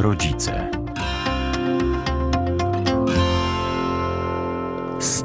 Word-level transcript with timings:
rodzice. 0.00 0.79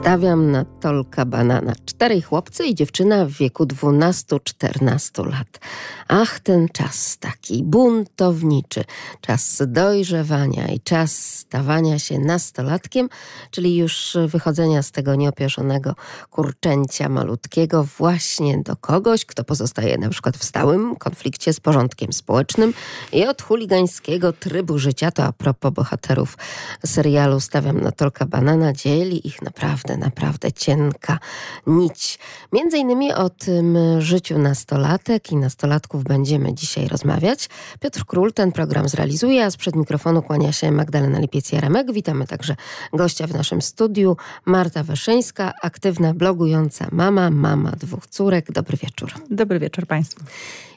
Stawiam 0.06 0.52
na 0.52 0.66
tolka 0.66 1.26
banana. 1.26 1.74
Czterej 1.86 2.22
chłopcy 2.22 2.66
i 2.66 2.76
dziewczyna 2.76 3.26
w 3.26 3.30
wieku 3.30 3.66
12-14 3.66 5.26
lat. 5.32 5.60
Ach, 6.08 6.40
ten 6.40 6.70
czas 6.70 7.18
taki 7.18 7.64
buntowniczy, 7.64 8.84
czas 9.22 9.62
dojrzewania 9.68 10.68
i 10.68 10.80
czas 10.80 11.12
stawania 11.16 12.00
się 12.00 12.20
nastolatkiem, 12.20 13.10
czyli 13.52 13.78
już 13.78 14.18
wychodzenia 14.28 14.84
z 14.84 14.92
tego 14.92 15.16
nieopieszonego 15.16 15.96
kurczęcia 16.30 17.10
malutkiego 17.10 17.84
właśnie 17.84 18.58
do 18.58 18.76
kogoś, 18.76 19.26
kto 19.26 19.44
pozostaje 19.44 19.98
na 19.98 20.10
przykład 20.10 20.38
w 20.38 20.44
stałym 20.44 20.96
konflikcie 20.96 21.54
z 21.54 21.60
porządkiem 21.60 22.14
społecznym 22.14 22.74
i 23.12 23.26
od 23.26 23.42
chuligańskiego 23.42 24.34
trybu 24.34 24.80
życia, 24.80 25.12
to 25.12 25.24
a 25.24 25.32
propos 25.32 25.72
bohaterów 25.74 26.38
serialu 26.86 27.40
Stawiam 27.40 27.82
na 27.82 27.92
tolka 27.92 28.26
banana, 28.26 28.74
dzieli 28.74 29.28
ich 29.28 29.42
naprawdę, 29.42 29.95
naprawdę 29.98 30.52
cienka 30.52 31.20
nić. 31.68 32.20
Między 32.54 32.78
innymi 32.78 33.14
o 33.14 33.30
tym 33.30 33.78
życiu 34.00 34.40
nastolatek 34.40 35.32
i 35.32 35.36
nastolatków 35.36 36.04
będziemy 36.04 36.54
dzisiaj 36.54 36.88
rozmawiać. 36.88 37.50
Piotr 37.80 38.06
Król 38.06 38.34
ten 38.34 38.52
program 38.52 38.90
zrealizuje, 38.90 39.46
a 39.46 39.52
sprzed 39.52 39.76
mikrofonu 39.76 40.22
kłania 40.22 40.52
się 40.52 40.72
Magdalena 40.72 41.20
Lipiec-Jaremek. 41.20 41.94
Witamy 41.94 42.28
także 42.28 42.56
gościa 42.94 43.28
w 43.28 43.34
naszym 43.34 43.62
studiu, 43.62 44.18
Marta 44.46 44.84
Weszyńska, 44.84 45.54
aktywna 45.62 46.14
blogująca 46.14 46.88
mama, 46.92 47.30
mama 47.30 47.72
dwóch 47.72 48.08
córek. 48.08 48.52
Dobry 48.52 48.78
wieczór. 48.78 49.14
Dobry 49.30 49.60
wieczór 49.60 49.88
Państwu. 49.88 50.26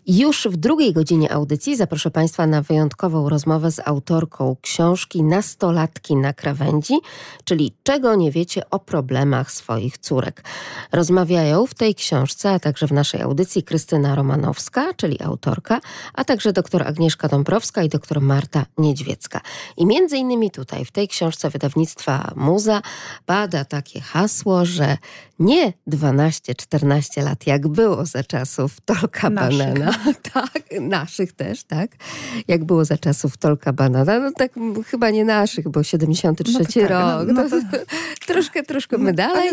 Już 0.09 0.49
w 0.51 0.57
drugiej 0.57 0.93
godzinie 0.93 1.33
audycji 1.33 1.77
zaproszę 1.77 2.11
Państwa 2.11 2.47
na 2.47 2.63
wyjątkową 2.63 3.29
rozmowę 3.29 3.71
z 3.71 3.81
autorką 3.85 4.57
książki 4.63 5.23
Nastolatki 5.23 6.17
na 6.17 6.33
krawędzi, 6.33 6.95
czyli 7.45 7.75
Czego 7.83 8.15
nie 8.15 8.33
wiecie 8.33 8.71
o 8.71 8.79
problemach 8.79 9.53
swoich 9.53 9.99
córek. 9.99 10.45
Rozmawiają 10.93 11.67
w 11.67 11.75
tej 11.75 11.95
książce, 11.95 12.51
a 12.51 12.59
także 12.59 12.87
w 12.87 12.93
naszej 12.93 13.23
audycji 13.23 13.63
Krystyna 13.63 14.15
Romanowska, 14.15 14.95
czyli 14.95 15.23
autorka, 15.23 15.81
a 16.15 16.25
także 16.25 16.53
dr 16.53 16.83
Agnieszka 16.83 17.29
Dąbrowska 17.29 17.83
i 17.83 17.89
dr 17.89 18.21
Marta 18.21 18.67
Niedźwiecka. 18.79 19.41
I 19.77 19.87
między 19.87 20.17
innymi 20.17 20.51
tutaj, 20.51 20.85
w 20.85 20.93
tej 20.93 21.09
książce 21.09 21.51
wydawnictwa 21.51 22.33
Muza, 22.37 22.83
pada 23.27 23.65
takie 23.65 24.01
hasło, 24.01 24.65
że 24.65 24.97
nie 25.39 25.73
12-14 25.91 27.23
lat, 27.23 27.47
jak 27.47 27.69
było 27.69 28.07
za 28.07 28.25
czasów 28.25 28.81
Tolka 28.81 29.31
Naszych. 29.31 29.59
Banana, 29.59 29.98
tak, 30.35 30.63
naszych 30.81 31.33
też, 31.33 31.65
tak, 31.65 31.91
jak 32.49 32.65
było 32.65 32.85
za 32.85 32.99
czasów 32.99 33.37
Tolka 33.37 33.73
Banana, 33.73 34.19
no 34.19 34.31
tak 34.37 34.53
chyba 34.87 35.11
nie 35.11 35.25
naszych, 35.25 35.69
bo 35.69 35.83
73 35.83 36.53
No 36.53 36.59
tak, 36.65 36.91
rok, 36.91 37.27
no- 37.27 37.33
no, 37.33 37.43
no 37.43 37.49
to, 37.51 37.57
troszkę, 38.33 38.63
troszkę 38.63 38.99
my 38.99 39.13
dalej, 39.13 39.51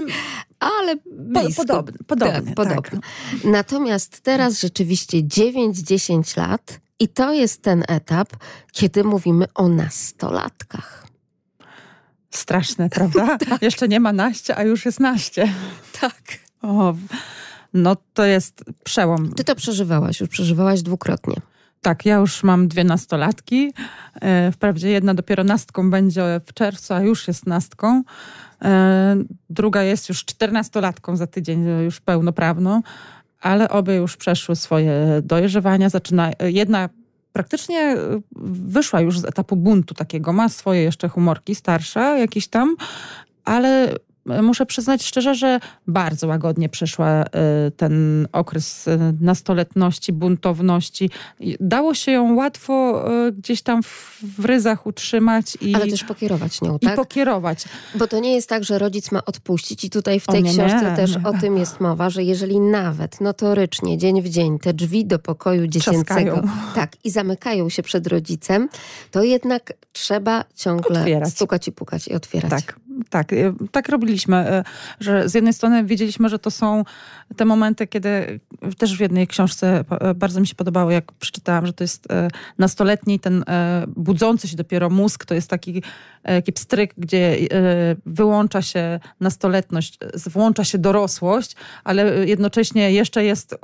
ale 0.60 0.96
blisko. 1.12 1.64
podobne, 1.66 1.98
podobnie, 2.08 2.42
tak, 2.42 2.56
podobne. 2.56 2.82
tak. 2.82 3.00
Natomiast 3.44 4.22
teraz 4.22 4.60
rzeczywiście 4.62 5.18
9-10 5.18 6.38
lat 6.38 6.80
i 7.00 7.08
to 7.08 7.34
jest 7.34 7.62
ten 7.62 7.84
etap, 7.88 8.30
kiedy 8.72 9.04
mówimy 9.04 9.46
o 9.56 9.68
nastolatkach. 9.68 11.08
Straszne, 12.32 12.90
prawda? 12.96 13.38
Jeszcze 13.62 13.88
nie 13.88 14.00
ma 14.00 14.14
naście, 14.14 14.56
a 14.56 14.64
już 14.64 14.86
jest 14.86 15.00
naście. 15.00 15.54
Tak. 16.02 16.22
O, 16.62 16.96
no 17.76 17.96
to 18.14 18.26
jest 18.26 18.64
przełom. 18.84 19.34
Ty 19.34 19.44
to 19.44 19.56
przeżywałaś, 19.56 20.20
już 20.20 20.30
przeżywałaś 20.30 20.82
dwukrotnie. 20.82 21.36
Tak, 21.82 22.06
ja 22.06 22.16
już 22.16 22.44
mam 22.44 22.68
dwie 22.68 22.84
nastolatki. 22.84 23.74
E, 24.22 24.52
Wprawdzie 24.52 24.90
jedna 24.90 25.14
dopiero 25.14 25.44
nastką 25.44 25.92
będzie 25.92 26.42
w 26.46 26.54
czerwcu, 26.54 26.94
a 26.94 27.02
już 27.02 27.28
jest 27.28 27.48
nastką. 27.48 28.04
E, 28.62 29.16
Druga 29.50 29.84
jest 29.84 30.10
już 30.10 30.26
czternastolatką 30.26 31.16
za 31.16 31.28
tydzień, 31.28 31.68
e, 31.68 31.84
już 31.84 32.02
pełnoprawną, 32.02 32.82
ale 33.42 33.70
obie 33.70 33.96
już 33.96 34.18
przeszły 34.18 34.56
swoje 34.56 35.22
dojrzewania. 35.24 35.90
Zaczyna, 35.90 36.32
jedna 36.40 36.90
praktycznie 37.34 37.98
wyszła 38.46 39.02
już 39.02 39.20
z 39.20 39.26
etapu 39.26 39.56
buntu 39.56 39.94
takiego, 39.94 40.34
ma 40.34 40.50
swoje 40.50 40.82
jeszcze 40.82 41.10
humorki, 41.10 41.56
starsza 41.56 42.18
jakieś 42.18 42.48
tam, 42.48 42.76
ale 43.46 43.96
muszę 44.26 44.66
przyznać 44.66 45.04
szczerze, 45.04 45.36
że 45.36 45.60
bardzo 45.88 46.28
łagodnie 46.28 46.70
przeszła 46.70 47.08
e, 47.08 47.26
ten 47.78 48.28
okres 48.32 48.88
e, 48.88 49.14
nastoletności, 49.22 50.14
buntowności. 50.14 51.10
I 51.40 51.58
Dało 51.60 51.94
się 51.94 52.12
ją 52.12 52.36
łatwo 52.36 53.06
e, 53.28 53.32
gdzieś 53.32 53.62
tam 53.62 53.84
w, 53.84 54.46
ryzach 54.46 54.88
utrzymać 54.88 55.58
i, 55.62 55.76
Ale 55.76 55.88
też 55.88 56.04
pokierować 56.04 56.62
nią, 56.62 56.78
i 56.82 56.86
tak? 56.86 56.96
pokierować. 56.96 57.66
Bo 57.96 58.08
to 58.08 58.20
nie 58.20 58.36
jest 58.36 58.50
tak, 58.50 58.64
że 58.64 58.80
rodzic 58.80 59.12
ma 59.12 59.26
odpuścić 59.26 59.84
i 59.84 59.90
tutaj 59.90 60.20
w 60.20 60.28
tej 60.28 60.44
nie, 60.44 60.54
książce 60.54 60.90
nie. 60.90 60.96
też 60.96 61.18
o 61.24 61.34
tym 61.34 61.58
jest 61.58 61.80
mowa, 61.80 62.10
że 62.10 62.24
jeżeli 62.24 62.60
nawet 62.60 63.22
notorycznie 63.22 63.98
dzień 63.98 64.22
w 64.22 64.30
dzień 64.30 64.60
te 64.60 64.74
drzwi 64.74 65.06
do 65.06 65.20
pokoju 65.20 65.68
dziecięcego 65.68 66.44
tak 66.76 66.92
i 67.04 67.10
zamykają 67.10 67.70
się 67.70 67.84
przed 67.84 68.08
rodzicem, 68.08 68.70
to 69.12 69.24
jednak 69.24 69.74
trzeba 69.94 70.44
ciągle 70.56 71.00
Otwierać. 71.00 71.30
stukać 71.34 71.68
i 71.68 71.72
pukać 71.72 72.08
i 72.08 72.14
otwierać. 72.14 72.52
Tak, 72.52 72.80
tak, 73.10 73.34
e, 73.34 73.54
tak 73.72 73.90
robiliśmy, 73.90 74.36
e, 74.38 74.64
że 75.00 75.30
z 75.30 75.34
jednej 75.34 75.54
strony 75.54 75.84
wiedzieliśmy, 75.84 76.30
że 76.30 76.40
to 76.40 76.52
są 76.52 76.84
te 77.36 77.46
momenty, 77.46 77.88
kiedy 77.88 78.40
też 78.78 78.98
w 78.98 79.00
jednej 79.00 79.28
książce 79.28 79.84
e, 79.90 80.14
bardzo 80.14 80.40
mi 80.40 80.48
się 80.48 80.56
podobało, 80.56 80.92
jak 80.92 81.12
przeczytałam, 81.12 81.66
że 81.66 81.74
to 81.74 81.84
jest 81.84 82.08
nastoletni, 82.58 83.20
ten 83.20 83.44
budzący 83.88 84.48
się 84.48 84.58
dopiero 84.58 84.90
mózg, 84.90 85.26
to 85.26 85.34
jest 85.34 85.50
taki, 85.50 85.84
taki 86.24 86.54
pstryk, 86.54 86.94
gdzie 86.98 87.38
wyłącza 88.06 88.62
się 88.62 89.00
nastoletność, 89.20 89.98
włącza 90.26 90.64
się 90.64 90.78
dorosłość, 90.78 91.56
ale 91.84 92.28
jednocześnie 92.28 92.92
jeszcze 92.92 93.24
jest 93.24 93.56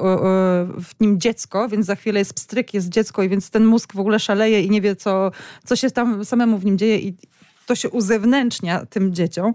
w 0.84 1.00
nim 1.00 1.20
dziecko, 1.20 1.70
więc 1.70 1.86
za 1.86 1.96
chwilę 1.96 2.20
jest 2.20 2.34
pstryk, 2.34 2.74
jest 2.74 2.90
dziecko 2.90 3.24
i 3.24 3.30
więc 3.30 3.50
ten 3.50 3.66
mózg 3.66 3.94
w 3.94 4.00
ogóle 4.00 4.20
szaleje 4.20 4.62
i 4.62 4.70
nie 4.70 4.82
wie, 4.82 4.96
co, 4.96 5.32
co 5.66 5.76
się 5.76 5.92
tam 5.92 6.26
samemu 6.26 6.58
w 6.58 6.66
nim 6.66 6.78
dzieje 6.78 7.00
i 7.00 7.16
to 7.72 7.76
się 7.76 7.90
uzewnętrznia 7.90 8.86
tym 8.86 9.14
dzieciom, 9.14 9.54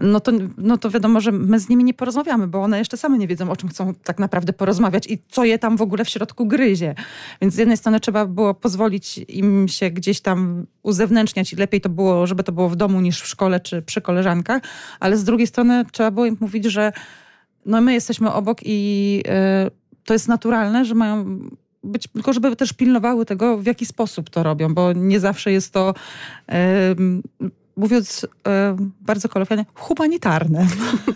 no 0.00 0.20
to, 0.20 0.32
no 0.56 0.78
to 0.78 0.90
wiadomo, 0.90 1.20
że 1.20 1.32
my 1.32 1.58
z 1.58 1.68
nimi 1.68 1.84
nie 1.84 1.94
porozmawiamy, 1.94 2.46
bo 2.46 2.62
one 2.62 2.78
jeszcze 2.78 2.96
same 2.96 3.18
nie 3.18 3.28
wiedzą, 3.28 3.50
o 3.50 3.56
czym 3.56 3.68
chcą 3.68 3.94
tak 3.94 4.18
naprawdę 4.18 4.52
porozmawiać 4.52 5.06
i 5.06 5.22
co 5.28 5.44
je 5.44 5.58
tam 5.58 5.76
w 5.76 5.82
ogóle 5.82 6.04
w 6.04 6.08
środku 6.08 6.46
gryzie. 6.46 6.94
Więc 7.40 7.54
z 7.54 7.56
jednej 7.56 7.76
strony 7.76 8.00
trzeba 8.00 8.26
było 8.26 8.54
pozwolić 8.54 9.20
im 9.28 9.68
się 9.68 9.90
gdzieś 9.90 10.20
tam 10.20 10.66
uzewnętrzniać 10.82 11.52
i 11.52 11.56
lepiej 11.56 11.80
to 11.80 11.88
było, 11.88 12.26
żeby 12.26 12.42
to 12.42 12.52
było 12.52 12.68
w 12.68 12.76
domu 12.76 13.00
niż 13.00 13.20
w 13.20 13.26
szkole 13.26 13.60
czy 13.60 13.82
przy 13.82 14.00
koleżankach, 14.00 14.62
ale 15.00 15.16
z 15.16 15.24
drugiej 15.24 15.46
strony 15.46 15.84
trzeba 15.92 16.10
było 16.10 16.26
im 16.26 16.36
mówić, 16.40 16.64
że 16.64 16.92
no 17.66 17.80
my 17.80 17.92
jesteśmy 17.92 18.32
obok 18.32 18.58
i 18.64 19.22
y, 19.66 19.70
to 20.04 20.12
jest 20.12 20.28
naturalne, 20.28 20.84
że 20.84 20.94
mają 20.94 21.40
być, 21.84 22.08
tylko 22.08 22.32
żeby 22.32 22.56
też 22.56 22.72
pilnowały 22.72 23.26
tego, 23.26 23.58
w 23.58 23.66
jaki 23.66 23.86
sposób 23.86 24.30
to 24.30 24.42
robią, 24.42 24.74
bo 24.74 24.92
nie 24.92 25.20
zawsze 25.20 25.52
jest 25.52 25.72
to, 25.72 25.94
em, 26.46 27.22
mówiąc 27.76 28.26
bardzo 29.00 29.28
kolokwialnie, 29.28 29.64
humanitarne. 29.74 30.66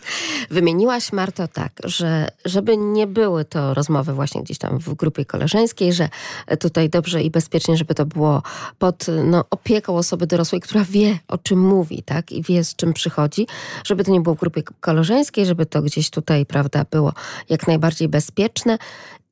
Wymieniłaś, 0.51 1.13
Marto, 1.13 1.49
tak, 1.49 1.73
że 1.85 2.29
żeby 2.45 2.77
nie 2.77 3.07
były 3.07 3.45
to 3.45 3.75
rozmowy 3.75 4.13
właśnie 4.13 4.43
gdzieś 4.43 4.59
tam 4.59 4.79
w 4.79 4.95
grupie 4.95 5.25
koleżeńskiej, 5.25 5.93
że 5.93 6.09
tutaj 6.61 6.91
dobrze 6.91 7.23
i 7.23 7.31
bezpiecznie, 7.31 7.77
żeby 7.77 7.95
to 7.95 8.07
było 8.07 8.43
pod 8.79 9.07
no, 9.25 9.45
opieką 9.51 9.97
osoby 9.97 10.27
dorosłej, 10.27 10.61
która 10.61 10.85
wie, 10.85 11.19
o 11.29 11.39
czym 11.39 11.61
mówi, 11.61 12.03
tak, 12.03 12.33
i 12.33 12.43
wie, 12.43 12.65
z 12.65 12.77
czym 12.77 12.93
przychodzi, 12.93 13.47
żeby 13.85 14.05
to 14.05 14.11
nie 14.11 14.21
było 14.21 14.35
w 14.35 14.39
grupie 14.39 14.63
koleżeńskiej, 14.81 15.47
żeby 15.47 15.67
to 15.67 15.83
gdzieś 15.83 16.11
tutaj, 16.11 16.47
prawda, 16.47 16.85
było 16.91 17.13
jak 17.49 17.67
najbardziej 17.67 18.09
bezpieczne. 18.09 18.79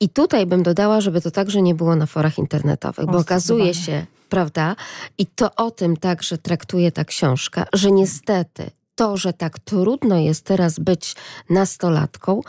I 0.04 0.09
tutaj 0.09 0.46
bym 0.46 0.62
dodała, 0.62 1.00
żeby 1.00 1.20
to 1.20 1.31
także 1.31 1.62
nie 1.62 1.75
było 1.75 1.96
na 1.96 2.06
forach 2.06 2.38
internetowych, 2.38 3.06
bo 3.06 3.19
okazuje 3.19 3.75
się, 3.75 4.06
prawda, 4.29 4.76
i 5.19 5.26
to 5.26 5.55
o 5.55 5.70
tym 5.70 5.96
także 5.96 6.38
traktuje 6.38 6.93
ta 6.93 7.05
książka, 7.05 7.67
że 7.73 7.93
niestety 7.93 8.70
to, 8.94 9.17
że 9.17 9.32
tak 9.32 9.58
trudno 9.58 10.19
jest 10.19 10.44
teraz 10.44 10.79
być 10.79 11.17
nastolatką, 11.50 12.40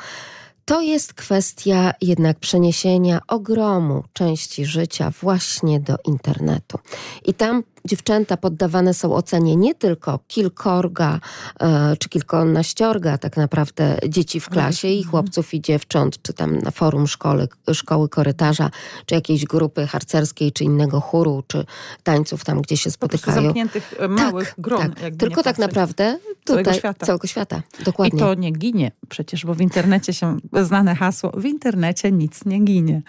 to 0.66 0.82
jest 0.82 1.14
kwestia 1.14 1.94
jednak 2.02 2.40
przeniesienia 2.40 3.20
ogromu 3.28 4.04
części 4.14 4.66
życia 4.66 5.12
właśnie 5.22 5.80
do 5.80 5.96
internetu. 6.06 6.80
I 7.26 7.34
tam 7.34 7.64
dziewczęta 7.86 8.38
poddawane 8.38 8.94
są 8.94 9.16
ocenie 9.16 9.56
nie 9.56 9.76
tylko 9.76 10.20
kilkorga 10.28 11.20
e, 11.60 11.96
czy 12.00 12.10
kilkunaściorga 12.10 13.18
tak 13.18 13.38
naprawdę 13.38 13.98
dzieci 14.10 14.40
w 14.40 14.50
klasie 14.50 14.88
i 14.88 15.04
chłopców 15.04 15.54
i 15.54 15.62
dziewcząt, 15.62 16.22
czy 16.22 16.34
tam 16.34 16.60
na 16.60 16.72
forum 16.72 17.08
szkoły, 17.08 17.48
szkoły 17.74 18.10
korytarza, 18.10 18.70
czy 19.06 19.16
jakiejś 19.16 19.46
grupy 19.46 19.88
harcerskiej, 19.88 20.52
czy 20.52 20.64
innego 20.64 21.02
chóru, 21.02 21.44
czy 21.48 21.66
tańców 22.04 22.46
tam, 22.46 22.62
gdzie 22.62 22.78
się 22.78 22.92
spotykają. 22.92 23.42
zamkniętych 23.42 23.94
e, 24.00 24.08
małych 24.08 24.50
tak, 24.50 24.62
gron. 24.62 24.94
tak. 24.94 25.16
Tylko 25.16 25.44
tak 25.44 25.58
naprawdę 25.58 26.18
Całego 26.46 26.64
tutaj, 26.64 26.80
świata. 26.80 27.06
całego 27.06 27.28
świata. 27.28 27.62
I 27.82 27.84
Dokładnie. 27.84 28.20
to 28.20 28.34
nie 28.34 28.52
ginie 28.52 28.92
przecież, 29.10 29.46
bo 29.46 29.54
w 29.54 29.62
internecie 29.62 30.14
się 30.14 30.38
znane 30.62 30.96
hasło, 30.96 31.32
w 31.38 31.46
internecie 31.46 32.12
nic 32.12 32.46
nie 32.46 32.60
ginie. 32.60 33.02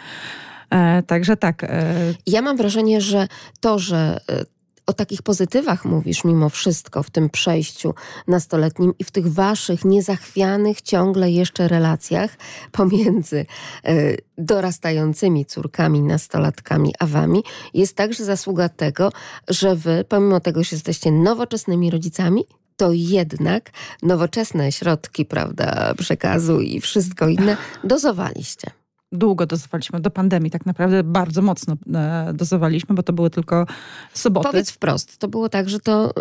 E, 0.70 1.02
także 1.02 1.36
tak. 1.36 1.64
E... 1.64 1.94
Ja 2.26 2.42
mam 2.42 2.56
wrażenie, 2.56 3.00
że 3.00 3.28
to, 3.60 3.78
że 3.78 4.20
e, 4.30 4.55
o 4.86 4.92
takich 4.92 5.22
pozytywach 5.22 5.84
mówisz 5.84 6.24
mimo 6.24 6.48
wszystko 6.48 7.02
w 7.02 7.10
tym 7.10 7.30
przejściu 7.30 7.94
nastoletnim 8.26 8.92
i 8.98 9.04
w 9.04 9.10
tych 9.10 9.32
waszych 9.32 9.84
niezachwianych 9.84 10.82
ciągle 10.82 11.30
jeszcze 11.30 11.68
relacjach 11.68 12.36
pomiędzy 12.72 13.46
y, 13.88 14.16
dorastającymi 14.38 15.46
córkami, 15.46 16.02
nastolatkami, 16.02 16.94
a 16.98 17.06
wami, 17.06 17.42
jest 17.74 17.96
także 17.96 18.24
zasługa 18.24 18.68
tego, 18.68 19.12
że 19.48 19.76
wy, 19.76 20.04
pomimo 20.08 20.40
tego, 20.40 20.64
że 20.64 20.76
jesteście 20.76 21.12
nowoczesnymi 21.12 21.90
rodzicami, 21.90 22.44
to 22.76 22.90
jednak 22.92 23.70
nowoczesne 24.02 24.72
środki, 24.72 25.24
prawda, 25.24 25.94
przekazu 25.98 26.60
i 26.60 26.80
wszystko 26.80 27.28
inne 27.28 27.56
dozowaliście 27.84 28.70
długo 29.12 29.46
dozowaliśmy, 29.46 30.00
do 30.00 30.10
pandemii 30.10 30.50
tak 30.50 30.66
naprawdę 30.66 31.02
bardzo 31.02 31.42
mocno 31.42 31.76
e, 31.94 32.32
dozowaliśmy, 32.34 32.94
bo 32.94 33.02
to 33.02 33.12
były 33.12 33.30
tylko 33.30 33.66
soboty. 34.12 34.48
Powiedz 34.48 34.70
wprost, 34.70 35.18
to 35.18 35.28
było 35.28 35.48
tak, 35.48 35.68
że 35.68 35.80
to 35.80 36.12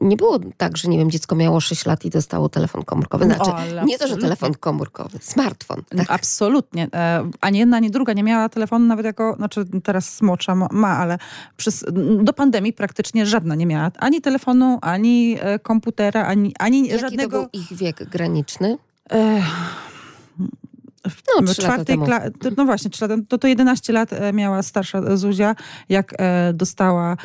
nie 0.00 0.16
było 0.16 0.38
tak, 0.56 0.76
że 0.76 0.88
nie 0.88 0.98
wiem, 0.98 1.10
dziecko 1.10 1.36
miało 1.36 1.60
6 1.60 1.86
lat 1.86 2.04
i 2.04 2.10
dostało 2.10 2.48
telefon 2.48 2.82
komórkowy. 2.84 3.24
Znaczy, 3.24 3.50
o, 3.50 3.84
nie 3.84 3.98
to, 3.98 4.08
że 4.08 4.16
telefon 4.16 4.54
komórkowy, 4.54 5.18
smartfon. 5.20 5.82
Tak? 5.96 6.06
Absolutnie. 6.08 6.88
E, 6.94 7.30
ani 7.40 7.58
jedna, 7.58 7.76
ani 7.76 7.90
druga 7.90 8.12
nie 8.12 8.22
miała 8.22 8.48
telefonu 8.48 8.86
nawet 8.86 9.06
jako, 9.06 9.34
znaczy 9.36 9.64
teraz 9.84 10.14
smocha 10.14 10.54
ma, 10.54 10.98
ale 10.98 11.18
przez, 11.56 11.84
do 12.22 12.32
pandemii 12.32 12.72
praktycznie 12.72 13.26
żadna 13.26 13.54
nie 13.54 13.66
miała 13.66 13.90
ani 13.98 14.20
telefonu, 14.20 14.78
ani 14.82 15.36
e, 15.40 15.58
komputera, 15.58 16.26
ani, 16.26 16.54
ani 16.58 16.88
Jaki 16.88 17.00
żadnego... 17.00 17.36
to 17.36 17.42
był 17.42 17.60
ich 17.60 17.76
wiek 17.76 18.04
graniczny? 18.08 18.78
W 21.10 21.22
no, 21.42 21.54
czwartej 21.54 21.98
klasie, 21.98 22.30
no 22.56 22.64
właśnie, 22.64 22.90
to, 23.28 23.38
to 23.38 23.48
11 23.48 23.92
lat 23.92 24.12
e, 24.12 24.32
miała 24.32 24.62
starsza 24.62 25.16
Zuzia, 25.16 25.54
jak 25.88 26.14
e, 26.18 26.52
dostała 26.52 27.16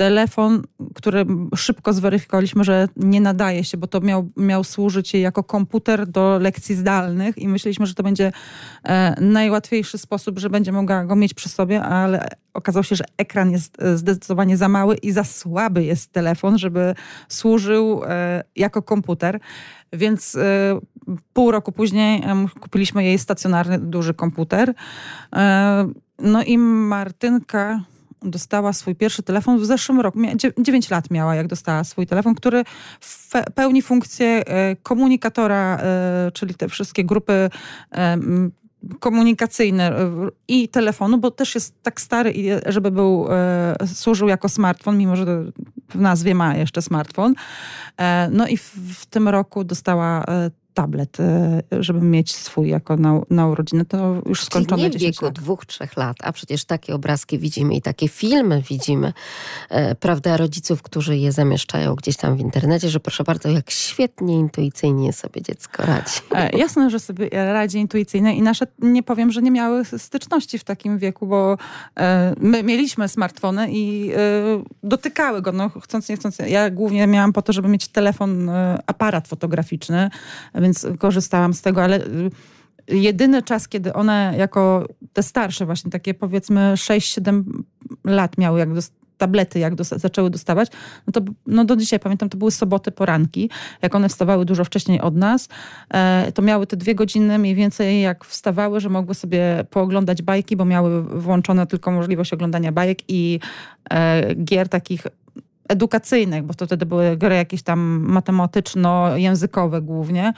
telefon, 0.00 0.62
który 0.94 1.26
szybko 1.56 1.92
zweryfikowaliśmy, 1.92 2.64
że 2.64 2.88
nie 2.96 3.20
nadaje 3.20 3.64
się, 3.64 3.76
bo 3.76 3.86
to 3.86 4.00
miał, 4.00 4.30
miał 4.36 4.64
służyć 4.64 5.14
jej 5.14 5.22
jako 5.22 5.44
komputer 5.44 6.06
do 6.06 6.38
lekcji 6.38 6.74
zdalnych 6.74 7.38
i 7.38 7.48
myśleliśmy, 7.48 7.86
że 7.86 7.94
to 7.94 8.02
będzie 8.02 8.32
e, 8.84 9.20
najłatwiejszy 9.20 9.98
sposób, 9.98 10.38
że 10.38 10.50
będzie 10.50 10.72
mogła 10.72 11.04
go 11.04 11.16
mieć 11.16 11.34
przy 11.34 11.48
sobie, 11.48 11.82
ale 11.82 12.28
okazało 12.54 12.82
się, 12.82 12.96
że 12.96 13.04
ekran 13.16 13.50
jest 13.50 13.76
zdecydowanie 13.94 14.56
za 14.56 14.68
mały 14.68 14.96
i 14.96 15.12
za 15.12 15.24
słaby 15.24 15.84
jest 15.84 16.12
telefon, 16.12 16.58
żeby 16.58 16.94
służył 17.28 18.02
e, 18.04 18.44
jako 18.56 18.82
komputer. 18.82 19.40
Więc 19.92 20.34
e, 20.34 20.80
pół 21.32 21.50
roku 21.50 21.72
później 21.72 22.22
kupiliśmy 22.60 23.04
jej 23.04 23.18
stacjonarny, 23.18 23.78
duży 23.78 24.14
komputer. 24.14 24.74
E, 25.36 25.88
no 26.18 26.42
i 26.42 26.58
Martynka 26.58 27.80
dostała 28.22 28.72
swój 28.72 28.94
pierwszy 28.94 29.22
telefon 29.22 29.58
w 29.58 29.66
zeszłym 29.66 30.00
roku. 30.00 30.18
9 30.58 30.90
lat 30.90 31.10
miała, 31.10 31.34
jak 31.34 31.46
dostała 31.46 31.84
swój 31.84 32.06
telefon, 32.06 32.34
który 32.34 32.64
pełni 33.54 33.82
funkcję 33.82 34.26
e, 34.46 34.76
komunikatora, 34.76 35.80
czyli 36.32 36.54
te 36.54 36.68
wszystkie 36.68 37.04
grupy 37.04 37.50
komunikacyjne 39.00 39.92
i 40.48 40.68
telefonu, 40.68 41.18
bo 41.18 41.30
też 41.30 41.54
jest 41.54 41.82
tak 41.82 42.00
stary, 42.00 42.34
żeby 42.66 42.90
był, 42.90 43.28
służył 43.86 44.28
jako 44.28 44.48
smartfon, 44.48 44.98
mimo 44.98 45.16
że 45.16 45.44
w 45.88 46.00
nazwie 46.00 46.34
ma 46.34 46.56
jeszcze 46.56 46.82
smartfon. 46.82 47.34
No 48.30 48.48
i 48.48 48.56
w, 48.56 48.74
w 48.94 49.06
tym 49.06 49.28
roku 49.28 49.64
dostała 49.64 50.24
tablet, 50.74 51.20
e, 51.20 51.62
żeby 51.80 52.00
mieć 52.00 52.34
swój 52.34 52.68
jako 52.68 52.96
na, 52.96 53.20
na 53.30 53.46
urodziny, 53.46 53.84
to 53.84 54.22
już 54.26 54.44
skończone 54.44 54.82
Czyli 54.82 54.92
nie 54.92 54.98
w 54.98 55.02
wieku 55.02 55.24
lat. 55.24 55.34
dwóch, 55.34 55.66
trzech 55.66 55.96
lat, 55.96 56.16
a 56.22 56.32
przecież 56.32 56.64
takie 56.64 56.94
obrazki 56.94 57.38
widzimy 57.38 57.74
i 57.74 57.82
takie 57.82 58.08
filmy 58.08 58.62
widzimy, 58.68 59.12
e, 59.68 59.94
prawda, 59.94 60.36
rodziców, 60.36 60.82
którzy 60.82 61.16
je 61.16 61.32
zamieszczają 61.32 61.94
gdzieś 61.94 62.16
tam 62.16 62.36
w 62.36 62.40
internecie, 62.40 62.88
że 62.88 63.00
proszę 63.00 63.24
bardzo, 63.24 63.48
jak 63.48 63.70
świetnie, 63.70 64.34
intuicyjnie 64.34 65.12
sobie 65.12 65.42
dziecko 65.42 65.82
radzi. 65.86 66.20
E, 66.34 66.58
jasne, 66.58 66.90
że 66.90 67.00
sobie 67.00 67.28
radzi 67.32 67.78
intuicyjnie 67.78 68.36
i 68.36 68.42
nasze, 68.42 68.66
nie 68.78 69.02
powiem, 69.02 69.32
że 69.32 69.42
nie 69.42 69.50
miały 69.50 69.84
styczności 69.84 70.58
w 70.58 70.64
takim 70.64 70.98
wieku, 70.98 71.26
bo 71.26 71.56
e, 71.96 72.34
my 72.40 72.62
mieliśmy 72.62 73.08
smartfony 73.08 73.68
i 73.70 74.10
e, 74.12 74.16
dotykały 74.82 75.42
go, 75.42 75.52
no 75.52 75.68
chcąc, 75.68 76.08
nie 76.08 76.16
chcąc. 76.16 76.38
Ja 76.38 76.70
głównie 76.70 77.06
miałam 77.06 77.32
po 77.32 77.42
to, 77.42 77.52
żeby 77.52 77.68
mieć 77.68 77.88
telefon, 77.88 78.48
e, 78.48 78.78
aparat 78.86 79.28
fotograficzny, 79.28 80.10
więc 80.54 80.69
korzystałam 80.98 81.54
z 81.54 81.62
tego, 81.62 81.82
ale 81.82 82.06
y, 82.06 82.30
jedyny 82.88 83.42
czas, 83.42 83.68
kiedy 83.68 83.92
one 83.92 84.34
jako 84.38 84.88
te 85.12 85.22
starsze 85.22 85.66
właśnie, 85.66 85.90
takie 85.90 86.14
powiedzmy 86.14 86.74
6-7 86.76 87.42
lat 88.04 88.38
miały, 88.38 88.58
jak 88.58 88.68
tablety, 89.20 89.58
jak 89.58 89.74
dosta 89.74 89.98
zaczęły 89.98 90.30
dostawać, 90.30 90.68
no 91.06 91.12
to 91.12 91.20
no 91.46 91.64
do 91.64 91.76
dzisiaj 91.76 92.00
pamiętam, 92.00 92.28
to 92.28 92.38
były 92.38 92.50
soboty 92.50 92.90
poranki, 92.90 93.50
jak 93.82 93.94
one 93.94 94.08
wstawały 94.08 94.44
dużo 94.44 94.64
wcześniej 94.64 95.00
od 95.00 95.16
nas, 95.16 95.48
e, 95.90 96.32
to 96.32 96.42
miały 96.42 96.66
te 96.66 96.76
dwie 96.76 96.94
godziny 96.94 97.38
mniej 97.38 97.54
więcej 97.54 98.00
jak 98.00 98.24
wstawały, 98.24 98.80
że 98.80 98.88
mogły 98.88 99.14
sobie 99.14 99.64
pooglądać 99.70 100.22
bajki, 100.22 100.56
bo 100.56 100.64
miały 100.64 101.02
włączone 101.02 101.66
tylko 101.66 101.90
możliwość 101.90 102.32
oglądania 102.32 102.72
bajek 102.72 102.98
i 103.08 103.40
e, 103.90 104.34
gier 104.34 104.68
takich 104.68 105.06
edukacyjnych, 105.70 106.42
bo 106.42 106.54
to 106.54 106.66
wtedy 106.66 106.86
były 106.86 107.16
gry 107.16 107.34
jakieś 107.34 107.62
tam 107.62 108.04
matematyczno-językowe 108.06 109.82
głównie. 109.82 110.32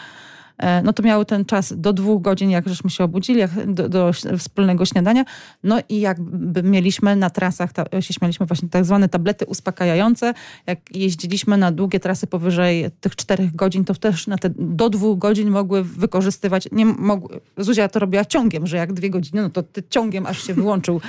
E, 0.59 0.83
no 0.83 0.93
to 0.93 1.03
miały 1.03 1.25
ten 1.25 1.45
czas 1.45 1.75
do 1.77 1.93
dwóch 1.93 2.23
godzin, 2.23 2.51
jak 2.51 2.69
żeśmy 2.69 2.91
się 2.91 3.05
obudzili, 3.05 3.41
jak 3.41 3.73
do, 3.73 3.89
do 3.89 4.13
wspólnego 4.39 4.85
śniadania. 4.85 5.25
No 5.65 5.79
i 5.89 6.01
jakby 6.01 6.63
mieliśmy 6.63 7.17
na 7.17 7.31
trasach, 7.31 7.73
ta, 7.73 8.01
się 8.01 8.15
śmialiśmy 8.15 8.47
właśnie 8.47 8.69
tak 8.69 8.85
zwane 8.85 9.09
tablety 9.09 9.47
uspokajające. 9.47 10.35
Jak 10.67 10.97
jeździliśmy 10.97 11.57
na 11.57 11.73
długie 11.73 12.01
trasy 12.01 12.27
powyżej 12.27 12.91
tych 13.01 13.17
czterech 13.17 13.57
godzin, 13.57 13.85
to 13.85 13.95
też 13.95 14.27
na 14.27 14.39
te 14.39 14.51
do 14.59 14.91
dwóch 14.91 15.19
godzin 15.19 15.51
mogły 15.51 15.85
wykorzystywać, 15.85 16.69
nie 16.73 16.87
mogły, 16.87 17.41
Zuzia 17.57 17.89
to 17.89 17.99
robiła 17.99 18.25
ciągiem, 18.25 18.67
że 18.67 18.77
jak 18.77 18.93
dwie 18.93 19.11
godziny, 19.11 19.43
no 19.43 19.51
to 19.51 19.63
ciągiem 19.91 20.27
aż 20.27 20.47
się 20.47 20.55
wyłączył 20.55 21.01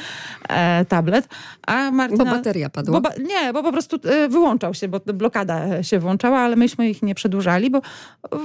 e, 0.50 0.86
tablet. 0.86 1.28
A 1.68 1.92
Martyna, 1.92 2.26
bo 2.26 2.32
bateria 2.32 2.70
padła? 2.70 3.02
Bo, 3.02 3.10
nie, 3.28 3.54
bo 3.54 3.64
po 3.64 3.72
prostu 3.72 4.00
e, 4.04 4.30
wyłączał 4.30 4.74
się, 4.74 4.88
bo 4.88 5.00
blokada 5.00 5.84
się 5.84 6.00
włączała, 6.00 6.40
ale 6.40 6.56
myśmy 6.56 6.90
ich 6.90 7.04
nie 7.04 7.16
przedłużali, 7.16 7.70
bo 7.70 7.82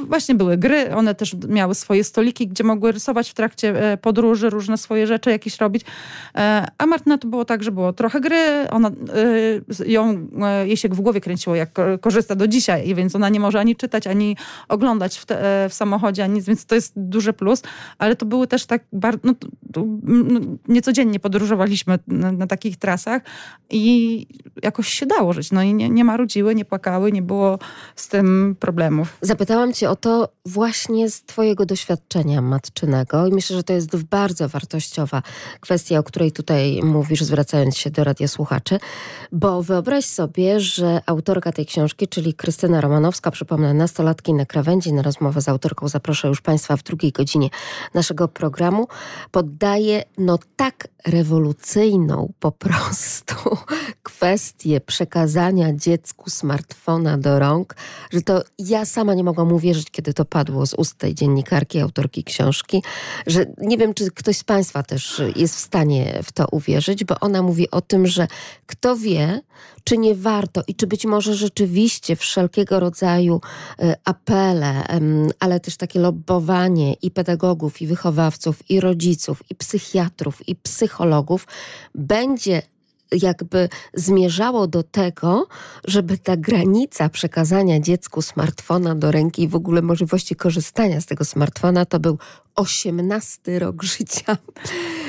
właśnie 0.07 0.35
były 0.35 0.57
gry, 0.57 0.88
one 0.97 1.15
też 1.15 1.37
miały 1.49 1.75
swoje 1.75 2.05
stoliki, 2.05 2.49
gdzie 2.49 2.65
mogły 2.65 2.93
rysować 2.93 3.31
w 3.31 3.35
trakcie 3.35 3.93
e, 3.93 3.97
podróży 3.97 4.51
różne 4.51 4.79
swoje 4.79 5.07
rzeczy 5.07 5.31
jakieś 5.31 5.59
robić. 5.59 5.85
E, 6.35 6.67
a 6.79 6.87
Martyna 6.87 7.19
to 7.19 7.29
było 7.29 7.45
tak, 7.45 7.63
że 7.63 7.73
było 7.73 7.93
trochę 7.93 8.21
gry, 8.21 8.71
ona, 8.71 8.89
e, 8.89 9.91
ją, 9.91 10.29
jej 10.65 10.77
się 10.77 10.89
w 10.89 11.01
głowie 11.01 11.21
kręciło, 11.21 11.57
jak 11.57 11.71
korzysta 12.01 12.35
do 12.35 12.49
dzisiaj, 12.49 12.95
więc 12.95 13.17
ona 13.17 13.29
nie 13.29 13.41
może 13.41 13.61
ani 13.61 13.77
czytać, 13.77 14.07
ani 14.07 14.37
oglądać 14.69 15.19
w, 15.19 15.27
te, 15.27 15.69
w 15.69 15.75
samochodzie, 15.75 16.25
ani 16.25 16.35
nic, 16.35 16.47
więc 16.47 16.67
to 16.67 16.75
jest 16.75 16.93
duży 16.97 17.33
plus, 17.33 17.63
ale 17.99 18.17
to 18.17 18.27
były 18.27 18.47
też 18.47 18.67
tak 18.67 18.85
bardzo, 18.93 19.21
no, 19.25 19.35
no, 20.07 20.41
niecodziennie 20.69 21.21
podróżowaliśmy 21.21 21.99
na, 22.07 22.33
na, 22.33 22.47
takich 22.47 22.77
trasach 22.77 23.23
i 23.71 24.27
jakoś 24.63 24.89
się 24.89 25.07
dało 25.07 25.33
żyć. 25.33 25.53
No 25.53 25.63
i 25.63 25.75
nie, 25.75 25.91
nie 25.91 26.05
marudziły, 26.05 26.55
nie 26.55 26.65
płakały, 26.65 27.13
nie 27.13 27.23
było 27.23 27.59
z 27.97 28.09
tym 28.09 28.57
problemów. 28.61 29.17
Zapytałam 29.21 29.73
cię 29.73 29.91
o 29.91 29.97
to 29.97 30.29
właśnie 30.47 30.78
właśnie 30.79 31.11
z 31.11 31.23
Twojego 31.23 31.67
doświadczenia 31.67 32.43
matczynego 32.43 33.27
i 33.27 33.33
myślę, 33.33 33.57
że 33.57 33.63
to 33.63 33.73
jest 33.73 33.97
bardzo 33.97 34.49
wartościowa 34.49 35.23
kwestia, 35.61 35.99
o 35.99 36.03
której 36.03 36.33
tutaj 36.33 36.81
mówisz, 36.83 37.23
zwracając 37.23 37.77
się 37.77 37.91
do 37.91 38.05
radiosłuchaczy, 38.05 38.79
bo 39.33 39.63
wyobraź 39.63 40.05
sobie, 40.05 40.61
że 40.61 41.01
autorka 41.07 41.53
tej 41.53 41.67
książki, 41.67 42.09
czyli 42.09 42.35
Krystyna 42.35 42.81
Romanowska, 42.81 43.31
przypomnę, 43.31 43.75
nastolatki 43.75 44.35
na 44.35 44.47
krawędzi, 44.47 44.93
na 44.93 45.03
rozmowę 45.03 45.41
z 45.41 45.49
autorką 45.49 45.89
zaproszę 45.89 46.29
już 46.29 46.41
Państwa 46.41 46.77
w 46.77 46.83
drugiej 46.83 47.13
godzinie 47.13 47.49
naszego 47.95 48.29
programu, 48.29 48.89
poddaje 49.31 50.03
no 50.19 50.39
tak 50.57 50.89
rewolucyjną 51.07 52.33
po 52.41 52.53
prostu 52.53 53.35
kwestię 54.03 54.81
przekazania 54.81 55.73
dziecku 55.73 56.31
smartfona 56.31 57.19
do 57.19 57.39
rąk, 57.39 57.77
że 58.11 58.23
to 58.23 58.43
ja 58.59 58.85
sama 58.85 59.15
nie 59.15 59.25
mogłam 59.25 59.53
uwierzyć, 59.53 59.91
kiedy 59.91 60.15
to 60.15 60.25
padło 60.25 60.67
z 60.69 60.75
ust 60.75 60.95
tej 60.95 61.15
dziennikarki, 61.15 61.81
autorki 61.81 62.25
książki, 62.25 62.83
że 63.27 63.47
nie 63.59 63.79
wiem, 63.79 63.95
czy 63.95 64.11
ktoś 64.11 64.37
z 64.37 64.45
Państwa 64.45 64.83
też 64.83 65.23
jest 65.37 65.57
w 65.57 65.59
stanie 65.59 66.21
w 66.23 66.33
to 66.33 66.47
uwierzyć, 66.51 67.05
bo 67.05 67.21
ona 67.21 67.43
mówi 67.43 67.71
o 67.71 67.81
tym, 67.81 68.07
że 68.07 68.29
kto 68.67 68.97
wie, 68.97 69.41
czy 69.85 69.99
nie 69.99 70.15
warto 70.15 70.63
i 70.67 70.75
czy 70.75 70.87
być 70.87 71.07
może 71.07 71.35
rzeczywiście 71.35 72.17
wszelkiego 72.17 72.81
rodzaju 72.81 73.41
e, 73.79 73.97
apele, 74.05 74.85
ale 75.41 75.61
też 75.61 75.77
takie 75.77 76.01
lobbowanie 76.01 76.95
i 77.03 77.11
pedagogów, 77.11 77.83
i 77.83 77.87
wychowawców, 77.87 78.71
i 78.71 78.81
rodziców, 78.81 79.43
i 79.51 79.55
psychiatrów, 79.55 80.49
i 80.49 80.57
psychologów 80.57 81.47
będzie 81.95 82.63
jakby 83.13 83.69
zmierzało 83.95 84.67
do 84.67 84.83
tego, 84.83 85.47
żeby 85.87 86.19
ta 86.19 86.37
granica 86.37 87.09
przekazania 87.09 87.81
dziecku 87.81 88.23
smartfona 88.23 88.95
do 88.95 89.11
ręki 89.11 89.43
i 89.43 89.49
w 89.49 89.55
ogóle 89.55 89.83
możliwości 89.83 90.37
korzystania 90.37 91.01
z 91.01 91.07
tego 91.07 91.25
smartfona 91.25 91.85
to 91.85 92.01
był 92.01 92.19
18 92.59 93.59
rok 93.59 93.83
życia. 93.83 94.37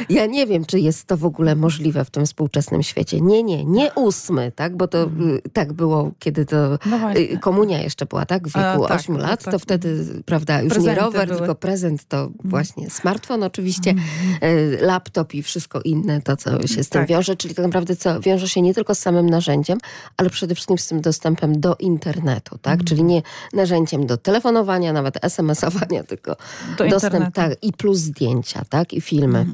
Ja 0.09 0.25
nie 0.25 0.47
wiem, 0.47 0.65
czy 0.65 0.79
jest 0.79 1.05
to 1.05 1.17
w 1.17 1.25
ogóle 1.25 1.55
możliwe 1.55 2.05
w 2.05 2.09
tym 2.09 2.25
współczesnym 2.25 2.83
świecie. 2.83 3.21
Nie, 3.21 3.43
nie, 3.43 3.65
nie 3.65 3.93
ósmy, 3.93 4.51
tak? 4.55 4.77
Bo 4.77 4.87
to 4.87 4.97
Mhm. 5.03 5.29
y, 5.35 5.41
tak 5.53 5.73
było, 5.73 6.11
kiedy 6.19 6.45
to 6.45 6.77
No 6.85 7.11
y, 7.15 7.37
komunia 7.41 7.81
jeszcze 7.81 8.05
była, 8.05 8.25
tak? 8.25 8.47
W 8.47 8.53
wieku 8.55 8.85
A, 8.85 8.87
tak, 8.87 8.99
8 8.99 9.17
lat, 9.17 9.43
tak. 9.43 9.51
to 9.53 9.59
wtedy, 9.59 10.05
prawda, 10.25 10.61
już 10.61 10.73
Prezenty 10.73 10.99
nie 10.99 11.05
rower, 11.05 11.27
były. 11.27 11.39
tylko 11.39 11.55
prezent 11.55 12.05
to 12.07 12.29
właśnie 12.43 12.89
smartfon 12.89 13.43
oczywiście, 13.43 13.89
Mhm. 13.89 14.53
y, 14.57 14.77
laptop 14.81 15.33
i 15.33 15.43
wszystko 15.43 15.81
inne, 15.81 16.21
to 16.21 16.37
co 16.37 16.67
się 16.67 16.83
z 16.83 16.89
tym 16.89 17.01
Tak. 17.01 17.09
wiąże, 17.09 17.35
czyli 17.35 17.55
tak 17.55 17.65
naprawdę 17.65 17.95
co 17.95 18.19
wiąże 18.19 18.49
się 18.49 18.61
nie 18.61 18.73
tylko 18.73 18.95
z 18.95 18.99
samym 18.99 19.29
narzędziem, 19.29 19.77
ale 20.17 20.29
przede 20.29 20.55
wszystkim 20.55 20.77
z 20.77 20.87
tym 20.87 21.01
dostępem 21.01 21.59
do 21.61 21.75
internetu, 21.79 22.57
tak? 22.57 22.73
Mhm. 22.73 22.87
Czyli 22.87 23.03
nie 23.03 23.21
narzędziem 23.53 24.05
do 24.07 24.17
telefonowania, 24.17 24.93
nawet 24.93 25.25
SMS-owania, 25.25 26.03
tylko 26.03 26.35
Do 26.77 26.87
dostęp, 26.87 27.13
internetu. 27.13 27.38
Tak, 27.49 27.57
i 27.63 27.73
plus 27.73 27.97
zdjęcia, 27.97 28.61
tak, 28.69 28.93
i 28.93 29.01
filmy. 29.01 29.45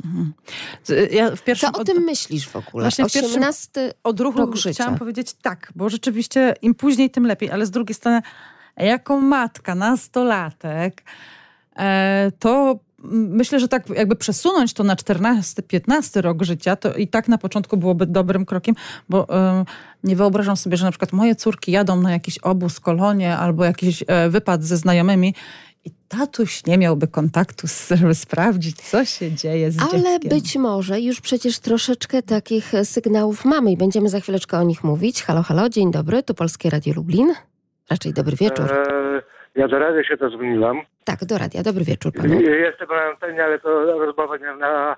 Z- 0.83 1.13
Ja 1.13 1.35
w 1.35 1.41
pierwszym 1.41 1.71
Co 1.71 1.77
o 1.77 1.81
od- 1.81 1.87
tym 1.87 2.03
myślisz 2.03 2.47
w 2.47 2.55
ogóle? 2.55 2.83
Właśnie 2.83 3.05
w 3.09 3.13
pierwszym 3.13 3.31
18 3.31 3.93
odruchu 4.03 4.37
rok 4.39 4.55
życia. 4.55 4.73
chciałam 4.73 4.99
powiedzieć 4.99 5.33
tak, 5.41 5.71
bo 5.75 5.89
rzeczywiście 5.89 6.55
im 6.61 6.75
później, 6.75 7.09
tym 7.09 7.25
lepiej, 7.27 7.51
ale 7.51 7.65
z 7.65 7.71
drugiej 7.71 7.95
strony, 7.95 8.21
jako 8.77 9.19
matka, 9.21 9.75
nastolatek, 9.75 11.03
e, 11.75 12.31
to 12.39 12.79
mm, 13.03 13.27
myślę, 13.35 13.59
że 13.59 13.67
tak 13.67 13.89
jakby 13.89 14.15
przesunąć 14.15 14.73
to 14.73 14.83
na 14.83 14.95
14-15 14.95 16.21
rok 16.21 16.43
życia, 16.43 16.75
to 16.75 16.93
i 16.93 17.07
tak 17.07 17.27
na 17.27 17.37
początku 17.37 17.77
byłoby 17.77 18.05
dobrym 18.05 18.45
krokiem, 18.45 18.75
bo 19.09 19.29
e, 19.49 19.65
nie 20.03 20.15
wyobrażam 20.15 20.57
sobie, 20.57 20.77
że 20.77 20.85
na 20.85 20.91
przykład 20.91 21.13
moje 21.13 21.35
córki 21.35 21.71
jadą 21.71 22.01
na 22.01 22.11
jakiś 22.11 22.37
obóz, 22.37 22.79
kolonie 22.79 23.37
albo 23.37 23.65
jakiś 23.65 24.03
e, 24.07 24.29
wypad 24.29 24.63
ze 24.63 24.77
znajomymi 24.77 25.33
i 25.85 25.89
tatuś 26.07 26.65
nie 26.65 26.77
miałby 26.77 27.07
kontaktu, 27.07 27.67
z- 27.67 27.89
żeby 27.89 28.15
sprawdzić, 28.15 28.75
co 28.81 29.05
się 29.05 29.31
dzieje 29.31 29.71
z 29.71 29.81
Ale 29.81 30.03
dzieckiem. 30.03 30.29
być 30.29 30.55
może 30.55 30.99
już 31.01 31.21
przecież 31.21 31.59
troszeczkę 31.59 32.21
takich 32.23 32.73
e, 32.73 32.85
sygnałów 32.85 33.45
mamy 33.45 33.71
i 33.71 33.77
będziemy 33.77 34.09
za 34.09 34.19
chwileczkę 34.19 34.57
o 34.57 34.63
nich 34.63 34.83
mówić. 34.83 35.23
Halo, 35.23 35.43
halo, 35.43 35.69
dzień 35.69 35.91
dobry, 35.91 36.23
tu 36.23 36.33
Polskie 36.33 36.69
Radio 36.69 36.93
Lublin. 36.95 37.33
Raczej 37.91 38.13
dobry 38.13 38.35
wieczór. 38.35 38.65
E, 38.71 39.21
ja 39.55 39.67
do 39.67 39.79
radia 39.79 40.03
się 40.03 40.17
dodzwoniłam. 40.17 40.81
Tak, 41.03 41.25
do 41.25 41.37
radia, 41.37 41.63
dobry 41.63 41.83
wieczór 41.83 42.13
panu. 42.13 42.41
Jestem 42.41 42.87
na 42.89 43.01
antenie, 43.11 43.43
ale 43.43 43.59
to 43.59 43.69
rozmowa 44.05 44.37
nie 44.37 44.55
na. 44.59 44.95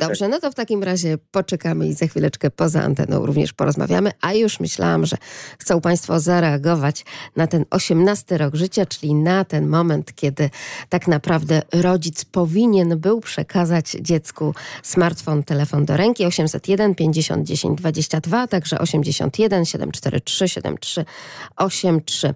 Dobrze, 0.00 0.28
no 0.28 0.40
to 0.40 0.50
w 0.50 0.54
takim 0.54 0.82
razie 0.82 1.18
poczekamy 1.30 1.88
i 1.88 1.92
za 1.92 2.06
chwileczkę 2.06 2.50
poza 2.50 2.82
anteną 2.82 3.26
również 3.26 3.52
porozmawiamy. 3.52 4.10
A 4.20 4.34
już 4.34 4.60
myślałam, 4.60 5.06
że 5.06 5.16
chcą 5.58 5.80
Państwo 5.80 6.20
zareagować 6.20 7.04
na 7.36 7.46
ten 7.46 7.64
18 7.70 8.38
rok 8.38 8.54
życia, 8.54 8.86
czyli 8.86 9.14
na 9.14 9.44
ten 9.44 9.68
moment, 9.68 10.14
kiedy 10.14 10.50
tak 10.88 11.08
naprawdę 11.08 11.62
rodzic 11.72 12.24
powinien 12.24 12.98
był 12.98 13.20
przekazać 13.20 13.90
dziecku 14.00 14.54
smartfon, 14.82 15.42
telefon 15.42 15.84
do 15.84 15.96
ręki 15.96 16.26
801 16.26 16.94
50 16.94 17.46
10 17.46 17.78
22, 17.78 18.46
także 18.46 18.78
81 18.78 19.64
743 19.64 20.48
7383. 20.48 22.34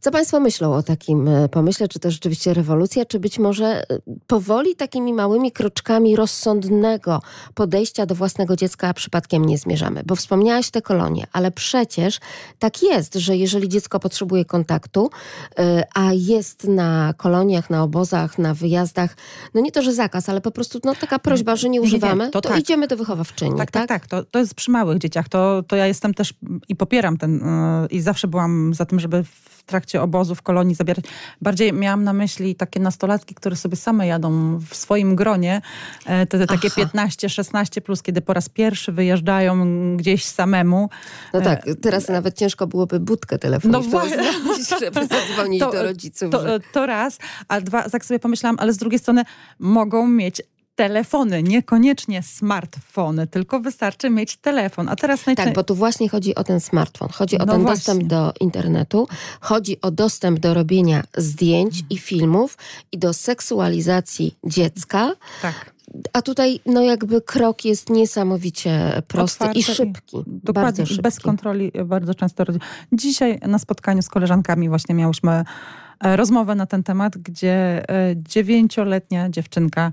Co 0.00 0.10
Państwo 0.10 0.40
myślą 0.40 0.74
o 0.74 0.82
takim 0.82 1.28
e, 1.28 1.48
pomyśle? 1.48 1.88
Czy 1.88 1.98
to 1.98 2.10
rzeczywiście 2.10 2.54
rewolucja, 2.54 3.04
czy 3.04 3.20
być 3.20 3.38
może 3.38 3.66
e, 3.66 3.84
powoli 4.26 4.76
takimi 4.76 5.12
małymi 5.12 5.52
kroczkami 5.52 6.16
rozsądnego 6.16 7.22
podejścia 7.54 8.06
do 8.06 8.14
własnego 8.14 8.56
dziecka 8.56 8.94
przypadkiem 8.94 9.44
nie 9.44 9.58
zmierzamy? 9.58 10.02
Bo 10.06 10.16
wspomniałaś 10.16 10.70
te 10.70 10.82
kolonie, 10.82 11.26
ale 11.32 11.50
przecież 11.50 12.18
tak 12.58 12.82
jest, 12.82 13.14
że 13.14 13.36
jeżeli 13.36 13.68
dziecko 13.68 14.00
potrzebuje 14.00 14.44
kontaktu, 14.44 15.10
e, 15.58 15.84
a 15.94 16.12
jest 16.12 16.64
na 16.64 17.14
koloniach, 17.16 17.70
na 17.70 17.82
obozach, 17.82 18.38
na 18.38 18.54
wyjazdach, 18.54 19.16
no 19.54 19.60
nie 19.60 19.72
to, 19.72 19.82
że 19.82 19.92
zakaz, 19.92 20.28
ale 20.28 20.40
po 20.40 20.50
prostu 20.50 20.80
no, 20.84 20.94
taka 20.94 21.18
prośba, 21.18 21.56
że 21.56 21.68
nie 21.68 21.70
Nie, 21.70 21.78
nie, 21.78 21.86
używamy, 21.86 22.30
to 22.30 22.40
to, 22.40 22.48
tak. 22.48 22.60
idziemy 22.60 22.86
do 22.86 22.96
wychowawczyni, 22.96 23.56
Tak, 23.58 23.70
tak? 23.70 23.88
tak, 23.88 24.00
tak. 24.00 24.06
To, 24.06 24.30
to 24.30 24.38
jest 24.38 24.54
przy 24.54 24.70
małych 24.70 24.98
dzieciach. 24.98 25.28
To, 25.28 25.62
to 25.62 25.76
ja 25.76 25.86
jestem 25.86 26.14
też 26.14 26.34
i 26.68 26.76
popieram 26.76 27.16
ten 27.18 27.44
i 27.90 28.00
zawsze 28.00 28.28
byłam 28.28 28.74
za 28.74 28.86
tym, 28.86 29.00
żeby 29.00 29.24
w 29.24 29.62
trakcie 29.66 29.89
obozów, 29.98 30.42
kolonii 30.42 30.74
zabierać. 30.74 31.04
Bardziej 31.42 31.72
miałam 31.72 32.04
na 32.04 32.12
myśli 32.12 32.54
takie 32.54 32.80
nastolatki, 32.80 33.34
które 33.34 33.56
sobie 33.56 33.76
same 33.76 34.06
jadą 34.06 34.58
w 34.58 34.74
swoim 34.76 35.16
gronie. 35.16 35.62
e, 36.06 36.26
Te, 36.26 36.38
te 36.38 36.46
takie 36.46 36.68
Aha. 36.76 37.06
15-16 37.06 37.80
plus, 37.80 38.02
kiedy 38.02 38.20
po 38.20 38.32
raz 38.32 38.48
pierwszy 38.48 38.92
wyjeżdżają 38.92 39.56
gdzieś 39.96 40.24
samemu. 40.24 40.90
No 41.34 41.40
tak, 41.40 41.62
teraz 41.82 42.08
nawet 42.08 42.36
ciężko 42.38 42.66
byłoby 42.66 43.00
budkę 43.00 43.38
telefoniczną 43.38 43.82
No 43.82 43.88
właśnie. 43.88 44.16
znaleźć, 44.42 44.68
żeby 44.80 45.06
zadzwonić 45.06 45.60
To- 45.60 45.72
do 45.72 45.82
rodziców. 45.82 46.30
To, 46.30 46.40
to 46.72 46.86
raz, 46.86 47.18
a 47.48 47.60
dwa, 47.60 47.88
tak 47.90 48.04
sobie 48.04 48.18
pomyślałam, 48.18 48.56
ale 48.60 48.72
z 48.72 48.76
drugiej 48.76 48.98
strony 48.98 49.22
mogą 49.58 50.06
mieć 50.06 50.42
telefony, 50.80 51.42
niekoniecznie 51.42 52.22
smartfony, 52.22 53.26
tylko 53.26 53.60
wystarczy 53.60 54.10
mieć 54.10 54.36
telefon. 54.36 54.88
A 54.88 54.96
teraz 54.96 55.20
Tak, 55.20 55.26
najczęściej... 55.26 55.54
bo 55.54 55.64
tu 55.64 55.74
właśnie 55.74 56.08
chodzi 56.08 56.34
o 56.34 56.44
ten 56.44 56.60
smartfon, 56.60 57.08
chodzi 57.08 57.38
o 57.38 57.46
No 57.46 57.52
ten 57.52 57.62
właśnie. 57.62 57.76
dostęp 57.76 58.02
do 58.02 58.32
internetu, 58.40 59.08
chodzi 59.40 59.80
o 59.80 59.90
dostęp 59.90 60.38
do 60.38 60.54
robienia 60.54 61.02
zdjęć 61.16 61.82
i 61.90 61.98
filmów 61.98 62.58
i 62.92 62.98
do 62.98 63.12
seksualizacji 63.12 64.36
dziecka, 64.44 65.12
tak. 65.42 65.72
a 66.12 66.22
tutaj 66.22 66.60
no 66.66 66.82
jakby 66.82 67.20
krok 67.20 67.64
jest 67.64 67.90
niesamowicie 67.90 69.02
prosty 69.08 69.44
Otwarte 69.44 69.58
i 69.58 69.62
szybki. 69.62 70.16
Dokładnie, 70.26 70.62
bardzo 70.62 70.86
szybki. 70.86 71.02
bez 71.02 71.20
kontroli 71.20 71.72
bardzo 71.84 72.14
często. 72.14 72.44
Dzisiaj 72.92 73.38
na 73.46 73.58
spotkaniu 73.58 74.02
z 74.02 74.08
koleżankami 74.08 74.68
właśnie 74.68 74.94
miałyśmy 74.94 75.44
e, 76.04 76.16
rozmowę 76.16 76.54
na 76.54 76.66
ten 76.66 76.82
temat, 76.82 77.18
gdzie 77.18 77.82
e, 77.90 78.14
dziewięcioletnia 78.16 79.28
dziewczynka 79.30 79.92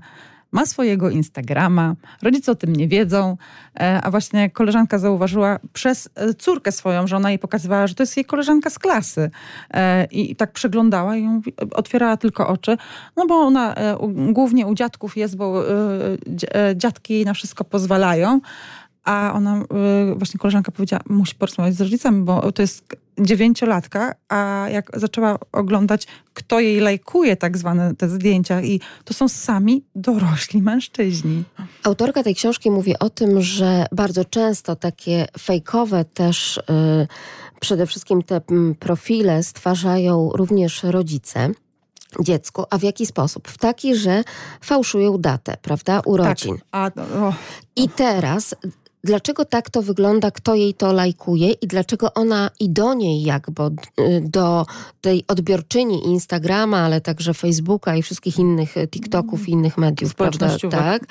ma 0.52 0.66
swojego 0.66 1.10
Instagrama, 1.10 1.94
rodzice 2.22 2.52
o 2.52 2.54
tym 2.54 2.76
nie 2.76 2.88
wiedzą, 2.88 3.36
e, 3.80 4.00
a 4.02 4.10
właśnie 4.10 4.50
koleżanka 4.50 4.98
zauważyła 4.98 5.58
przez 5.72 6.08
e, 6.14 6.34
córkę 6.34 6.72
swoją, 6.72 7.06
że 7.06 7.16
ona 7.16 7.30
jej 7.30 7.38
pokazywała, 7.38 7.86
że 7.86 7.94
to 7.94 8.02
jest 8.02 8.16
jej 8.16 8.24
koleżanka 8.24 8.70
z 8.70 8.78
klasy. 8.78 9.30
E, 9.70 10.04
i 10.04 10.36
tak 10.36 10.52
przeglądała 10.52 11.16
i 11.16 11.28
otwierała 11.70 12.16
tylko 12.16 12.48
oczy, 12.48 12.76
no 13.16 13.26
bo 13.26 13.34
ona 13.34 13.74
głównie 14.32 14.66
u 14.66 14.74
dziadków 14.74 15.16
jest, 15.16 15.36
bo 15.36 15.64
dzi- 16.26 16.46
dziadki 16.76 17.14
jej 17.14 17.24
na 17.24 17.34
wszystko 17.34 17.64
pozwalają, 17.64 18.40
a 19.08 19.32
ona, 19.34 19.62
y, 20.12 20.14
właśnie 20.14 20.38
koleżanka 20.38 20.72
powiedziała, 20.72 21.02
musi 21.08 21.34
porozmawiać 21.34 21.74
z 21.74 21.80
rodzicami, 21.80 22.24
bo 22.24 22.52
to 22.52 22.62
jest 22.62 22.96
dziewięciolatka, 23.20 24.14
a 24.28 24.66
jak 24.72 24.90
zaczęła 24.94 25.38
oglądać, 25.52 26.06
kto 26.34 26.60
jej 26.60 26.80
lajkuje 26.80 27.36
tak 27.36 27.58
zwane 27.58 27.94
te 27.94 28.08
zdjęcia 28.08 28.62
i 28.62 28.80
to 29.04 29.14
są 29.14 29.28
sami 29.28 29.84
dorośli 29.94 30.62
mężczyźni. 30.62 31.44
Autorka 31.82 32.22
tej 32.22 32.34
książki 32.34 32.70
mówi 32.70 32.98
o 32.98 33.10
tym, 33.10 33.42
że 33.42 33.86
bardzo 33.92 34.24
często 34.24 34.76
takie 34.76 35.26
fejkowe 35.38 36.04
też 36.04 36.56
y, 36.56 36.62
przede 37.60 37.86
wszystkim 37.86 38.22
te 38.22 38.40
mm, 38.50 38.74
profile 38.74 39.42
stwarzają 39.42 40.30
również 40.34 40.82
rodzice 40.82 41.50
dziecku, 42.20 42.64
a 42.70 42.78
w 42.78 42.82
jaki 42.82 43.06
sposób? 43.06 43.48
W 43.48 43.58
taki, 43.58 43.96
że 43.96 44.24
fałszują 44.60 45.18
datę, 45.18 45.56
prawda, 45.62 46.00
urodzin. 46.04 46.56
Tak, 46.70 46.94
a, 46.98 47.32
I 47.76 47.88
teraz, 47.88 48.54
dlaczego 49.04 49.44
tak 49.44 49.70
to 49.70 49.82
wygląda, 49.82 50.30
kto 50.30 50.54
jej 50.54 50.74
to 50.74 50.92
lajkuje 50.92 51.52
i 51.52 51.66
dlaczego 51.66 52.14
ona 52.14 52.50
i 52.60 52.70
do 52.70 52.94
niej 52.94 53.22
jakby, 53.22 53.62
y, 53.62 54.22
do 54.24 54.66
tej 55.00 55.24
odbiorczyni 55.28 56.06
Instagrama, 56.06 56.78
ale 56.78 57.00
także 57.00 57.34
Facebooka 57.34 57.96
i 57.96 58.02
wszystkich 58.02 58.38
innych 58.38 58.76
y, 58.76 58.88
TikToków 58.88 59.48
i 59.48 59.52
innych 59.52 59.78
mediów, 59.78 60.14
prawda? 60.14 60.56
Tak. 60.70 61.02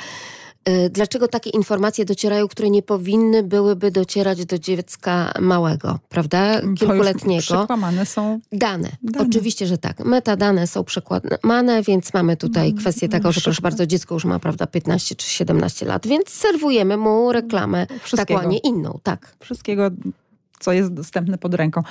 Y, 0.68 0.90
Dlaczego 0.90 1.28
takie 1.28 1.50
informacje 1.50 2.06
docierają, 2.06 2.48
które 2.48 2.70
nie 2.70 2.82
powinny 2.82 3.44
byłyby 3.44 3.92
docierać 3.92 4.46
do 4.46 4.60
dziecka 4.60 5.34
małego, 5.40 6.00
prawda? 6.10 6.62
Kilkuletniego? 6.62 7.42
Przekłamane 7.42 8.06
są 8.06 8.40
Dane. 8.52 8.90
Dane. 9.04 9.28
Oczywiście, 9.28 9.68
że 9.68 9.78
tak. 9.78 10.00
Metadane 10.00 10.68
są 10.68 10.84
przekładane, 10.84 11.82
więc 11.84 12.14
mamy 12.14 12.38
tutaj 12.38 12.68
Mm, 12.68 12.78
kwestię 12.78 13.10
taką, 13.10 13.32
że 13.32 13.42
proszę 13.42 13.62
bardzo, 13.62 13.88
dziecko 13.88 14.16
już 14.16 14.26
ma 14.26 14.40
prawda 14.40 14.68
15 14.68 15.16
czy 15.16 15.30
17 15.30 15.86
lat, 15.86 16.08
więc 16.08 16.30
serwujemy 16.30 16.98
mu 16.98 17.32
reklamę 17.32 17.88
taką, 18.16 18.40
a 18.40 18.46
nie 18.46 18.58
inną. 18.58 19.00
Tak. 19.04 19.36
wszystkiego, 19.40 19.90
co 20.60 20.74
jest 20.74 20.94
dostępne 20.94 21.38
pod 21.38 21.54
ręką. 21.54 21.84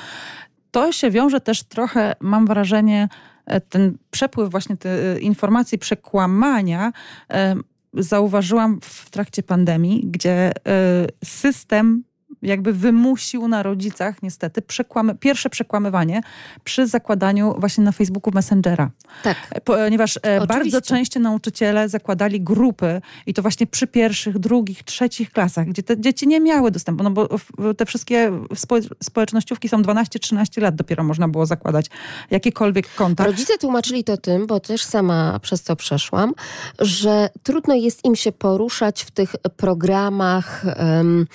To 0.70 0.92
się 0.92 1.10
wiąże 1.10 1.40
też 1.40 1.62
trochę, 1.62 2.14
mam 2.20 2.46
wrażenie, 2.46 3.08
e, 3.46 3.60
ten 3.60 3.98
przepływ 4.10 4.50
właśnie 4.50 4.76
tych 4.76 5.22
informacji, 5.22 5.78
przekłamania 5.78 6.92
e, 7.30 7.56
zauważyłam 7.96 8.80
w 8.82 9.10
trakcie 9.10 9.42
pandemii, 9.42 10.06
gdzie 10.06 10.52
e, 10.66 11.06
system 11.24 12.04
jakby 12.42 12.72
wymusił 12.72 13.48
na 13.48 13.62
rodzicach 13.62 14.22
niestety 14.22 14.62
przekłamy, 14.62 15.14
pierwsze 15.14 15.50
przekłamywanie 15.50 16.20
przy 16.64 16.86
zakładaniu 16.86 17.54
właśnie 17.58 17.84
na 17.84 17.92
Facebooku 17.92 18.34
Messengera. 18.34 18.90
Tak. 19.22 19.36
Ponieważ 19.64 20.16
e, 20.16 20.20
Oczywiście. 20.20 20.46
bardzo 20.46 20.80
często 20.80 21.20
nauczyciele 21.20 21.88
zakładali 21.88 22.40
grupy 22.40 23.00
i 23.26 23.34
to 23.34 23.42
właśnie 23.42 23.66
przy 23.66 23.86
pierwszych, 23.86 24.38
drugich, 24.38 24.82
trzecich 24.82 25.32
klasach, 25.32 25.66
gdzie 25.66 25.82
te 25.82 26.00
dzieci 26.00 26.26
nie 26.28 26.40
miały 26.40 26.70
dostępu, 26.70 27.04
no 27.04 27.10
bo 27.10 27.28
te 27.76 27.86
wszystkie 27.86 28.32
społecz- 28.54 28.94
społecznościówki 29.02 29.68
są 29.68 29.82
12-13 29.82 30.62
lat 30.62 30.74
dopiero 30.74 31.04
można 31.04 31.28
było 31.28 31.46
zakładać 31.46 31.86
jakiekolwiek 32.30 32.94
konta. 32.94 33.24
Rodzice 33.26 33.58
tłumaczyli 33.58 34.04
to 34.04 34.16
tym, 34.16 34.46
bo 34.46 34.60
też 34.60 34.82
sama 34.84 35.38
przez 35.42 35.62
to 35.62 35.76
przeszłam, 35.76 36.32
że 36.78 37.28
trudno 37.42 37.74
jest 37.74 38.04
im 38.04 38.16
się 38.16 38.32
poruszać 38.32 39.02
w 39.04 39.10
tych 39.10 39.36
programach. 39.56 40.64
em, 40.76 41.26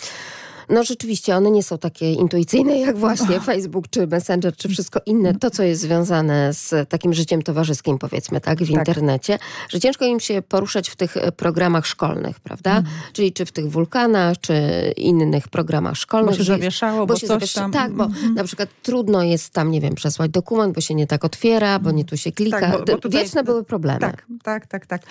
no 0.69 0.83
rzeczywiście, 0.83 1.35
one 1.35 1.51
nie 1.51 1.63
są 1.63 1.77
takie 1.77 2.13
intuicyjne 2.13 2.79
jak 2.79 2.97
właśnie 2.97 3.39
Facebook, 3.49 3.87
czy 3.89 4.07
Messenger, 4.07 4.55
czy 4.55 4.69
wszystko 4.69 4.99
inne. 5.05 5.35
To, 5.35 5.51
co 5.51 5.63
jest 5.63 5.81
związane 5.81 6.53
z 6.53 6.89
takim 6.89 7.13
życiem 7.13 7.41
towarzyskim, 7.41 7.97
powiedzmy, 7.97 8.41
tak, 8.41 8.59
w 8.63 8.69
internecie, 8.69 9.39
że 9.69 9.79
ciężko 9.79 10.05
im 10.05 10.19
się 10.19 10.41
poruszać 10.41 10.89
w 10.89 10.95
tych 10.95 11.17
e, 11.17 11.31
programach 11.31 11.85
szkolnych, 11.87 12.39
prawda? 12.39 12.77
Mhm. 12.77 12.95
Czyli 13.13 13.33
czy 13.33 13.45
w 13.45 13.51
tych 13.51 13.69
wulkanach, 13.71 14.37
czy 14.41 14.53
innych 14.97 15.47
programach 15.47 15.95
szkolnych. 15.97 16.31
Bo 16.31 16.37
się 16.37 16.43
zawieszało, 16.43 17.05
bo 17.05 17.15
się 17.15 17.27
coś 17.27 17.53
tam. 17.53 17.71
Tak, 17.71 17.93
bo 17.93 18.03
Mhm. 18.03 18.33
na 18.33 18.43
przykład 18.43 18.69
trudno 18.83 19.23
jest 19.23 19.49
tam, 19.49 19.71
nie 19.71 19.81
wiem, 19.81 19.95
przesłać 19.95 20.31
dokument, 20.31 20.75
bo 20.75 20.81
się 20.81 20.95
nie 20.95 21.07
tak 21.07 21.25
otwiera, 21.25 21.79
bo 21.79 21.91
nie 21.91 22.05
tu 22.05 22.17
się 22.17 22.31
klika. 22.31 22.59
Tak, 22.59 22.71
bo- 22.71 22.85
bo 22.93 22.97
tutaj- 22.97 23.23
Wieczne 23.23 23.43
były 23.43 23.63
problemy. 23.63 23.99
Tak, 23.99 24.25
tak, 24.43 24.67
tak, 24.67 24.85
tak. 24.85 25.01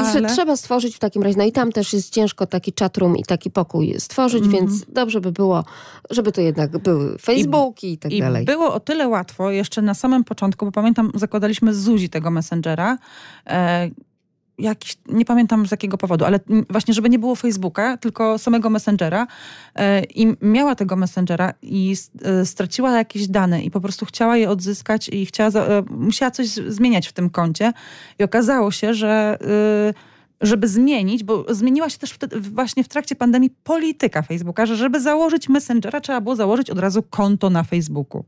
I 0.00 0.12
że 0.12 0.22
trzeba 0.34 0.56
stworzyć 0.56 0.96
w 0.96 0.98
takim 0.98 1.22
razie, 1.22 1.38
no 1.38 1.44
i 1.44 1.52
tam 1.52 1.72
też 1.72 1.92
jest 1.92 2.10
ciężko 2.10 2.46
taki 2.46 2.72
chatroom 2.80 3.16
i 3.16 3.24
taki 3.24 3.50
pokój 3.50 3.94
stworzyć, 3.98 4.44
Mhm. 4.44 4.66
więc 4.66 4.84
dobrze 5.02 5.20
by 5.20 5.32
było, 5.32 5.64
żeby 6.10 6.32
to 6.32 6.40
jednak 6.40 6.78
były 6.78 7.18
Facebooki 7.18 7.92
i, 7.92 7.98
tak 7.98 8.12
I 8.12 8.20
dalej. 8.20 8.44
było 8.44 8.74
o 8.74 8.80
tyle 8.80 9.08
łatwo 9.08 9.50
jeszcze 9.50 9.82
na 9.82 9.94
samym 9.94 10.24
początku, 10.24 10.64
bo 10.66 10.72
pamiętam, 10.72 11.10
zakładaliśmy 11.14 11.74
z 11.74 11.78
Zuzi 11.82 12.08
tego 12.08 12.30
Messengera. 12.30 12.98
E, 13.46 13.90
jakiś, 14.58 14.96
nie 15.08 15.24
pamiętam 15.24 15.66
z 15.66 15.70
jakiego 15.70 15.98
powodu, 15.98 16.24
ale 16.24 16.40
właśnie, 16.70 16.94
żeby 16.94 17.10
nie 17.10 17.18
było 17.18 17.34
Facebooka, 17.34 17.96
tylko 17.96 18.38
samego 18.38 18.70
Messengera. 18.70 19.26
E, 19.74 20.02
I 20.04 20.36
miała 20.40 20.74
tego 20.74 20.96
Messengera 20.96 21.52
i 21.62 21.96
e, 22.24 22.46
straciła 22.46 22.90
jakieś 22.90 23.28
dane 23.28 23.62
i 23.62 23.70
po 23.70 23.80
prostu 23.80 24.06
chciała 24.06 24.36
je 24.36 24.50
odzyskać 24.50 25.08
i 25.08 25.26
chciała, 25.26 25.50
za- 25.50 25.64
e, 25.66 25.82
musiała 25.90 26.30
coś 26.30 26.46
zmieniać 26.48 27.08
w 27.08 27.12
tym 27.12 27.30
koncie. 27.30 27.72
I 28.18 28.24
okazało 28.24 28.70
się, 28.70 28.94
że 28.94 29.38
y, 29.90 30.11
żeby 30.42 30.68
zmienić, 30.68 31.24
bo 31.24 31.54
zmieniła 31.54 31.90
się 31.90 31.98
też 31.98 32.10
wtedy, 32.10 32.40
właśnie 32.40 32.84
w 32.84 32.88
trakcie 32.88 33.16
pandemii 33.16 33.50
polityka 33.64 34.22
Facebooka, 34.22 34.66
że 34.66 34.76
żeby 34.76 35.00
założyć 35.00 35.48
Messengera, 35.48 36.00
trzeba 36.00 36.20
było 36.20 36.36
założyć 36.36 36.70
od 36.70 36.78
razu 36.78 37.02
konto 37.02 37.50
na 37.50 37.62
Facebooku. 37.64 38.24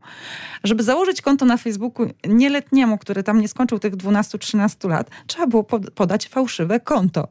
Żeby 0.64 0.82
założyć 0.82 1.22
konto 1.22 1.44
na 1.44 1.56
Facebooku 1.56 2.06
nieletniemu, 2.28 2.98
który 2.98 3.22
tam 3.22 3.40
nie 3.40 3.48
skończył 3.48 3.78
tych 3.78 3.96
12-13 3.96 4.88
lat, 4.88 5.10
trzeba 5.26 5.46
było 5.46 5.64
pod- 5.64 5.90
podać 5.90 6.28
fałszywe 6.28 6.80
konto. 6.80 7.28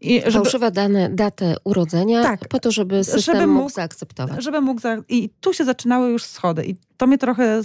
I 0.00 0.20
żeby, 0.26 0.32
Fałszywe 0.32 0.70
dane, 0.70 1.10
datę 1.10 1.54
urodzenia, 1.64 2.22
Tak. 2.22 2.48
po 2.48 2.58
to, 2.58 2.70
żeby 2.70 3.04
system 3.04 3.34
Żeby 3.34 3.46
mógł, 3.46 3.58
mógł- 3.62 3.74
zaakceptować. 3.74 4.44
żeby 4.44 4.60
mógł. 4.60 4.80
Za... 4.80 4.96
I 5.08 5.30
tu 5.40 5.52
się 5.52 5.64
zaczynały 5.64 6.10
już 6.10 6.24
schody. 6.24 6.64
I 6.66 6.76
to 6.96 7.06
mnie 7.06 7.18
trochę 7.18 7.60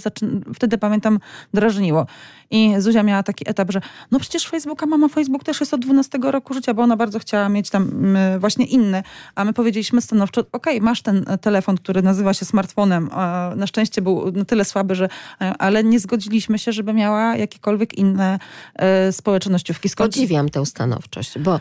wtedy 0.54 0.78
pamiętam 0.78 1.18
drażniło. 1.54 2.06
I 2.50 2.74
Zuzia 2.78 3.02
miała 3.02 3.22
taki 3.22 3.50
etap, 3.50 3.72
że 3.72 3.80
no 4.10 4.20
przecież 4.20 4.48
Facebooka, 4.48 4.86
mama 4.86 5.08
Facebook 5.08 5.44
też 5.44 5.60
jest 5.60 5.74
od 5.74 5.80
12 5.80 6.18
roku 6.22 6.54
życia, 6.54 6.74
bo 6.74 6.82
ona 6.82 6.96
bardzo 6.96 7.18
chciała 7.18 7.48
mieć 7.48 7.70
tam 7.70 7.82
mm, 7.82 8.40
właśnie 8.40 8.66
inny. 8.66 9.02
A 9.34 9.44
my 9.44 9.52
powiedzieliśmy 9.52 10.00
stanowczo, 10.00 10.44
okej, 10.52 10.80
masz 10.80 11.02
ten 11.02 11.24
e, 11.28 11.38
telefon, 11.38 11.76
który 11.76 12.02
nazywa 12.02 12.34
się 12.34 12.44
smartfonem. 12.44 13.10
Na 13.56 13.66
szczęście 13.66 14.02
był 14.02 14.32
na 14.32 14.44
tyle 14.44 14.64
słaby, 14.64 14.94
że 14.94 15.08
e, 15.40 15.54
ale 15.58 15.84
nie 15.84 16.00
zgodziliśmy 16.00 16.58
się, 16.58 16.72
żeby 16.72 16.92
miała 16.92 17.36
jakiekolwiek 17.36 17.94
inne 17.98 18.38
e, 18.76 19.12
społecznościówki. 19.12 19.88
Skąd... 19.88 20.12
Podziwiam 20.12 20.48
tę 20.48 20.66
stanowczość, 20.66 21.38
bo 21.38 21.60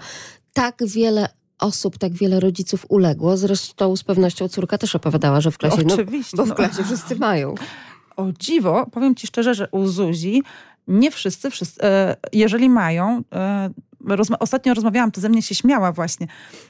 tak 0.54 0.76
wiele 0.86 1.30
osób, 1.60 1.98
tak 1.98 2.14
wiele 2.14 2.40
rodziców 2.40 2.86
uległo. 2.90 3.38
Zresztą 3.38 3.96
z 3.96 4.04
pewnością 4.04 4.48
córka 4.48 4.78
też 4.78 4.96
opowiadała, 4.96 5.42
że 5.42 5.52
w 5.52 5.58
klasie, 5.58 5.84
no, 5.86 5.94
Oczywiście, 5.94 6.38
bo 6.38 6.46
w 6.46 6.50
no. 6.50 6.56
klasie 6.56 6.84
wszyscy 6.84 7.16
mają. 7.16 7.56
o 8.18 8.32
dziwo, 8.40 8.86
powiem 8.92 9.16
ci 9.16 9.28
szczerze, 9.28 9.54
że 9.56 9.68
u 9.72 9.88
Zuzi 9.88 10.44
nie 10.88 11.12
wszyscy, 11.12 11.50
wszyscy 11.50 11.84
e, 11.84 12.16
jeżeli 12.34 12.70
mają, 12.70 13.24
e, 13.34 13.70
rozma- 14.06 14.38
ostatnio 14.40 14.74
rozmawiałam, 14.74 15.12
to 15.12 15.22
ze 15.22 15.30
mnie 15.30 15.42
się 15.42 15.56
śmiała 15.56 15.92
właśnie, 15.92 16.28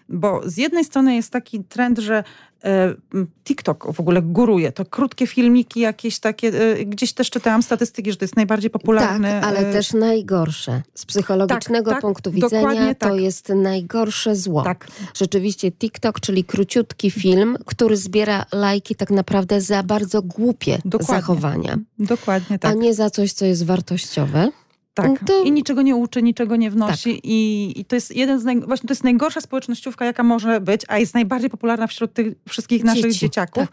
bo 0.10 0.42
z 0.46 0.58
jednej 0.58 0.86
strony 0.86 1.16
jest 1.16 1.32
taki 1.32 1.64
trend, 1.64 2.00
że 2.00 2.24
e, 2.64 2.96
TikTok 3.44 3.94
w 3.94 4.00
ogóle 4.00 4.22
góruje, 4.22 4.72
to 4.72 4.86
krótkie 4.86 5.28
filmiki 5.28 5.80
jakieś 5.80 6.20
takie, 6.20 6.48
e, 6.48 6.86
gdzieś 6.86 7.14
też 7.14 7.30
czytałam 7.30 7.64
statystyki, 7.64 8.12
że 8.12 8.18
to 8.18 8.26
jest 8.26 8.36
najbardziej 8.36 8.70
popularny. 8.70 9.28
Tak, 9.28 9.44
ale 9.44 9.60
e, 9.70 9.74
też 9.74 9.94
najgorsze. 9.94 10.82
Z 10.96 11.06
psychologicznego 11.06 11.92
tak, 11.92 11.98
tak, 11.98 12.02
punktu 12.02 12.32
widzenia 12.32 12.96
to 12.96 13.10
tak. 13.10 13.20
jest 13.20 13.50
najgorsze 13.50 14.36
zło. 14.36 14.62
Tak, 14.62 14.88
Rzeczywiście 15.16 15.72
TikTok, 15.72 16.20
czyli 16.20 16.44
króciutki 16.44 17.12
film, 17.12 17.58
który 17.66 17.98
zbiera 17.98 18.46
lajki 18.52 18.96
tak 18.96 19.10
naprawdę 19.12 19.62
za 19.62 19.84
bardzo 19.84 20.22
głupie 20.22 20.78
Dokładnie. 20.86 21.16
zachowania, 21.16 21.78
dokładnie 22.00 22.60
tak. 22.60 22.72
a 22.72 22.74
nie 22.74 22.94
za 22.94 23.10
coś, 23.10 23.34
co 23.34 23.46
jest 23.46 23.66
wartościowe. 23.66 24.52
Tak. 24.94 25.12
To- 25.28 25.44
I 25.44 25.52
niczego 25.52 25.82
nie 25.82 25.96
uczy, 25.96 26.24
niczego 26.24 26.56
nie 26.56 26.72
wnosi. 26.72 27.20
I, 27.24 27.74
I 27.80 27.86
to 27.86 27.96
jest 27.96 28.16
jeden 28.16 28.40
z 28.40 28.44
naj... 28.44 28.60
właśnie 28.60 28.88
to 28.88 28.92
jest 28.92 29.04
najgorsza 29.04 29.42
społecznościówka, 29.42 30.06
jaka 30.06 30.24
może 30.24 30.62
być, 30.62 30.82
a 30.88 30.98
jest 30.98 31.14
najbardziej 31.14 31.50
popularna 31.50 31.88
wśród 31.88 32.14
tych 32.14 32.34
wszystkich 32.50 32.84
naszych 32.84 33.04
Dzieci, 33.04 33.20
dzieciaków. 33.20 33.68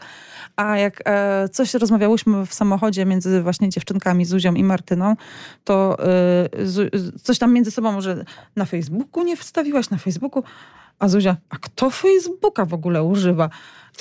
A 0.57 0.79
jak 0.79 1.03
e, 1.05 1.49
coś 1.49 1.75
rozmawiałyśmy 1.75 2.47
w 2.47 2.55
samochodzie 2.55 3.05
między 3.05 3.43
właśnie 3.43 3.69
dziewczynkami 3.69 4.25
Zuzią 4.25 4.55
i 4.55 4.65
Martyną, 4.65 5.17
to 5.65 5.97
e, 6.55 6.67
Zu, 6.67 6.83
coś 7.23 7.39
tam 7.39 7.53
między 7.53 7.71
sobą, 7.71 8.01
że 8.01 8.25
na 8.57 8.65
Facebooku 8.65 9.25
nie 9.25 9.37
wstawiłaś, 9.37 9.91
na 9.91 9.99
Facebooku. 9.99 10.43
A 10.99 11.09
Zuzia, 11.09 11.37
a 11.51 11.57
kto 11.57 11.91
Facebooka 11.91 12.65
w 12.65 12.75
ogóle 12.75 13.03
używa? 13.03 13.51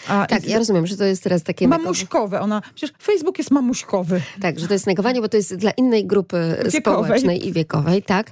A, 0.07 0.25
Tak, 0.27 0.47
ja 0.47 0.57
rozumiem, 0.57 0.87
że 0.87 0.97
to 0.97 1.03
jest 1.03 1.23
teraz 1.23 1.43
takie... 1.43 1.67
Mamuśkowe. 1.67 2.41
Ona, 2.41 2.61
przecież 2.75 2.95
Facebook 3.03 3.37
jest 3.37 3.51
mamuśkowy. 3.51 4.21
Tak, 4.41 4.59
że 4.59 4.67
to 4.67 4.73
jest 4.73 4.87
negowanie, 4.87 5.21
bo 5.21 5.29
to 5.29 5.37
jest 5.37 5.55
dla 5.55 5.71
innej 5.71 6.07
grupy 6.07 6.57
Wiekowej. 6.71 7.03
społecznej 7.05 7.47
i 7.47 7.53
wiekowej, 7.53 8.03
tak, 8.03 8.31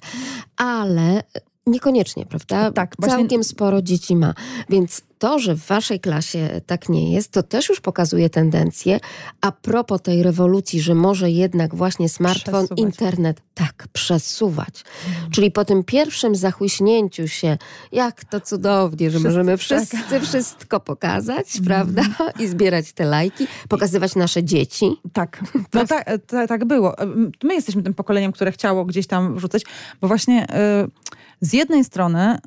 ale 0.57 1.23
niekoniecznie, 1.67 2.25
prawda? 2.25 2.71
Tak, 2.71 2.95
właśnie- 2.99 3.17
Całkiem 3.17 3.43
sporo 3.43 3.81
dzieci 3.81 4.15
ma. 4.15 4.33
Więc 4.69 5.01
to, 5.19 5.39
że 5.39 5.55
w 5.55 5.65
waszej 5.65 5.99
klasie 5.99 6.61
tak 6.65 6.89
nie 6.89 7.11
jest, 7.13 7.31
to 7.31 7.43
też 7.43 7.69
już 7.69 7.81
pokazuje 7.81 8.29
tendencję. 8.29 8.99
A 9.41 9.51
propos 9.51 10.01
tej 10.01 10.23
rewolucji, 10.23 10.81
że 10.81 10.95
może 10.95 11.31
jednak 11.31 11.75
właśnie 11.75 12.09
smartfon, 12.09 12.53
Przesuwać. 12.65 12.79
internet 12.79 13.41
tak 13.53 13.87
przesuwać. 13.93 14.83
Czyli 15.31 15.51
po 15.51 15.65
tym 15.65 15.83
pierwszym 15.83 16.35
zachłyśnięciu 16.35 17.27
się, 17.27 17.57
jak 17.91 18.25
to 18.25 18.41
cudownie, 18.41 19.11
że 19.11 19.19
Wszyscy, 19.19 19.27
możemy 19.27 19.51
tak. 19.51 19.59
wszyscy 19.61 20.19
wszystko 20.21 20.79
pokazać, 20.79 21.47
prawda? 21.65 22.03
I 22.39 22.47
zbierać 22.47 22.93
te 22.93 23.05
lajki, 23.05 23.47
pokazywać 23.69 24.15
nasze 24.15 24.43
dzieci. 24.43 24.85
Tak, 25.13 25.43
no 25.73 25.85
tak, 25.87 26.09
ta, 26.27 26.47
tak 26.47 26.65
było. 26.65 26.95
My 27.43 27.53
jesteśmy 27.53 27.83
tym 27.83 27.93
pokoleniem, 27.93 28.31
które 28.31 28.51
chciało 28.51 28.85
gdzieś 28.85 29.07
tam 29.07 29.35
wrzucać, 29.35 29.63
bo 30.01 30.07
właśnie 30.07 30.47
y, 30.49 31.15
z 31.45 31.53
jednej 31.53 31.83
strony 31.83 32.35
y, 32.35 32.39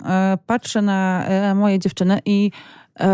patrzę 0.46 0.82
na 0.82 1.28
y, 1.50 1.54
moje 1.54 1.78
dziewczyny 1.78 2.20
i 2.24 2.50
y, 3.00 3.04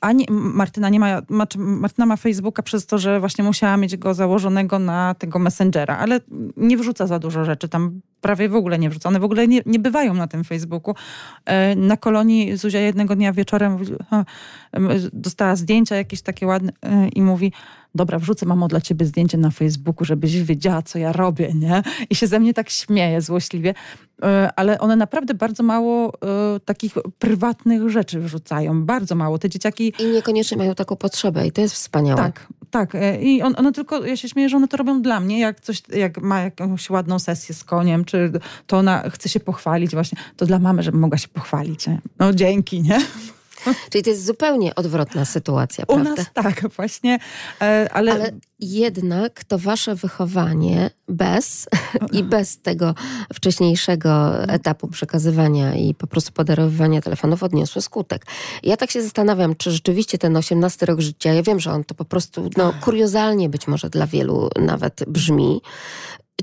ani 0.00 0.26
Martyna 0.30 0.88
nie 0.88 1.00
ma, 1.00 1.22
Martyna 1.58 2.06
ma 2.06 2.16
Facebooka 2.16 2.62
przez 2.62 2.86
to, 2.86 2.98
że 2.98 3.20
właśnie 3.20 3.44
musiała 3.44 3.76
mieć 3.76 3.96
go 3.96 4.14
założonego 4.14 4.78
na 4.78 5.14
tego 5.14 5.38
Messengera, 5.38 5.96
ale 5.98 6.20
nie 6.56 6.76
wrzuca 6.76 7.06
za 7.06 7.18
dużo 7.18 7.44
rzeczy, 7.44 7.68
tam 7.68 8.00
prawie 8.20 8.48
w 8.48 8.56
ogóle 8.56 8.78
nie 8.78 8.90
wrzuca. 8.90 9.08
One 9.08 9.20
w 9.20 9.24
ogóle 9.24 9.48
nie, 9.48 9.60
nie 9.66 9.78
bywają 9.78 10.14
na 10.14 10.26
tym 10.26 10.44
Facebooku. 10.44 10.94
Na 11.76 11.96
kolonii 11.96 12.56
Zuzia 12.56 12.80
jednego 12.80 13.16
dnia 13.16 13.32
wieczorem 13.32 13.72
mówi, 13.72 13.86
"Ha, 14.10 14.24
em, 14.72 14.88
dostała 15.12 15.56
zdjęcia 15.56 15.96
jakieś 15.96 16.22
takie 16.22 16.46
ładne 16.46 16.72
i 17.14 17.22
mówi, 17.22 17.52
dobra, 17.94 18.18
wrzucę 18.18 18.46
mamo 18.46 18.68
dla 18.68 18.80
ciebie 18.80 19.06
zdjęcie 19.06 19.38
na 19.38 19.50
Facebooku, 19.50 20.04
żebyś 20.04 20.42
wiedziała, 20.42 20.82
co 20.82 20.98
ja 20.98 21.12
robię, 21.12 21.52
nie? 21.54 21.82
I 22.10 22.14
się 22.14 22.26
ze 22.26 22.40
mnie 22.40 22.54
tak 22.54 22.70
śmieje 22.70 23.20
złośliwie. 23.20 23.74
E, 24.22 24.50
Ale 24.56 24.78
one 24.78 24.96
naprawdę 24.96 25.34
bardzo 25.34 25.62
mało 25.62 26.12
e, 26.14 26.60
takich 26.60 26.94
prywatnych 27.18 27.88
rzeczy 27.90 28.20
wrzucają. 28.20 28.84
Bardzo 28.84 29.14
mało. 29.14 29.38
Te 29.38 29.48
dzieciaki, 29.48 29.92
I 29.98 30.06
niekoniecznie 30.06 30.56
mają 30.56 30.74
taką 30.74 30.96
potrzebę 30.96 31.46
i 31.46 31.52
to 31.52 31.60
jest 31.60 31.74
wspaniałe. 31.74 32.22
tak, 32.22 32.46
tak. 32.70 32.94
E, 32.94 33.22
I 33.22 33.42
on, 33.42 33.54
one 33.58 33.72
tylko, 33.72 34.06
ja 34.06 34.16
się 34.16 34.28
śmieję, 34.28 34.48
że 34.48 34.56
one 34.56 34.68
to 34.68 34.76
robią 34.76 35.02
dla 35.02 35.20
mnie. 35.20 35.40
Jak 35.40 35.60
coś, 35.60 35.82
jak 35.88 36.22
ma 36.22 36.40
jakąś 36.40 36.90
ładną 36.90 37.18
sesję 37.18 37.54
z 37.54 37.64
koniem, 37.64 38.04
czy 38.04 38.32
to 38.66 38.78
ona 38.78 39.10
chce 39.10 39.28
się 39.28 39.40
pochwalić 39.40 39.90
właśnie, 39.92 40.18
to 40.36 40.46
dla 40.46 40.58
mamy, 40.58 40.82
żeby 40.82 40.98
mogła 40.98 41.18
się 41.18 41.28
pochwalić. 41.28 41.86
Nie? 41.86 42.00
No 42.18 42.32
dzięki, 42.32 42.82
nie? 42.82 42.98
Czyli 43.90 44.04
to 44.04 44.10
jest 44.10 44.26
zupełnie 44.26 44.74
odwrotna 44.74 45.24
sytuacja, 45.24 45.84
U 45.84 45.94
prawda? 45.94 46.10
nas 46.10 46.26
tak, 46.34 46.68
właśnie, 46.76 47.18
e, 47.60 47.88
ale, 47.92 48.12
Ale 48.12 48.30
jednak 48.60 49.44
to 49.44 49.58
wasze 49.58 49.94
wychowanie 49.94 50.90
bez 51.08 51.68
i 52.18 52.22
bez 52.22 52.58
tego 52.58 52.94
wcześniejszego 53.34 54.42
etapu 54.48 54.88
przekazywania 54.88 55.74
i 55.74 55.94
po 55.94 56.06
prostu 56.06 56.32
podarowywania 56.32 57.00
telefonów 57.00 57.42
odniosło 57.42 57.82
skutek. 57.82 58.26
Ja 58.62 58.76
tak 58.76 58.90
się 58.90 59.02
zastanawiam, 59.02 59.56
czy 59.56 59.70
rzeczywiście 59.70 60.18
ten 60.18 60.36
18 60.36 60.86
rok 60.86 61.00
życia, 61.00 61.32
ja 61.32 61.42
wiem, 61.42 61.60
że 61.60 61.72
on 61.72 61.84
to 61.84 61.94
po 61.94 62.04
prostu 62.04 62.50
no, 62.56 62.72
kuriozalnie 62.80 63.48
być 63.48 63.68
może 63.68 63.90
dla 63.90 64.06
wielu 64.06 64.50
nawet 64.60 65.04
brzmi, 65.06 65.60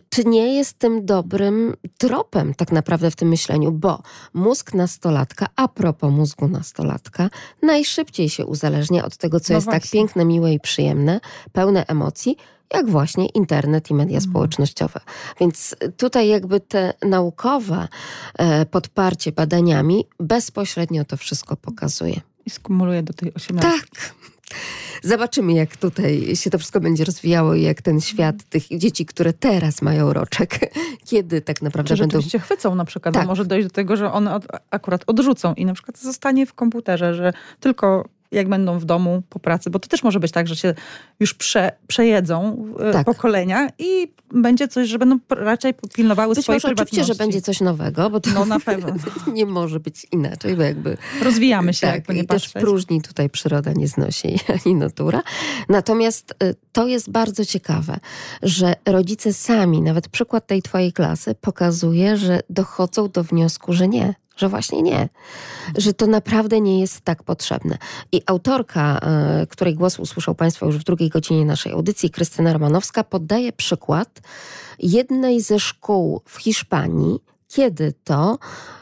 czy 0.09 0.25
nie 0.25 0.55
jest 0.55 0.79
tym 0.79 1.05
dobrym 1.05 1.75
tropem 1.97 2.53
tak 2.53 2.71
naprawdę 2.71 3.11
w 3.11 3.15
tym 3.15 3.27
myśleniu, 3.29 3.71
bo 3.71 4.01
mózg 4.33 4.73
nastolatka, 4.73 5.47
a 5.55 5.67
propos 5.67 6.11
mózgu 6.11 6.47
nastolatka, 6.47 7.29
najszybciej 7.61 8.29
się 8.29 8.45
uzależnia 8.45 9.05
od 9.05 9.17
tego, 9.17 9.39
co 9.39 9.53
No 9.53 9.57
jest 9.57 9.67
tak 9.67 9.81
właśnie. 9.81 9.99
piękne, 9.99 10.25
miłe 10.25 10.53
i 10.53 10.59
przyjemne, 10.59 11.19
pełne 11.51 11.85
emocji, 11.87 12.37
jak 12.73 12.89
właśnie 12.89 13.25
internet 13.25 13.89
i 13.89 13.93
media 13.93 14.17
Mhm. 14.17 14.31
społecznościowe. 14.31 14.99
Więc 15.39 15.75
tutaj 15.97 16.27
jakby 16.27 16.59
te 16.59 16.93
naukowe 17.01 17.87
e, 18.37 18.65
podparcie 18.65 19.31
badaniami 19.31 20.05
bezpośrednio 20.19 21.05
to 21.05 21.17
wszystko 21.17 21.55
pokazuje. 21.57 22.21
i 22.45 22.49
skumuluję 22.49 23.03
do 23.03 23.13
tej 23.13 23.33
18. 23.33 23.69
Tak. 23.71 24.15
Zobaczymy, 25.03 25.53
jak 25.53 25.77
tutaj 25.77 26.35
się 26.35 26.49
to 26.49 26.57
wszystko 26.57 26.79
będzie 26.79 27.05
rozwijało 27.05 27.55
i 27.55 27.61
jak 27.61 27.81
ten 27.81 28.01
świat 28.01 28.35
tych 28.49 28.63
dzieci, 28.77 29.05
które 29.05 29.33
teraz 29.33 29.81
mają 29.81 30.13
roczek, 30.13 30.59
kiedy 31.09 31.41
tak 31.41 31.61
naprawdę 31.61 31.95
Czy 31.95 32.01
będą. 32.01 32.11
rzeczywiście 32.17 32.39
chwycą 32.39 32.75
na 32.75 32.85
przykład, 32.85 33.13
Tak. 33.15 33.27
może 33.27 33.45
dojść 33.45 33.67
do 33.67 33.73
tego, 33.73 33.95
że 33.97 34.11
one 34.11 34.35
od, 34.35 34.45
akurat 34.71 35.03
odrzucą 35.07 35.53
i 35.53 35.65
na 35.65 35.73
przykład 35.73 35.97
zostanie 35.97 36.45
w 36.45 36.53
komputerze, 36.53 37.13
że 37.13 37.33
tylko 37.59 38.05
jak 38.31 38.49
będą 38.49 38.79
w 38.79 38.85
domu 38.85 39.21
po 39.29 39.39
pracy, 39.39 39.69
bo 39.69 39.79
to 39.79 39.87
też 39.87 40.03
może 40.03 40.19
być 40.19 40.31
tak, 40.31 40.47
że 40.47 40.55
się 40.55 40.73
już 41.19 41.33
prze, 41.33 41.71
przejedzą 41.87 42.65
e, 42.79 42.91
Tak. 42.93 43.05
pokolenia 43.05 43.67
i 43.79 44.07
będzie 44.33 44.67
coś, 44.67 44.89
że 44.89 44.99
będą 44.99 45.19
raczej 45.29 45.73
pilnowały 45.93 46.35
Być 46.35 46.43
swojej 46.43 46.55
może 46.63 46.67
oczywiście, 46.67 46.85
prywatności. 46.95 47.13
że 47.19 47.25
będzie 47.25 47.41
coś 47.41 47.61
nowego, 47.61 48.09
bo 48.09 48.19
to 48.19 48.29
No 48.33 48.45
na 48.45 48.59
pewno. 48.59 48.93
nie 49.33 49.45
może 49.45 49.79
być 49.79 50.07
inaczej, 50.11 50.55
bo 50.55 50.63
jakby 50.63 50.97
Rozwijamy 51.21 51.73
się, 51.73 51.87
tak, 51.87 51.95
jakby 51.95 52.13
nie 52.13 52.21
i 52.21 52.27
też 52.27 52.43
patrzeć. 52.43 52.61
próżni 52.63 53.01
tutaj 53.01 53.29
przyroda 53.29 53.71
nie 53.73 53.87
znosi 53.87 54.39
ani 54.65 54.75
natura. 54.75 55.21
Natomiast 55.69 56.35
y, 56.43 56.55
to 56.71 56.87
jest 56.87 57.11
bardzo 57.11 57.45
ciekawe, 57.45 57.99
że 58.43 58.73
rodzice 58.85 59.33
sami, 59.33 59.81
nawet 59.81 60.09
przykład 60.09 60.47
tej 60.47 60.61
twojej 60.61 60.93
klasy 60.93 61.35
pokazuje, 61.35 62.17
że 62.17 62.39
dochodzą 62.49 63.09
do 63.09 63.23
wniosku, 63.23 63.73
że 63.73 63.87
nie. 63.87 64.13
Że 64.39 64.49
właśnie 64.49 64.81
nie, 64.81 65.09
że 65.77 65.93
to 65.93 66.07
naprawdę 66.07 66.61
nie 66.61 66.79
jest 66.79 67.01
tak 67.01 67.23
potrzebne. 67.23 67.77
I 68.11 68.21
autorka, 68.25 68.99
y, 69.43 69.47
której 69.47 69.75
głos 69.75 69.99
usłyszał 69.99 70.35
Państwo 70.35 70.65
już 70.65 70.77
w 70.77 70.83
drugiej 70.83 71.09
godzinie 71.09 71.45
naszej 71.45 71.71
audycji, 71.71 72.09
Krystyna 72.09 72.53
Romanowska, 72.53 73.03
podaje 73.03 73.53
przykład 73.53 74.21
jednej 74.79 75.41
ze 75.41 75.59
szkół 75.59 76.21
w 76.25 76.37
Hiszpanii, 76.37 77.19
kiedy 77.47 77.93
to 78.03 78.37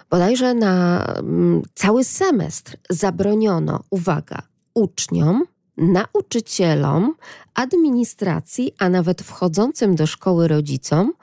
bodajże 0.10 0.54
na 0.54 1.06
mm, 1.06 1.62
cały 1.74 2.04
semestr 2.04 2.78
zabroniono, 2.89 3.84
uwaga, 3.89 4.41
uczniom, 4.74 5.46
nauczycielom, 5.78 7.15
administracji, 7.54 8.74
a 8.80 8.89
nawet 8.89 9.22
wchodzącym 9.22 9.96
do 9.96 10.08
szkoły 10.08 10.48
rodzicom 10.48 11.13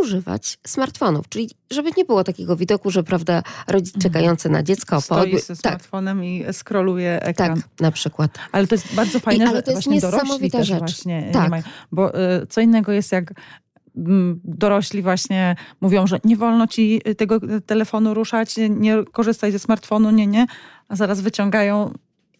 używać 0.00 0.58
smartfonów. 0.66 1.28
Czyli 1.28 1.50
żeby 1.70 1.90
nie 1.96 2.04
było 2.04 2.24
takiego 2.24 2.56
widoku, 2.56 2.90
że 2.90 3.02
prawda, 3.02 3.42
rodzic 3.68 3.98
czekający 4.02 4.48
na 4.48 4.62
dziecko 4.62 4.96
po 4.96 5.00
Stoi 5.02 5.32
odby- 5.34 5.40
ze 5.40 5.46
Tak, 5.56 5.56
smartfonem 5.60 6.24
i 6.24 6.44
skroluje 6.52 7.22
ekran. 7.22 7.56
tak, 7.56 7.68
na 7.80 7.90
przykład. 7.92 8.30
Ale 8.52 8.66
to 8.66 8.74
jest 8.74 8.94
bardzo 8.94 9.20
fajne, 9.20 9.44
I- 9.44 9.48
ale 9.48 9.56
że 9.56 9.62
to 9.62 9.70
jest 9.70 9.86
niesamowita 9.86 10.64
rzecz. 10.64 10.78
właśnie 10.78 11.30
Tak. 11.32 11.42
nie 11.44 11.48
mają. 11.50 11.62
Bo 11.92 12.14
y, 12.42 12.46
co 12.46 12.60
innego 12.60 12.92
jest 12.92 13.12
jak 13.12 13.32
mm, 13.96 14.40
dorośli 14.44 15.02
właśnie 15.02 15.56
mówią, 15.80 16.06
że 16.06 16.18
nie 16.24 16.36
wolno 16.36 16.66
ci 16.66 17.00
tego 17.16 17.38
telefonu 17.66 18.14
ruszać, 18.14 18.54
nie 18.70 19.04
korzystaj 19.12 19.52
ze 19.52 19.58
smartfonu, 19.58 20.10
nie, 20.10 20.26
nie, 20.26 20.46
a 20.88 20.96
zaraz 20.96 21.20
wyciągają 21.20 21.92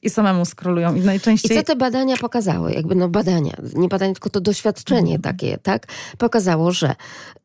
i 0.03 0.11
samemu 0.11 0.45
skrolują. 0.45 0.95
I 0.95 0.99
I 0.99 1.03
najczęściej 1.05 1.57
co 1.57 1.63
te 1.63 1.77
badania 1.77 2.17
pokazały? 2.17 2.73
Jakby 2.73 2.95
no 2.95 3.09
badania, 3.09 3.53
nie 3.75 3.89
badania, 3.89 4.13
tylko 4.15 4.31
to 4.31 4.41
doświadczenie 4.41 5.15
Mhm. 5.15 5.21
takie, 5.23 5.59
tak? 5.59 5.87
Pokazało, 6.19 6.73
że 6.73 6.95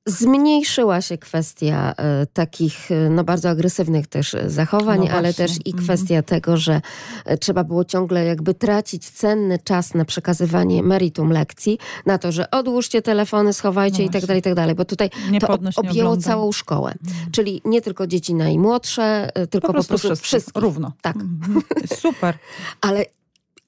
zmniejszyła 0.07 1.01
się 1.01 1.17
kwestia 1.17 1.93
e, 1.97 2.25
takich 2.25 2.91
e, 2.91 3.09
no 3.09 3.23
bardzo 3.23 3.49
agresywnych 3.49 4.07
też 4.07 4.33
e, 4.33 4.49
zachowań, 4.49 4.99
No 5.09 5.15
ale 5.15 5.33
też 5.33 5.51
i 5.65 5.69
Mhm. 5.69 5.83
kwestia 5.83 6.21
tego, 6.21 6.57
że 6.57 6.81
trzeba 7.39 7.63
było 7.63 7.85
ciągle 7.85 8.25
jakby 8.25 8.53
tracić 8.53 9.09
cenny 9.09 9.59
czas 9.59 9.93
na 9.93 10.05
przekazywanie 10.05 10.83
meritum 10.83 11.31
lekcji, 11.31 11.77
na 12.05 12.17
to, 12.17 12.31
że 12.31 12.51
odłóżcie 12.51 13.01
telefony, 13.01 13.53
schowajcie 13.53 14.03
No 14.03 14.09
i 14.09 14.09
tak 14.09 14.25
dalej, 14.25 14.39
i 14.39 14.43
tak 14.43 14.53
dalej, 14.53 14.75
bo 14.75 14.85
tutaj 14.85 15.09
nie 15.31 15.39
to 15.39 15.47
podnoś, 15.47 15.77
objęło 15.77 16.17
całą 16.17 16.51
szkołę. 16.51 16.93
Czyli 17.31 17.61
nie 17.65 17.81
tylko 17.81 18.07
dzieci 18.07 18.33
najmłodsze, 18.35 19.29
tylko 19.49 19.67
po 19.67 19.73
prostu, 19.73 19.97
wszystkich, 19.97 20.27
wszystkich. 20.27 20.61
równo. 20.63 20.91
Tak. 21.01 21.15
Mhm. 21.15 21.61
Super. 21.95 22.37
Ale 22.87 23.05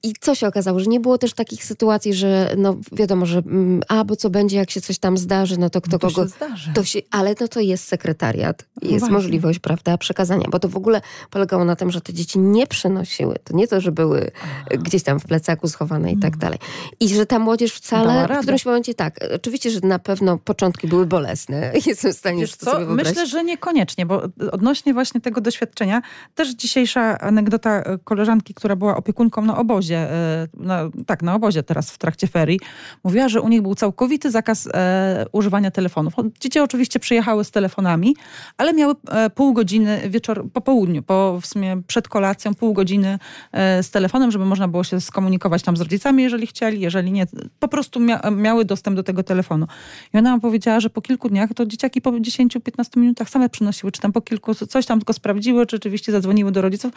i 0.02 0.12
co 0.20 0.34
się 0.34 0.46
okazało, 0.46 0.80
że 0.80 0.86
nie 0.86 1.00
było 1.00 1.18
też 1.18 1.32
takich 1.32 1.64
sytuacji, 1.64 2.14
że 2.14 2.54
no 2.56 2.76
wiadomo, 2.92 3.26
że 3.26 3.38
mm, 3.38 3.82
a, 3.88 4.04
bo 4.04 4.16
co 4.16 4.30
będzie, 4.30 4.56
jak 4.56 4.70
się 4.70 4.80
coś 4.80 4.98
tam 4.98 5.18
zdarzy, 5.18 5.58
no 5.58 5.70
to 5.70 5.80
kto 5.80 5.92
No 5.92 5.98
to 5.98 6.08
kogo... 6.08 6.22
się 6.22 6.28
zdarzy. 6.28 6.72
To 6.74 6.84
się, 6.84 6.98
ale 7.10 7.34
no 7.40 7.48
to 7.48 7.60
jest 7.60 7.84
sekretariat, 7.88 8.64
jest 8.82 8.98
właśnie. 8.98 9.14
możliwość, 9.14 9.58
prawda, 9.58 9.98
przekazania, 9.98 10.44
bo 10.50 10.58
to 10.58 10.68
w 10.68 10.76
ogóle 10.76 11.00
polegało 11.30 11.64
na 11.64 11.76
tym, 11.76 11.90
że 11.90 12.00
te 12.00 12.12
dzieci 12.12 12.38
nie 12.38 12.66
przynosiły. 12.66 13.36
To 13.44 13.56
nie 13.56 13.68
to, 13.68 13.80
że 13.80 13.92
były 13.92 14.30
gdzieś 14.70 15.02
tam 15.02 15.20
w 15.20 15.24
plecaku 15.24 15.68
schowane 15.68 16.12
i 16.12 16.16
tak 16.16 16.36
dalej. 16.36 16.58
I 17.00 17.08
że 17.08 17.26
ta 17.26 17.38
młodzież 17.38 17.72
wcale, 17.72 18.28
w 18.28 18.42
którymś 18.42 18.66
momencie 18.66 18.94
tak, 18.94 19.20
oczywiście, 19.34 19.70
że 19.70 19.80
na 19.82 19.98
pewno 19.98 20.38
początki 20.38 20.88
były 20.88 21.06
bolesne, 21.06 21.72
jestem 21.86 22.12
w 22.12 22.16
stanie 22.16 22.40
Wiesz 22.40 22.56
to 22.56 22.66
sobie 22.66 22.84
wyobrazić. 22.84 23.16
Myślę, 23.16 23.26
że 23.26 23.44
niekoniecznie, 23.44 24.06
bo 24.06 24.22
odnośnie 24.52 24.94
właśnie 24.94 25.20
tego 25.20 25.40
doświadczenia, 25.40 26.02
też 26.34 26.54
dzisiejsza 26.54 27.18
anegdota 27.18 27.82
e, 27.82 27.98
koleżanki, 28.04 28.54
która 28.54 28.76
była 28.76 28.96
opiekunką 28.96 29.42
na 29.42 29.58
obozie, 29.58 29.89
e, 29.96 30.48
na, 30.54 30.90
tak, 31.06 31.22
na 31.22 31.34
obozie 31.34 31.62
teraz 31.62 31.90
w 31.90 31.98
trakcie 31.98 32.26
ferii, 32.26 32.60
mówiła, 33.04 33.28
że 33.28 33.40
u 33.40 33.48
nich 33.48 33.62
był 33.62 33.74
całkowity 33.74 34.30
zakaz 34.30 34.68
e, 34.74 35.26
używania 35.32 35.70
telefonów. 35.70 36.14
Dzieci 36.40 36.60
oczywiście 36.60 37.00
przyjechały 37.00 37.44
z 37.44 37.50
telefonami, 37.50 38.16
ale 38.58 38.72
miały 38.72 38.94
e, 39.08 39.30
pół 39.30 39.52
godziny 39.52 40.00
wieczór, 40.08 40.50
po 40.52 40.60
południu, 40.60 41.02
po 41.02 41.38
w 41.40 41.46
sumie 41.46 41.82
przed 41.86 42.08
kolacją, 42.08 42.54
pół 42.54 42.72
godziny 42.72 43.18
e, 43.52 43.82
z 43.82 43.90
telefonem, 43.90 44.30
żeby 44.30 44.44
można 44.44 44.68
było 44.68 44.84
się 44.84 45.00
skomunikować 45.00 45.62
tam 45.62 45.76
z 45.76 45.80
rodzicami, 45.80 46.22
jeżeli 46.22 46.46
chcieli, 46.46 46.80
jeżeli 46.80 47.12
nie, 47.12 47.26
po 47.58 47.68
prostu 47.68 48.00
mia, 48.00 48.20
miały 48.30 48.64
dostęp 48.64 48.96
do 48.96 49.02
tego 49.02 49.22
telefonu. 49.22 49.66
I 50.14 50.18
ona 50.18 50.38
powiedziała, 50.38 50.80
że 50.80 50.90
po 50.90 51.02
kilku 51.02 51.28
dniach 51.28 51.50
to 51.54 51.66
dzieciaki 51.66 52.00
po 52.00 52.12
10-15 52.12 52.96
minutach 52.96 53.30
same 53.30 53.48
przynosiły, 53.48 53.92
czy 53.92 54.00
tam 54.00 54.12
po 54.12 54.20
kilku, 54.20 54.54
coś 54.54 54.86
tam 54.86 54.98
tylko 54.98 55.12
sprawdziły, 55.12 55.66
czy 55.66 55.76
rzeczywiście 55.76 56.12
zadzwoniły 56.12 56.52
do 56.52 56.62
rodziców. 56.62 56.92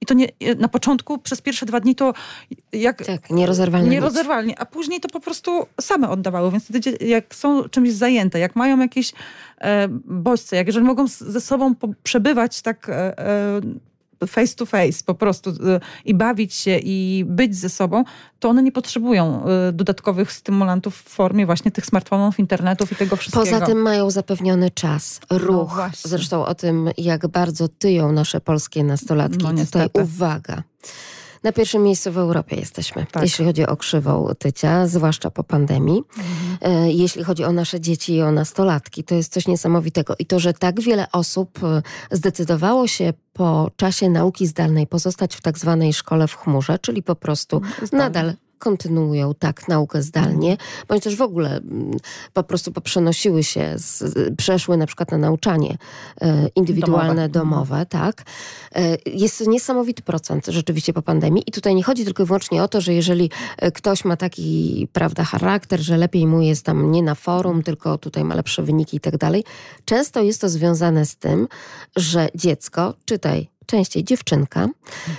I 0.00 0.06
to 0.06 0.14
nie, 0.14 0.28
na 0.58 0.68
początku, 0.68 1.18
przez 1.18 1.40
pierwsze 1.40 1.66
dwa 1.66 1.80
dni 1.80 1.94
to 1.94 2.12
jak 2.72 3.04
Tak, 3.04 3.30
nierozerwalne 3.30 3.86
nić. 3.86 3.92
nierozerwalnie, 3.94 4.58
a 4.58 4.66
później 4.66 5.00
to 5.00 5.08
po 5.08 5.20
prostu 5.20 5.66
same 5.80 6.08
oddawały. 6.08 6.50
Więc 6.50 6.64
wtedy, 6.64 7.04
jak 7.06 7.34
są 7.34 7.68
czymś 7.68 7.92
zajęte, 7.92 8.38
jak 8.38 8.56
mają 8.56 8.80
jakieś 8.80 9.12
e, 9.60 9.88
bodźce, 10.04 10.56
jak 10.56 10.66
jeżeli 10.66 10.86
mogą 10.86 11.06
ze 11.08 11.40
sobą 11.40 11.74
po, 11.74 11.88
przebywać 12.02 12.62
tak 12.62 12.88
e, 12.88 13.18
e, 13.18 13.60
face 14.26 14.54
to 14.54 14.66
face 14.66 15.04
po 15.06 15.14
prostu 15.14 15.50
e, 15.50 15.80
i 16.04 16.14
bawić 16.14 16.54
się 16.54 16.78
i 16.78 17.24
być 17.28 17.56
ze 17.56 17.68
sobą, 17.68 18.04
to 18.38 18.48
one 18.48 18.62
nie 18.62 18.72
potrzebują 18.72 19.44
e, 19.44 19.72
dodatkowych 19.72 20.32
stymulantów 20.32 20.96
w 20.96 21.08
formie 21.08 21.46
właśnie 21.46 21.70
tych 21.70 21.86
smartfonów, 21.86 22.38
internetów 22.38 22.92
i 22.92 22.96
tego 22.96 23.16
wszystkiego. 23.16 23.44
Poza 23.46 23.66
tym 23.66 23.78
mają 23.78 24.10
zapewniony 24.10 24.70
czas, 24.70 25.20
ruch. 25.30 25.74
właśnie. 25.74 26.10
Zresztą 26.10 26.46
o 26.46 26.54
tym, 26.54 26.90
jak 26.98 27.26
bardzo 27.26 27.68
tyją 27.68 28.12
nasze 28.12 28.40
polskie 28.40 28.84
nastolatki. 28.84 29.44
No, 29.44 29.64
Tutaj 29.64 29.88
uwaga. 29.92 30.62
Na 31.42 31.52
pierwszym 31.52 31.82
miejscu 31.82 32.12
w 32.12 32.18
Europie 32.18 32.56
jesteśmy, 32.56 33.06
Tak. 33.12 33.22
jeśli 33.22 33.44
chodzi 33.44 33.66
o 33.66 33.76
krzywą 33.76 34.28
tycia, 34.38 34.86
zwłaszcza 34.86 35.30
po 35.30 35.44
pandemii. 35.44 36.02
E, 36.62 36.92
Jeśli 36.92 37.24
chodzi 37.24 37.44
o 37.44 37.52
nasze 37.52 37.80
dzieci 37.80 38.14
i 38.14 38.22
o 38.22 38.32
nastolatki, 38.32 39.04
to 39.04 39.14
jest 39.14 39.32
coś 39.32 39.46
niesamowitego. 39.48 40.14
I 40.18 40.26
to, 40.26 40.38
że 40.40 40.52
tak 40.52 40.80
wiele 40.80 41.06
osób 41.12 41.58
e, 41.64 41.82
zdecydowało 42.10 42.86
się 42.86 43.12
po 43.32 43.70
czasie 43.76 44.10
nauki 44.10 44.46
zdalnej 44.46 44.86
pozostać 44.86 45.36
w 45.36 45.40
tak 45.42 45.58
zwanej 45.58 45.92
szkole 45.92 46.28
w 46.28 46.36
chmurze, 46.36 46.78
czyli 46.78 47.02
po 47.02 47.14
prostu 47.16 47.60
Zdalnie. 47.82 48.04
nadal 48.04 48.34
kontynuują 48.58 49.34
tak 49.34 49.68
naukę 49.68 50.02
zdalnie, 50.02 50.56
bądź 50.88 51.04
też 51.04 51.16
w 51.16 51.22
ogóle 51.22 51.56
mm, 51.56 51.90
po 52.32 52.42
prostu 52.42 52.72
poprzenosiły 52.72 53.44
się, 53.44 53.74
z, 53.76 54.14
przeszły 54.36 54.76
na 54.76 54.86
przykład 54.86 55.10
na 55.10 55.18
nauczanie 55.18 55.78
e, 56.20 56.48
indywidualne, 56.54 57.28
Domowe. 57.28 57.28
domowe, 57.28 57.86
tak. 57.86 58.22
E, 58.74 58.96
Jest 59.06 59.38
to 59.38 59.50
niesamowity 59.50 60.02
procent 60.02 60.46
rzeczywiście 60.46 60.92
po 60.92 61.02
pandemii 61.02 61.42
i 61.46 61.52
tutaj 61.52 61.74
nie 61.74 61.82
chodzi 61.82 62.04
tylko 62.04 62.22
i 62.22 62.26
wyłącznie 62.26 62.62
o 62.62 62.68
to, 62.68 62.80
że 62.80 62.94
jeżeli 62.94 63.30
e, 63.58 63.72
ktoś 63.72 64.04
ma 64.04 64.16
taki, 64.16 64.88
prawda, 64.92 65.24
charakter, 65.24 65.80
że 65.80 65.96
lepiej 65.96 66.26
mu 66.26 66.40
jest 66.40 66.64
tam 66.64 66.92
nie 66.92 67.02
na 67.02 67.14
forum, 67.14 67.62
tylko 67.62 67.98
tutaj 67.98 68.24
ma 68.24 68.34
lepsze 68.34 68.62
wyniki 68.62 68.96
i 68.96 69.00
tak 69.00 69.16
dalej. 69.16 69.44
Często 69.84 70.22
jest 70.22 70.40
to 70.40 70.48
związane 70.48 71.06
z 71.06 71.16
tym, 71.16 71.48
że 71.96 72.28
dziecko, 72.34 72.94
czytaj 73.04 73.48
częściej 73.66 74.04
dziewczynka, 74.04 74.68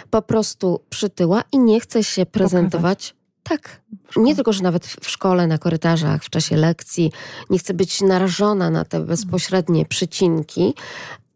po 0.10 0.21
prostu 0.21 0.80
przytyła 0.89 1.43
i 1.52 1.60
nie 1.60 1.80
chce 1.80 2.04
się 2.04 2.26
prezentować. 2.26 3.16
Tak. 3.49 3.81
Nie 4.15 4.36
tylko, 4.36 4.53
że 4.53 4.63
nawet 4.63 4.88
w 4.88 5.10
szkole, 5.10 5.47
na 5.47 5.57
korytarzach, 5.57 6.23
w 6.23 6.29
czasie 6.29 6.55
lekcji 6.57 7.12
nie 7.49 7.60
chce 7.60 7.73
być 7.73 8.01
narażona 8.01 8.69
na 8.69 8.86
te 8.86 8.99
bezpośrednie 8.99 9.86
przycinki, 9.86 10.73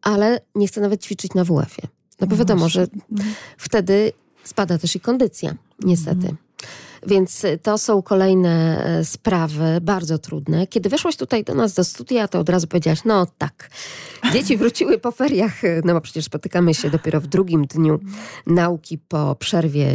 ale 0.02 0.42
nie 0.56 0.68
chce 0.68 0.82
nawet 0.82 1.04
ćwiczyć 1.04 1.34
na 1.34 1.44
WF-ie. 1.44 1.88
No 2.22 2.28
bo 2.28 2.36
wiadomo, 2.36 2.70
że 2.70 2.88
wtedy 3.58 4.14
spada 4.44 4.78
też 4.78 4.96
i 4.96 5.00
kondycja, 5.00 5.56
niestety. 5.84 6.36
Więc 7.08 7.46
to 7.64 7.78
są 7.78 8.02
kolejne 8.02 8.84
e, 8.86 9.06
sprawy, 9.06 9.80
bardzo 9.82 10.18
trudne. 10.18 10.68
Kiedy 10.68 10.90
weszłaś 10.90 11.16
tutaj 11.16 11.44
do 11.44 11.56
nas 11.56 11.74
do 11.74 11.84
studia, 11.84 12.28
to 12.28 12.40
od 12.40 12.50
razu 12.50 12.68
powiedziałaś, 12.68 13.00
no 13.06 13.28
tak, 13.38 13.70
dzieci 14.34 14.58
wróciły 14.58 14.98
po 14.98 15.12
feriach, 15.12 15.64
e, 15.64 15.82
no 15.86 15.94
bo 15.94 16.02
przecież 16.02 16.26
spotykamy 16.26 16.74
się 16.74 16.90
dopiero 16.90 17.22
w 17.22 17.28
drugim 17.28 17.66
dniu 17.66 18.00
nauki 18.48 18.98
po 18.98 19.36
przerwie 19.36 19.88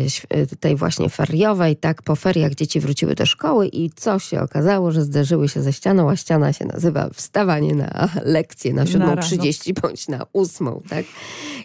tej 0.60 0.76
właśnie 0.76 1.08
feriowej, 1.08 1.76
tak, 1.76 2.02
po 2.02 2.16
feriach 2.16 2.54
dzieci 2.54 2.80
wróciły 2.80 3.14
do 3.14 3.26
szkoły 3.26 3.68
i 3.68 3.90
co 3.90 4.18
się 4.18 4.40
okazało, 4.40 4.92
że 4.92 5.02
zderzyły 5.02 5.48
się 5.48 5.62
ze 5.62 5.72
ścianą, 5.72 6.10
a 6.10 6.16
ściana 6.16 6.52
się 6.52 6.64
nazywa 6.64 7.08
wstawanie 7.14 7.74
na 7.74 8.08
lekcję 8.24 8.74
na 8.74 8.84
7.30 8.84 9.80
bądź 9.80 10.08
na 10.08 10.26
8, 10.32 10.68
tak. 10.88 11.04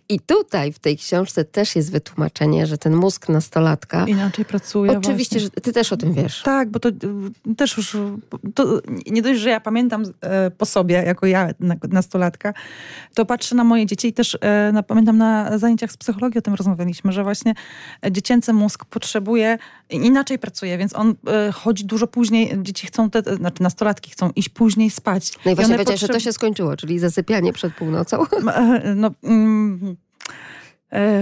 I 0.09 0.19
tutaj 0.19 0.73
w 0.73 0.79
tej 0.79 0.97
książce 0.97 1.45
też 1.45 1.75
jest 1.75 1.91
wytłumaczenie, 1.91 2.67
że 2.67 2.77
ten 2.77 2.95
mózg 2.95 3.29
nastolatka... 3.29 4.05
Inaczej 4.07 4.45
pracuje 4.45 4.91
Oczywiście 4.91 5.30
oczywiście, 5.31 5.51
że 5.55 5.61
ty 5.61 5.73
też 5.73 5.93
o 5.93 5.97
tym 5.97 6.13
wiesz. 6.13 6.41
Tak, 6.41 6.69
bo 6.69 6.79
to 6.79 6.89
y, 6.89 7.55
też 7.57 7.77
już, 7.77 7.97
to 8.55 8.81
nie 9.07 9.21
dość, 9.21 9.39
że 9.39 9.49
ja 9.49 9.59
pamiętam 9.59 10.03
e, 10.21 10.51
po 10.51 10.65
sobie, 10.65 10.95
jako 10.95 11.25
ja 11.25 11.49
nastolatka, 11.89 12.53
to 13.13 13.25
patrzę 13.25 13.55
na 13.55 13.63
moje 13.63 13.85
dzieci 13.85 14.07
i 14.07 14.13
też 14.13 14.37
e, 14.41 14.71
na, 14.71 14.83
pamiętam 14.83 15.17
na 15.17 15.57
zajęciach 15.57 15.91
z 15.91 15.97
psychologii 15.97 16.39
o 16.39 16.41
tym 16.41 16.53
rozmawialiśmy, 16.53 17.11
że 17.11 17.23
właśnie 17.23 17.53
dziecięcy 18.11 18.53
mózg 18.53 18.85
potrzebuje, 18.85 19.57
inaczej 19.89 20.39
pracuje, 20.39 20.77
więc 20.77 20.95
on 20.95 21.15
e, 21.27 21.51
chodzi 21.51 21.85
dużo 21.85 22.07
później, 22.07 22.51
dzieci 22.57 22.87
chcą, 22.87 23.09
te, 23.09 23.35
znaczy 23.35 23.63
nastolatki 23.63 24.11
chcą 24.11 24.29
iść 24.35 24.49
później 24.49 24.89
spać. 24.89 25.33
No 25.45 25.51
i 25.51 25.55
właśnie 25.55 25.75
powiedziałeś, 25.75 26.01
potrzeb... 26.01 26.07
że 26.07 26.13
to 26.13 26.19
się 26.19 26.33
skończyło, 26.33 26.77
czyli 26.77 26.99
zasypianie 26.99 27.53
przed 27.53 27.73
północą. 27.73 28.25
No, 28.95 29.11
mm, 29.23 29.95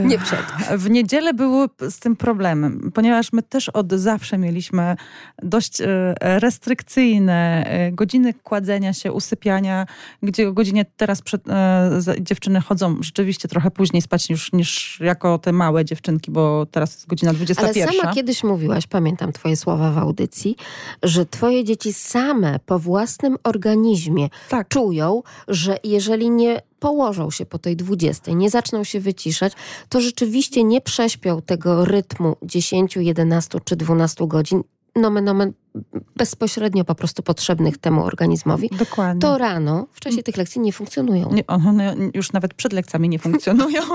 nie 0.06 0.20
przed. 0.20 0.40
W 0.78 0.90
niedzielę 0.90 1.34
było 1.34 1.68
z 1.90 2.00
tym 2.00 2.16
problemem, 2.16 2.92
ponieważ 2.94 3.34
my 3.34 3.44
też 3.44 3.70
od 3.70 3.94
zawsze 3.94 4.38
mieliśmy 4.38 4.96
dość 5.44 5.82
e, 5.82 6.16
restrykcyjne 6.20 7.66
e, 7.66 7.92
godziny 7.92 8.34
kładzenia 8.34 8.94
się, 8.94 9.12
usypiania, 9.12 9.86
gdzie 10.24 10.50
o 10.50 10.54
godzinie 10.54 10.86
teraz 10.98 11.22
przed, 11.22 11.50
e, 11.50 12.00
dziewczyny 12.20 12.62
chodzą 12.62 12.98
rzeczywiście 13.02 13.48
trochę 13.48 13.72
później 13.72 14.02
spać 14.02 14.30
niż, 14.30 14.54
niż 14.54 15.00
jako 15.00 15.38
te 15.38 15.52
małe 15.52 15.86
dziewczynki, 15.86 16.32
bo 16.32 16.66
teraz 16.72 16.94
jest 16.94 17.08
godzina 17.08 17.34
21. 17.34 17.84
Ale 17.84 17.98
sama 17.98 18.14
kiedyś 18.14 18.44
mówiłaś, 18.44 18.88
pamiętam 18.88 19.32
twoje 19.32 19.56
słowa 19.56 19.92
w 19.92 19.98
audycji, 19.98 20.56
że 21.04 21.26
twoje 21.26 21.64
dzieci 21.64 21.94
same 21.94 22.60
po 22.66 22.80
własnym 22.80 23.38
organizmie 23.44 24.30
tak. 24.50 24.68
czują, 24.68 25.24
że 25.48 25.78
jeżeli 25.84 26.30
nie 26.30 26.62
położą 26.80 27.32
się 27.32 27.46
po 27.46 27.60
tej 27.60 27.76
20, 27.76 28.32
nie 28.32 28.50
zaczną 28.50 28.84
się 28.84 29.00
wyciszać, 29.00 29.54
to 29.90 30.02
rzeczywiście 30.02 30.64
nie 30.64 30.82
prześpią 30.82 31.42
tego 31.42 31.86
rytmu 31.86 32.36
10, 32.44 32.96
11 32.96 33.60
czy 33.66 33.76
12 33.76 34.28
godzin, 34.28 34.64
nomen, 34.96 35.24
nomen 35.24 35.54
bezpośrednio 36.16 36.86
po 36.86 36.96
prostu 36.96 37.24
potrzebnych 37.24 37.78
temu 37.78 38.06
organizmowi, 38.06 38.70
Dokładnie. 38.80 39.22
to 39.22 39.38
rano 39.38 39.88
w 39.92 40.00
czasie 40.00 40.24
tych 40.24 40.38
lekcji 40.38 40.62
nie 40.62 40.74
funkcjonują. 40.74 41.34
Nie, 41.34 41.48
one 41.48 41.96
już 42.14 42.32
nawet 42.32 42.54
przed 42.54 42.74
lekcjami 42.74 43.10
nie 43.10 43.20
funkcjonują. 43.20 43.82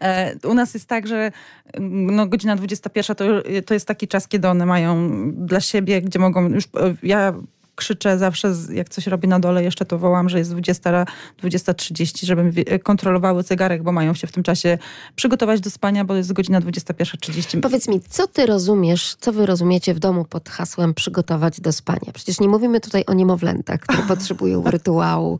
E, 0.00 0.36
u 0.48 0.54
nas 0.54 0.74
jest 0.74 0.88
tak, 0.88 1.06
że 1.06 1.32
no, 1.80 2.26
godzina 2.26 2.56
21 2.56 3.16
to, 3.16 3.24
to 3.66 3.74
jest 3.74 3.86
taki 3.88 4.08
czas, 4.08 4.28
kiedy 4.28 4.48
one 4.48 4.66
mają 4.66 5.10
dla 5.32 5.60
siebie, 5.60 6.02
gdzie 6.02 6.18
mogą 6.18 6.48
już, 6.48 6.64
e, 6.64 6.94
ja 7.02 7.34
krzyczę 7.74 8.18
zawsze, 8.18 8.54
jak 8.72 8.88
coś 8.88 9.06
robię 9.06 9.28
na 9.28 9.40
dole, 9.40 9.64
jeszcze 9.64 9.84
to 9.84 9.98
wołam, 9.98 10.28
że 10.28 10.38
jest 10.38 10.50
20, 10.50 11.04
20.30, 11.42 12.26
żeby 12.26 12.64
kontrolowały 12.78 13.42
zegarek, 13.42 13.82
bo 13.82 13.92
mają 13.92 14.14
się 14.14 14.26
w 14.26 14.32
tym 14.32 14.42
czasie 14.42 14.78
przygotować 15.16 15.60
do 15.60 15.70
spania, 15.70 16.04
bo 16.04 16.14
jest 16.14 16.32
godzina 16.32 16.60
21.30. 16.60 17.60
Powiedz 17.60 17.88
mi, 17.88 18.00
co 18.00 18.26
ty 18.26 18.46
rozumiesz, 18.46 19.14
co 19.20 19.32
wy 19.32 19.46
rozumiecie 19.46 19.94
w 19.94 19.98
domu 19.98 20.24
pod 20.24 20.48
hasłem 20.48 20.94
przygotować 20.94 21.60
do 21.60 21.72
spania? 21.72 22.12
Przecież 22.14 22.40
nie 22.40 22.48
mówimy 22.48 22.80
tutaj 22.80 23.04
o 23.06 23.14
niemowlętach, 23.14 23.80
które 23.80 24.02
potrzebują 24.14 24.62
rytuału, 24.64 25.38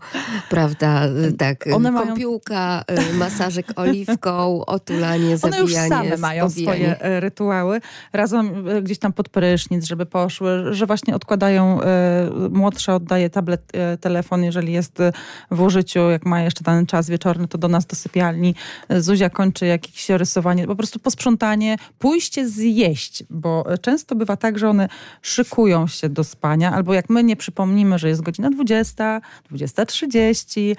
prawda, 0.51 1.03
tak, 1.39 1.65
One 1.73 1.93
kąpiłka, 1.93 2.85
mają... 2.89 3.13
masażyk 3.13 3.67
oliwką, 3.77 4.65
otulanie, 4.67 5.37
zabijanie, 5.37 5.63
One 5.63 5.81
już 5.81 5.89
same 5.89 6.17
mają 6.17 6.51
swoje 6.51 7.01
e, 7.01 7.21
rytuały. 7.21 7.81
Razem 8.13 8.69
e, 8.69 8.83
gdzieś 8.83 8.99
tam 8.99 9.13
pod 9.13 9.29
prysznic, 9.29 9.85
żeby 9.85 10.07
poszły, 10.07 10.75
że 10.75 10.87
właśnie 10.87 11.15
odkładają 11.15 11.83
e, 11.83 12.24
młodsza 12.51 12.95
oddaje 12.95 13.31
tablet, 13.31 13.63
e, 13.73 13.97
telefon, 13.99 14.45
jeżeli 14.45 14.73
jest 14.73 15.01
e, 15.01 15.13
w 15.51 15.61
użyciu, 15.61 16.11
jak 16.11 16.27
ma 16.27 16.41
jeszcze 16.41 16.65
ten 16.65 16.87
czas 16.87 17.09
wieczorny, 17.11 17.49
to 17.49 17.59
do 17.59 17.69
nas 17.69 17.87
do 17.87 17.97
sypialni. 17.97 18.55
E, 18.89 19.01
Zuzia 19.01 19.31
kończy 19.31 19.67
jakieś 19.67 20.09
rysowanie, 20.09 20.67
po 20.67 20.77
prostu 20.77 20.99
posprzątanie, 20.99 21.77
pójście 21.99 22.49
zjeść, 22.49 23.25
bo 23.31 23.65
często 23.81 24.15
bywa 24.15 24.37
tak, 24.37 24.59
że 24.59 24.69
one 24.69 24.89
szykują 25.23 25.87
się 25.87 26.09
do 26.09 26.25
spania, 26.25 26.73
albo 26.73 26.95
jak 26.95 27.11
my 27.11 27.25
nie 27.25 27.37
przypomnimy, 27.37 27.99
że 27.99 28.09
jest 28.09 28.23
godzina 28.23 28.51
20, 28.51 29.21
20.30, 29.53 30.77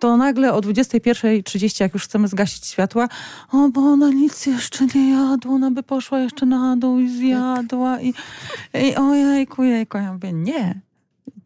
to 0.00 0.16
nagle 0.16 0.52
o 0.52 0.60
21.30, 0.60 1.80
jak 1.80 1.94
już 1.94 2.04
chcemy 2.04 2.28
zgasić 2.28 2.66
światła, 2.66 3.08
o, 3.52 3.68
bo 3.68 3.80
ona 3.80 4.10
nic 4.10 4.46
jeszcze 4.46 4.86
nie 4.94 5.10
jadła, 5.10 5.52
ona 5.52 5.70
by 5.70 5.82
poszła 5.82 6.20
jeszcze 6.20 6.46
na 6.46 6.76
dół 6.76 6.98
i 6.98 7.08
zjadła 7.08 8.00
i, 8.00 8.14
i 8.74 8.96
ojejku, 8.96 9.62
jejku. 9.62 9.98
Ja 9.98 10.12
mówię, 10.12 10.32
nie, 10.32 10.80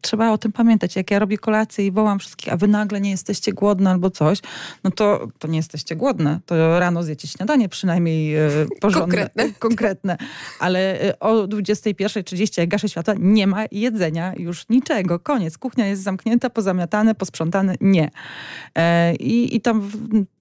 trzeba 0.05 0.31
o 0.31 0.37
tym 0.37 0.51
pamiętać. 0.51 0.95
Jak 0.95 1.11
ja 1.11 1.19
robię 1.19 1.37
kolację 1.37 1.85
i 1.85 1.91
wołam 1.91 2.19
wszystkich, 2.19 2.53
a 2.53 2.57
wy 2.57 2.67
nagle 2.67 3.01
nie 3.01 3.09
jesteście 3.09 3.53
głodne 3.53 3.91
albo 3.91 4.09
coś, 4.09 4.39
no 4.83 4.91
to, 4.91 5.27
to 5.39 5.47
nie 5.47 5.57
jesteście 5.57 5.95
głodne. 5.95 6.39
To 6.45 6.79
rano 6.79 7.03
zjecie 7.03 7.27
śniadanie 7.27 7.69
przynajmniej 7.69 8.35
e, 8.35 8.49
porządne. 8.81 9.01
Konkretne. 9.01 9.53
konkretne. 9.69 10.17
Ale 10.59 11.01
e, 11.01 11.19
o 11.19 11.47
21.30, 11.47 12.59
jak 12.59 12.69
gaszę 12.69 12.89
światła, 12.89 13.13
nie 13.19 13.47
ma 13.47 13.65
jedzenia 13.71 14.33
już 14.37 14.69
niczego. 14.69 15.19
Koniec. 15.19 15.57
Kuchnia 15.57 15.87
jest 15.87 16.03
zamknięta, 16.03 16.49
pozamiatane, 16.49 17.15
posprzątane. 17.15 17.75
Nie. 17.81 18.11
E, 18.75 19.15
I, 19.15 19.55
i 19.55 19.61
tam 19.61 19.89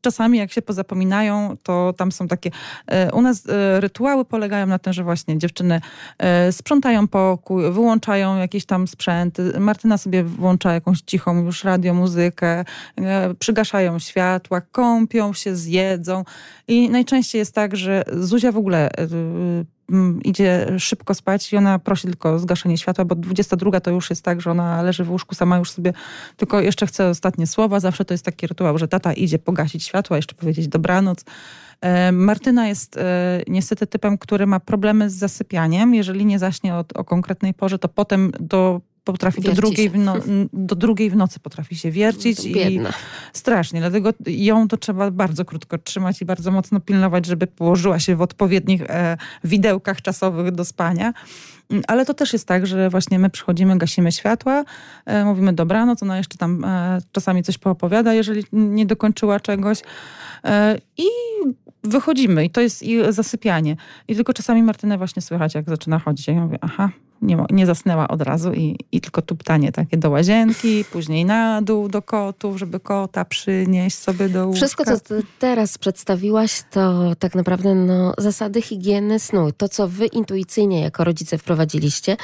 czasami 0.04 0.38
jak 0.38 0.52
się 0.52 0.62
pozapominają, 0.62 1.56
to 1.62 1.94
tam 1.96 2.12
są 2.12 2.28
takie... 2.28 2.50
E, 2.86 3.12
u 3.12 3.22
nas 3.22 3.46
e, 3.48 3.80
rytuały 3.80 4.24
polegają 4.24 4.66
na 4.66 4.78
tym, 4.78 4.92
że 4.92 5.04
właśnie 5.04 5.38
dziewczyny 5.38 5.80
e, 6.18 6.52
sprzątają 6.52 7.08
pokój, 7.08 7.72
wyłączają 7.72 8.36
jakieś 8.38 8.66
tam 8.66 8.88
sprzęty, 8.88 9.60
Martyna 9.60 9.98
sobie 9.98 10.24
włącza 10.24 10.72
jakąś 10.72 11.00
cichą 11.00 11.44
już 11.44 11.64
radio, 11.64 11.94
muzykę, 11.94 12.64
przygaszają 13.38 13.98
światła, 13.98 14.60
kąpią 14.60 15.32
się, 15.32 15.56
zjedzą. 15.56 16.24
I 16.68 16.90
najczęściej 16.90 17.38
jest 17.38 17.54
tak, 17.54 17.76
że 17.76 18.04
Zuzia 18.12 18.52
w 18.52 18.56
ogóle 18.56 18.90
idzie 20.24 20.66
szybko 20.78 21.14
spać 21.14 21.52
i 21.52 21.56
ona 21.56 21.78
prosi 21.78 22.06
tylko 22.06 22.32
o 22.32 22.38
zgaszenie 22.38 22.78
światła, 22.78 23.04
bo 23.04 23.14
22 23.14 23.80
to 23.80 23.90
już 23.90 24.10
jest 24.10 24.22
tak, 24.22 24.40
że 24.40 24.50
ona 24.50 24.82
leży 24.82 25.04
w 25.04 25.10
łóżku 25.10 25.34
sama 25.34 25.58
już 25.58 25.70
sobie 25.70 25.92
tylko 26.36 26.60
jeszcze 26.60 26.86
chce 26.86 27.08
ostatnie 27.08 27.46
słowa. 27.46 27.80
Zawsze 27.80 28.04
to 28.04 28.14
jest 28.14 28.24
taki 28.24 28.46
rytuał, 28.46 28.78
że 28.78 28.88
tata 28.88 29.12
idzie 29.12 29.38
pogasić 29.38 29.84
światła, 29.84 30.16
jeszcze 30.16 30.34
powiedzieć 30.34 30.68
dobranoc. 30.68 31.24
E, 31.80 32.12
Martyna 32.12 32.68
jest 32.68 32.98
niestety 33.48 33.86
typem, 33.86 34.18
który 34.18 34.46
ma 34.46 34.60
problemy 34.60 35.10
z 35.10 35.14
zasypianiem. 35.14 35.94
Jeżeli 35.94 36.26
nie 36.26 36.38
zaśnie 36.38 36.74
o, 36.74 36.84
o 36.94 37.04
konkretnej 37.04 37.54
porze, 37.54 37.78
to 37.78 37.88
potem 37.88 38.32
do 38.40 38.80
potrafi 39.04 39.40
do 39.40 39.52
drugiej, 39.52 39.90
no, 39.94 40.14
do 40.52 40.74
drugiej 40.74 41.10
w 41.10 41.16
nocy 41.16 41.40
potrafi 41.40 41.76
się 41.76 41.90
wiercić 41.90 42.44
i 42.44 42.80
strasznie. 43.32 43.80
Dlatego 43.80 44.10
ją 44.26 44.68
to 44.68 44.76
trzeba 44.76 45.10
bardzo 45.10 45.44
krótko 45.44 45.78
trzymać 45.78 46.22
i 46.22 46.24
bardzo 46.24 46.50
mocno 46.50 46.80
pilnować, 46.80 47.26
żeby 47.26 47.46
położyła 47.46 47.98
się 47.98 48.16
w 48.16 48.22
odpowiednich 48.22 48.82
e, 48.82 49.16
widełkach 49.44 50.02
czasowych 50.02 50.50
do 50.50 50.64
spania. 50.64 51.12
Mm, 51.70 51.82
ale 51.88 52.06
to 52.06 52.14
też 52.14 52.32
jest 52.32 52.48
tak, 52.48 52.66
że 52.66 52.90
właśnie 52.90 53.18
my 53.18 53.30
przychodzimy, 53.30 53.78
gasimy 53.78 54.12
światła, 54.12 54.64
e, 55.06 55.24
mówimy 55.24 55.52
dobranoc, 55.52 56.02
ona 56.02 56.16
jeszcze 56.16 56.38
tam 56.38 56.64
e, 56.64 56.98
czasami 57.12 57.42
coś 57.42 57.58
poopowiada, 57.58 58.14
jeżeli 58.14 58.44
nie 58.52 58.86
dokończyła 58.86 59.40
czegoś. 59.40 59.82
E, 60.44 60.78
I 60.96 61.06
wychodzimy 61.82 62.44
i 62.44 62.50
to 62.50 62.60
jest 62.60 62.82
i 62.82 63.12
zasypianie. 63.12 63.76
I 64.08 64.14
tylko 64.16 64.32
czasami 64.32 64.62
Martynę 64.62 64.98
właśnie 64.98 65.22
słychać, 65.22 65.54
jak 65.54 65.68
zaczyna 65.68 65.98
chodzić. 65.98 66.28
Ja 66.28 66.34
mówię, 66.34 66.58
aha, 66.60 66.90
nie, 67.24 67.44
nie 67.50 67.66
zasnęła 67.66 68.08
od 68.08 68.22
razu 68.22 68.52
i, 68.52 68.78
i 68.92 69.00
tylko 69.00 69.22
tuptanie 69.22 69.72
takie 69.72 69.96
do 69.96 70.10
łazienki, 70.10 70.84
później 70.92 71.24
na 71.24 71.62
dół 71.62 71.88
do 71.88 72.02
kotów, 72.02 72.58
żeby 72.58 72.80
kota 72.80 73.24
przynieść 73.24 73.98
sobie 73.98 74.28
do 74.28 74.46
łóżka. 74.46 74.56
Wszystko, 74.56 74.84
co 74.84 75.14
teraz 75.38 75.78
przedstawiłaś, 75.78 76.62
to 76.70 77.12
tak 77.18 77.34
naprawdę 77.34 77.74
no, 77.74 78.14
zasady 78.18 78.62
higieny 78.62 79.18
snu. 79.18 79.52
To, 79.52 79.68
co 79.68 79.88
wy 79.88 80.06
intuicyjnie 80.06 80.80
jako 80.80 81.04
rodzice 81.04 81.38
wprowadziliście, 81.38 82.16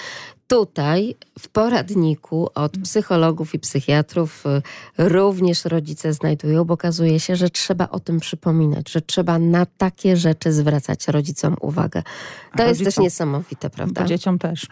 tutaj 0.51 1.15
w 1.39 1.49
poradniku 1.49 2.49
od 2.55 2.73
psychologów 2.79 3.55
i 3.55 3.59
psychiatrów 3.59 4.45
y, 4.47 4.63
również 4.99 5.65
rodzice 5.65 6.13
znajdują, 6.13 6.65
bo 6.65 6.75
okazuje 6.75 7.21
się, 7.21 7.37
że 7.37 7.51
trzeba 7.51 7.89
o 7.89 8.01
tym 8.01 8.21
przypominać, 8.21 8.91
że 8.91 9.01
trzeba 9.01 9.39
na 9.39 9.67
takie 9.67 10.17
rzeczy 10.17 10.53
zwracać 10.53 11.09
rodzicom 11.09 11.57
uwagę. 11.61 12.03
To 12.57 12.63
A 12.63 12.67
jest 12.67 12.85
też 12.85 12.99
niesamowite, 12.99 13.71
prawda? 13.71 14.05
Dzieciom 14.05 14.39
też. 14.39 14.67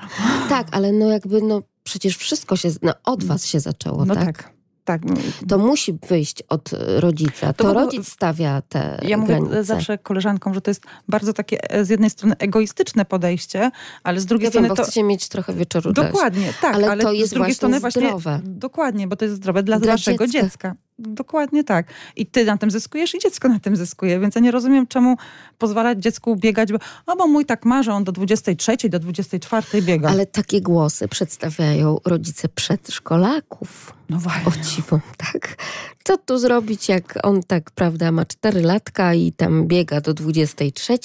Tak, 0.49 0.67
ale 0.71 0.93
no 0.93 1.07
jakby 1.07 1.43
no 1.43 1.63
przecież 1.85 2.17
wszystko 2.17 2.57
się, 2.57 2.69
no 2.83 2.93
od 3.05 3.25
was 3.25 3.47
się 3.47 3.61
zaczęło, 3.61 4.05
No 4.05 4.15
tak? 4.15 4.25
tak. 4.25 4.58
Tak. 4.89 5.03
To 5.49 5.59
musi 5.59 5.99
wyjść 6.09 6.43
od 6.49 6.71
rodzica. 6.97 7.53
To, 7.53 7.65
To 7.65 7.73
rodzic 7.73 8.09
stawia 8.09 8.63
te 8.69 8.99
Ja 9.03 9.17
mówię 9.19 9.35
granice. 9.35 9.65
zawsze 9.65 9.99
koleżankom, 9.99 10.55
że 10.55 10.61
to 10.61 10.71
jest 10.71 10.83
bardzo 11.09 11.33
takie 11.33 11.71
e, 11.71 11.85
z 11.85 11.89
jednej 11.89 12.11
strony 12.11 12.35
egoistyczne 12.39 13.05
podejście, 13.05 13.71
ale 14.03 14.21
z 14.21 14.27
drugiej 14.27 14.45
Ja 14.45 14.51
wiem, 14.51 14.53
strony 14.53 14.69
bo 14.69 14.75
to... 14.77 14.83
chcecie 14.83 15.03
mieć 15.03 15.29
trochę 15.29 15.55
wieczoru 15.55 15.93
Dokładnie, 15.93 16.53
tak, 16.61 16.75
Ale 16.75 16.91
ale, 16.91 17.03
to 17.03 17.13
jest 17.13 17.27
z 17.27 17.31
drugiej 17.31 17.45
właśnie 17.45 17.55
strony 17.55 17.81
właśnie 17.81 18.03
zdrowe. 18.03 18.41
Dokładnie, 18.45 19.07
bo 19.09 19.17
to 19.17 19.25
jest 19.25 19.37
zdrowe 19.37 19.63
dla, 19.63 19.79
Dla 19.79 19.93
waszego 19.93 20.27
dziecka. 20.27 20.43
dziecka. 20.43 20.75
Dokładnie 20.99 21.65
tak. 21.65 21.87
I 22.17 22.27
ty 22.27 22.45
na 22.45 22.57
tym 22.57 22.71
zyskujesz 22.71 23.15
i 23.15 23.19
dziecko 23.19 23.49
na 23.49 23.59
tym 23.61 23.77
zyskuje, 23.77 24.21
więc 24.21 24.35
ja 24.35 24.41
nie 24.41 24.51
rozumiem, 24.51 24.87
czemu 24.87 25.17
pozwalać 25.59 25.99
dziecku 25.99 26.37
biegać, 26.37 26.73
bo, 26.73 26.79
o, 27.07 27.17
bo 27.17 27.27
mój 27.27 27.45
tak 27.45 27.65
marzy, 27.65 27.93
on 27.93 28.05
do 28.05 28.13
23, 28.13 28.89
do 28.89 28.99
24 28.99 29.83
biega. 29.83 30.09
Ale 30.09 30.27
takie 30.27 30.61
głosy 30.61 31.09
przedstawiają 31.09 31.99
rodzice 32.05 32.49
przedszkolaków. 32.49 33.93
No 34.11 34.19
właśnie. 34.19 34.53
O 34.53 34.65
dziwo, 34.65 35.01
tak. 35.17 35.57
Co 36.05 36.19
tu 36.19 36.39
zrobić, 36.39 36.89
jak 36.89 37.19
on 37.23 37.43
tak, 37.43 37.71
prawda, 37.71 38.13
ma 38.13 38.25
cztery 38.25 38.63
latka 38.63 39.15
i 39.15 39.33
tam 39.33 39.67
biega 39.67 40.01
do 40.01 40.15
23, 40.15 40.99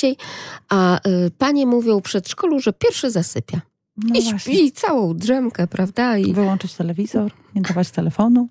a 0.70 0.98
y, 1.08 1.32
panie 1.38 1.66
mówią 1.66 2.00
w 2.00 2.04
przedszkolu, 2.04 2.60
że 2.60 2.74
pierwszy 2.74 3.12
zasypia. 3.12 3.62
No 3.98 4.20
I 4.20 4.40
śpi 4.40 4.72
całą 4.72 5.14
drzemkę, 5.14 5.68
prawda? 5.68 6.18
I 6.18 6.34
Wyłączyć 6.34 6.74
telewizor, 6.74 7.32
nie 7.56 7.62
dawać 7.62 7.92
telefonu, 7.92 8.48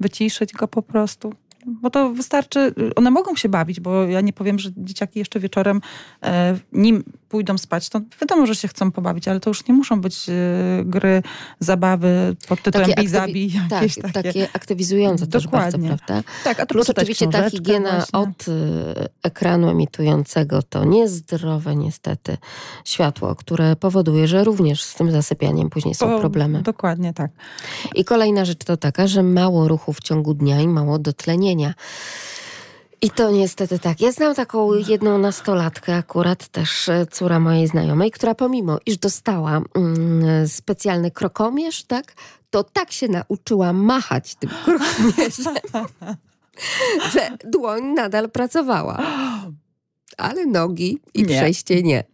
wyciszyć 0.00 0.52
go 0.52 0.68
po 0.68 0.82
prostu. 0.82 1.32
Bo 1.66 1.90
to 1.90 2.10
wystarczy, 2.10 2.74
one 2.96 3.10
mogą 3.10 3.34
się 3.34 3.48
bawić, 3.48 3.80
bo 3.80 4.04
ja 4.04 4.20
nie 4.20 4.32
powiem, 4.32 4.58
że 4.58 4.70
dzieciaki 4.76 5.18
jeszcze 5.18 5.40
wieczorem, 5.40 5.80
e, 6.22 6.58
nim 6.72 7.04
pójdą 7.28 7.58
spać, 7.58 7.88
to 7.88 8.00
wiadomo, 8.20 8.46
że 8.46 8.54
się 8.54 8.68
chcą 8.68 8.90
pobawić, 8.90 9.28
ale 9.28 9.40
to 9.40 9.50
już 9.50 9.66
nie 9.68 9.74
muszą 9.74 10.00
być 10.00 10.26
e, 10.28 10.32
gry, 10.84 11.22
zabawy 11.60 12.36
pod 12.48 12.62
tytułem 12.62 12.90
Takie 12.90 13.08
zabij, 13.08 13.52
tak, 13.70 13.82
jakieś 13.82 13.94
takie. 13.94 14.12
takie. 14.12 14.48
aktywizujące 14.52 15.26
też 15.26 15.46
bardzo, 15.48 15.78
Dokładnie. 15.78 15.98
prawda? 16.06 16.30
Tak, 16.44 16.60
a 16.60 16.66
to 16.66 16.74
Plus 16.74 16.90
oczywiście 16.90 17.28
ta 17.28 17.50
higiena 17.50 17.90
właśnie. 17.92 18.18
od 18.18 18.48
y, 18.48 18.52
ekranu 19.22 19.70
emitującego 19.70 20.62
to 20.62 20.84
niezdrowe 20.84 21.76
niestety 21.76 22.36
światło, 22.84 23.34
które 23.34 23.76
powoduje, 23.76 24.28
że 24.28 24.44
również 24.44 24.82
z 24.82 24.94
tym 24.94 25.10
zasypianiem 25.10 25.70
później 25.70 25.94
są 25.94 26.10
Po- 26.10 26.20
problemy. 26.20 26.62
Dokładnie 26.62 27.14
tak. 27.14 27.30
I 27.94 28.04
kolejna 28.04 28.44
rzecz 28.44 28.64
to 28.64 28.76
taka, 28.76 29.06
że 29.06 29.22
mało 29.22 29.68
ruchu 29.68 29.92
w 29.92 30.00
ciągu 30.00 30.34
dnia 30.34 30.60
i 30.60 30.68
mało 30.68 30.98
dotlenienia. 30.98 31.74
I 33.00 33.10
to 33.10 33.30
niestety 33.30 33.78
tak. 33.78 34.00
Ja 34.00 34.12
znam 34.12 34.34
taką 34.34 34.74
jedną 34.74 35.18
nastolatkę, 35.18 35.96
akurat 35.96 36.48
też 36.48 36.88
e, 36.88 37.06
córa 37.06 37.40
mojej 37.40 37.66
znajomej, 37.66 38.10
która 38.10 38.34
pomimo, 38.34 38.78
iż 38.86 38.98
dostała 38.98 39.62
mm, 39.74 40.48
specjalny 40.48 41.10
krokomierz, 41.10 41.84
tak, 41.84 42.14
to 42.50 42.64
tak 42.64 42.92
się 42.92 43.08
nauczyła 43.08 43.72
machać 43.72 44.34
tym 44.34 44.50
krokomierzem, 44.64 45.54
że 47.12 47.30
dłoń 47.44 47.82
nadal 47.84 48.30
pracowała. 48.30 49.02
Ale 50.16 50.46
nogi 50.46 50.98
i 51.14 51.22
Nie. 51.22 51.36
przejście 51.36 51.82
nie. 51.82 52.04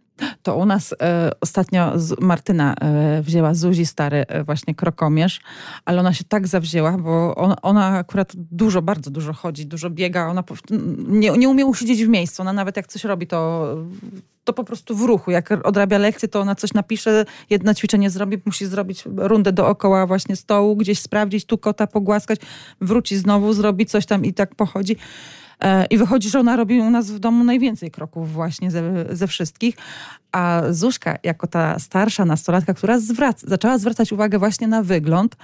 To 0.43 0.55
u 0.55 0.65
nas 0.65 0.95
e, 1.01 1.31
ostatnio 1.41 1.93
Martyna 2.21 2.75
e, 2.81 3.21
wzięła 3.21 3.53
Zuzi 3.53 3.85
stary 3.85 4.25
e, 4.27 4.43
właśnie 4.43 4.75
krokomierz, 4.75 5.41
ale 5.85 5.99
ona 5.99 6.13
się 6.13 6.23
tak 6.23 6.47
zawzięła, 6.47 6.97
bo 6.97 7.35
on, 7.35 7.55
ona 7.61 7.87
akurat 7.87 8.31
dużo, 8.35 8.81
bardzo 8.81 9.11
dużo 9.11 9.33
chodzi, 9.33 9.65
dużo 9.65 9.89
biega, 9.89 10.27
ona 10.27 10.43
po, 10.43 10.55
nie, 11.07 11.31
nie 11.31 11.49
umie 11.49 11.65
usiedzieć 11.65 12.05
w 12.05 12.09
miejscu, 12.09 12.41
ona 12.41 12.53
nawet 12.53 12.77
jak 12.77 12.87
coś 12.87 13.03
robi, 13.03 13.27
to, 13.27 13.67
to 14.43 14.53
po 14.53 14.63
prostu 14.63 14.95
w 14.95 15.01
ruchu. 15.01 15.31
Jak 15.31 15.51
odrabia 15.63 15.97
lekcję, 15.97 16.27
to 16.29 16.41
ona 16.41 16.55
coś 16.55 16.73
napisze, 16.73 17.25
jedno 17.49 17.73
ćwiczenie 17.73 18.09
zrobi, 18.09 18.41
musi 18.45 18.65
zrobić 18.65 19.03
rundę 19.17 19.51
dookoła 19.51 20.07
właśnie 20.07 20.35
stołu, 20.35 20.75
gdzieś 20.75 20.99
sprawdzić, 20.99 21.45
tu 21.45 21.57
kota 21.57 21.87
pogłaskać, 21.87 22.39
wróci 22.81 23.17
znowu, 23.17 23.53
zrobi 23.53 23.85
coś 23.85 24.05
tam 24.05 24.25
i 24.25 24.33
tak 24.33 24.55
pochodzi. 24.55 24.95
E, 25.59 25.85
I 25.85 25.97
wychodzi, 25.97 26.29
że 26.29 26.39
ona 26.39 26.55
robi 26.55 26.79
u 26.79 26.89
nas 26.89 27.11
w 27.11 27.19
domu 27.19 27.43
najwięcej 27.43 27.91
kroków 27.91 28.33
właśnie 28.33 28.71
ze, 28.71 29.05
ze 29.09 29.27
wszystkich. 29.27 29.75
A 30.31 30.61
Zuśka, 30.69 31.17
jako 31.23 31.47
ta 31.47 31.79
starsza 31.79 32.25
nastolatka, 32.25 32.73
która 32.73 32.99
zwraca, 32.99 33.47
zaczęła 33.47 33.77
zwracać 33.77 34.11
uwagę 34.11 34.39
właśnie 34.39 34.67
na 34.67 34.83
wygląd. 34.83 35.35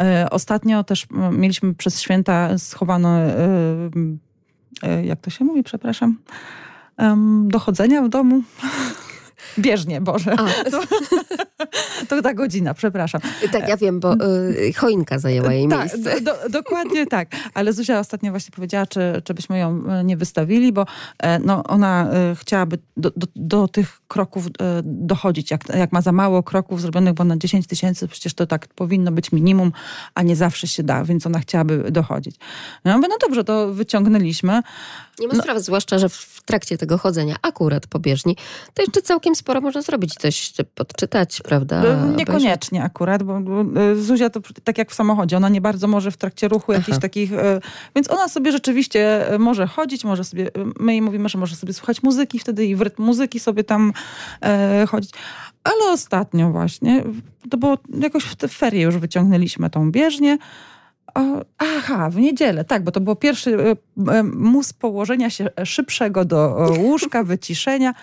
E, 0.00 0.30
ostatnio 0.30 0.84
też 0.84 1.06
mieliśmy 1.32 1.74
przez 1.74 2.00
święta 2.00 2.58
schowano, 2.58 3.18
e, 3.18 5.04
jak 5.04 5.20
to 5.20 5.30
się 5.30 5.44
mówi, 5.44 5.62
przepraszam, 5.62 6.18
dochodzenia 7.44 8.02
w 8.02 8.08
domu. 8.08 8.42
Bieżnie, 9.58 10.00
Boże. 10.00 10.36
To, 12.08 12.22
ta 12.22 12.34
godzina, 12.34 12.74
przepraszam. 12.74 13.20
tak, 13.52 13.68
ja 13.68 13.76
wiem, 13.76 14.00
bo 14.00 14.14
y, 14.14 14.72
choinka 14.76 15.18
zajęła 15.18 15.52
jej 15.52 15.68
Tak, 15.68 15.80
miejsce. 15.80 16.20
do, 16.20 16.32
do, 16.32 16.48
dokładnie 16.48 17.06
tak. 17.16 17.28
Ale 17.54 17.72
Zuzia 17.72 17.98
ostatnio 17.98 18.30
właśnie 18.30 18.52
powiedziała, 18.54 18.86
czy, 18.86 19.22
czy 19.24 19.34
byśmy 19.34 19.58
ją 19.58 19.84
e, 19.88 20.04
nie 20.04 20.16
wystawili, 20.16 20.72
bo 20.72 20.86
e, 21.18 21.38
no, 21.38 21.64
ona 21.64 22.10
e, 22.12 22.34
chciałaby 22.36 22.78
do, 22.96 23.10
do, 23.16 23.26
do 23.36 23.68
tych 23.68 24.00
kroków 24.08 24.46
e, 24.46 24.50
dochodzić. 24.84 25.50
Jak, 25.50 25.68
jak 25.68 25.92
ma 25.92 26.00
za 26.00 26.12
mało 26.12 26.42
kroków 26.42 26.80
zrobionych, 26.80 27.14
bo 27.14 27.24
na 27.24 27.36
10 27.36 27.66
tysięcy 27.66 28.08
przecież 28.08 28.34
to 28.34 28.46
tak 28.46 28.68
powinno 28.68 29.12
być 29.12 29.32
minimum, 29.32 29.72
a 30.14 30.22
nie 30.22 30.36
zawsze 30.36 30.66
się 30.66 30.82
da, 30.82 31.04
więc 31.04 31.26
ona 31.26 31.38
chciałaby 31.38 31.90
dochodzić. 31.90 32.36
No, 32.84 32.96
mówię, 32.96 33.08
no 33.08 33.16
dobrze, 33.20 33.44
to 33.44 33.74
wyciągnęliśmy. 33.74 34.62
Nie 35.18 35.28
ma 35.28 35.34
sprawy, 35.34 35.60
zwłaszcza, 35.60 35.98
że 35.98 36.08
w 36.08 36.42
trakcie 36.44 36.78
tego 36.78 36.98
chodzenia 36.98 37.36
akurat 37.42 37.86
po 37.86 37.98
bieżni, 37.98 38.36
to 38.74 38.82
jeszcze 38.82 39.02
całkiem 39.02 39.34
sporo 39.34 39.60
można 39.60 39.82
zrobić, 39.82 40.14
coś 40.14 40.52
podczytać, 40.74 41.42
prawda? 41.44 41.84
E, 41.84 41.92
obejrzeć. 41.92 42.18
Niekoniecznie 42.18 42.82
akurat, 42.82 43.22
bo, 43.22 43.40
bo 43.40 43.80
e, 43.80 43.96
Zuzia 43.96 44.30
to 44.30 44.40
tak 44.64 44.78
jak 44.78 44.90
w 44.90 44.94
samochodzie, 44.94 45.36
ona 45.36 45.48
nie 45.48 45.60
bardzo 45.60 45.88
może 45.88 46.10
w 46.10 46.16
trakcie 46.16 46.48
ruchu 46.48 46.72
jakichś 46.72 46.90
Aha. 46.90 47.00
takich, 47.00 47.32
e, 47.32 47.60
więc 47.96 48.10
ona 48.10 48.28
sobie 48.28 48.52
rzeczywiście 48.52 49.26
może 49.38 49.66
chodzić, 49.66 50.04
może 50.04 50.24
sobie, 50.24 50.50
my 50.80 50.92
jej 50.92 51.02
mówimy, 51.02 51.28
że 51.28 51.38
może 51.38 51.56
sobie 51.56 51.72
słuchać 51.72 52.02
muzyki 52.02 52.38
wtedy 52.38 52.66
i 52.66 52.76
w 52.76 52.80
rytm 52.80 53.02
muzyki 53.02 53.40
sobie 53.40 53.64
tam 53.64 53.92
e, 54.42 54.86
chodzić. 54.86 55.10
Ale 55.64 55.92
ostatnio 55.92 56.50
właśnie, 56.50 57.04
to 57.50 57.56
było 57.56 57.78
jakoś 58.00 58.24
w 58.24 58.36
te 58.36 58.48
ferie 58.48 58.82
już 58.82 58.98
wyciągnęliśmy 58.98 59.70
tą 59.70 59.90
bieżnię, 59.90 60.38
aha, 61.58 62.10
w 62.10 62.16
niedzielę, 62.16 62.64
tak, 62.64 62.84
bo 62.84 62.90
to 62.90 63.00
był 63.00 63.16
pierwszy 63.16 63.76
mus 64.24 64.72
położenia 64.72 65.30
się 65.30 65.48
szybszego 65.64 66.24
do 66.24 66.68
łóżka, 66.78 67.24
wyciszenia. 67.24 67.94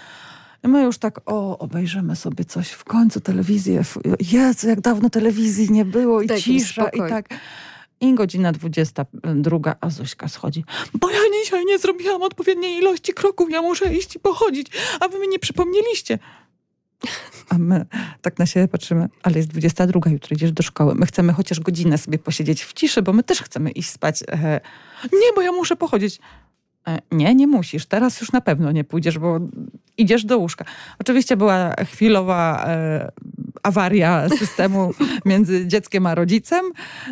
My 0.63 0.83
już 0.83 0.97
tak, 0.97 1.21
o, 1.25 1.57
obejrzymy 1.57 2.15
sobie 2.15 2.45
coś 2.45 2.69
w 2.69 2.83
końcu, 2.83 3.21
telewizję. 3.21 3.83
Jezu, 4.31 4.67
jak 4.67 4.81
dawno 4.81 5.09
telewizji 5.09 5.71
nie 5.71 5.85
było 5.85 6.21
i 6.21 6.27
mi 6.27 6.41
cisza 6.41 6.89
i 6.89 6.99
tak. 6.99 7.29
I 8.01 8.13
godzina 8.13 8.51
22, 8.51 9.75
a 9.81 9.89
Zuśka 9.89 10.27
schodzi. 10.27 10.65
Bo 10.93 11.09
ja 11.09 11.19
dzisiaj 11.43 11.65
nie 11.65 11.79
zrobiłam 11.79 12.21
odpowiedniej 12.21 12.77
ilości 12.77 13.13
kroków, 13.13 13.51
ja 13.51 13.61
muszę 13.61 13.93
iść 13.93 14.15
i 14.15 14.19
pochodzić, 14.19 14.67
a 14.99 15.07
wy 15.07 15.19
mi 15.19 15.27
nie 15.27 15.39
przypomnieliście. 15.39 16.19
A 17.49 17.57
my 17.57 17.85
tak 18.21 18.39
na 18.39 18.45
siebie 18.45 18.67
patrzymy, 18.67 19.09
ale 19.23 19.37
jest 19.37 19.49
22, 19.49 20.11
jutro 20.11 20.35
idziesz 20.35 20.51
do 20.51 20.63
szkoły. 20.63 20.95
My 20.95 21.05
chcemy 21.05 21.33
chociaż 21.33 21.59
godzinę 21.59 21.97
sobie 21.97 22.19
posiedzieć 22.19 22.63
w 22.63 22.73
ciszy, 22.73 23.01
bo 23.01 23.13
my 23.13 23.23
też 23.23 23.41
chcemy 23.41 23.71
iść 23.71 23.89
spać. 23.89 24.23
E, 24.27 24.61
nie, 25.13 25.33
bo 25.35 25.41
ja 25.41 25.51
muszę 25.51 25.75
pochodzić. 25.75 26.19
E, 26.87 26.99
Nie, 27.11 27.35
nie 27.35 27.47
musisz. 27.47 27.85
Teraz 27.85 28.21
już 28.21 28.31
na 28.31 28.41
pewno 28.41 28.71
nie 28.71 28.83
pójdziesz, 28.83 29.19
bo 29.19 29.39
idziesz 29.97 30.25
do 30.25 30.37
łóżka. 30.37 30.65
Oczywiście 30.99 31.37
była 31.37 31.73
chwilowa 31.73 32.65
e, 32.67 33.11
awaria 33.63 34.29
systemu 34.39 34.93
między 35.25 35.67
dzieckiem 35.67 36.05
a 36.05 36.15
rodzicem. 36.15 36.65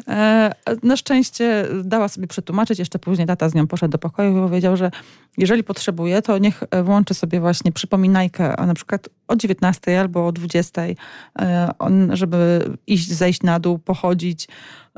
E, 0.07 0.51
na 0.83 0.97
szczęście 0.97 1.65
dała 1.83 2.07
sobie 2.07 2.27
przetłumaczyć. 2.27 2.79
Jeszcze 2.79 2.99
później 2.99 3.27
tata 3.27 3.49
z 3.49 3.55
nią 3.55 3.67
poszedł 3.67 3.91
do 3.91 3.97
pokoju 3.97 4.37
i 4.37 4.49
powiedział, 4.49 4.77
że 4.77 4.91
jeżeli 5.37 5.63
potrzebuje, 5.63 6.21
to 6.21 6.37
niech 6.37 6.63
e, 6.71 6.83
włączy 6.83 7.13
sobie 7.13 7.39
właśnie 7.39 7.71
przypominajkę, 7.71 8.55
a 8.55 8.65
na 8.65 8.73
przykład 8.73 9.09
o 9.27 9.35
19 9.35 9.99
albo 9.99 10.27
o 10.27 10.31
20, 10.31 10.81
e, 10.81 11.71
on, 11.79 12.09
żeby 12.13 12.69
iść, 12.87 13.11
zejść 13.11 13.43
na 13.43 13.59
dół, 13.59 13.79
pochodzić. 13.79 14.47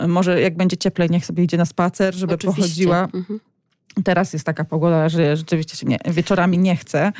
Może 0.08 0.42
jak 0.42 0.58
będzie 0.58 0.78
cieplej, 0.78 1.10
niech 1.10 1.26
sobie 1.26 1.44
idzie 1.44 1.58
na 1.58 1.66
spacer, 1.66 2.16
żeby 2.16 2.34
Oczywiście. 2.34 2.62
pochodziła. 2.62 3.08
Mhm. 3.14 3.40
Teraz 4.04 4.34
jest 4.34 4.46
taka 4.46 4.64
pogoda, 4.66 5.10
że 5.10 5.38
rzeczywiście 5.38 5.78
się 5.78 5.88
nie, 5.88 6.00
wieczorami 6.06 6.58
nie 6.58 6.76
chce. 6.76 7.12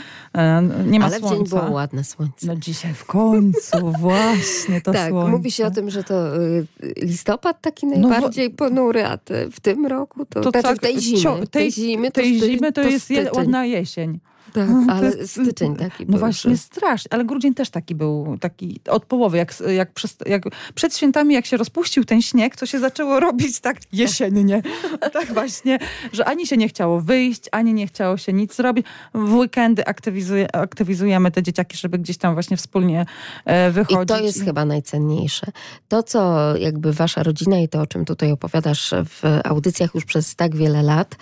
Nie 0.88 1.00
ma 1.00 1.06
Ale 1.06 1.18
w 1.20 1.22
dzień 1.22 1.30
słońca. 1.30 1.60
było 1.60 1.72
ładne 1.72 2.04
słońce. 2.04 2.48
No 2.48 2.56
dzisiaj 2.56 2.94
w 2.94 3.06
końcu, 3.06 3.92
właśnie 4.00 4.82
to 4.82 4.92
tak, 4.92 5.10
słońce. 5.10 5.32
mówi 5.32 5.52
się 5.52 5.66
o 5.66 5.72
tym, 5.72 5.90
że 5.90 6.04
to 6.04 6.38
y, 6.38 6.68
listopad 6.98 7.62
taki 7.62 7.88
No 7.88 8.08
najbardziej 8.10 8.50
ponury, 8.50 9.06
a 9.06 9.18
te, 9.18 9.50
w 9.52 9.60
tym 9.60 9.86
roku 9.86 10.26
to, 10.26 10.42
To 10.42 10.50
znaczy 10.50 10.68
tak, 10.68 10.80
tej 10.80 11.00
zimy. 11.02 11.20
cio- 11.22 11.38
tej, 11.40 11.48
tej- 11.48 11.72
zimy 11.72 12.12
to, 12.12 12.22
Tej 12.22 12.40
zimy 12.40 12.72
to, 12.72 12.82
jest 12.82 13.10
je, 13.10 13.22
styczeń. 13.22 13.38
ładna 13.38 13.66
jesień. 13.66 14.20
Tak, 14.54 14.70
No, 14.70 14.94
ale 14.94 15.08
jest- 15.08 15.32
styczeń 15.32 15.76
taki 15.76 16.06
No 16.06 16.12
był. 16.12 16.20
właśnie, 16.20 16.58
strasznie. 16.58 17.14
Ale 17.14 17.26
grudzień 17.26 17.54
też 17.54 17.70
taki 17.70 17.96
był, 17.96 18.38
taki 18.40 18.80
od 18.90 19.06
połowy. 19.06 19.38
Jak, 19.38 19.54
jak, 19.76 19.94
przez, 19.94 20.18
jak 20.26 20.44
przed 20.76 20.96
świętami, 20.98 21.34
jak 21.34 21.46
się 21.46 21.58
rozpuścił 21.58 22.06
ten 22.06 22.22
śnieg, 22.22 22.56
to 22.56 22.66
się 22.66 22.80
zaczęło 22.80 23.20
robić 23.20 23.60
tak 23.60 23.78
jesiennie. 23.94 24.62
tak 25.14 25.34
właśnie, 25.34 25.80
że 26.14 26.26
ani 26.26 26.48
się 26.48 26.58
nie 26.58 26.68
chciało 26.68 27.02
wyjść, 27.02 27.44
ani 27.52 27.74
nie 27.74 27.88
chciało 27.88 28.18
się 28.18 28.34
nic 28.34 28.60
robić. 28.60 28.86
W 29.14 29.34
weekendy 29.34 29.86
aktywizuje, 29.86 30.56
aktywizujemy 30.56 31.32
te 31.32 31.44
dzieciaki, 31.44 31.78
żeby 31.78 32.00
gdzieś 32.00 32.18
tam 32.18 32.34
właśnie 32.34 32.58
wspólnie 32.58 33.06
e, 33.46 33.72
wychodzić. 33.72 34.04
I 34.04 34.06
to 34.06 34.20
jest 34.20 34.44
chyba 34.44 34.66
najcenniejsze. 34.66 35.48
To, 35.88 36.04
co 36.04 36.54
jakby 36.58 36.94
wasza 36.94 37.24
rodzina 37.24 37.60
i 37.60 37.70
to, 37.70 37.82
o 37.82 37.88
czym 37.88 38.06
tutaj 38.06 38.32
opowiadasz 38.32 38.94
w 39.06 39.40
audycjach 39.44 39.96
już 39.96 40.06
przez 40.06 40.36
tak 40.36 40.56
wiele 40.56 40.84
lat, 40.84 41.16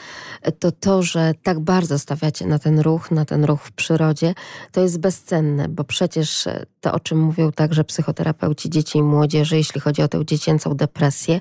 to 0.60 0.72
to, 0.72 1.04
że 1.04 1.34
tak 1.44 1.60
bardzo 1.60 2.00
stawiacie 2.00 2.46
na 2.48 2.60
ten 2.60 2.80
ruch, 2.80 3.12
na 3.20 3.26
ten 3.26 3.46
ruch 3.46 3.62
w 3.64 3.72
przyrodzie, 3.72 4.34
to 4.72 4.82
jest 4.82 5.00
bezcenne, 5.00 5.68
bo 5.68 5.84
przecież 5.84 6.48
to, 6.82 6.92
o 6.94 7.00
czym 7.00 7.20
mówią 7.20 7.52
także 7.52 7.84
psychoterapeuci 7.84 8.70
dzieci 8.70 8.98
i 8.98 9.04
młodzieży, 9.04 9.58
jeśli 9.58 9.82
chodzi 9.82 10.02
o 10.02 10.08
tę 10.08 10.26
dziecięcą 10.26 10.74
depresję, 10.74 11.40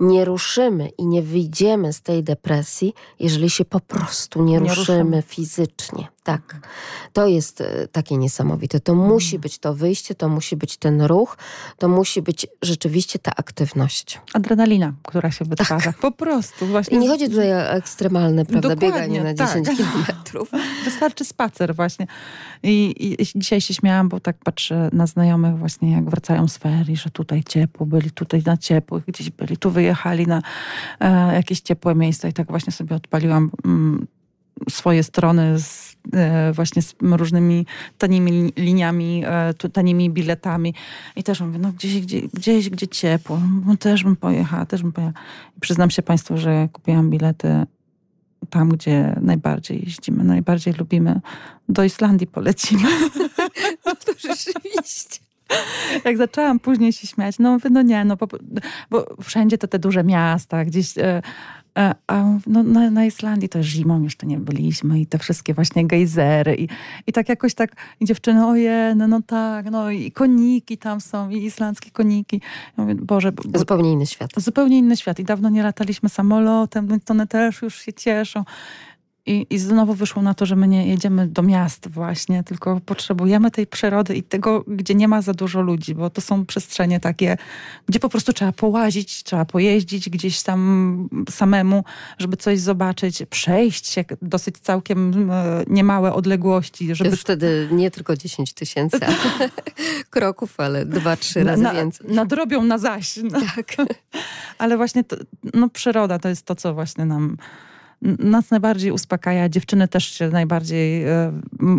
nie 0.00 0.24
ruszymy 0.24 0.88
i 0.88 1.06
nie 1.06 1.22
wyjdziemy 1.22 1.92
z 1.92 2.02
tej 2.02 2.24
depresji, 2.24 2.94
jeżeli 3.20 3.50
się 3.50 3.64
po 3.64 3.80
prostu 3.80 4.42
nie, 4.42 4.52
Nie 4.52 4.58
ruszymy, 4.58 4.78
ruszymy. 4.98 5.22
fizycznie. 5.22 6.08
Tak. 6.22 6.68
To 7.12 7.26
jest 7.26 7.60
e, 7.60 7.88
takie 7.88 8.16
niesamowite. 8.16 8.80
To 8.80 8.94
musi 8.94 9.38
być 9.38 9.58
to 9.58 9.74
wyjście, 9.74 10.14
to 10.14 10.28
musi 10.28 10.56
być 10.56 10.76
ten 10.76 11.02
ruch, 11.02 11.38
to 11.78 11.88
musi 11.88 12.22
być 12.22 12.46
rzeczywiście 12.62 13.18
ta 13.18 13.32
aktywność. 13.36 14.20
Adrenalina, 14.34 14.92
która 15.02 15.30
się 15.30 15.44
wytwarza. 15.44 15.92
Po 16.00 16.12
prostu. 16.12 16.66
Właśnie 16.66 16.96
I 16.96 17.00
nie 17.00 17.08
chodzi 17.08 17.28
tutaj 17.28 17.52
o 17.52 17.70
ekstremalne, 17.70 18.44
prawda, 18.44 18.68
Dokładnie, 18.68 18.88
bieganie 18.88 19.24
na 19.24 19.34
tak. 19.34 19.62
10 19.62 19.68
kilometrów. 19.76 20.50
Wystarczy 20.84 21.24
spacer 21.24 21.74
właśnie. 21.74 22.06
I, 22.62 22.94
I 23.20 23.38
dzisiaj 23.38 23.60
się 23.60 23.74
śmiałam, 23.74 24.08
bo 24.08 24.20
tak 24.20 24.36
patrzę 24.44 24.90
na 24.92 25.06
znajomych 25.06 25.58
właśnie, 25.58 25.92
jak 25.92 26.10
wracają 26.10 26.48
z 26.48 26.56
ferii, 26.56 26.96
że 26.96 27.10
tutaj 27.10 27.44
ciepło, 27.44 27.86
byli 27.86 28.10
tutaj 28.10 28.42
na 28.46 28.56
ciepłych, 28.56 29.04
gdzieś 29.04 29.30
byli, 29.30 29.56
tu 29.56 29.70
wyjechali 29.70 30.26
na 30.26 30.42
e, 31.00 31.34
jakieś 31.34 31.60
ciepłe 31.60 31.94
miejsca 31.94 32.28
i 32.28 32.32
tak 32.32 32.48
właśnie 32.48 32.72
sobie 32.72 32.96
odpaliłam 32.96 33.50
mm, 33.64 34.06
swoje 34.70 35.02
strony 35.02 35.58
z, 35.58 35.96
e, 36.12 36.52
właśnie 36.52 36.82
z 36.82 36.94
różnymi 37.00 37.66
tanimi 37.98 38.30
li- 38.30 38.52
liniami, 38.56 39.22
e, 39.26 39.68
tanimi 39.72 40.10
biletami 40.10 40.74
i 41.16 41.22
też 41.22 41.40
mówię, 41.40 41.58
no 41.58 41.72
gdzieś, 41.72 42.00
gdzie, 42.00 42.20
gdzieś, 42.34 42.70
gdzie 42.70 42.88
ciepło, 42.88 43.40
no 43.66 43.76
też 43.76 44.04
bym 44.04 44.16
pojechała, 44.16 44.66
też 44.66 44.82
bym 44.82 44.92
pojechała. 44.92 45.24
I 45.56 45.60
przyznam 45.60 45.90
się 45.90 46.02
Państwu, 46.02 46.36
że 46.38 46.68
kupiłam 46.72 47.10
bilety 47.10 47.66
tam, 48.50 48.68
gdzie 48.68 49.16
najbardziej 49.20 49.84
jeździmy, 49.84 50.24
najbardziej 50.24 50.74
lubimy. 50.74 51.20
Do 51.68 51.84
Islandii 51.84 52.26
polecimy. 52.26 52.88
No 53.86 53.94
to 53.94 54.12
rzeczywiście. 54.12 55.20
Jak 56.04 56.16
zaczęłam 56.16 56.58
później 56.60 56.92
się 56.92 57.06
śmiać, 57.06 57.38
no 57.38 57.52
mówię, 57.52 57.70
no 57.70 57.82
nie, 57.82 58.04
no 58.04 58.16
bo, 58.16 58.26
bo 58.90 59.06
wszędzie 59.22 59.58
to 59.58 59.68
te 59.68 59.78
duże 59.78 60.04
miasta, 60.04 60.64
gdzieś... 60.64 60.98
E, 60.98 61.22
a 62.06 62.24
no, 62.46 62.62
na, 62.62 62.90
na 62.90 63.04
Islandii 63.04 63.48
to 63.48 63.62
zimą 63.62 64.02
jeszcze 64.02 64.26
nie 64.26 64.38
byliśmy 64.38 65.00
i 65.00 65.06
te 65.06 65.18
wszystkie 65.18 65.54
właśnie 65.54 65.86
gejzery 65.86 66.56
i, 66.56 66.68
i 67.06 67.12
tak 67.12 67.28
jakoś 67.28 67.54
tak 67.54 67.76
i 68.00 68.04
dziewczyny, 68.04 68.46
oje, 68.46 68.94
no, 68.96 69.08
no 69.08 69.22
tak, 69.26 69.70
no 69.70 69.90
i 69.90 70.12
koniki 70.12 70.78
tam 70.78 71.00
są 71.00 71.30
i 71.30 71.44
islandzkie 71.44 71.90
koniki. 71.90 72.40
Ja 72.78 72.84
mówię, 72.84 72.94
Boże, 72.94 73.32
bo, 73.32 73.58
Zupełnie 73.58 73.92
inny 73.92 74.06
świat. 74.06 74.30
zupełnie 74.36 74.78
inny 74.78 74.96
świat 74.96 75.18
i 75.18 75.24
dawno 75.24 75.48
nie 75.48 75.62
lataliśmy 75.62 76.08
samolotem, 76.08 76.88
więc 76.88 77.10
one 77.10 77.26
też 77.26 77.62
już 77.62 77.80
się 77.80 77.92
cieszą. 77.92 78.44
I, 79.26 79.46
I 79.50 79.58
znowu 79.58 79.94
wyszło 79.94 80.22
na 80.22 80.34
to, 80.34 80.46
że 80.46 80.56
my 80.56 80.68
nie 80.68 80.86
jedziemy 80.86 81.26
do 81.26 81.42
miast 81.42 81.88
właśnie, 81.88 82.44
tylko 82.44 82.80
potrzebujemy 82.86 83.50
tej 83.50 83.66
przyrody 83.66 84.14
i 84.14 84.22
tego, 84.22 84.64
gdzie 84.66 84.94
nie 84.94 85.08
ma 85.08 85.22
za 85.22 85.34
dużo 85.34 85.60
ludzi, 85.60 85.94
bo 85.94 86.10
to 86.10 86.20
są 86.20 86.46
przestrzenie 86.46 87.00
takie, 87.00 87.36
gdzie 87.88 88.00
po 88.00 88.08
prostu 88.08 88.32
trzeba 88.32 88.52
połazić, 88.52 89.22
trzeba 89.22 89.44
pojeździć 89.44 90.10
gdzieś 90.10 90.42
tam 90.42 91.08
samemu, 91.30 91.84
żeby 92.18 92.36
coś 92.36 92.60
zobaczyć, 92.60 93.22
przejść 93.30 93.86
się 93.86 94.04
dosyć 94.22 94.58
całkiem 94.58 95.30
e, 95.30 95.64
niemałe 95.66 96.12
odległości, 96.12 96.94
żeby 96.94 97.10
Już 97.10 97.20
wtedy 97.20 97.68
nie 97.72 97.90
tylko 97.90 98.16
10 98.16 98.52
tysięcy 98.52 99.00
kroków, 100.10 100.60
ale 100.60 100.86
dwa, 100.86 101.16
trzy 101.16 101.44
razy 101.44 101.62
na, 101.62 101.74
więcej. 101.74 102.06
nadrobią 102.14 102.62
na 102.62 102.78
zaś. 102.78 103.16
No. 103.16 103.40
Tak. 103.56 103.76
Ale 104.58 104.76
właśnie 104.76 105.04
to, 105.04 105.16
no, 105.54 105.68
przyroda 105.68 106.18
to 106.18 106.28
jest 106.28 106.46
to, 106.46 106.54
co 106.54 106.74
właśnie 106.74 107.04
nam 107.04 107.36
nas 108.02 108.50
najbardziej 108.50 108.92
uspokaja. 108.92 109.48
Dziewczyny 109.48 109.88
też 109.88 110.04
się 110.04 110.28
najbardziej 110.28 111.04
e, 111.04 111.32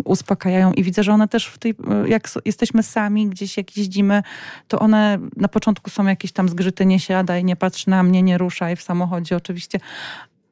uspokajają 0.04 0.72
i 0.72 0.82
widzę, 0.82 1.02
że 1.02 1.12
one 1.12 1.28
też 1.28 1.46
w 1.46 1.58
tej, 1.58 1.74
e, 2.04 2.08
jak 2.08 2.28
jesteśmy 2.44 2.82
sami, 2.82 3.28
gdzieś 3.28 3.56
jak 3.56 3.76
jeździmy, 3.76 4.22
to 4.68 4.78
one 4.78 5.18
na 5.36 5.48
początku 5.48 5.90
są 5.90 6.06
jakieś 6.06 6.32
tam 6.32 6.48
zgrzyty, 6.48 6.86
nie 6.86 7.00
siadaj, 7.00 7.44
nie 7.44 7.56
patrz 7.56 7.86
na 7.86 8.02
mnie, 8.02 8.22
nie 8.22 8.38
ruszaj 8.38 8.76
w 8.76 8.82
samochodzie 8.82 9.36
oczywiście, 9.36 9.80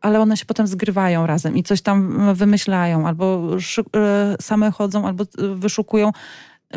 ale 0.01 0.21
one 0.21 0.37
się 0.37 0.47
potem 0.47 0.67
zgrywają 0.67 1.27
razem 1.27 1.57
i 1.57 1.63
coś 1.63 1.83
tam 1.83 2.35
wymyślają, 2.35 3.07
albo 3.07 3.57
e, 3.97 4.37
same 4.41 4.71
chodzą, 4.71 5.07
albo 5.07 5.25
wyszukują. 5.55 6.13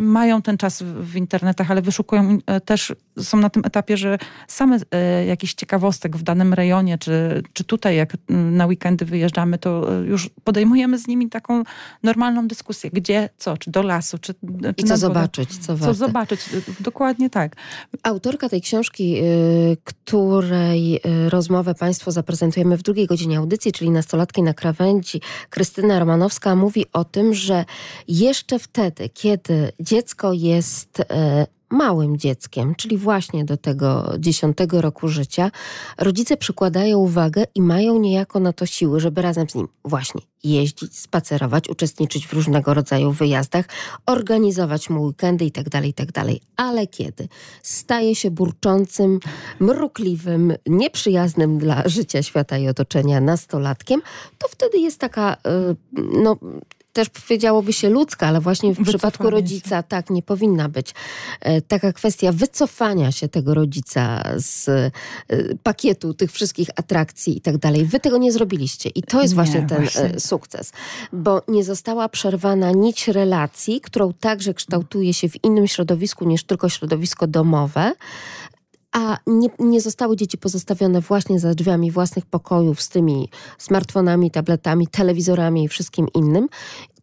Mają 0.02 0.41
ten 0.41 0.58
czas 0.58 0.84
w- 0.84 1.16
internetach, 1.16 1.72
ale 1.72 1.82
wyszukują 1.82 2.38
też, 2.66 2.94
są 3.20 3.38
na 3.38 3.49
tym 3.49 3.66
etapie, 3.66 3.97
że 3.97 4.18
same 4.47 4.80
e, 4.91 5.26
jakichś 5.26 5.53
ciekawostek 5.53 6.18
w 6.18 6.24
danym 6.24 6.53
rejonie, 6.53 6.97
czy, 6.97 7.43
czy 7.53 7.64
tutaj 7.64 7.95
jak 7.95 8.14
mm, 8.30 8.57
na 8.57 8.66
weekendy 8.66 9.05
wyjeżdżamy, 9.05 9.57
to 9.57 9.99
e, 9.99 10.05
już 10.05 10.30
podejmujemy 10.43 10.99
z 10.99 11.07
nimi 11.07 11.30
taką 11.30 11.64
normalną 12.03 12.47
dyskusję. 12.47 12.89
Gdzie, 12.93 13.30
co, 13.38 13.57
czy 13.57 13.72
do 13.72 13.82
lasu, 13.82 14.18
czy, 14.18 14.34
czy 14.34 14.74
I 14.78 14.84
co 14.84 14.97
zobaczyć, 14.97 15.57
co 15.57 15.78
Co 15.78 15.93
zobaczyć, 15.93 16.39
E, 16.53 16.84
dokładnie 16.84 17.30
tak. 17.30 17.55
Autorka 18.03 18.49
tej 18.49 18.61
książki, 18.61 19.18
y, 19.24 19.78
której 19.84 21.01
rozmowę 21.30 21.76
Państwu 21.76 22.11
zaprezentujemy 22.11 22.78
w 22.78 22.84
drugiej 22.84 23.07
godzinie 23.07 23.38
audycji, 23.38 23.72
czyli 23.72 23.91
Nastolatki 23.91 24.43
na 24.43 24.53
krawędzi, 24.53 25.22
Krystyna 25.49 25.99
Romanowska 25.99 26.55
mówi 26.55 26.86
o 26.93 27.03
tym, 27.05 27.34
że 27.34 27.66
jeszcze 28.07 28.59
wtedy, 28.59 29.09
kiedy 29.09 29.72
dziecko 29.80 30.34
jest 30.34 31.01
małym 31.74 32.18
dzieckiem, 32.18 32.76
czyli 32.76 32.98
właśnie 32.98 33.46
do 33.46 33.58
tego 33.58 34.14
dziesiątego 34.20 34.82
roku 34.82 35.08
życia, 35.08 35.52
rodzice 35.98 36.38
przykładają 36.38 36.98
uwagę 36.98 37.44
i 37.56 37.62
mają 37.62 38.00
niejako 38.00 38.40
na 38.40 38.54
to 38.54 38.66
siły, 38.66 39.00
żeby 39.00 39.22
razem 39.22 39.50
z 39.50 39.56
nim 39.56 39.68
właśnie 39.86 40.22
jeździć, 40.44 41.00
spacerować, 41.00 41.70
uczestniczyć 41.70 42.28
w 42.28 42.34
różnego 42.34 42.74
rodzaju 42.74 43.12
wyjazdach, 43.12 43.66
organizować 44.06 44.90
mu 44.90 45.04
weekendy 45.04 45.46
itd., 45.46 45.82
itd. 45.88 46.24
Ale 46.56 46.88
kiedy 46.88 47.28
staje 47.62 48.16
się 48.16 48.32
burczącym, 48.32 49.20
mrukliwym, 49.60 50.54
nieprzyjaznym 50.68 51.58
dla 51.58 51.84
życia, 51.86 52.24
świata 52.24 52.58
i 52.58 52.68
otoczenia 52.68 53.22
nastolatkiem, 53.22 54.02
to 54.38 54.48
wtedy 54.48 54.78
jest 54.78 55.00
taka, 55.00 55.34
y, 55.34 55.76
no 55.94 56.38
też 56.94 57.10
powiedziałoby 57.10 57.74
się 57.74 57.89
ludzka, 57.89 58.28
ale 58.28 58.41
właśnie 58.41 58.70
w 58.70 58.78
Wycofanie 58.78 58.98
przypadku 58.98 59.24
się. 59.24 59.30
rodzica 59.30 59.84
tak 59.84 60.10
nie 60.10 60.22
powinna 60.22 60.70
być. 60.70 60.94
E, 61.41 61.62
Taka 61.62 61.94
kwestia 61.94 62.32
wycofania 62.32 63.12
się 63.12 63.28
tego 63.28 63.54
rodzica 63.54 64.24
z 64.38 64.70
e, 64.70 64.91
pakietu 65.64 66.14
tych 66.14 66.32
wszystkich 66.32 66.70
atrakcji 66.76 67.38
i 67.38 67.41
tak 67.41 67.58
dalej. 67.58 67.86
Wy 67.86 68.00
tego 68.00 68.18
nie 68.18 68.32
zrobiliście 68.32 68.89
i 68.89 69.04
to 69.04 69.22
jest 69.22 69.34
Nie, 69.34 69.36
właśnie 69.36 69.66
ten 69.70 69.78
właśnie. 69.82 70.02
e, 70.02 70.20
sukces, 70.20 70.72
bo 71.14 71.41
nie 71.48 71.64
została 71.64 72.10
przerwana 72.10 72.72
nić 72.72 73.08
relacji, 73.08 73.82
którą 73.82 74.14
także 74.14 74.54
kształtuje 74.54 75.14
się 75.14 75.30
w 75.30 75.44
innym 75.44 75.68
środowisku 75.68 76.26
niż 76.26 76.44
tylko 76.44 76.70
środowisko 76.70 77.28
domowe. 77.28 77.94
A 78.94 79.18
nie, 79.28 79.48
nie 79.60 79.82
zostały 79.82 80.16
dzieci 80.16 80.38
pozostawione 80.38 81.02
właśnie 81.02 81.39
za 81.39 81.54
drzwiami 81.54 81.91
własnych 81.91 82.26
pokojów 82.26 82.82
z 82.82 82.89
tymi 82.89 83.30
smartfonami, 83.58 84.32
tabletami, 84.32 84.88
telewizorami 84.88 85.64
i 85.64 85.68
wszystkim 85.68 86.08
innym. 86.14 86.50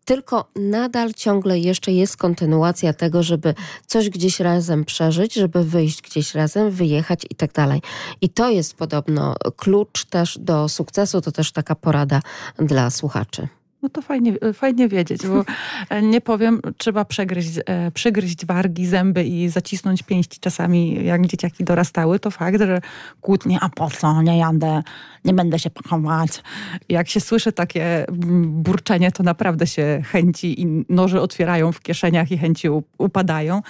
Tylko 0.05 0.49
nadal 0.57 1.15
ciągle 1.15 1.59
jeszcze 1.59 1.93
jest 1.93 2.17
kontynuacja 2.17 2.93
tego, 2.93 3.23
żeby 3.23 3.55
coś 3.87 4.11
gdzieś 4.11 4.41
razem 4.41 4.85
przeżyć, 4.85 5.35
żeby 5.35 5.65
wyjść 5.65 6.03
gdzieś 6.03 6.35
razem, 6.35 6.71
wyjechać 6.71 7.27
i 7.31 7.35
tak 7.35 7.53
dalej. 7.53 7.83
I 8.21 8.29
to 8.29 8.51
jest 8.51 8.75
podobno 8.75 9.35
klucz 9.57 10.05
też 10.05 10.39
do 10.39 10.69
sukcesu, 10.69 11.21
to 11.21 11.33
też 11.33 11.53
taka 11.53 11.75
porada 11.75 12.21
dla 12.59 12.91
słuchaczy. 12.91 13.49
No 13.83 13.89
to 13.89 14.03
fajnie, 14.03 14.33
fajnie 14.55 14.89
wiedzieć, 14.89 15.27
bo 15.27 15.45
e, 15.89 16.03
nie 16.03 16.21
powiem, 16.21 16.61
trzeba 16.77 17.05
przegryźć, 17.05 17.59
e, 17.67 17.91
przygryźć 17.91 18.47
wargi, 18.47 18.87
zęby 18.87 19.25
i 19.25 19.49
zacisnąć 19.49 20.03
pięści 20.03 20.41
czasami, 20.41 21.05
jak 21.05 21.27
dzieciaki 21.27 21.65
dorastały. 21.65 22.19
To 22.19 22.31
fakt, 22.31 22.61
że 22.61 22.81
kłótnie, 23.21 23.59
a 23.61 23.69
po 23.69 23.91
co, 23.91 24.23
nie 24.23 24.39
jadę, 24.39 24.83
nie 25.25 25.35
będę 25.35 25.59
się 25.59 25.71
pakować. 25.71 26.43
Jak 26.89 27.09
się 27.09 27.21
słyszy 27.21 27.53
takie 27.53 28.09
mm, 28.09 28.63
burczenie, 28.63 29.13
to 29.13 29.23
naprawdę 29.23 29.67
się 29.67 30.03
chęci 30.07 30.61
i 30.63 30.85
noże 30.89 31.23
otwierają 31.23 31.73
w 31.73 31.81
kieszeniach 31.81 32.33
i 32.33 32.39
chęci 32.39 32.69
upadają. 32.99 33.63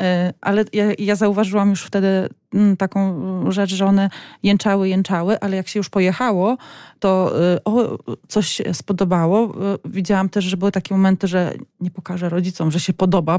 E, 0.00 0.32
ale 0.40 0.64
ja, 0.72 0.84
ja 0.98 1.16
zauważyłam 1.16 1.70
już 1.70 1.82
wtedy 1.82 2.28
mm, 2.54 2.76
taką 2.76 3.20
rzecz, 3.52 3.74
że 3.74 3.86
one 3.86 4.10
jęczały, 4.42 4.88
jęczały, 4.88 5.40
ale 5.40 5.56
jak 5.56 5.68
się 5.68 5.78
już 5.78 5.88
pojechało, 5.88 6.56
to 6.98 7.32
e, 7.54 7.64
o, 7.64 7.98
coś 8.28 8.48
się 8.48 8.74
spodobało. 8.74 9.44
E, 9.44 9.78
widziałam 9.84 10.28
też, 10.28 10.44
że 10.44 10.56
były 10.56 10.72
takie 10.72 10.94
momenty, 10.94 11.28
że 11.28 11.54
nie 11.80 11.90
pokażę 11.90 12.28
rodzicom, 12.28 12.70
że 12.70 12.80
się 12.80 12.92
podoba. 12.92 13.38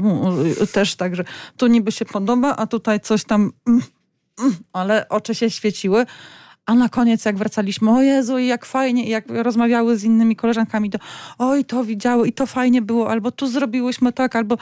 Też 0.72 0.96
tak, 0.96 1.16
że 1.16 1.24
tu 1.56 1.66
niby 1.66 1.92
się 1.92 2.04
podoba, 2.04 2.56
a 2.56 2.66
tutaj 2.66 3.00
coś 3.00 3.24
tam... 3.24 3.52
Mm, 3.66 3.82
mm, 4.40 4.56
ale 4.72 5.08
oczy 5.08 5.34
się 5.34 5.50
świeciły. 5.50 6.06
A 6.66 6.74
na 6.74 6.88
koniec, 6.88 7.24
jak 7.24 7.36
wracaliśmy, 7.36 7.90
o 7.90 8.02
Jezu, 8.02 8.38
i 8.38 8.46
jak 8.46 8.66
fajnie, 8.66 9.06
i 9.06 9.08
jak 9.08 9.24
rozmawiały 9.28 9.98
z 9.98 10.04
innymi 10.04 10.36
koleżankami, 10.36 10.90
to 10.90 10.98
oj, 11.38 11.64
to 11.64 11.84
widziały 11.84 12.28
i 12.28 12.32
to 12.32 12.46
fajnie 12.46 12.82
było, 12.82 13.10
albo 13.10 13.30
tu 13.30 13.46
zrobiłyśmy 13.46 14.12
tak, 14.12 14.36
albo 14.36 14.56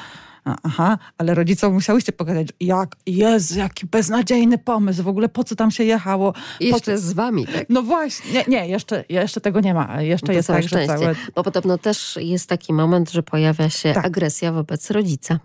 aha, 0.44 0.98
ale 1.18 1.34
rodzicom 1.34 1.72
musiałyście 1.72 2.12
pokazać, 2.12 2.48
jak, 2.60 2.96
Jezu, 3.06 3.58
jaki 3.58 3.86
beznadziejny 3.86 4.58
pomysł, 4.58 5.02
w 5.02 5.08
ogóle 5.08 5.28
po 5.28 5.44
co 5.44 5.56
tam 5.56 5.70
się 5.70 5.84
jechało. 5.84 6.34
I 6.60 6.68
jeszcze 6.68 6.98
z 6.98 7.12
wami, 7.12 7.46
tak? 7.46 7.66
No 7.68 7.82
właśnie, 7.82 8.32
nie, 8.32 8.44
nie 8.48 8.68
jeszcze, 8.68 9.04
jeszcze 9.08 9.40
tego 9.40 9.60
nie 9.60 9.74
ma. 9.74 10.02
Jeszcze 10.02 10.26
to 10.26 10.32
jest 10.32 10.48
tak, 10.48 10.68
że 10.68 10.86
całe... 10.86 11.14
Bo 11.34 11.42
podobno 11.42 11.78
też 11.78 12.18
jest 12.20 12.48
taki 12.48 12.72
moment, 12.72 13.10
że 13.10 13.22
pojawia 13.22 13.70
się 13.70 13.92
tak. 13.92 14.06
agresja 14.06 14.52
wobec 14.52 14.90
rodzica. 14.90 15.38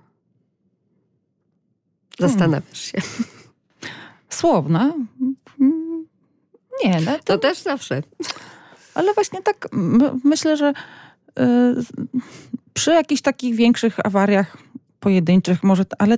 Zastanawiasz 2.19 2.81
się. 2.81 2.97
Słowna? 4.29 4.93
Nie, 6.83 7.01
no 7.01 7.11
to... 7.11 7.23
to 7.23 7.37
też 7.37 7.59
zawsze. 7.59 8.03
Ale 8.93 9.13
właśnie 9.13 9.41
tak 9.41 9.67
myślę, 10.23 10.57
że 10.57 10.73
y, 11.39 11.43
przy 12.73 12.91
jakichś 12.91 13.21
takich 13.21 13.55
większych 13.55 14.05
awariach 14.05 14.57
pojedynczych 14.99 15.63
może, 15.63 15.85
ale 15.97 16.17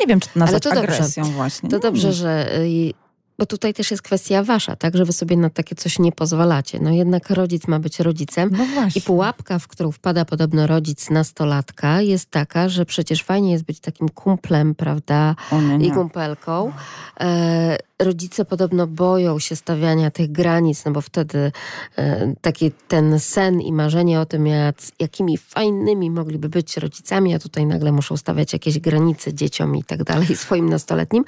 nie 0.00 0.06
wiem, 0.08 0.20
czy 0.20 0.28
to 0.28 0.38
nazwać 0.38 0.66
ale 0.66 0.74
to 0.74 0.80
agresją 0.80 1.22
dobrze. 1.22 1.36
właśnie. 1.36 1.68
To 1.68 1.78
dobrze, 1.78 2.08
mm. 2.08 2.14
że 2.14 2.58
y, 2.58 2.92
bo 3.40 3.46
tutaj 3.46 3.74
też 3.74 3.90
jest 3.90 4.02
kwestia 4.02 4.42
wasza, 4.42 4.76
tak, 4.76 4.96
że 4.96 5.04
wy 5.04 5.12
sobie 5.12 5.36
na 5.36 5.50
takie 5.50 5.74
coś 5.74 5.98
nie 5.98 6.12
pozwalacie. 6.12 6.78
No 6.80 6.90
jednak 6.90 7.30
rodzic 7.30 7.66
ma 7.66 7.78
być 7.78 8.00
rodzicem 8.00 8.50
no 8.52 8.88
i 8.94 9.00
pułapka, 9.00 9.58
w 9.58 9.68
którą 9.68 9.92
wpada 9.92 10.24
podobno 10.24 10.66
rodzic 10.66 11.10
nastolatka 11.10 12.00
jest 12.00 12.30
taka, 12.30 12.68
że 12.68 12.86
przecież 12.86 13.22
fajnie 13.22 13.52
jest 13.52 13.64
być 13.64 13.80
takim 13.80 14.08
kumplem, 14.08 14.74
prawda, 14.74 15.36
i 15.80 15.90
kumpelką. 15.90 16.72
E, 17.20 17.78
rodzice 18.00 18.44
podobno 18.44 18.86
boją 18.86 19.38
się 19.38 19.56
stawiania 19.56 20.10
tych 20.10 20.32
granic, 20.32 20.84
no 20.84 20.92
bo 20.92 21.00
wtedy 21.00 21.52
e, 21.96 22.34
taki 22.40 22.72
ten 22.88 23.20
sen 23.20 23.60
i 23.60 23.72
marzenie 23.72 24.20
o 24.20 24.26
tym, 24.26 24.46
jak, 24.46 24.76
jakimi 24.98 25.38
fajnymi 25.38 26.10
mogliby 26.10 26.48
być 26.48 26.76
rodzicami, 26.76 27.34
a 27.34 27.38
tutaj 27.38 27.66
nagle 27.66 27.92
muszą 27.92 28.16
stawiać 28.16 28.52
jakieś 28.52 28.78
granice 28.78 29.34
dzieciom 29.34 29.76
i 29.76 29.84
tak 29.84 30.04
dalej, 30.04 30.36
swoim 30.36 30.68
nastoletnim, 30.68 31.24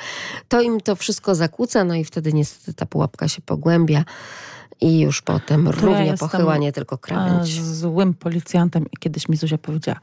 to 0.48 0.60
im 0.60 0.80
to 0.80 0.96
wszystko 0.96 1.34
zakłóca, 1.34 1.84
no 1.84 1.94
i 1.94 2.04
wtedy 2.04 2.32
niestety 2.32 2.74
ta 2.74 2.86
pułapka 2.86 3.28
się 3.28 3.42
pogłębia. 3.42 4.04
I 4.82 5.00
już 5.00 5.22
potem 5.22 5.64
to 5.64 5.72
równie 5.72 6.06
ja 6.06 6.16
pochyła, 6.16 6.56
nie 6.56 6.72
tylko 6.72 6.98
krawędź. 6.98 7.62
złym 7.62 8.14
policjantem 8.14 8.86
i 8.92 8.96
kiedyś 8.96 9.28
mi 9.28 9.36
Zuzia 9.36 9.58
powiedziała, 9.58 9.98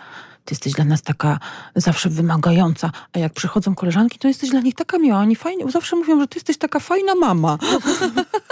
ty 0.46 0.54
jesteś 0.54 0.74
dla 0.74 0.86
nas 0.86 1.02
taka 1.02 1.40
zawsze 1.76 2.10
wymagająca, 2.10 2.92
a 3.14 3.20
jak 3.20 3.34
przychodzą 3.34 3.76
koleżanki, 3.76 4.20
to 4.20 4.28
jesteś 4.28 4.50
dla 4.50 4.60
nich 4.60 4.76
taka 4.76 4.98
miła. 4.98 5.20
Oni 5.20 5.36
fajnie, 5.36 5.72
zawsze 5.72 5.96
mówią, 5.96 6.20
że 6.20 6.28
ty 6.28 6.38
jesteś 6.38 6.58
taka 6.58 6.80
fajna 6.80 7.16
mama. 7.16 7.58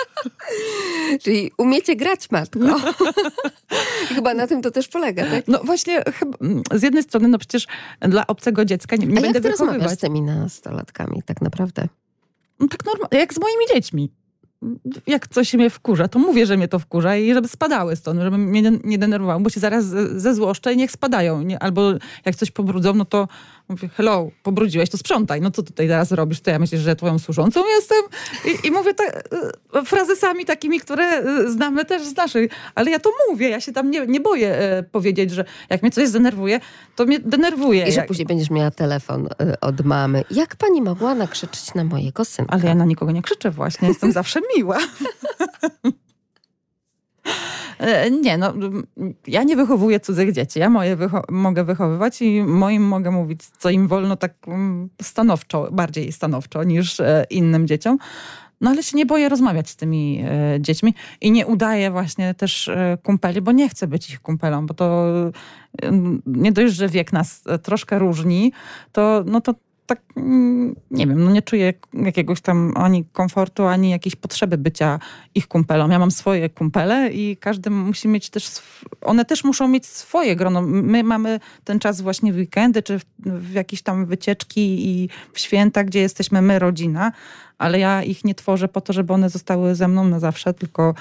Czyli 1.23 1.51
umiecie 1.57 1.95
grać, 1.95 2.31
matko. 2.31 2.59
No. 2.59 2.79
chyba 4.15 4.33
na 4.33 4.47
tym 4.47 4.61
to 4.61 4.71
też 4.71 4.87
polega, 4.87 5.25
tak? 5.25 5.47
No 5.47 5.59
właśnie, 5.63 6.03
chyba, 6.13 6.37
z 6.73 6.83
jednej 6.83 7.03
strony, 7.03 7.27
no 7.27 7.37
przecież 7.37 7.67
dla 8.01 8.27
obcego 8.27 8.65
dziecka 8.65 8.95
nie, 8.95 9.07
nie 9.07 9.17
a 9.17 9.21
będę 9.21 9.49
jak 9.49 9.57
wychowywać. 9.57 9.91
z 9.91 9.97
tymi 9.97 10.21
nastolatkami 10.21 11.23
tak 11.25 11.41
naprawdę? 11.41 11.87
No 12.59 12.67
tak 12.67 12.85
normalnie, 12.85 13.19
jak 13.19 13.33
z 13.33 13.39
moimi 13.39 13.65
dziećmi 13.73 14.11
jak 15.07 15.27
coś 15.27 15.53
mnie 15.53 15.69
wkurza, 15.69 16.07
to 16.07 16.19
mówię, 16.19 16.45
że 16.45 16.57
mnie 16.57 16.67
to 16.67 16.79
wkurza 16.79 17.15
i 17.15 17.33
żeby 17.33 17.47
spadały 17.47 17.95
stąd, 17.95 18.21
żeby 18.21 18.37
mnie 18.37 18.71
nie 18.83 18.97
denerwowały, 18.97 19.43
bo 19.43 19.49
się 19.49 19.59
zaraz 19.59 19.85
zezłoszczę 20.15 20.73
i 20.73 20.77
niech 20.77 20.91
spadają. 20.91 21.41
Nie? 21.41 21.59
Albo 21.59 21.93
jak 22.25 22.35
coś 22.35 22.51
pobrudzą, 22.51 22.93
no 22.93 23.05
to 23.05 23.27
mówię, 23.69 23.89
hello, 23.89 24.29
pobrudziłeś, 24.43 24.89
to 24.89 24.97
sprzątaj. 24.97 25.41
No 25.41 25.51
co 25.51 25.63
tutaj 25.63 25.87
teraz 25.87 26.11
robisz? 26.11 26.41
To 26.41 26.51
ja 26.51 26.59
myślę, 26.59 26.79
że 26.79 26.95
twoją 26.95 27.19
służącą 27.19 27.63
jestem? 27.75 28.03
I, 28.45 28.67
i 28.67 28.71
mówię 28.71 28.93
tak, 28.93 29.29
frazesami 29.85 30.45
takimi, 30.45 30.79
które 30.79 31.03
e, 31.03 31.51
znamy 31.51 31.85
też 31.85 32.03
z 32.03 32.15
naszych. 32.15 32.51
Ale 32.75 32.91
ja 32.91 32.99
to 32.99 33.09
mówię, 33.29 33.49
ja 33.49 33.61
się 33.61 33.71
tam 33.71 33.91
nie, 33.91 34.07
nie 34.07 34.19
boję 34.19 34.55
e, 34.55 34.83
powiedzieć, 34.83 35.31
że 35.31 35.45
jak 35.69 35.81
mnie 35.81 35.91
coś 35.91 36.07
zdenerwuje, 36.07 36.59
to 36.95 37.05
mnie 37.05 37.19
denerwuje. 37.19 37.87
I 37.87 37.91
że 37.91 37.97
jak... 37.97 38.07
później 38.07 38.25
będziesz 38.25 38.49
miała 38.49 38.71
telefon 38.71 39.27
od 39.61 39.85
mamy. 39.85 40.23
Jak 40.31 40.55
pani 40.55 40.81
mogła 40.81 41.15
nakrzyczeć 41.15 41.73
na 41.73 41.83
mojego 41.83 42.25
synka? 42.25 42.53
Ale 42.53 42.63
ja 42.65 42.75
na 42.75 42.85
nikogo 42.85 43.11
nie 43.11 43.21
krzyczę 43.21 43.51
właśnie, 43.51 43.87
jestem 43.87 44.11
zawsze 44.11 44.39
miła. 44.57 44.77
E, 47.79 48.11
nie, 48.11 48.37
no 48.37 48.53
ja 49.27 49.43
nie 49.43 49.55
wychowuję 49.55 49.99
cudzych 49.99 50.31
dzieci. 50.31 50.59
Ja 50.59 50.69
moje 50.69 50.95
wycho 50.95 51.23
mogę 51.29 51.63
wychowywać 51.63 52.21
i 52.21 52.43
moim 52.43 52.83
mogę 52.83 53.11
mówić, 53.11 53.41
co 53.59 53.69
im 53.69 53.87
wolno 53.87 54.15
tak 54.15 54.33
stanowczo, 55.01 55.69
bardziej 55.71 56.11
stanowczo 56.11 56.63
niż 56.63 56.99
e, 56.99 57.25
innym 57.29 57.67
dzieciom. 57.67 57.97
No 58.61 58.69
ale 58.69 58.83
się 58.83 58.97
nie 58.97 59.05
boję 59.05 59.29
rozmawiać 59.29 59.69
z 59.69 59.75
tymi 59.75 60.23
e, 60.25 60.61
dziećmi 60.61 60.93
i 61.21 61.31
nie 61.31 61.47
udaję 61.47 61.91
właśnie 61.91 62.33
też 62.33 62.69
kumpeli, 63.03 63.41
bo 63.41 63.51
nie 63.51 63.69
chcę 63.69 63.87
być 63.87 64.09
ich 64.09 64.21
kumpelą, 64.21 64.65
bo 64.65 64.73
to 64.73 65.05
nie 66.25 66.51
dość, 66.51 66.73
że 66.75 66.89
wiek 66.89 67.13
nas 67.13 67.43
troszkę 67.63 67.99
różni, 67.99 68.51
to, 68.91 69.23
no 69.25 69.41
to 69.41 69.53
tak, 69.87 70.01
mm, 70.15 70.75
nie 70.91 71.07
wiem, 71.07 71.23
no 71.23 71.31
nie 71.31 71.41
czuję 71.41 71.73
jakiegoś 71.93 72.41
tam 72.41 72.73
ani 72.75 73.05
komfortu, 73.05 73.65
ani 73.65 73.89
jakiejś 73.89 74.15
potrzeby 74.15 74.57
bycia 74.57 74.99
ich 75.35 75.47
kumpelą. 75.47 75.89
Ja 75.89 75.99
mam 75.99 76.11
swoje 76.11 76.49
kumpele 76.49 77.09
i 77.13 77.37
każdy 77.37 77.69
musi 77.69 78.07
mieć 78.07 78.29
też, 78.29 78.61
one 79.01 79.25
też 79.25 79.43
muszą 79.43 79.67
mieć 79.67 79.85
swoje 79.85 80.35
grono. 80.35 80.61
My 80.61 81.03
mamy 81.03 81.39
ten 81.63 81.79
czas 81.79 82.01
właśnie 82.01 82.33
w 82.33 82.35
weekendy, 82.35 82.83
czy 82.83 82.99
w, 82.99 83.05
w 83.19 83.51
jakieś 83.53 83.81
tam 83.81 84.05
wycieczki 84.05 84.89
i 84.89 85.09
w 85.33 85.39
święta, 85.39 85.83
gdzie 85.83 85.99
jesteśmy 85.99 86.41
my, 86.41 86.59
rodzina, 86.59 87.11
ale 87.57 87.79
ja 87.79 88.03
ich 88.03 88.25
nie 88.25 88.35
tworzę 88.35 88.67
po 88.67 88.81
to, 88.81 88.93
żeby 88.93 89.13
one 89.13 89.29
zostały 89.29 89.75
ze 89.75 89.87
mną 89.87 90.07
na 90.07 90.19
zawsze, 90.19 90.53
tylko 90.53 90.93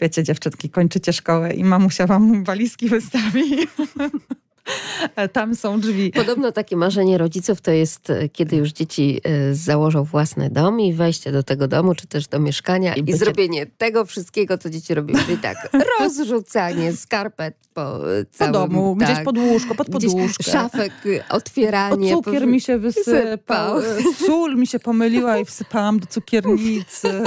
wiecie, 0.00 0.22
dziewczynki, 0.22 0.70
kończycie 0.70 1.12
szkołę 1.12 1.54
i 1.54 1.64
mamusia 1.64 2.06
wam 2.06 2.44
walizki 2.44 2.88
wystawi. 2.88 3.42
Tam 5.32 5.54
są 5.54 5.80
drzwi. 5.80 6.10
Podobno 6.10 6.52
takie 6.52 6.76
marzenie 6.76 7.18
rodziców 7.18 7.60
to 7.60 7.70
jest, 7.70 8.10
e, 8.10 8.28
kiedy 8.28 8.56
już 8.56 8.72
dzieci 8.72 9.20
e, 9.24 9.54
założą 9.54 10.04
własny 10.04 10.50
dom 10.50 10.80
i 10.80 10.92
wejście 10.92 11.32
do 11.32 11.42
tego 11.42 11.68
domu, 11.68 11.94
czy 11.94 12.06
też 12.06 12.28
do 12.28 12.38
mieszkania 12.38 12.94
i, 12.94 13.00
i 13.00 13.02
bycie... 13.02 13.18
zrobienie 13.18 13.66
tego 13.66 14.04
wszystkiego, 14.04 14.58
co 14.58 14.70
dzieci 14.70 14.94
robią. 14.94 15.14
Czyli 15.26 15.38
tak, 15.38 15.68
rozrzucanie 16.00 16.92
skarpet 16.92 17.54
po 17.74 17.98
całym... 18.30 18.52
Po 18.52 18.58
domu, 18.58 18.96
tak, 19.00 19.08
gdzieś 19.08 19.24
pod 19.24 19.38
łóżko, 19.38 19.74
pod 19.74 19.90
poduszkę. 19.90 20.44
Szafek, 20.44 20.92
otwieranie. 21.28 22.16
O, 22.16 22.22
cukier 22.22 22.42
po... 22.42 22.48
mi 22.48 22.60
się 22.60 22.78
wysypał. 22.78 23.80
Sól 24.26 24.56
mi 24.56 24.66
się 24.66 24.78
pomyliła 24.78 25.38
i 25.38 25.44
wsypałam 25.52 26.00
do 26.00 26.06
cukiernicy. 26.06 27.22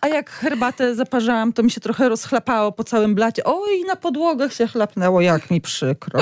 A 0.00 0.08
jak 0.08 0.30
herbatę 0.30 0.94
zaparzałam, 0.94 1.52
to 1.52 1.62
mi 1.62 1.70
się 1.70 1.80
trochę 1.80 2.08
rozchlapało 2.08 2.72
po 2.72 2.84
całym 2.84 3.14
blacie. 3.14 3.44
Oj, 3.44 3.84
na 3.86 3.96
podłogach 3.96 4.54
się 4.54 4.66
chlapnęło, 4.66 5.20
jak 5.20 5.50
mi 5.50 5.60
przykro 5.60 6.20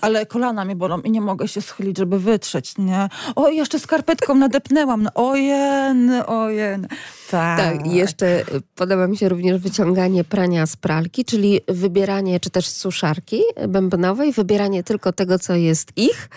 ale 0.00 0.26
kolana 0.26 0.64
mnie 0.64 0.76
bolą 0.76 1.00
i 1.00 1.10
nie 1.10 1.20
mogę 1.20 1.48
się 1.48 1.62
schylić, 1.62 1.98
żeby 1.98 2.18
wytrzeć, 2.18 2.78
nie? 2.78 3.08
O, 3.36 3.48
jeszcze 3.48 3.78
skarpetką 3.78 4.34
nadepnęłam, 4.34 5.02
no, 5.02 5.10
ojen, 5.14 6.12
ojen. 6.26 6.88
Tak. 7.30 7.58
tak. 7.58 7.86
Jeszcze 7.86 8.44
podoba 8.74 9.06
mi 9.06 9.16
się 9.16 9.28
również 9.28 9.58
wyciąganie 9.58 10.24
prania 10.24 10.66
z 10.66 10.76
pralki, 10.76 11.24
czyli 11.24 11.60
wybieranie, 11.68 12.40
czy 12.40 12.50
też 12.50 12.66
suszarki 12.66 13.42
bębnowej, 13.68 14.32
wybieranie 14.32 14.82
tylko 14.82 15.12
tego, 15.12 15.38
co 15.38 15.54
jest 15.54 15.92
ich 15.96 16.28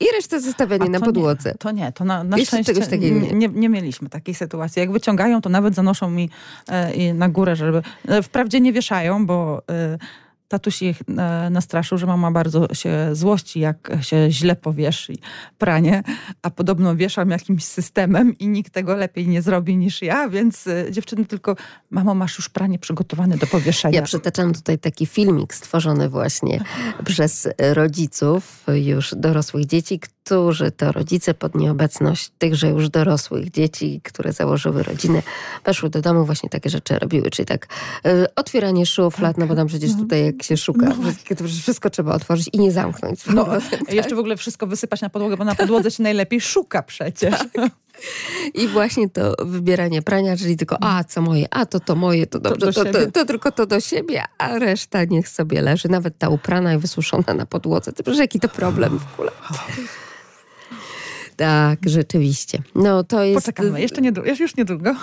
i 0.00 0.04
resztę 0.16 0.40
zostawianie 0.40 0.90
na 0.90 1.00
podłodze. 1.00 1.48
Nie, 1.48 1.54
to 1.54 1.70
nie, 1.70 1.92
to 1.92 2.04
na, 2.04 2.24
na 2.24 2.38
szczęście 2.38 2.98
nie, 2.98 3.10
nie, 3.10 3.48
nie, 3.48 3.68
mieliśmy 3.68 4.08
takiej 4.08 4.34
sytuacji. 4.34 4.80
Jak 4.80 4.92
wyciągają, 4.92 5.40
to 5.40 5.48
nawet 5.48 5.74
zanoszą 5.74 6.10
mi 6.10 6.30
e, 6.68 7.14
na 7.14 7.28
górę, 7.28 7.56
żeby... 7.56 7.82
E, 8.08 8.22
wprawdzie 8.22 8.60
nie 8.60 8.72
wieszają, 8.72 9.26
bo... 9.26 9.62
E, 9.70 9.98
tatuś 10.52 10.82
ich 10.82 11.02
e, 11.08 11.50
nastraszył, 11.50 11.98
że 11.98 12.06
mama 12.06 12.30
bardzo 12.30 12.74
się 12.74 13.08
złości, 13.12 13.60
jak 13.60 13.90
się 14.00 14.30
źle 14.30 14.56
powiesz 14.56 15.10
pranie, 15.58 16.02
a 16.42 16.50
podobno 16.50 16.96
wieszam 16.96 17.30
jakimś 17.30 17.64
systemem 17.64 18.38
i 18.38 18.48
nikt 18.48 18.72
tego 18.72 18.96
lepiej 18.96 19.28
nie 19.28 19.42
zrobi 19.42 19.76
niż 19.76 20.02
ja, 20.02 20.28
więc 20.28 20.66
e, 20.66 20.92
dziewczyny 20.92 21.26
tylko, 21.26 21.56
mamo, 21.90 22.14
masz 22.14 22.38
już 22.38 22.48
pranie 22.48 22.78
przygotowane 22.78 23.36
do 23.36 23.46
powieszenia. 23.46 23.96
Ja 23.96 24.02
przytaczam 24.02 24.52
tutaj 24.52 24.78
taki 24.78 25.06
filmik 25.06 25.54
stworzony 25.54 26.08
właśnie 26.08 26.64
przez 27.04 27.48
rodziców 27.58 28.64
już 28.68 29.14
dorosłych 29.16 29.66
dzieci, 29.66 30.00
którzy 30.24 30.70
to 30.70 30.92
rodzice 30.92 31.34
pod 31.34 31.54
nieobecność 31.54 32.32
tychże 32.38 32.68
już 32.68 32.88
dorosłych 32.88 33.50
dzieci, 33.50 34.00
które 34.04 34.32
założyły 34.32 34.82
rodzinę, 34.82 35.22
weszły 35.64 35.90
do 35.90 36.02
domu, 36.02 36.24
właśnie 36.24 36.50
takie 36.50 36.70
rzeczy 36.70 36.98
robiły, 36.98 37.30
czyli 37.30 37.46
tak 37.46 37.68
y, 38.06 38.34
otwieranie 38.34 38.86
szuflad, 38.86 39.38
no 39.38 39.46
bo 39.46 39.54
tam 39.56 39.66
przecież 39.66 39.90
mhm. 39.90 40.08
tutaj 40.08 40.24
jak 40.24 40.41
jak 40.42 40.48
się 40.48 40.56
szuka. 40.56 40.86
No 40.86 40.94
Wszystko, 41.12 41.34
wszystko 41.48 41.90
trzeba 41.90 42.14
otworzyć 42.14 42.48
i 42.52 42.58
nie 42.58 42.72
zamknąć. 42.72 43.26
No, 43.26 43.44
tak? 43.44 43.92
jeszcze 43.92 44.14
w 44.14 44.18
ogóle 44.18 44.36
wszystko 44.36 44.66
wysypać 44.66 45.00
na 45.00 45.10
podłogę, 45.10 45.36
bo 45.36 45.44
na 45.44 45.54
podłodze 45.54 45.90
się 45.90 46.02
najlepiej 46.02 46.40
szuka 46.40 46.82
przecież. 46.82 47.34
I 48.54 48.68
właśnie 48.68 49.10
to 49.10 49.34
wybieranie 49.44 50.02
prania, 50.02 50.36
czyli 50.36 50.56
tylko 50.56 50.76
a, 50.80 51.04
co 51.04 51.22
moje, 51.22 51.46
a 51.50 51.66
to 51.66 51.80
to 51.80 51.94
moje, 51.94 52.26
to 52.26 52.40
dobrze, 52.40 52.66
do 52.66 52.72
to, 52.72 52.84
to, 52.84 52.92
siebie. 52.92 53.12
to, 53.12 53.24
tylko 53.24 53.52
to 53.52 53.66
do 53.66 53.80
siebie, 53.80 54.22
a 54.38 54.58
reszta 54.58 55.04
niech 55.04 55.28
sobie 55.28 55.62
leży. 55.62 55.88
Nawet 55.88 56.18
ta 56.18 56.28
uprana 56.28 56.74
i 56.74 56.78
wysuszona 56.78 57.34
na 57.34 57.46
podłodze. 57.46 57.92
To 57.92 58.02
przecież 58.02 58.18
jaki 58.18 58.40
to 58.40 58.48
problem 58.48 58.98
w 58.98 59.14
ogóle. 59.14 59.30
Tak, 61.36 61.78
rzeczywiście. 61.86 62.62
No 62.74 63.04
to 63.04 63.24
jest... 63.24 63.40
Poczekamy, 63.40 63.80
jeszcze 63.80 64.00
niedługo, 64.00 64.30
już 64.40 64.56
niedługo. 64.56 64.94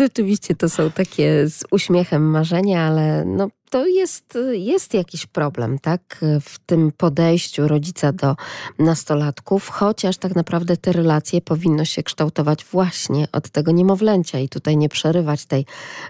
Rzeczywiście 0.00 0.54
to 0.54 0.68
są 0.68 0.90
takie 0.90 1.48
z 1.48 1.64
uśmiechem 1.70 2.30
marzenia, 2.30 2.82
ale 2.82 3.24
no, 3.24 3.48
to 3.70 3.86
jest, 3.86 4.38
jest 4.52 4.94
jakiś 4.94 5.26
problem, 5.26 5.78
tak? 5.78 6.20
W 6.40 6.58
tym 6.58 6.92
podejściu 6.96 7.68
rodzica 7.68 8.12
do 8.12 8.36
nastolatków, 8.78 9.68
chociaż 9.68 10.16
tak 10.16 10.36
naprawdę 10.36 10.76
te 10.76 10.92
relacje 10.92 11.40
powinno 11.40 11.84
się 11.84 12.02
kształtować 12.02 12.64
właśnie 12.64 13.28
od 13.32 13.50
tego 13.50 13.72
niemowlęcia 13.72 14.38
i 14.38 14.48
tutaj 14.48 14.76
nie 14.76 14.88
przerywać 14.88 15.46
tej 15.46 15.66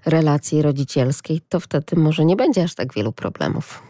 relacji 0.07 0.63
rodzicielskiej, 0.63 1.41
to 1.49 1.61
wtedy 1.61 1.97
może 1.97 2.25
nie 2.25 2.37
będzie 2.37 2.63
aż 2.63 2.75
tak 2.75 2.95
wielu 2.95 3.13
problemów. 3.13 3.88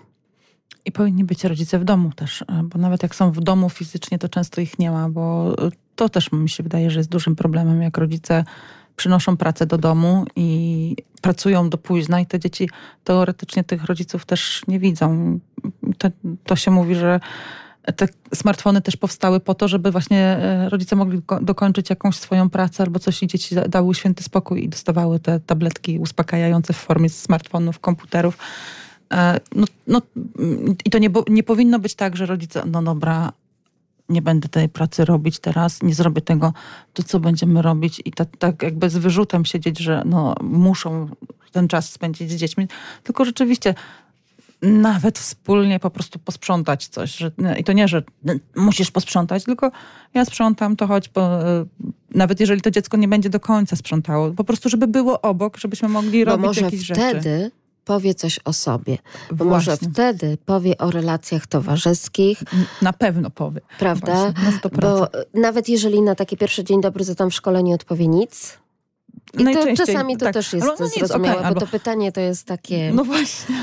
I 0.84 0.92
powinni 0.92 1.24
być 1.24 1.44
rodzice 1.44 1.78
w 1.78 1.84
domu 1.84 2.12
też, 2.12 2.42
e, 2.42 2.62
bo 2.62 2.78
nawet 2.78 3.02
jak 3.02 3.14
są 3.14 3.32
w 3.32 3.40
domu 3.40 3.70
fizycznie, 3.70 4.18
to 4.18 4.28
często 4.28 4.60
ich 4.60 4.78
nie 4.78 4.90
ma, 4.90 5.08
bo 5.08 5.54
e, 5.66 5.70
to 5.96 6.08
też 6.08 6.32
mi 6.32 6.48
się 6.48 6.62
wydaje, 6.62 6.90
że 6.90 7.00
jest 7.00 7.10
dużym 7.10 7.36
problemem, 7.36 7.82
jak 7.82 7.98
rodzice 7.98 8.44
przynoszą 8.96 9.36
pracę 9.36 9.66
do 9.66 9.78
domu 9.78 10.24
i 10.36 10.96
pracują 11.22 11.70
do 11.70 11.78
późna 11.78 12.20
i 12.20 12.26
te 12.26 12.38
dzieci 12.38 12.70
teoretycznie 13.04 13.64
tych 13.64 13.84
rodziców 13.84 14.26
też 14.26 14.62
nie 14.68 14.78
widzą. 14.78 15.38
To, 15.98 16.08
to 16.44 16.56
się 16.56 16.70
mówi, 16.70 16.94
że 16.94 17.20
te 17.96 18.08
smartfony 18.34 18.80
też 18.80 18.96
powstały 18.96 19.40
po 19.40 19.54
to, 19.54 19.68
żeby 19.68 19.90
właśnie 19.90 20.20
e, 20.20 20.68
rodzice 20.68 20.96
mogli 20.96 21.22
ko- 21.22 21.40
dokończyć 21.40 21.90
jakąś 21.90 22.16
swoją 22.16 22.50
pracę 22.50 22.82
albo 22.82 22.98
coś 22.98 23.22
i 23.22 23.26
dzieci 23.26 23.54
da- 23.54 23.68
dały 23.68 23.94
święty 23.94 24.22
spokój 24.22 24.64
i 24.64 24.68
dostawały 24.68 25.20
te 25.20 25.40
tabletki 25.40 25.98
uspokajające 25.98 26.72
w 26.72 26.76
formie 26.76 27.08
smartfonów, 27.08 27.78
komputerów. 27.78 28.38
E, 29.12 29.40
No, 29.54 29.66
no, 29.86 30.02
mm, 30.38 30.76
I 30.84 30.90
to 30.90 30.98
nie, 30.98 31.11
nie 31.28 31.42
powinno 31.42 31.78
być 31.78 31.94
tak, 31.94 32.16
że 32.16 32.26
rodzice, 32.26 32.62
no 32.66 32.82
dobra, 32.82 33.32
nie 34.09 34.22
będę 34.22 34.48
tej 34.48 34.68
pracy 34.68 35.04
robić 35.04 35.38
teraz, 35.38 35.82
nie 35.82 35.94
zrobię 35.94 36.20
tego, 36.20 36.52
to 36.92 37.02
co 37.02 37.20
będziemy 37.20 37.62
robić? 37.62 38.02
I 38.04 38.12
tak, 38.12 38.28
tak 38.38 38.62
jakby 38.62 38.90
z 38.90 38.96
wyrzutem 38.96 39.44
siedzieć, 39.44 39.78
że 39.78 40.02
no, 40.06 40.34
muszą 40.42 41.09
ten 41.52 41.68
czas 41.68 41.92
spędzić 41.92 42.30
z 42.30 42.36
dziećmi. 42.36 42.68
Tylko 43.02 43.24
rzeczywiście 43.24 43.74
nawet 44.62 45.18
wspólnie 45.18 45.80
po 45.80 45.90
prostu 45.90 46.18
posprzątać 46.18 46.86
coś. 46.86 47.16
Że, 47.16 47.30
I 47.59 47.64
to 47.64 47.72
nie, 47.72 47.88
że 47.88 48.02
musisz 48.56 48.90
posprzątać, 48.90 49.44
tylko 49.44 49.70
ja 50.14 50.24
sprzątam, 50.24 50.76
to 50.76 50.86
chodź, 50.86 51.09
bo 51.09 51.48
e, 51.48 51.64
nawet 52.14 52.40
jeżeli 52.40 52.61
to 52.61 52.70
dziecko 52.70 52.96
nie 52.96 53.09
będzie 53.09 53.30
do 53.30 53.40
końca 53.40 53.76
sprzątało, 53.76 54.30
po 54.30 54.44
prostu 54.44 54.68
żeby 54.68 54.86
było 54.86 55.20
obok, 55.20 55.56
żebyśmy 55.56 55.88
mogli 55.88 56.24
Bo 56.24 56.36
robić 56.36 56.61
jakieś 56.61 56.80
rzeczy. 56.80 57.50
Powie 57.89 58.14
coś 58.14 58.41
o 58.45 58.53
sobie, 58.53 58.99
bo 59.32 59.45
może 59.45 59.76
wtedy 59.76 60.39
powie 60.47 60.78
o 60.78 60.91
relacjach 60.91 61.47
towarzyskich, 61.47 62.43
Na 62.82 62.93
pewno 62.93 63.30
powie. 63.30 63.61
prawda? 63.78 64.32
Właśnie, 64.32 64.45
na 64.45 64.59
100%. 64.59 64.80
Bo 64.80 65.14
e, 65.14 65.24
nawet 65.34 65.68
jeżeli 65.68 66.03
na 66.03 66.14
takie 66.14 66.36
pierwsze 66.36 66.64
dzień 66.64 66.80
dobry, 66.80 67.05
to 67.05 67.14
tam 67.14 67.30
w 67.30 67.34
szkole 67.34 67.62
nie 67.62 67.74
odpowie 67.74 68.09
nic. 68.09 68.59
I 69.39 69.45
to 69.55 69.76
czasami 69.76 70.16
to 70.16 70.24
tak. 70.24 70.34
też 70.34 70.53
jest 70.53 70.66
Ale 70.66 70.76
no 70.80 70.89
zrozumiałe, 70.89 71.30
okej, 71.39 71.43
bo 71.43 71.47
albo- 71.49 71.61
to 71.61 71.66
pytanie 71.66 72.12
to 72.12 72.20
jest 72.20 72.45
takie... 72.47 72.93
No 72.95 73.05
właśnie. 73.05 73.55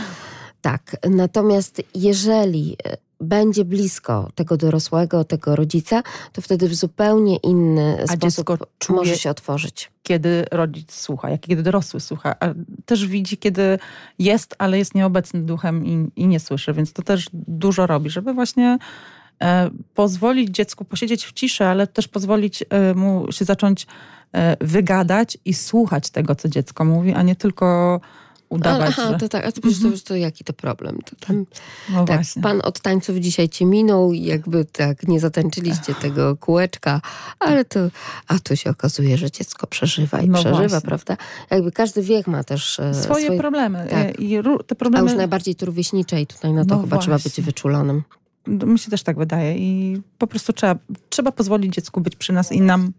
Tak, 0.61 0.95
natomiast 1.09 1.81
jeżeli 1.95 2.77
e, 2.85 2.97
będzie 3.21 3.65
blisko 3.65 4.29
tego 4.35 4.57
dorosłego, 4.57 5.23
tego 5.23 5.55
rodzica, 5.55 6.03
to 6.33 6.41
wtedy 6.41 6.67
w 6.67 6.75
zupełnie 6.75 7.35
inny 7.37 7.97
A 8.09 8.13
sposób 8.13 8.47
czuje- 8.79 8.95
może 8.95 9.17
się 9.17 9.29
otworzyć. 9.29 9.91
Kiedy 10.03 10.45
rodzic 10.51 10.93
słucha, 10.93 11.29
jak 11.29 11.41
kiedy 11.41 11.63
dorosły 11.63 11.99
słucha. 11.99 12.35
A 12.39 12.53
też 12.85 13.07
widzi, 13.07 13.37
kiedy 13.37 13.79
jest, 14.19 14.55
ale 14.57 14.77
jest 14.77 14.95
nieobecny 14.95 15.41
duchem 15.41 15.85
i, 15.85 16.11
i 16.15 16.27
nie 16.27 16.39
słyszy, 16.39 16.73
więc 16.73 16.93
to 16.93 17.01
też 17.01 17.29
dużo 17.33 17.87
robi, 17.87 18.09
żeby 18.09 18.33
właśnie 18.33 18.77
e, 19.41 19.69
pozwolić 19.93 20.49
dziecku 20.49 20.85
posiedzieć 20.85 21.25
w 21.25 21.33
ciszy, 21.33 21.65
ale 21.65 21.87
też 21.87 22.07
pozwolić 22.07 22.63
e, 22.69 22.93
mu 22.93 23.31
się 23.31 23.45
zacząć 23.45 23.87
e, 24.33 24.57
wygadać 24.61 25.37
i 25.45 25.53
słuchać 25.53 26.09
tego, 26.09 26.35
co 26.35 26.49
dziecko 26.49 26.85
mówi, 26.85 27.13
a 27.13 27.21
nie 27.21 27.35
tylko 27.35 27.99
udawać, 28.55 28.95
Aha, 28.97 29.11
że... 29.11 29.17
to 29.17 29.29
tak, 29.29 29.45
a 29.45 29.51
to, 29.51 29.61
przecież 29.61 29.81
to, 29.81 29.87
już 29.87 30.03
to 30.03 30.15
jaki 30.15 30.43
to 30.43 30.53
problem? 30.53 30.99
To 31.05 31.27
tam, 31.27 31.45
No 31.89 32.05
tak, 32.05 32.17
właśnie. 32.17 32.41
pan 32.41 32.61
od 32.63 32.79
tańców 32.79 33.17
dzisiaj 33.17 33.49
cię 33.49 33.65
minął 33.65 34.13
i 34.13 34.23
jakby 34.23 34.65
tak 34.65 35.07
nie 35.07 35.19
zatańczyliście 35.19 35.95
tego 35.95 36.35
kółeczka, 36.35 37.01
ale 37.39 37.65
to, 37.65 37.79
a 38.27 38.39
tu 38.39 38.55
się 38.55 38.69
okazuje, 38.69 39.17
że 39.17 39.31
dziecko 39.31 39.67
przeżywa 39.67 40.21
i 40.21 40.29
No 40.29 40.39
przeżywa, 40.39 40.67
właśnie. 40.67 40.81
prawda? 40.81 41.17
Jakby 41.49 41.71
każdy 41.71 42.01
wiek 42.01 42.27
ma 42.27 42.43
też 42.43 42.79
e, 42.79 42.93
Swoje, 42.93 43.37
problemy. 43.37 43.87
tak. 43.89 44.19
I 44.19 44.29
te 44.67 44.71
a 44.71 44.75
problemy... 44.75 45.09
już 45.09 45.17
najbardziej 45.17 45.55
tu 45.55 45.65
i 46.21 46.27
tutaj 46.27 46.53
na 46.53 46.65
to 46.65 46.75
No 46.75 46.81
chyba 46.81 46.97
trzeba 46.97 47.15
być 47.15 47.23
właśnie. 47.23 47.43
wyczulonym. 47.43 48.03
Mi 48.47 48.79
się 48.79 48.91
też 48.91 49.03
tak 49.03 49.17
wydaje 49.17 49.57
i 49.57 50.01
po 50.17 50.27
prostu 50.27 50.53
trzeba, 50.53 50.75
trzeba 51.09 51.31
pozwolić 51.31 51.73
dziecku 51.73 52.01
być 52.01 52.15
przy 52.15 52.33
nas 52.33 52.51
i 52.51 52.61
nam. 52.61 52.91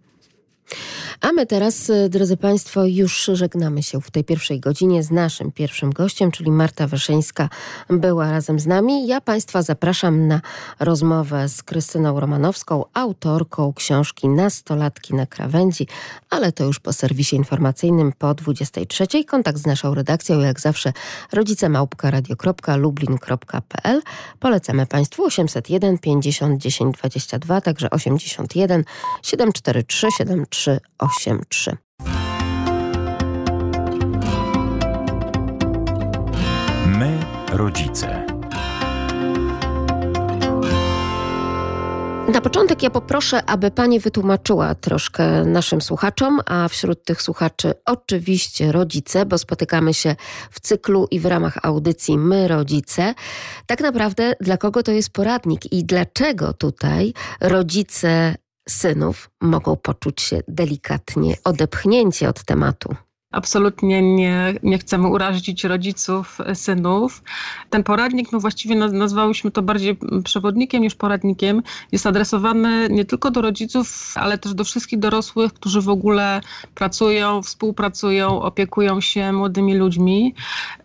A 1.20 1.32
my 1.32 1.46
teraz, 1.46 1.90
e, 1.90 2.08
drodzy 2.08 2.36
Państwo, 2.36 2.84
już 2.84 3.30
żegnamy 3.32 3.82
się 3.82 4.00
w 4.00 4.10
tej 4.10 4.24
pierwszej 4.24 4.60
godzinie 4.60 5.02
z 5.02 5.10
naszym 5.10 5.52
pierwszym 5.52 5.92
gościem, 5.92 6.30
czyli 6.30 6.50
Marta 6.50 6.86
Wyszyńska 6.86 7.48
była 7.90 8.30
razem 8.30 8.60
z 8.60 8.66
nami. 8.66 9.06
Ja 9.06 9.20
Państwa 9.20 9.62
zapraszam 9.62 10.28
na 10.28 10.40
rozmowę 10.80 11.48
z 11.48 11.62
Krystyną 11.62 12.20
Romanowską, 12.20 12.84
autorką 12.94 13.72
książki 13.72 14.28
Nastolatki 14.28 15.14
na 15.14 15.26
krawędzi, 15.26 15.86
ale 16.30 16.52
to 16.52 16.64
już 16.64 16.80
po 16.80 16.92
serwisie 16.92 17.36
informacyjnym 17.36 18.12
po 18.18 18.34
23. 18.34 19.24
Kontakt 19.24 19.58
z 19.58 19.66
naszą 19.66 19.94
redakcją, 19.94 20.40
jak 20.40 20.60
zawsze, 20.60 20.92
rodzicemałpka.radio.lublin.pl. 21.32 24.02
Polecamy 24.40 24.86
Państwu 24.86 25.24
801 25.24 25.98
50 25.98 26.60
10 26.60 26.96
22, 26.96 27.60
także 27.60 27.90
81 27.90 28.84
743 29.22 30.06
7383. 31.20 31.76
My, 36.86 37.18
rodzice. 37.52 38.26
Na 42.32 42.40
początek 42.40 42.82
ja 42.82 42.90
poproszę, 42.90 43.44
aby 43.46 43.70
Pani 43.70 44.00
wytłumaczyła 44.00 44.74
troszkę 44.74 45.44
naszym 45.44 45.80
słuchaczom, 45.80 46.40
a 46.46 46.68
wśród 46.68 47.04
tych 47.04 47.22
słuchaczy 47.22 47.74
oczywiście 47.84 48.72
rodzice, 48.72 49.26
bo 49.26 49.38
spotykamy 49.38 49.94
się 49.94 50.16
w 50.50 50.60
cyklu 50.60 51.06
i 51.10 51.20
w 51.20 51.26
ramach 51.26 51.58
audycji 51.62 52.18
My 52.18 52.48
Rodzice. 52.48 53.14
Tak 53.66 53.80
naprawdę 53.80 54.32
dla 54.40 54.56
kogo 54.56 54.82
to 54.82 54.92
jest 54.92 55.10
poradnik 55.10 55.72
i 55.72 55.84
dlaczego 55.84 56.52
tutaj 56.52 57.12
rodzice 57.40 58.34
synów 58.68 59.30
mogą 59.40 59.76
poczuć 59.76 60.22
się 60.22 60.40
delikatnie 60.48 61.34
odepchnięci 61.44 62.26
od 62.26 62.44
tematu. 62.44 62.94
Absolutnie 63.32 64.02
nie, 64.16 64.54
nie 64.62 64.78
chcemy 64.78 65.08
urazić 65.08 65.64
rodziców 65.64 66.38
e, 66.40 66.54
synów. 66.54 67.22
Ten 67.70 67.82
poradnik, 67.84 68.32
no 68.32 68.40
właściwie 68.40 68.76
naz- 68.76 68.92
nazwałyśmy 68.92 69.50
to 69.50 69.62
bardziej 69.62 69.98
mm, 70.02 70.22
przewodnikiem 70.22 70.82
niż 70.82 70.94
poradnikiem, 70.94 71.62
jest 71.92 72.06
adresowany 72.06 72.88
nie 72.90 73.04
tylko 73.04 73.30
do 73.30 73.40
rodziców, 73.42 74.12
ale 74.14 74.38
też 74.38 74.54
do 74.54 74.64
wszystkich 74.64 74.98
dorosłych, 74.98 75.52
którzy 75.52 75.80
w 75.80 75.88
ogóle 75.88 76.40
pracują, 76.74 77.42
współpracują, 77.42 78.42
opiekują 78.42 79.00
się 79.00 79.32
młodymi 79.32 79.74
ludźmi. 79.74 80.34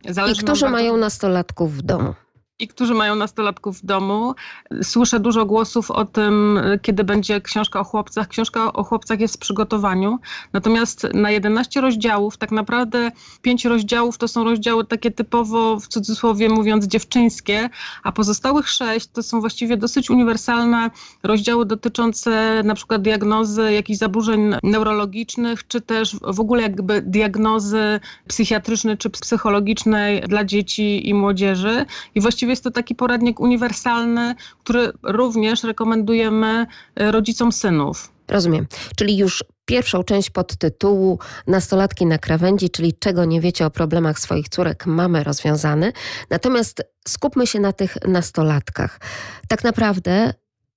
I 0.10 0.14
Zależy 0.14 0.42
nam 0.42 0.46
którzy 0.46 0.62
bardzo- 0.66 0.78
mają 0.78 0.98
nastolatków 0.98 1.78
w 1.78 1.82
domu. 1.82 2.14
I 2.62 2.68
którzy 2.68 2.94
mają 2.94 3.16
nastolatków 3.16 3.82
w 3.82 3.86
domu. 3.86 4.36
Słyszę 4.84 5.20
dużo 5.20 5.46
głosów 5.46 5.92
o 5.92 6.06
tym, 6.06 6.60
kiedy 6.82 7.04
będzie 7.04 7.42
książka 7.42 7.80
o 7.80 7.84
chłopcach. 7.84 8.28
Książka 8.28 8.74
o 8.74 8.84
chłopcach 8.84 9.20
jest 9.20 9.36
w 9.36 9.40
przygotowaniu, 9.40 10.20
natomiast 10.54 11.08
na 11.14 11.32
11 11.32 11.82
rozdziałów, 11.82 12.38
tak 12.38 12.52
naprawdę 12.52 13.12
5 13.42 13.66
rozdziałów 13.66 14.18
to 14.18 14.28
są 14.28 14.44
rozdziały 14.44 14.86
takie 14.86 15.12
typowo, 15.12 15.80
w 15.80 15.88
cudzysłowie 15.88 16.50
mówiąc, 16.50 16.86
dziewczyńskie, 16.86 17.70
a 18.04 18.12
pozostałych 18.12 18.70
6 18.70 19.08
to 19.08 19.24
są 19.24 19.40
właściwie 19.40 19.78
dosyć 19.78 20.10
uniwersalne 20.10 20.90
rozdziały 21.24 21.66
dotyczące 21.66 22.62
na 22.64 22.76
przykład 22.76 23.02
diagnozy 23.02 23.74
jakichś 23.74 24.00
zaburzeń 24.00 24.56
neurologicznych, 24.64 25.68
czy 25.68 25.82
też 25.82 26.16
w 26.22 26.40
ogóle 26.40 26.62
jakby 26.62 27.02
diagnozy 27.02 28.00
psychiatrycznej 28.28 28.98
czy 28.98 29.10
psychologicznej 29.10 30.22
dla 30.22 30.46
dzieci 30.46 31.10
i 31.10 31.14
młodzieży. 31.14 31.86
I 32.16 32.22
właściwie 32.22 32.51
jest 32.52 32.64
to 32.64 32.72
taki 32.72 32.96
poradnik 32.96 33.40
uniwersalny, 33.40 34.36
który 34.60 34.92
również 35.04 35.64
rekomendujemy 35.64 36.66
e, 36.96 37.12
rodzicom 37.12 37.52
synów. 37.52 38.12
Rozumiem. 38.28 38.68
Czyli 38.96 39.18
już 39.18 39.44
pierwszą 39.66 40.04
część 40.04 40.30
podtytułu 40.30 41.20
Nastolatki 41.48 42.06
na 42.06 42.18
krawędzi, 42.18 42.70
czyli 42.70 42.94
czego 42.94 43.26
nie 43.26 43.42
wiecie 43.42 43.66
o 43.66 43.72
problemach 43.72 44.20
swoich 44.20 44.50
córek, 44.50 44.86
mamy 44.86 45.24
rozwiązany. 45.24 45.94
Natomiast 46.30 46.84
skupmy 47.08 47.48
się 47.48 47.60
na 47.60 47.74
tych 47.74 47.98
nastolatkach. 48.08 49.00
Tak 49.48 49.64
naprawdę 49.64 50.34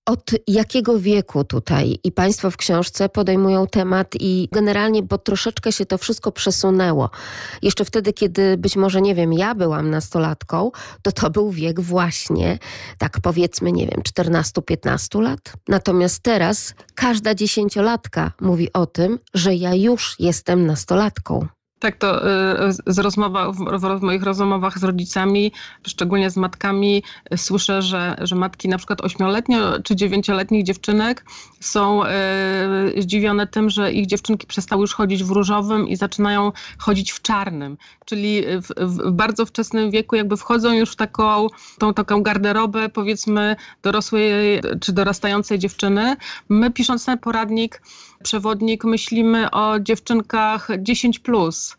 od 0.07 0.31
jakiego 0.47 0.99
wieku 0.99 1.45
tutaj 1.45 1.99
i 2.05 2.13
Państwo 2.13 2.51
w 2.51 2.57
książce 2.57 3.09
podejmują 3.09 3.67
temat 3.67 4.15
i 4.21 4.49
generalnie, 4.53 5.03
bo 5.03 5.19
troszeczkę 5.19 5.73
się 5.73 5.87
to 5.87 5.99
wszystko 5.99 6.33
przesunęło. 6.33 7.11
Jeszcze 7.63 7.85
wtedy, 7.85 8.13
kiedy 8.13 8.57
być 8.57 8.77
może, 8.77 9.03
nie 9.03 9.15
wiem, 9.15 9.33
ja 9.33 9.55
byłam 9.55 9.91
nastolatką, 9.91 10.71
to 11.03 11.13
to 11.13 11.31
był 11.31 11.51
wiek 11.51 11.81
właśnie, 11.81 12.59
tak 12.99 13.21
powiedzmy, 13.23 13.73
nie 13.73 13.87
wiem, 13.87 14.03
14-15 14.21 15.21
lat. 15.23 15.53
Natomiast 15.69 16.23
teraz 16.23 16.75
każda 16.95 17.35
dziesięciolatka 17.35 18.33
mówi 18.41 18.73
o 18.73 18.87
tym, 18.87 19.19
że 19.35 19.55
ja 19.55 19.75
już 19.75 20.17
jestem 20.19 20.67
nastolatką. 20.67 21.47
Tak, 21.85 21.97
to 21.97 22.28
y, 22.68 22.72
z 22.87 22.99
rozmowa, 22.99 23.53
w 23.99 24.03
moich 24.03 24.22
rozmowach 24.22 24.78
z 24.78 24.85
rodzicami, 24.85 25.53
szczególnie 25.87 26.30
z 26.30 26.37
matkami, 26.37 27.03
słyszę, 27.37 27.82
że, 27.82 28.16
że 28.20 28.37
matki 28.37 28.68
na 28.68 28.78
przykład 28.78 29.01
ośmioletnio 29.01 29.82
czy 29.82 29.97
dziewięcioletnich 29.97 30.64
dziewczynek 30.64 31.24
są 31.61 32.05
y, 32.05 32.09
zdziwione 33.03 33.47
tym, 33.47 33.70
że 33.70 33.93
ich 33.93 34.07
dziewczynki 34.07 34.47
przestały 34.47 34.80
już 34.80 34.95
chodzić 34.95 35.24
w 35.24 35.30
różowym 35.30 35.89
i 35.89 35.97
zaczynają 35.97 36.53
chodzić 36.78 37.12
w 37.12 37.22
czarnym. 37.22 37.76
Czyli 38.05 38.43
w, 38.62 38.68
w 38.78 39.11
bardzo 39.11 39.47
wczesnym 39.47 39.91
wieku 39.91 40.16
jakby 40.16 40.37
wchodzą 40.37 40.72
już 40.72 40.93
w 40.93 40.97
taką, 40.97 41.47
tą 41.78 41.95
taką 41.95 42.22
garderobę 42.22 42.89
powiedzmy 42.89 43.57
dorosłej 43.82 44.61
czy 44.80 44.93
dorastającej 44.93 45.59
dziewczyny. 45.59 46.16
My 46.49 46.70
pisząc 46.70 47.05
ten 47.05 47.18
poradnik, 47.18 47.82
przewodnik, 48.25 48.85
myślimy 48.85 49.51
o 49.51 49.81
dziewczynkach 49.81 50.68
10 50.79 51.18
plus 51.18 51.77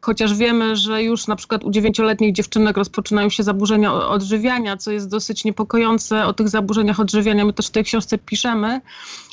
chociaż 0.00 0.34
wiemy, 0.34 0.76
że 0.76 1.02
już 1.02 1.26
na 1.26 1.36
przykład 1.36 1.64
u 1.64 1.70
dziewięcioletnich 1.70 2.34
dziewczynek 2.34 2.76
rozpoczynają 2.76 3.28
się 3.28 3.42
zaburzenia 3.42 3.94
odżywiania, 3.94 4.76
co 4.76 4.90
jest 4.90 5.10
dosyć 5.10 5.44
niepokojące. 5.44 6.26
O 6.26 6.32
tych 6.32 6.48
zaburzeniach 6.48 7.00
odżywiania 7.00 7.44
my 7.44 7.52
też 7.52 7.66
w 7.66 7.70
tej 7.70 7.84
książce 7.84 8.18
piszemy, 8.18 8.80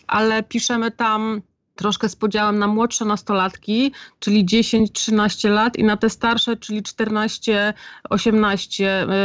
ale 0.08 0.44
piszemy 0.44 0.92
tam 0.92 1.42
troszkę 1.76 2.10
z 2.10 2.16
podziałem 2.16 2.60
na 2.60 2.68
młodsze 2.68 3.06
nastolatki, 3.06 3.92
czyli 4.20 4.46
10-13 4.46 5.50
lat 5.50 5.78
i 5.78 5.84
na 5.84 5.98
te 5.98 6.10
starsze, 6.10 6.58
czyli 6.58 6.84
14-18. 6.84 7.74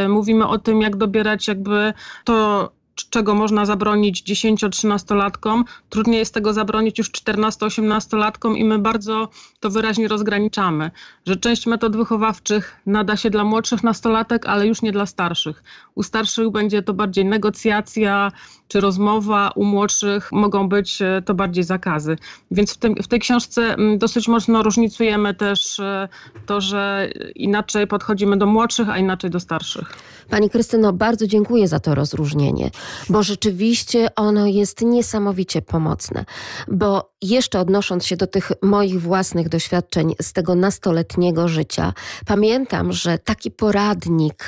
Y, 0.05 0.09
mówimy 0.09 0.47
o 0.47 0.59
tym, 0.59 0.81
jak 0.81 0.97
dobierać 0.97 1.49
jakby 1.49 1.93
to 2.25 2.71
czego 3.09 3.35
można 3.35 3.67
zabronić 3.67 4.23
10-13-latkom, 4.23 5.63
trudniej 5.89 6.19
jest 6.19 6.35
tego 6.35 6.53
zabronić 6.53 6.99
już 6.99 7.11
14-18-latkom 7.11 8.57
i 8.57 8.65
my 8.65 8.79
bardzo 8.79 9.29
to 9.61 9.71
wyraźnie 9.71 10.09
rozgraniczamy, 10.09 10.91
że 11.27 11.37
część 11.37 11.67
metod 11.67 11.97
wychowawczych 11.97 12.77
nada 12.87 13.17
się 13.17 13.31
dla 13.31 13.45
młodszych 13.45 13.83
nastolatek, 13.83 14.47
ale 14.47 14.67
już 14.67 14.83
nie 14.83 14.93
dla 14.93 15.07
starszych. 15.07 15.63
U 15.95 16.03
starszych 16.03 16.51
będzie 16.51 16.83
to 16.83 16.95
bardziej 16.95 17.25
negocjacja 17.25 18.33
czy 18.69 18.81
rozmowa, 18.81 19.51
u 19.55 19.65
młodszych 19.65 20.33
mogą 20.33 20.69
być 20.69 21.03
e, 21.03 21.23
to 21.25 21.35
bardziej 21.35 21.65
zakazy. 21.65 22.17
Więc 22.51 22.75
w, 22.75 22.77
tym, 22.77 22.95
w 22.95 23.09
tej 23.09 23.21
książce 23.21 23.77
dosyć 23.99 24.29
mocno 24.29 24.63
różnicujemy 24.63 25.35
też 25.35 25.81
e, 25.81 26.09
to, 26.47 26.61
że 26.61 27.11
inaczej 27.35 27.87
podchodzimy 27.87 28.37
do 28.37 28.47
młodszych, 28.47 28.89
a 28.89 28.99
inaczej 28.99 29.31
do 29.31 29.41
starszych. 29.41 29.93
Pani 30.31 30.51
Krystyno, 30.51 30.93
bardzo 30.93 31.27
dziękuję 31.27 31.69
za 31.69 31.81
to 31.81 31.95
rozróżnienie, 31.95 32.71
bo 33.09 33.23
rzeczywiście 33.23 34.15
ono 34.15 34.47
jest 34.47 34.81
niesamowicie 34.81 35.63
pomocne. 35.63 36.25
Bo 36.69 37.10
jeszcze 37.23 37.61
odnosząc 37.61 38.07
się 38.07 38.17
do 38.17 38.27
tych 38.27 38.53
moich 38.63 39.03
własnych 39.03 39.49
doświadczeń 39.49 40.15
z 40.23 40.33
tego 40.33 40.55
nastoletniego 40.55 41.49
życia, 41.49 41.93
pamiętam, 42.27 42.93
że 42.93 43.19
taki 43.19 43.51
poradnik, 43.51 44.47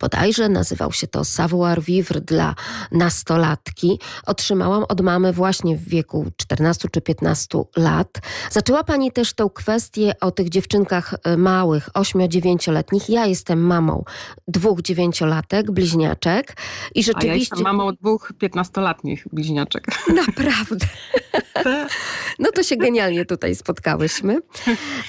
bodajże 0.00 0.48
nazywał 0.48 0.92
się 0.92 1.06
to 1.06 1.24
Savoir 1.24 1.82
Vivre 1.82 2.20
dla 2.20 2.54
nastolatki, 2.92 3.98
otrzymałam 4.26 4.84
od 4.88 5.00
mamy 5.00 5.32
właśnie 5.32 5.76
w 5.76 5.88
wieku 5.88 6.26
14 6.36 6.88
czy 6.92 7.00
15 7.00 7.58
lat. 7.76 8.08
Zaczęła 8.50 8.84
Pani 8.84 9.12
też 9.12 9.32
tą 9.32 9.50
kwestię 9.50 10.12
o 10.20 10.30
tych 10.30 10.48
dziewczynkach 10.48 11.14
e, 11.24 11.36
małych, 11.36 11.90
8-9-letnich. 11.90 13.08
Ja 13.08 13.26
jestem 13.26 13.60
mamą 13.60 14.04
dwóch 14.48 14.82
dziewięciolatek, 14.82 15.70
bliźniaczek 15.70 16.56
i 16.94 17.02
rzeczywiście... 17.04 17.30
A 17.30 17.34
ja 17.34 17.38
jestem 17.38 17.62
mamą 17.62 17.92
dwóch 17.92 18.32
15-letnich 18.42 19.24
bliźniaczek. 19.32 19.86
Naprawdę. 20.08 20.86
No 22.38 22.50
to 22.50 22.62
się 22.62 22.76
genialnie 22.76 23.24
tutaj 23.24 23.54
spotkałyśmy. 23.54 24.40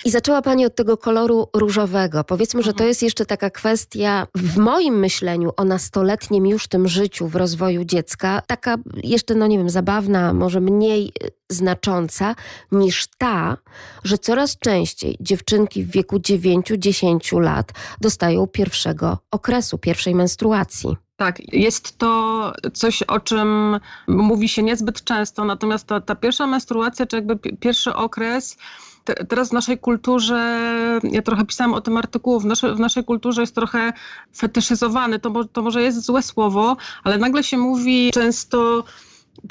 I 0.06 0.12
zaczęła 0.12 0.42
Pani 0.42 0.66
od 0.66 0.76
tego 0.76 0.98
koloru 0.98 1.48
różowego. 1.54 2.24
Powiedzmy, 2.24 2.64
że 2.64 2.74
to 2.74 2.84
jest 2.84 3.04
jeszcze 3.04 3.26
taka 3.26 3.50
kwestia 3.50 4.28
w 4.36 4.58
moim 4.58 5.00
myśleniu 5.00 5.52
o 5.58 5.64
nastoletnim 5.64 6.48
już 6.48 6.68
tym 6.68 6.88
życiu 6.88 7.28
w 7.28 7.36
rozwoju 7.36 7.84
dziecka, 7.84 8.42
taka 8.48 8.76
jeszcze, 9.04 9.36
no 9.36 9.48
nie 9.48 9.58
wiem, 9.58 9.70
zabawna, 9.70 10.34
może 10.34 10.62
mniej 10.62 11.08
y, 11.24 11.32
znacząca 11.50 12.36
niż 12.72 13.08
ta, 13.18 13.58
że 14.04 14.18
coraz 14.18 14.58
częściej 14.58 15.18
dziewczynki 15.20 15.84
w 15.84 15.92
wieku 15.92 16.18
9-10 16.18 17.42
lat 17.42 17.72
dostają 18.02 18.48
pierwszego 18.48 19.18
okresu, 19.32 19.78
pierwszej 19.78 20.16
menstruacji. 20.16 21.05
Tak, 21.18 21.54
jest 21.54 21.98
to 21.98 22.54
coś, 22.74 23.04
o 23.04 23.20
czym 23.20 23.80
mówi 24.08 24.50
się 24.50 24.64
niezbyt 24.64 25.04
często, 25.04 25.46
natomiast 25.46 25.88
ta, 25.88 26.02
ta 26.02 26.16
pierwsza 26.16 26.48
menstruacja, 26.48 27.06
czy 27.06 27.16
jakby 27.16 27.38
pierwszy 27.38 27.94
okres, 27.94 28.58
te, 29.04 29.14
teraz 29.14 29.50
w 29.50 29.54
naszej 29.54 29.78
kulturze, 29.78 30.70
ja 31.04 31.22
trochę 31.22 31.46
pisałam 31.46 31.74
o 31.74 31.82
tym 31.82 31.98
artykułu, 31.98 32.40
w, 32.40 32.44
w 32.76 32.80
naszej 32.80 33.04
kulturze 33.04 33.42
jest 33.42 33.56
trochę 33.56 33.94
fetyszyzowany, 34.38 35.20
to, 35.20 35.44
to 35.46 35.62
może 35.62 35.82
jest 35.82 36.06
złe 36.06 36.24
słowo, 36.24 36.78
ale 37.04 37.18
nagle 37.18 37.44
się 37.44 37.58
mówi 37.58 38.12
często 38.14 38.84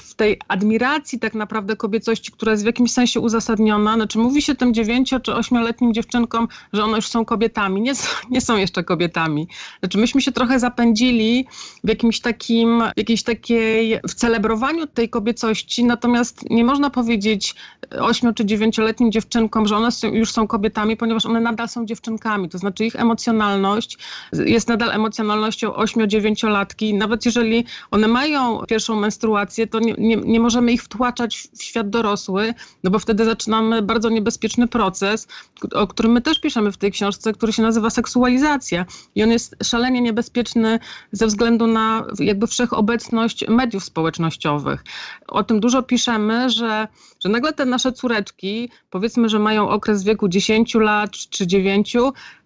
w 0.02 0.14
tej 0.14 0.38
admiracji 0.48 1.18
tak 1.18 1.34
naprawdę 1.34 1.76
kobiecości, 1.76 2.32
która 2.32 2.52
jest 2.52 2.64
w 2.64 2.66
jakimś 2.66 2.92
sensie 2.92 3.20
uzasadniona, 3.20 3.94
znaczy 3.94 4.18
mówi 4.18 4.42
się 4.42 4.54
tym 4.54 4.74
dziewięcio 4.74 5.20
czy 5.20 5.34
ośmioletnim 5.34 5.94
dziewczynkom, 5.94 6.48
że 6.72 6.84
one 6.84 6.96
już 6.96 7.06
są 7.06 7.24
kobietami. 7.24 7.80
Nie, 7.80 7.92
nie 8.30 8.40
są 8.40 8.56
jeszcze 8.56 8.84
kobietami. 8.84 9.48
Znaczy 9.80 9.98
myśmy 9.98 10.22
się 10.22 10.32
trochę 10.32 10.58
zapędzili 10.60 11.46
w 11.84 11.88
jakimś 11.88 12.20
takim, 12.20 12.82
jakiejś 12.96 13.22
takiej, 13.22 14.00
w 14.08 14.14
celebrowaniu 14.14 14.86
tej 14.86 15.08
kobiecości, 15.08 15.84
natomiast 15.84 16.50
nie 16.50 16.64
można 16.64 16.90
powiedzieć 16.90 17.54
ośmiu 18.00 18.32
czy 18.32 18.44
dziewięcioletnim 18.44 19.12
dziewczynkom, 19.12 19.66
że 19.68 19.76
one 19.76 19.92
są, 19.92 20.08
już 20.08 20.32
są 20.32 20.46
kobietami, 20.46 20.96
ponieważ 20.96 21.26
one 21.26 21.40
nadal 21.40 21.68
są 21.68 21.86
dziewczynkami. 21.86 22.48
To 22.48 22.58
znaczy 22.58 22.84
ich 22.84 22.96
emocjonalność 22.96 23.98
jest 24.32 24.68
nadal 24.68 24.90
emocjonalnością 24.90 25.72
ośmiu-dziewięciolatki. 25.74 26.94
Nawet 26.94 27.26
jeżeli 27.26 27.64
one 27.90 28.08
mają 28.08 28.60
pierwszą 28.68 29.00
menstruację, 29.00 29.66
to 29.74 29.80
nie, 29.80 29.94
nie, 29.98 30.16
nie 30.16 30.40
możemy 30.40 30.72
ich 30.72 30.82
wtłaczać 30.82 31.48
w 31.58 31.62
świat 31.62 31.90
dorosły, 31.90 32.54
no 32.84 32.90
bo 32.90 32.98
wtedy 32.98 33.24
zaczynamy 33.24 33.82
bardzo 33.82 34.10
niebezpieczny 34.10 34.68
proces, 34.68 35.28
o 35.72 35.86
którym 35.86 36.12
my 36.12 36.20
też 36.20 36.40
piszemy 36.40 36.72
w 36.72 36.76
tej 36.76 36.92
książce, 36.92 37.32
który 37.32 37.52
się 37.52 37.62
nazywa 37.62 37.90
seksualizacja. 37.90 38.86
I 39.14 39.22
on 39.22 39.30
jest 39.30 39.56
szalenie 39.62 40.00
niebezpieczny 40.00 40.78
ze 41.12 41.26
względu 41.26 41.66
na 41.66 42.06
jakby 42.18 42.46
wszechobecność 42.46 43.48
mediów 43.48 43.84
społecznościowych. 43.84 44.84
O 45.28 45.44
tym 45.44 45.60
dużo 45.60 45.82
piszemy, 45.82 46.50
że, 46.50 46.88
że 47.24 47.28
nagle 47.28 47.52
te 47.52 47.64
nasze 47.64 47.92
córeczki, 47.92 48.70
powiedzmy, 48.90 49.28
że 49.28 49.38
mają 49.38 49.68
okres 49.68 50.04
wieku 50.04 50.28
10 50.28 50.74
lat 50.74 51.10
czy 51.10 51.46
9, 51.46 51.96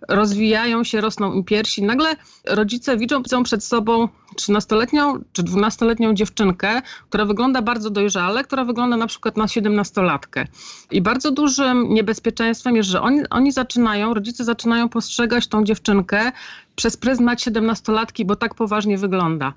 rozwijają 0.08 0.84
się, 0.84 1.00
rosną 1.00 1.32
im 1.32 1.44
piersi. 1.44 1.82
Nagle 1.82 2.16
rodzice 2.46 2.96
widzą, 2.96 3.22
przed 3.42 3.64
sobą 3.64 4.08
13-letnią 4.36 5.18
czy 5.32 5.42
12-letnią 5.42 6.14
dziewczynkę, 6.14 6.82
która 7.10 7.17
wygląda 7.26 7.62
bardzo 7.62 7.90
dojrzale, 7.90 8.44
która 8.44 8.64
wygląda 8.64 8.96
na 8.96 9.06
przykład 9.06 9.36
na 9.36 9.44
17-latkę. 9.44 10.46
I 10.90 11.02
bardzo 11.02 11.30
dużym 11.30 11.94
niebezpieczeństwem 11.94 12.76
jest, 12.76 12.88
że 12.88 13.00
oni, 13.00 13.20
oni 13.30 13.52
zaczynają, 13.52 14.14
rodzice 14.14 14.44
zaczynają 14.44 14.88
postrzegać 14.88 15.46
tą 15.46 15.64
dziewczynkę 15.64 16.32
przez 16.76 16.96
pryzmat 16.96 17.38
17-latki, 17.38 18.24
bo 18.24 18.36
tak 18.36 18.54
poważnie 18.54 18.98
wygląda. 18.98 19.52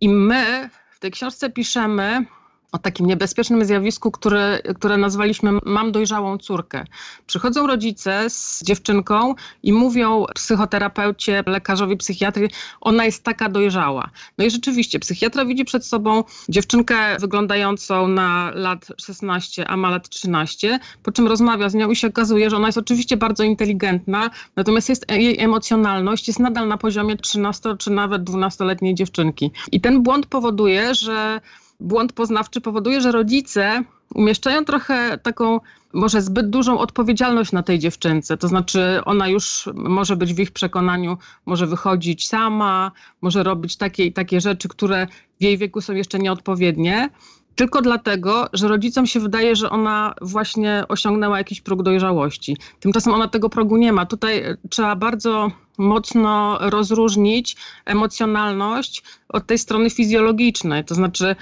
I 0.00 0.08
my 0.08 0.70
w 0.90 0.98
tej 0.98 1.10
książce 1.10 1.50
piszemy, 1.50 2.26
o 2.74 2.78
takim 2.78 3.06
niebezpiecznym 3.06 3.64
zjawisku, 3.64 4.10
które, 4.10 4.60
które 4.74 4.96
nazwaliśmy 4.96 5.50
mam 5.64 5.92
dojrzałą 5.92 6.38
córkę. 6.38 6.84
Przychodzą 7.26 7.66
rodzice 7.66 8.30
z 8.30 8.62
dziewczynką 8.62 9.34
i 9.62 9.72
mówią 9.72 10.24
psychoterapeucie, 10.34 11.42
lekarzowi 11.46 11.96
psychiatry, 11.96 12.48
ona 12.80 13.04
jest 13.04 13.24
taka 13.24 13.48
dojrzała. 13.48 14.10
No 14.38 14.44
i 14.44 14.50
rzeczywiście, 14.50 14.98
psychiatra 14.98 15.44
widzi 15.44 15.64
przed 15.64 15.86
sobą 15.86 16.24
dziewczynkę 16.48 17.16
wyglądającą 17.20 18.08
na 18.08 18.50
lat 18.54 18.86
16, 19.00 19.68
a 19.68 19.76
ma 19.76 19.90
lat 19.90 20.08
13, 20.08 20.78
po 21.02 21.12
czym 21.12 21.26
rozmawia 21.26 21.68
z 21.68 21.74
nią 21.74 21.90
i 21.90 21.96
się 21.96 22.08
okazuje, 22.08 22.50
że 22.50 22.56
ona 22.56 22.68
jest 22.68 22.78
oczywiście 22.78 23.16
bardzo 23.16 23.44
inteligentna, 23.44 24.30
natomiast 24.56 24.88
jest, 24.88 25.10
jej 25.10 25.40
emocjonalność 25.40 26.28
jest 26.28 26.40
nadal 26.40 26.68
na 26.68 26.78
poziomie 26.78 27.16
13 27.16 27.76
czy 27.78 27.90
nawet 27.90 28.22
12-letniej 28.22 28.94
dziewczynki. 28.94 29.50
I 29.72 29.80
ten 29.80 30.02
błąd 30.02 30.26
powoduje, 30.26 30.94
że 30.94 31.40
błąd 31.84 32.12
poznawczy 32.12 32.60
powoduje, 32.60 33.00
że 33.00 33.12
rodzice 33.12 33.82
umieszczają 34.14 34.64
trochę 34.64 35.18
taką 35.18 35.60
może 35.92 36.22
zbyt 36.22 36.50
dużą 36.50 36.78
odpowiedzialność 36.78 37.52
na 37.52 37.62
tej 37.62 37.78
dziewczynce. 37.78 38.36
To 38.36 38.48
znaczy, 38.48 39.00
ona 39.04 39.28
już 39.28 39.68
może 39.74 40.16
być 40.16 40.34
w 40.34 40.38
ich 40.38 40.50
przekonaniu, 40.50 41.18
może 41.46 41.66
wychodzić 41.66 42.28
sama, 42.28 42.92
może 43.20 43.42
robić 43.42 43.76
takie 43.76 44.04
i 44.04 44.12
takie 44.12 44.40
rzeczy, 44.40 44.68
które 44.68 45.06
w 45.40 45.42
jej 45.42 45.58
wieku 45.58 45.80
są 45.80 45.92
jeszcze 45.92 46.18
nieodpowiednie. 46.18 47.10
Tylko 47.54 47.82
dlatego, 47.82 48.48
że 48.52 48.68
rodzicom 48.68 49.06
się 49.06 49.20
wydaje, 49.20 49.56
że 49.56 49.70
ona 49.70 50.14
właśnie 50.22 50.84
osiągnęła 50.88 51.38
jakiś 51.38 51.60
próg 51.60 51.82
dojrzałości. 51.82 52.56
Tymczasem 52.80 53.14
ona 53.14 53.28
tego 53.28 53.48
progu 53.48 53.76
nie 53.76 53.92
ma. 53.92 54.06
Tutaj 54.06 54.44
trzeba 54.70 54.96
bardzo 54.96 55.50
mocno 55.78 56.58
rozróżnić 56.60 57.56
emocjonalność 57.84 59.02
od 59.28 59.46
tej 59.46 59.58
strony 59.58 59.90
fizjologicznej. 59.90 60.84
To 60.84 60.94
znaczy, 60.94 61.36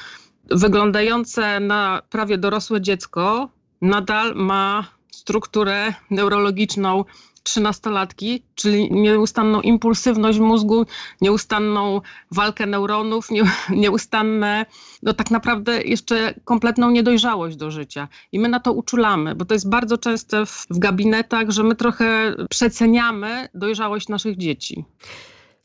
wyglądające 0.55 1.61
na 1.61 2.03
prawie 2.11 2.39
dorosłe 2.39 2.81
dziecko 2.81 3.49
nadal 3.81 4.35
ma 4.35 4.85
strukturę 5.11 5.95
neurologiczną 6.11 7.05
trzynastolatki, 7.43 8.43
czyli 8.55 8.93
nieustanną 8.93 9.61
impulsywność 9.61 10.39
mózgu, 10.39 10.87
nieustanną 11.21 12.01
walkę 12.31 12.67
neuronów, 12.67 13.31
nie, 13.31 13.43
nieustanne, 13.71 14.67
no 15.03 15.13
tak 15.13 15.31
naprawdę 15.31 15.83
jeszcze 15.83 16.35
kompletną 16.45 16.91
niedojrzałość 16.91 17.57
do 17.57 17.71
życia. 17.71 18.09
I 18.33 18.39
my 18.39 18.49
na 18.49 18.61
to 18.61 18.73
uczulamy, 18.73 19.35
bo 19.35 19.45
to 19.45 19.55
jest 19.55 19.69
bardzo 19.69 19.99
częste 19.99 20.47
w, 20.47 20.67
w 20.71 20.79
gabinetach, 20.79 21.51
że 21.51 21.63
my 21.63 21.75
trochę 21.75 22.35
przeceniamy 22.51 23.49
dojrzałość 23.55 24.09
naszych 24.09 24.37
dzieci. 24.37 24.85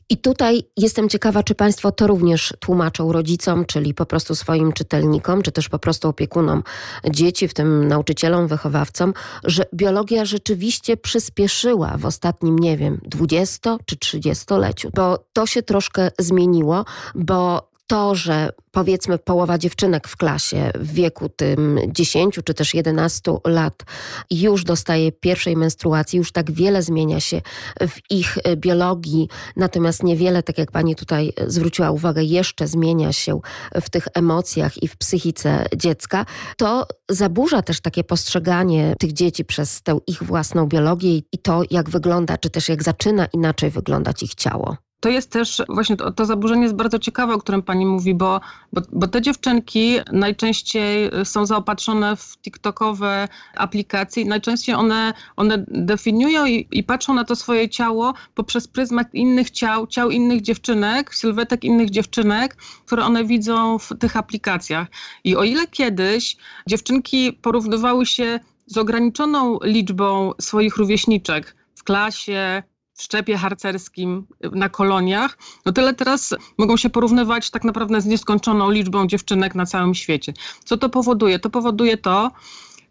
I 0.10 0.18
tutaj 0.18 0.64
jestem 0.78 1.10
ciekawa, 1.10 1.44
czy 1.44 1.56
Państwo 1.56 1.92
to 1.92 2.08
również 2.08 2.54
tłumaczą 2.60 3.12
rodzicom, 3.12 3.66
czyli 3.66 3.94
po 3.94 4.06
prostu 4.06 4.36
swoim 4.36 4.74
czytelnikom, 4.74 5.42
czy 5.42 5.52
też 5.52 5.70
po 5.70 5.80
prostu 5.80 6.10
opiekunom 6.10 6.64
dzieci, 7.10 7.48
w 7.48 7.54
tym 7.54 7.88
nauczycielom, 7.88 8.48
wychowawcom, 8.48 9.14
że 9.44 9.66
biologia 9.74 10.26
rzeczywiście 10.26 10.98
przyspieszyła 10.98 11.98
w 11.98 12.06
ostatnim, 12.06 12.60
nie 12.60 12.78
wiem, 12.78 13.02
20 13.04 13.78
czy 13.86 13.96
30-leciu, 13.96 14.90
bo 14.96 15.26
to 15.34 15.46
się 15.46 15.64
troszkę 15.64 16.12
zmieniło, 16.20 16.86
bo 17.16 17.67
to, 17.88 18.16
że 18.16 18.50
powiedzmy 18.72 19.18
połowa 19.18 19.58
dziewczynek 19.58 20.08
w 20.08 20.18
klasie 20.18 20.72
w 20.76 20.94
wieku 20.94 21.30
tym 21.30 21.80
10 21.88 22.40
czy 22.46 22.54
też 22.54 22.74
11 22.74 23.32
lat 23.46 23.84
już 24.32 24.64
dostaje 24.64 25.12
pierwszej 25.12 25.58
menstruacji, 25.58 26.18
już 26.18 26.32
tak 26.32 26.52
wiele 26.52 26.82
zmienia 26.82 27.20
się 27.20 27.42
w 27.82 28.12
ich 28.12 28.38
e, 28.44 28.58
biologii, 28.58 29.30
natomiast 29.56 30.04
niewiele, 30.04 30.44
tak 30.44 30.58
jak 30.58 30.72
pani 30.72 30.96
tutaj 30.96 31.34
zwróciła 31.48 31.92
uwagę, 31.92 32.24
jeszcze 32.24 32.68
zmienia 32.68 33.14
się 33.14 33.40
w 33.82 33.90
tych 33.90 34.08
emocjach 34.14 34.84
i 34.84 34.88
w 34.88 34.98
psychice 34.98 35.66
dziecka, 35.76 36.26
to 36.58 36.88
zaburza 37.10 37.62
też 37.62 37.82
takie 37.82 38.04
postrzeganie 38.04 38.96
tych 39.00 39.14
dzieci 39.14 39.46
przez 39.46 39.82
tę 39.82 39.98
ich 40.08 40.24
własną 40.24 40.66
biologię 40.66 41.18
i 41.18 41.38
to, 41.42 41.62
jak 41.72 41.90
wygląda, 41.90 42.38
czy 42.38 42.50
też 42.50 42.70
jak 42.70 42.84
zaczyna 42.84 43.26
inaczej 43.26 43.70
wyglądać 43.70 44.24
ich 44.24 44.36
ciało. 44.36 44.87
To 45.00 45.10
jest 45.10 45.32
też 45.32 45.62
właśnie 45.70 45.98
to, 45.98 46.12
to, 46.12 46.26
zaburzenie 46.26 46.64
jest 46.64 46.76
bardzo 46.76 47.00
ciekawe, 47.00 47.34
o 47.34 47.38
którym 47.38 47.64
pani 47.64 47.86
mówi, 47.86 48.14
bo, 48.14 48.42
bo, 48.74 48.82
bo, 48.92 49.08
te 49.08 49.22
dziewczynki 49.22 49.96
najczęściej 50.12 51.10
są 51.24 51.46
zaopatrzone 51.46 52.16
w 52.16 52.38
TikTokowe 52.38 53.28
aplikacje 53.56 54.24
i 54.24 54.26
najczęściej 54.26 54.76
one, 54.76 55.14
one 55.36 55.66
definiują 55.68 56.46
i, 56.46 56.68
i, 56.72 56.84
patrzą 56.84 57.14
na 57.14 57.24
to 57.24 57.36
swoje 57.36 57.70
ciało 57.70 58.14
poprzez 58.36 58.68
pryzmat 58.68 59.14
innych 59.14 59.52
ciał, 59.52 59.88
ciał 59.88 60.12
innych 60.12 60.42
dziewczynek, 60.42 61.16
sylwetek 61.16 61.64
innych 61.64 61.90
dziewczynek, 61.90 62.56
które 62.86 63.06
one 63.06 63.26
widzą 63.26 63.80
w 63.80 63.90
tych 64.00 64.18
aplikacjach. 64.18 64.88
I 65.24 65.36
o 65.36 65.44
ile 65.44 65.68
kiedyś 65.68 66.38
dziewczynki 66.68 67.34
porównywały 67.34 68.06
się 68.06 68.40
z 68.66 68.78
ograniczoną 68.78 69.60
liczbą 69.64 70.34
swoich 70.42 70.78
rówieśniczek 70.78 71.56
w 71.76 71.84
klasie, 71.84 72.64
w 72.98 73.02
szczepie 73.02 73.38
harcerskim 73.38 74.26
na 74.52 74.70
koloniach, 74.70 75.38
no 75.66 75.72
tyle 75.72 75.94
teraz 75.94 76.36
mogą 76.58 76.78
się 76.78 76.90
porównywać 76.90 77.52
tak 77.52 77.64
naprawdę 77.64 78.02
z 78.02 78.06
nieskończoną 78.06 78.72
liczbą 78.72 79.08
dziewczynek 79.08 79.56
na 79.56 79.66
całym 79.66 79.96
świecie. 79.96 80.34
Co 80.64 80.78
to 80.78 80.90
powoduje? 80.90 81.40
To 81.40 81.50
powoduje 81.50 81.98
to, 81.98 82.32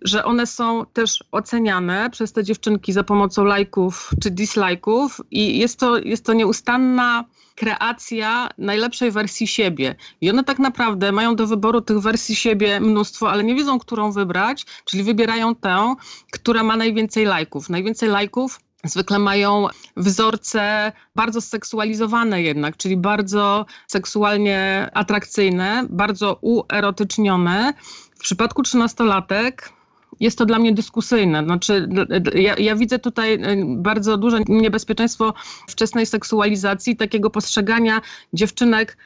że 0.02 0.24
one 0.24 0.46
są 0.46 0.86
też 0.92 1.24
oceniane 1.32 2.11
przez 2.11 2.32
te 2.32 2.44
dziewczynki 2.44 2.92
za 2.92 3.04
pomocą 3.04 3.44
lajków 3.44 4.11
czy 4.22 4.30
dislajków 4.30 5.20
i 5.30 5.59
jest 5.59 5.78
to, 5.78 5.98
jest 5.98 6.24
to 6.24 6.32
nieustanna 6.32 7.24
kreacja 7.54 8.48
najlepszej 8.59 9.11
wersji 9.11 9.46
siebie. 9.46 9.94
I 10.20 10.30
one 10.30 10.44
tak 10.44 10.59
naprawdę 10.59 11.12
mają 11.12 11.36
do 11.36 11.46
wyboru 11.46 11.80
tych 11.80 11.98
wersji 11.98 12.36
siebie 12.36 12.80
mnóstwo, 12.80 13.30
ale 13.30 13.44
nie 13.44 13.54
wiedzą, 13.54 13.78
którą 13.78 14.12
wybrać, 14.12 14.66
czyli 14.84 15.02
wybierają 15.02 15.54
tę, 15.54 15.94
która 16.32 16.62
ma 16.62 16.76
najwięcej 16.76 17.24
lajków. 17.24 17.70
Najwięcej 17.70 18.09
lajków 18.09 18.61
zwykle 18.85 19.18
mają 19.18 19.66
wzorce 19.97 20.93
bardzo 21.14 21.41
seksualizowane 21.41 22.43
jednak, 22.43 22.77
czyli 22.77 22.97
bardzo 22.97 23.66
seksualnie 23.87 24.91
atrakcyjne, 24.95 25.87
bardzo 25.91 26.39
uerotycznione. 26.41 27.74
W 28.16 28.18
przypadku 28.18 28.62
trzynastolatek 28.62 29.72
jest 30.20 30.39
to 30.39 30.47
dla 30.47 30.59
mnie 30.59 30.72
dyskusyjne. 30.72 31.45
Znaczy, 31.45 31.89
ja, 32.35 32.55
ja, 32.59 32.77
widzę 32.77 32.99
tutaj 32.99 33.35
e, 33.35 33.57
bardzo 33.66 34.16
duże 34.16 34.41
niebezpieczeństwo 34.49 35.35
wczesnej 35.68 36.07
seksualizacji, 36.07 36.97
takiego 36.97 37.31
postrzegania 37.31 38.01
dziewczynek, 38.33 38.97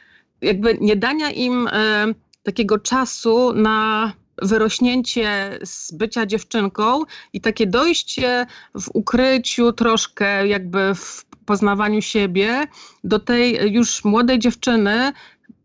jakby 0.42 0.78
nie 0.80 0.96
dania 0.96 1.30
im 1.30 1.68
e, 1.72 2.06
takiego 2.42 2.78
czasu 2.78 3.52
na 3.54 4.12
wyrośnięcie 4.42 5.58
z 5.64 5.92
bycia 5.92 6.26
dziewczynką 6.26 7.02
i 7.32 7.40
takie 7.40 7.66
dojście 7.66 8.46
w 8.74 8.90
ukryciu 8.94 9.72
troszkę 9.72 10.46
jakby 10.46 10.94
w 10.94 11.24
poznawaniu 11.44 12.02
siebie 12.02 12.64
do 13.04 13.18
tej 13.18 13.72
już 13.72 14.04
młodej 14.04 14.38
dziewczyny, 14.38 15.12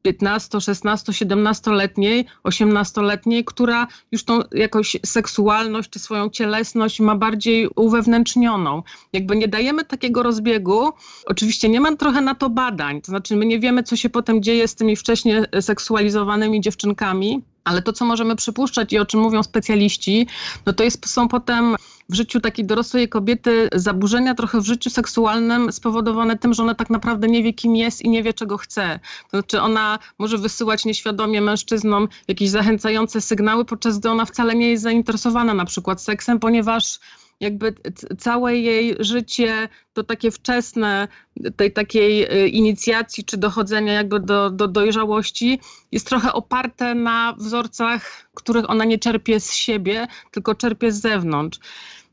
15, 0.06 0.62
16, 0.62 1.12
17-letniej, 1.12 2.26
18-letniej, 2.44 3.46
która 3.46 3.88
już 4.12 4.24
tą 4.24 4.40
jakąś 4.52 4.98
seksualność 5.06 5.90
czy 5.90 6.00
swoją 6.00 6.30
cielesność 6.30 7.00
ma 7.00 7.16
bardziej 7.16 7.70
uwewnętrznioną. 7.76 8.84
Jakby 9.14 9.36
nie 9.36 9.48
dajemy 9.48 9.86
takiego 9.86 10.24
rozbiegu, 10.24 10.92
oczywiście 11.26 11.70
nie 11.70 11.82
mam 11.82 11.98
trochę 11.98 12.22
na 12.22 12.36
to 12.36 12.50
badań, 12.50 13.02
to 13.02 13.06
znaczy 13.06 13.36
my 13.36 13.46
nie 13.46 13.60
wiemy, 13.60 13.84
co 13.84 13.96
się 13.96 14.10
potem 14.10 14.44
dzieje 14.44 14.68
z 14.68 14.76
tymi 14.76 14.96
wcześniej 14.96 15.36
seksualizowanymi 15.62 16.62
dziewczynkami, 16.62 17.42
ale 17.64 17.82
to, 17.82 17.94
co 17.94 18.06
możemy 18.06 18.36
przypuszczać 18.36 18.94
i 18.94 19.00
o 19.00 19.06
czym 19.06 19.20
mówią 19.20 19.44
specjaliści, 19.44 20.28
no 20.66 20.74
to 20.74 20.84
jest, 20.84 21.10
są 21.10 21.28
potem 21.28 21.76
w 22.10 22.16
życiu 22.16 22.40
takiej 22.40 22.66
dorosłej 22.66 23.10
kobiety 23.10 23.70
zaburzenia 23.74 24.36
trochę 24.36 24.62
w 24.62 24.66
życiu 24.66 24.90
seksualnym 24.90 25.72
spowodowane 25.72 26.38
tym, 26.38 26.54
że 26.54 26.64
ona 26.64 26.76
tak 26.76 26.90
naprawdę 26.90 27.28
nie 27.28 27.44
wie, 27.44 27.54
kim 27.54 27.76
jest 27.76 28.02
i 28.02 28.10
nie 28.10 28.24
wie, 28.24 28.34
czego 28.34 28.58
chce. 28.58 29.00
To 29.32 29.38
znaczy 29.38 29.62
ona 29.62 30.00
może 30.20 30.38
wysyłać 30.38 30.86
nieświadomie 30.86 31.42
mężczyznom 31.42 32.08
jakieś 32.28 32.50
zachęcające 32.50 33.22
sygnały, 33.22 33.66
podczas 33.66 34.00
gdy 34.00 34.10
ona 34.10 34.26
wcale 34.26 34.56
nie 34.56 34.70
jest 34.70 34.84
zainteresowana 34.84 35.54
na 35.54 35.66
przykład 35.66 36.02
seksem, 36.02 36.40
ponieważ 36.40 37.00
jakby 37.40 37.74
całe 38.18 38.58
jej 38.58 38.96
życie 39.00 39.70
to 39.94 40.04
takie 40.04 40.32
wczesne 40.32 41.08
tej 41.56 41.74
takiej 41.74 42.24
y, 42.44 42.48
inicjacji 42.48 43.24
czy 43.24 43.38
dochodzenia 43.38 43.94
jakby 43.94 44.20
do, 44.20 44.50
do 44.50 44.68
dojrzałości 44.68 45.60
jest 45.92 46.08
trochę 46.08 46.34
oparte 46.34 46.96
na 46.96 47.34
wzorcach, 47.38 48.30
których 48.34 48.70
ona 48.70 48.86
nie 48.86 49.00
czerpie 49.00 49.40
z 49.40 49.54
siebie, 49.54 50.08
tylko 50.32 50.56
czerpie 50.56 50.92
z 50.92 51.02
zewnątrz. 51.02 51.60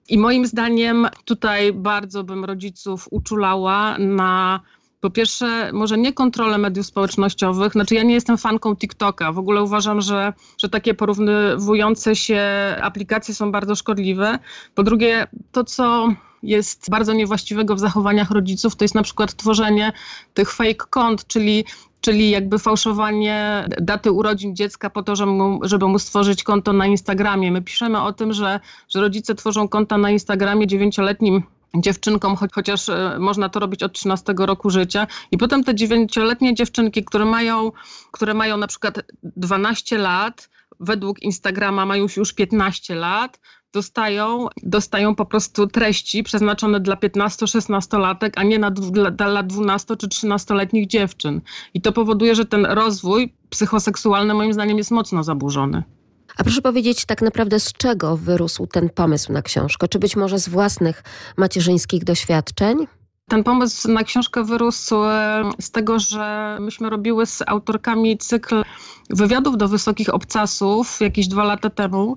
I 0.09 0.19
moim 0.19 0.47
zdaniem 0.47 1.09
tutaj 1.25 1.73
bardzo 1.73 2.25
bym 2.25 2.45
rodziców 2.45 3.09
uczulała 3.11 3.99
na 3.99 4.61
po 5.03 5.11
pierwsze, 5.11 5.71
może 5.73 5.99
nie 5.99 6.13
kontrolę 6.13 6.59
mediów 6.59 6.87
społecznościowych, 6.87 7.73
znaczy 7.73 7.95
ja 7.95 8.03
nie 8.03 8.15
jestem 8.15 8.39
fanką 8.39 8.77
TikToka, 8.77 9.33
w 9.33 9.39
ogóle 9.39 9.63
uważam, 9.63 10.01
że, 10.01 10.33
że 10.59 10.69
takie 10.69 10.95
porównywujące 10.95 12.17
się 12.17 12.43
aplikacje 12.83 13.35
są 13.35 13.53
bardzo 13.53 13.75
szkodliwe. 13.75 14.39
Po 14.75 14.83
drugie, 14.83 15.27
to 15.53 15.65
co 15.65 16.09
jest 16.43 16.91
bardzo 16.91 17.13
niewłaściwego 17.13 17.75
w 17.75 17.81
zachowaniach 17.81 18.31
rodziców, 18.31 18.77
to 18.77 18.85
jest 18.85 18.95
na 18.95 19.03
przykład 19.03 19.35
tworzenie 19.35 19.93
tych 20.35 20.53
fake 20.53 20.87
kont, 20.91 21.27
czyli 21.27 21.65
czyli 22.03 22.31
jakby 22.31 22.59
fałszowanie 22.59 23.69
daty 23.81 24.13
urodzin 24.13 24.57
dziecka 24.57 24.91
po 24.91 25.03
to, 25.03 25.17
żeby 25.17 25.33
mu, 25.33 25.61
żeby 25.63 25.89
mu 25.89 25.99
stworzyć 25.99 26.43
konto 26.43 26.73
na 26.73 26.87
Instagramie. 26.87 27.53
My 27.53 27.63
piszemy 27.63 28.03
o 28.03 28.13
tym, 28.13 28.33
że, 28.33 28.61
że 28.89 29.01
rodzice 29.01 29.35
tworzą 29.35 29.69
konta 29.69 29.99
na 29.99 30.11
Instagramie 30.11 30.67
dziewięcioletnim 30.67 31.43
dziewczynkom, 31.77 32.37
choć, 32.37 32.53
chociaż 32.53 32.89
e, 32.89 33.17
można 33.19 33.49
to 33.49 33.61
robić 33.61 33.83
od 33.83 33.93
13 33.93 34.35
roku 34.39 34.71
życia. 34.71 35.07
I 35.31 35.39
potem 35.39 35.65
te 35.65 35.75
dziewięcioletnie 35.75 36.55
dziewczynki, 36.55 37.05
które 37.05 37.25
mają, 37.25 37.73
które 38.11 38.35
mają 38.35 38.57
na 38.57 38.67
przykład 38.67 39.01
12 39.23 39.99
lat, 39.99 40.49
według 40.81 41.23
Instagrama 41.23 41.87
mają 41.87 42.07
już 42.17 42.33
15 42.33 42.95
lat, 42.95 43.41
dostają, 43.73 44.47
dostają 44.63 45.15
po 45.15 45.27
prostu 45.27 45.67
treści 45.67 46.23
przeznaczone 46.23 46.81
dla 46.81 46.97
15-16 46.97 47.99
latek, 47.99 48.33
a 48.37 48.43
nie 48.43 48.59
na, 48.59 48.71
dla, 48.71 49.11
dla 49.11 49.43
12 49.43 49.97
czy 49.97 50.09
13-letnich 50.09 50.87
dziewczyn. 50.87 51.41
I 51.75 51.81
to 51.81 51.93
powoduje, 51.93 52.35
że 52.35 52.45
ten 52.45 52.67
rozwój 52.67 53.35
psychoseksualny 53.51 54.35
moim 54.35 54.53
zdaniem 54.53 54.79
jest 54.79 54.91
mocno 54.91 55.23
zaburzony. 55.23 55.83
A 56.37 56.45
proszę 56.45 56.63
powiedzieć 56.63 57.05
tak 57.05 57.23
naprawdę 57.23 57.61
z 57.61 57.73
czego 57.73 58.17
wyrósł 58.17 58.67
ten 58.67 58.91
pomysł 58.91 59.33
na 59.33 59.43
książkę? 59.43 59.89
Czy 59.89 59.99
być 59.99 60.17
może 60.17 60.39
z 60.39 60.49
własnych 60.49 61.03
macierzyńskich 61.37 62.05
doświadczeń? 62.05 62.87
Ten 63.29 63.45
pomysł 63.45 63.91
na 63.91 64.05
książkę 64.05 64.45
wyrósł 64.45 65.05
e, 65.05 65.51
z 65.61 65.71
tego, 65.71 65.99
że 65.99 66.57
myśmy 66.61 66.91
robiły 66.91 67.27
z 67.27 67.43
autorkami 67.47 68.19
cykl 68.19 68.63
wywiadów 69.11 69.57
do 69.57 69.69
wysokich 69.69 70.15
obcasów 70.15 71.01
jakieś 71.01 71.29
dwa 71.29 71.45
lata 71.45 71.71
temu, 71.71 72.17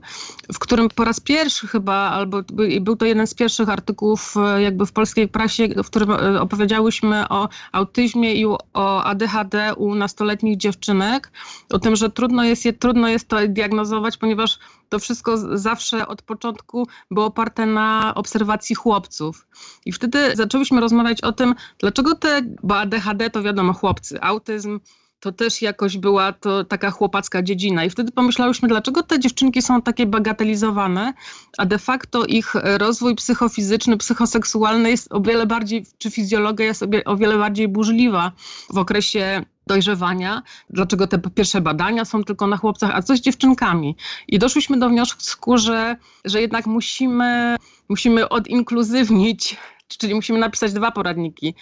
w 0.54 0.60
którym 0.60 0.90
po 0.90 1.04
raz 1.04 1.20
pierwszy 1.20 1.68
chyba, 1.68 1.94
albo 1.94 2.42
był 2.82 2.96
to 2.96 3.06
jeden 3.06 3.28
z 3.28 3.34
pierwszych 3.34 3.70
artykułów 3.70 4.34
e, 4.38 4.62
jakby 4.62 4.86
w 4.86 4.92
polskiej 4.92 5.28
prasie, 5.28 5.68
w 5.68 5.86
którym 5.86 6.12
e, 6.12 6.42
opowiedziałyśmy 6.42 7.30
o 7.30 7.50
autyzmie 7.72 8.34
i 8.34 8.46
o 8.74 9.04
ADHD 9.04 9.74
u 9.78 9.96
nastoletnich 9.96 10.58
dziewczynek, 10.58 11.32
o 11.74 11.80
tym, 11.80 11.96
że 11.96 12.10
trudno 12.10 12.44
jest, 12.44 12.66
je, 12.66 12.74
trudno 12.74 13.08
jest 13.08 13.28
to 13.28 13.38
diagnozować, 13.48 14.18
ponieważ 14.18 14.60
to 14.96 15.00
wszystko 15.00 15.58
zawsze 15.58 16.08
od 16.08 16.22
początku 16.22 16.88
było 17.12 17.26
oparte 17.26 17.66
na 17.66 18.14
obserwacji 18.16 18.76
chłopców. 18.76 19.48
I 19.86 19.92
wtedy 19.92 20.36
zaczęłyśmy 20.36 20.82
rozmawiać 20.82 21.22
o 21.22 21.32
tym, 21.32 21.56
dlaczego 21.80 22.16
te, 22.16 22.42
bo 22.64 22.78
ADHD 22.78 23.30
to 23.30 23.44
wiadomo 23.44 23.74
chłopcy, 23.74 24.22
autyzm 24.22 24.80
to 25.26 25.32
też 25.32 25.62
jakoś 25.62 25.98
była 25.98 26.34
to 26.34 26.64
taka 26.64 26.92
chłopacka 26.92 27.42
dziedzina. 27.44 27.86
I 27.86 27.90
wtedy 27.90 28.12
pomyślałyśmy, 28.12 28.68
dlaczego 28.68 29.04
te 29.04 29.20
dziewczynki 29.20 29.62
są 29.62 29.82
takie 29.82 30.06
bagatelizowane, 30.06 31.14
a 31.58 31.66
de 31.66 31.80
facto 31.80 32.26
ich 32.26 32.54
rozwój 32.64 33.16
psychofizyczny, 33.16 33.98
psychoseksualny 33.98 34.90
jest 34.90 35.14
o 35.14 35.22
wiele 35.22 35.46
bardziej, 35.46 35.86
czy 35.98 36.12
fizjologia 36.12 36.66
jest 36.66 36.86
o 37.06 37.18
wiele 37.18 37.38
bardziej 37.38 37.68
burzliwa 37.68 38.32
w 38.74 38.78
okresie 38.78 39.46
dojrzewania, 39.68 40.44
dlaczego 40.70 41.08
te 41.08 41.20
pierwsze 41.20 41.62
badania 41.62 42.06
są 42.06 42.24
tylko 42.24 42.48
na 42.48 42.58
chłopcach, 42.58 42.92
a 42.94 43.02
co 43.02 43.16
z 43.16 43.22
dziewczynkami. 43.22 43.96
I 44.28 44.40
doszłyśmy 44.40 44.80
do 44.80 44.90
wniosku, 44.90 45.58
że, 45.58 45.96
że 46.26 46.42
jednak 46.42 46.66
musimy, 46.66 47.56
musimy 47.90 48.30
odinkluzywnić 48.30 49.58
czyli 49.88 50.16
musimy 50.16 50.40
napisać 50.40 50.74
dwa 50.74 50.92
poradniki. 50.92 51.56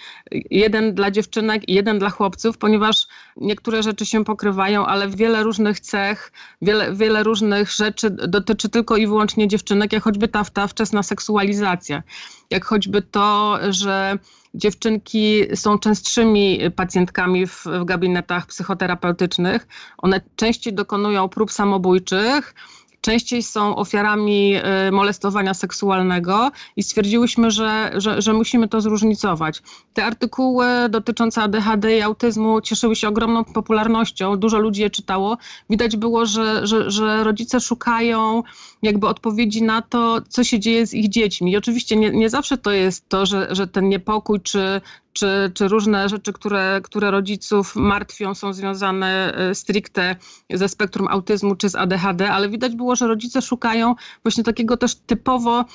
Jeden 0.52 0.94
dla 0.94 1.12
dziewczynek 1.12 1.70
i 1.70 1.74
jeden 1.74 2.00
dla 2.00 2.10
chłopców, 2.10 2.58
ponieważ 2.58 3.08
niektóre 3.38 3.84
rzeczy 3.84 4.06
się 4.06 4.24
pokrywają, 4.24 4.86
ale 4.86 5.10
wiele 5.10 5.44
różnych 5.44 5.80
cech, 5.80 6.32
wiele, 6.62 6.94
wiele 6.96 7.24
różnych 7.24 7.72
rzeczy 7.72 8.10
dotyczy 8.10 8.70
tylko 8.70 8.98
i 8.98 9.08
wyłącznie 9.08 9.48
dziewczynek, 9.48 9.94
jak 9.94 10.04
choćby 10.04 10.28
ta, 10.28 10.44
ta 10.46 10.68
wczesna 10.68 11.04
seksualizacja, 11.04 12.04
jak 12.50 12.66
choćby 12.66 13.02
to, 13.02 13.60
że 13.70 14.18
dziewczynki 14.54 15.44
są 15.56 15.80
częstszymi 15.80 16.60
pacjentkami 16.76 17.48
w, 17.48 17.64
w 17.66 17.86
gabinetach 17.86 18.48
psychoterapeutycznych. 18.48 19.68
One 19.98 20.22
częściej 20.36 20.74
dokonują 20.74 21.30
prób 21.30 21.52
samobójczych, 21.52 22.56
częściej 23.04 23.44
są 23.44 23.76
ofiarami 23.76 24.56
y, 24.88 24.92
molestowania 24.92 25.54
seksualnego 25.54 26.52
i 26.76 26.84
stwierdziłyśmy, 26.84 27.52
że, 27.52 27.92
że, 27.96 28.22
że, 28.22 28.34
musimy 28.34 28.68
to 28.68 28.82
zróżnicować. 28.82 29.62
Te 29.94 30.06
artykuły 30.06 30.66
dotyczące 30.90 31.42
ADHD 31.42 31.98
i 31.98 32.02
autyzmu 32.02 32.62
cieszyły 32.62 32.96
się 32.96 33.08
ogromną 33.08 33.44
popularnością, 33.44 34.38
dużo 34.38 34.60
ludzi 34.60 34.82
je 34.82 34.90
czytało. 34.90 35.38
Widać 35.70 35.98
było, 35.98 36.26
że, 36.26 36.68
że, 36.68 36.92
że 36.92 37.24
rodzice 37.24 37.60
szukają 37.60 38.44
jakby 38.82 39.08
odpowiedzi 39.08 39.64
na 39.64 39.82
to, 39.82 40.22
co 40.30 40.44
się 40.44 40.60
dzieje 40.60 40.88
z 40.88 40.94
ich 40.94 41.10
dziećmi. 41.10 41.52
I 41.52 41.58
oczywiście 41.58 41.96
nie, 41.96 42.12
nie 42.12 42.30
zawsze 42.30 42.58
to 42.58 42.72
jest 42.72 43.10
to, 43.10 43.26
że, 43.26 43.48
że 43.52 43.68
ten 43.68 43.90
niepokój 43.90 44.42
czy, 44.42 44.82
czy, 45.14 45.52
czy 45.54 45.68
różne 45.68 46.10
rzeczy, 46.10 46.34
które, 46.34 46.82
które 46.84 47.12
rodziców 47.12 47.76
martwią, 47.76 48.36
są 48.36 48.54
związane 48.54 49.34
e, 49.36 49.56
stricte 49.56 50.16
ze 50.54 50.70
spektrum 50.70 51.08
autyzmu 51.08 51.56
czy 51.56 51.70
z 51.70 51.76
ADHD, 51.76 52.32
ale 52.32 52.50
widać 52.50 52.76
było, 52.76 52.96
że 52.96 53.08
rodzice 53.08 53.42
szukają 53.42 53.96
właśnie 54.24 54.44
takiego 54.44 54.78
też 54.78 54.96
typowo 54.96 55.66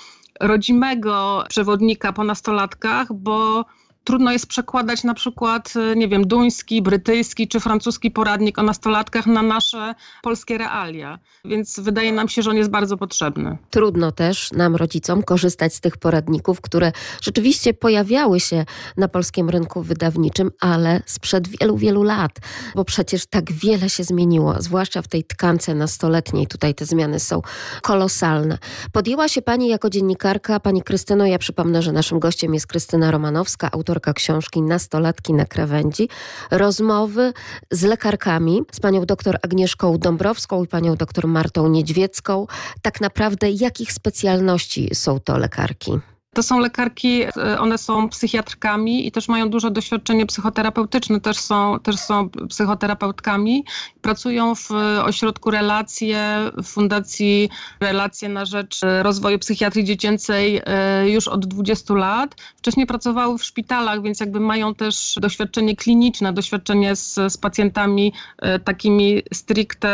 rodzimego 0.41 1.45
przewodnika 1.49 2.13
po 2.13 2.25
nastolatkach, 2.25 3.13
bo 3.13 3.65
trudno 4.09 4.33
jest 4.33 4.47
przekładać 4.47 5.05
na 5.05 5.15
przykład, 5.15 5.75
y, 5.77 5.97
nie 5.97 6.09
wiem, 6.09 6.27
duński, 6.27 6.83
brytyjski 6.83 7.49
czy 7.49 7.61
francuski 7.61 8.11
poradnik 8.11 8.59
o 8.59 8.63
nastolatkach 8.63 9.27
na 9.27 9.43
nasze 9.43 9.95
polskie 10.23 10.59
realia. 10.59 11.19
Więc 11.45 11.81
wydaje 11.81 12.13
nam 12.13 12.29
się, 12.29 12.43
że 12.43 12.51
on 12.51 12.57
jest 12.57 12.71
bardzo 12.71 12.97
potrzebny. 12.97 13.59
Trudno 13.71 14.13
też 14.13 14.53
nam, 14.53 14.77
rodzicom, 14.77 15.23
korzystać 15.23 15.75
z 15.75 15.81
tych 15.81 15.97
poradników, 15.97 16.61
które 16.61 16.93
rzeczywiście 17.23 17.75
pojawiały 17.75 18.41
się 18.41 18.65
na 18.97 19.09
polskim 19.09 19.51
rynku 19.51 19.83
wydawniczym, 19.83 20.51
ale 20.61 21.03
sprzed 21.07 21.49
wielu, 21.49 21.77
wielu 21.77 22.03
lat, 22.03 22.33
bo 22.75 22.85
przecież 22.85 23.27
tak 23.27 23.53
wiele 23.53 23.89
się 23.89 24.05
zmieniło, 24.05 24.55
zwłaszcza 24.59 25.03
w 25.03 25.09
tej 25.09 25.25
tkance 25.25 25.75
nastoletniej. 25.75 26.47
Tutaj 26.47 26.75
te 26.75 26.85
zmiany 26.85 27.21
są 27.21 27.43
kolosalne. 27.83 28.59
Podjęła 28.93 29.29
się 29.29 29.43
Pani 29.43 29.69
jako 29.69 29.91
dziennikarka, 29.91 30.61
Pani 30.61 30.83
Krystyno, 30.83 31.27
ja 31.27 31.39
przypomnę, 31.39 31.83
że 31.83 31.93
naszym 31.93 32.19
gościem 32.19 32.55
jest 32.55 32.67
Krystyna 32.67 33.11
Romanowska, 33.11 33.71
autor 33.73 33.98
autorka 33.99 34.13
książki 34.13 34.63
Nastolatki 34.63 35.35
na 35.35 35.47
krawędzi, 35.47 36.09
rozmowy 36.51 37.33
z 37.71 37.83
lekarkami, 37.83 38.63
z 38.73 38.81
panią 38.81 39.07
doktor 39.07 39.39
Agnieszką 39.43 39.99
Dąbrowską 39.99 40.65
i 40.65 40.67
panią 40.67 40.97
doktor 40.97 41.27
Martą 41.27 41.69
Niedźwiecką. 41.69 42.47
Tak 42.83 43.01
naprawdę 43.01 43.51
jakich 43.51 43.93
specjalności 43.93 44.91
są 44.95 45.21
to 45.21 45.39
lekarki? 45.39 45.93
To 46.39 46.43
są 46.43 46.59
lekarki, 46.59 47.23
e, 47.23 47.59
one 47.61 47.79
są 47.79 48.09
psychiatrkami 48.09 49.07
i 49.07 49.13
też 49.13 49.29
mają 49.29 49.51
duże 49.51 49.71
doświadczenie 49.71 50.27
psychoterapeutyczne, 50.27 51.21
też 51.21 51.39
są, 51.39 51.79
też 51.81 51.97
są 51.97 52.29
psychoterapeutkami. 52.49 53.65
Pracują 54.03 54.55
w 54.55 54.71
ośrodku 55.03 55.51
Relacje, 55.51 56.51
w 56.57 56.67
Fundacji 56.67 57.51
Relacje 57.81 58.29
na 58.29 58.45
rzecz 58.45 58.81
rozwoju 59.03 59.39
psychiatrii 59.39 59.85
dziecięcej 59.85 60.61
e, 60.65 61.11
już 61.11 61.29
od 61.29 61.47
20 61.47 61.95
lat. 61.95 62.35
Wcześniej 62.57 62.87
pracowały 62.87 63.39
w 63.39 63.45
szpitalach, 63.45 64.03
więc 64.03 64.21
jakby 64.21 64.41
mają 64.41 64.75
też 64.75 65.15
doświadczenie 65.21 65.77
kliniczne, 65.77 66.33
doświadczenie 66.33 66.97
z, 66.97 67.15
z 67.15 67.37
pacjentami 67.37 68.13
e, 68.39 68.59
takimi 68.59 69.23
stricte 69.33 69.89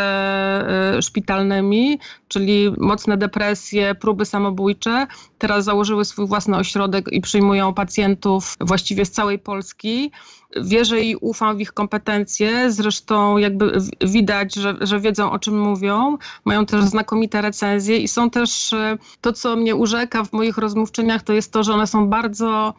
szpitalnymi, 1.01 1.99
czyli 2.29 2.73
mocne 2.79 3.17
depresje, 3.17 3.95
próby 3.95 4.27
samobójcze. 4.27 5.07
Teraz 5.45 5.65
założyły 5.65 6.05
swój 6.05 6.27
własny 6.27 6.57
ośrodek 6.57 7.13
i 7.13 7.21
przyjmują 7.21 7.75
pacjentów 7.75 8.57
właściwie 8.61 9.05
z 9.05 9.11
całej 9.11 9.39
Polski. 9.39 10.11
Wierzę 10.57 11.01
i 11.01 11.17
ufam 11.17 11.57
w 11.57 11.61
ich 11.61 11.73
kompetencje. 11.73 12.73
Zresztą 12.73 13.39
jakby 13.39 13.79
widać, 14.01 14.55
że, 14.55 14.77
że 14.81 15.01
wiedzą 15.01 15.31
o 15.31 15.39
czym 15.39 15.61
mówią. 15.61 16.19
Mają 16.45 16.67
też 16.67 16.85
znakomite 16.85 17.43
recenzje 17.43 17.99
i 17.99 18.09
są 18.09 18.31
też 18.31 18.73
e, 18.73 18.99
to, 19.21 19.33
co 19.33 19.57
mnie 19.57 19.77
urzeka 19.77 20.25
w 20.25 20.33
moich 20.33 20.59
rozmówczyniach, 20.59 21.23
to 21.23 21.33
jest 21.33 21.53
to, 21.53 21.63
że 21.63 21.75
one 21.75 21.87
są 21.87 22.09
bardzo 22.09 22.75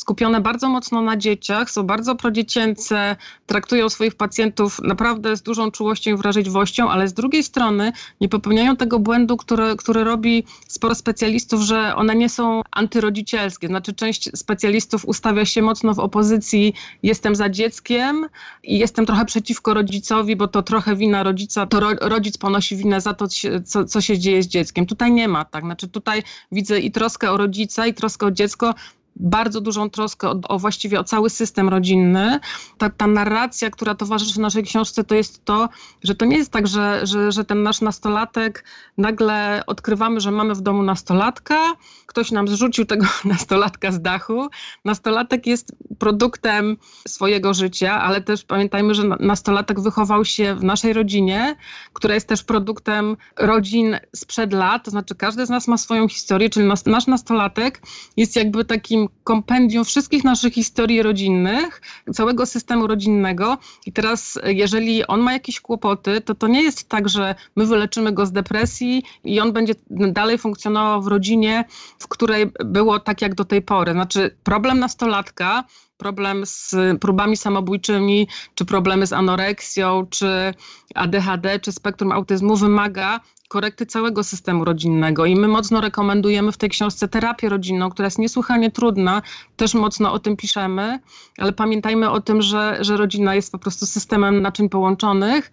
skupione 0.00 0.40
bardzo 0.40 0.68
mocno 0.68 1.02
na 1.02 1.16
dzieciach, 1.16 1.70
są 1.70 1.82
bardzo 1.82 2.14
prodziecięce, 2.14 3.16
traktują 3.46 3.88
swoich 3.88 4.14
pacjentów 4.14 4.80
naprawdę 4.84 5.36
z 5.36 5.42
dużą 5.42 5.70
czułością 5.70 6.10
i 6.10 6.16
wrażliwością, 6.16 6.90
ale 6.90 7.08
z 7.08 7.12
drugiej 7.12 7.42
strony 7.42 7.92
nie 8.20 8.28
popełniają 8.28 8.76
tego 8.76 8.98
błędu, 8.98 9.36
który, 9.36 9.76
który 9.76 10.04
robi 10.04 10.44
sporo 10.68 10.94
specjalistów, 10.94 11.60
że 11.60 11.96
one 11.96 12.14
nie 12.14 12.28
są 12.28 12.62
antyrodzicielskie. 12.70 13.66
Znaczy 13.66 13.92
część 13.92 14.30
specjalistów 14.34 15.04
ustawia 15.04 15.44
się 15.44 15.62
mocno 15.62 15.94
w 15.94 15.98
opozycji 15.98 16.74
jestem 17.02 17.34
za 17.34 17.48
dzieckiem 17.48 18.26
i 18.62 18.78
jestem 18.78 19.06
trochę 19.06 19.24
przeciwko 19.24 19.74
rodzicowi, 19.74 20.36
bo 20.36 20.48
to 20.48 20.62
trochę 20.62 20.96
wina 20.96 21.22
rodzica, 21.22 21.66
to 21.66 21.80
ro, 21.80 21.88
rodzic 22.00 22.38
ponosi 22.38 22.76
winę 22.76 23.00
za 23.00 23.14
to, 23.14 23.26
co, 23.64 23.84
co 23.84 24.00
się 24.00 24.18
dzieje 24.18 24.42
z 24.42 24.46
dzieckiem. 24.46 24.86
Tutaj 24.86 25.12
nie 25.12 25.28
ma 25.28 25.44
tak. 25.44 25.64
Znaczy 25.64 25.88
tutaj 25.88 26.22
widzę 26.52 26.80
i 26.80 26.90
troskę 26.90 27.30
o 27.30 27.36
rodzica, 27.36 27.86
i 27.86 27.94
troskę 27.94 28.26
o 28.26 28.30
dziecko, 28.30 28.74
bardzo 29.20 29.60
dużą 29.60 29.90
troskę 29.90 30.28
o, 30.28 30.40
o, 30.48 30.58
właściwie 30.58 31.00
o 31.00 31.04
cały 31.04 31.30
system 31.30 31.68
rodzinny. 31.68 32.40
Ta, 32.78 32.90
ta 32.90 33.06
narracja, 33.06 33.70
która 33.70 33.94
towarzyszy 33.94 34.40
naszej 34.40 34.62
książce, 34.62 35.04
to 35.04 35.14
jest 35.14 35.44
to, 35.44 35.68
że 36.02 36.14
to 36.14 36.24
nie 36.24 36.36
jest 36.36 36.50
tak, 36.50 36.66
że, 36.66 37.00
że, 37.06 37.32
że 37.32 37.44
ten 37.44 37.62
nasz 37.62 37.80
nastolatek 37.80 38.64
nagle 38.98 39.62
odkrywamy, 39.66 40.20
że 40.20 40.30
mamy 40.30 40.54
w 40.54 40.60
domu 40.60 40.82
nastolatka, 40.82 41.74
ktoś 42.06 42.30
nam 42.30 42.48
zrzucił 42.48 42.84
tego 42.84 43.06
nastolatka 43.24 43.92
z 43.92 44.02
dachu. 44.02 44.48
Nastolatek 44.84 45.46
jest 45.46 45.72
produktem 45.98 46.76
swojego 47.08 47.54
życia, 47.54 48.00
ale 48.00 48.20
też 48.20 48.44
pamiętajmy, 48.44 48.94
że 48.94 49.02
nastolatek 49.20 49.80
wychował 49.80 50.24
się 50.24 50.54
w 50.54 50.64
naszej 50.64 50.92
rodzinie, 50.92 51.56
która 51.92 52.14
jest 52.14 52.28
też 52.28 52.44
produktem 52.44 53.16
rodzin 53.38 53.96
sprzed 54.16 54.52
lat, 54.52 54.84
to 54.84 54.90
znaczy 54.90 55.14
każdy 55.14 55.46
z 55.46 55.50
nas 55.50 55.68
ma 55.68 55.78
swoją 55.78 56.08
historię, 56.08 56.50
czyli 56.50 56.66
nas, 56.66 56.86
nasz 56.86 57.06
nastolatek 57.06 57.82
jest 58.16 58.36
jakby 58.36 58.64
takim 58.64 59.08
kompendium 59.24 59.84
wszystkich 59.84 60.24
naszych 60.24 60.54
historii 60.54 61.02
rodzinnych, 61.02 61.82
całego 62.14 62.46
systemu 62.46 62.86
rodzinnego 62.86 63.58
i 63.86 63.92
teraz 63.92 64.38
jeżeli 64.44 65.06
on 65.06 65.20
ma 65.20 65.32
jakieś 65.32 65.60
kłopoty, 65.60 66.20
to 66.20 66.34
to 66.34 66.48
nie 66.48 66.62
jest 66.62 66.88
tak, 66.88 67.08
że 67.08 67.34
my 67.56 67.66
wyleczymy 67.66 68.12
go 68.12 68.26
z 68.26 68.32
depresji 68.32 69.02
i 69.24 69.40
on 69.40 69.52
będzie 69.52 69.74
dalej 69.90 70.38
funkcjonował 70.38 71.02
w 71.02 71.06
rodzinie, 71.06 71.64
w 71.98 72.08
której 72.08 72.52
było 72.64 73.00
tak 73.00 73.22
jak 73.22 73.34
do 73.34 73.44
tej 73.44 73.62
pory. 73.62 73.92
Znaczy 73.92 74.36
problem 74.44 74.78
nastolatka 74.78 75.64
problem 76.00 76.46
z 76.46 76.74
próbami 77.00 77.36
samobójczymi, 77.36 78.28
czy 78.54 78.64
problemy 78.64 79.06
z 79.06 79.12
anoreksją, 79.12 80.06
czy 80.10 80.54
ADHD, 80.94 81.60
czy 81.60 81.72
spektrum 81.72 82.12
autyzmu 82.12 82.56
wymaga 82.56 83.20
korekty 83.48 83.86
całego 83.86 84.24
systemu 84.24 84.64
rodzinnego. 84.64 85.26
I 85.26 85.36
my 85.36 85.48
mocno 85.48 85.80
rekomendujemy 85.80 86.52
w 86.52 86.56
tej 86.56 86.70
książce 86.70 87.08
terapię 87.08 87.48
rodzinną, 87.48 87.90
która 87.90 88.06
jest 88.06 88.18
niesłychanie 88.18 88.70
trudna. 88.70 89.22
Też 89.56 89.74
mocno 89.74 90.12
o 90.12 90.18
tym 90.18 90.36
piszemy, 90.36 91.00
ale 91.38 91.52
pamiętajmy 91.52 92.10
o 92.10 92.20
tym, 92.20 92.42
że, 92.42 92.78
że 92.80 92.96
rodzina 92.96 93.34
jest 93.34 93.52
po 93.52 93.58
prostu 93.58 93.86
systemem 93.86 94.42
naczyń 94.42 94.68
połączonych. 94.68 95.50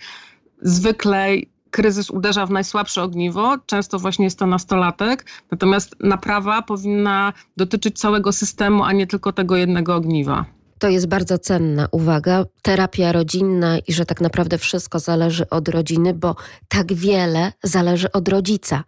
Zwykle 0.61 1.27
kryzys 1.71 2.09
uderza 2.09 2.45
w 2.45 2.51
najsłabsze 2.51 3.03
ogniwo, 3.03 3.57
często 3.65 3.99
właśnie 3.99 4.25
jest 4.25 4.39
to 4.39 4.45
nastolatek, 4.45 5.25
natomiast 5.51 5.95
naprawa 5.99 6.61
powinna 6.61 7.33
dotyczyć 7.57 7.99
całego 7.99 8.31
systemu, 8.31 8.83
a 8.83 8.91
nie 8.91 9.07
tylko 9.07 9.33
tego 9.33 9.55
jednego 9.55 9.95
ogniwa. 9.95 10.56
To 10.79 10.89
jest 10.89 11.07
bardzo 11.07 11.37
cenna 11.37 11.87
uwaga. 11.91 12.45
Terapia 12.61 13.11
rodzinna 13.11 13.77
i 13.79 13.93
że 13.93 14.05
tak 14.05 14.21
naprawdę 14.21 14.57
wszystko 14.57 14.99
zależy 14.99 15.49
od 15.49 15.69
rodziny, 15.69 16.13
bo 16.13 16.35
tak 16.67 16.93
wiele 16.93 17.51
zależy 17.63 18.11
od 18.11 18.27
rodzica. 18.27 18.83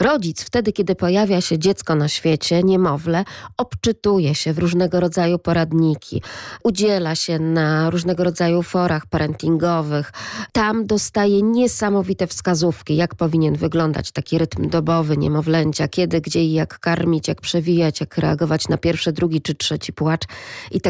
Rodzic 0.00 0.42
wtedy, 0.42 0.72
kiedy 0.72 0.94
pojawia 0.94 1.40
się 1.40 1.58
dziecko 1.58 1.94
na 1.94 2.08
świecie, 2.08 2.62
niemowlę, 2.62 3.24
obczytuje 3.56 4.34
się 4.34 4.52
w 4.52 4.58
różnego 4.58 5.00
rodzaju 5.00 5.38
poradniki, 5.38 6.22
udziela 6.64 7.14
się 7.14 7.38
na 7.38 7.90
różnego 7.90 8.24
rodzaju 8.24 8.62
forach 8.62 9.06
parentingowych. 9.06 10.12
Tam 10.52 10.86
dostaje 10.86 11.42
niesamowite 11.42 12.26
wskazówki, 12.26 12.96
jak 12.96 13.14
powinien 13.14 13.56
wyglądać 13.56 14.12
taki 14.12 14.38
rytm 14.38 14.68
dobowy 14.68 15.16
niemowlęcia, 15.16 15.88
kiedy, 15.88 16.20
gdzie 16.20 16.44
i 16.44 16.52
jak 16.52 16.78
karmić, 16.78 17.28
jak 17.28 17.40
przewijać, 17.40 18.00
jak 18.00 18.18
reagować 18.18 18.68
na 18.68 18.78
pierwszy, 18.78 19.12
drugi 19.12 19.42
czy 19.42 19.54
trzeci 19.54 19.92
płacz 19.92 20.22
i 20.70 20.80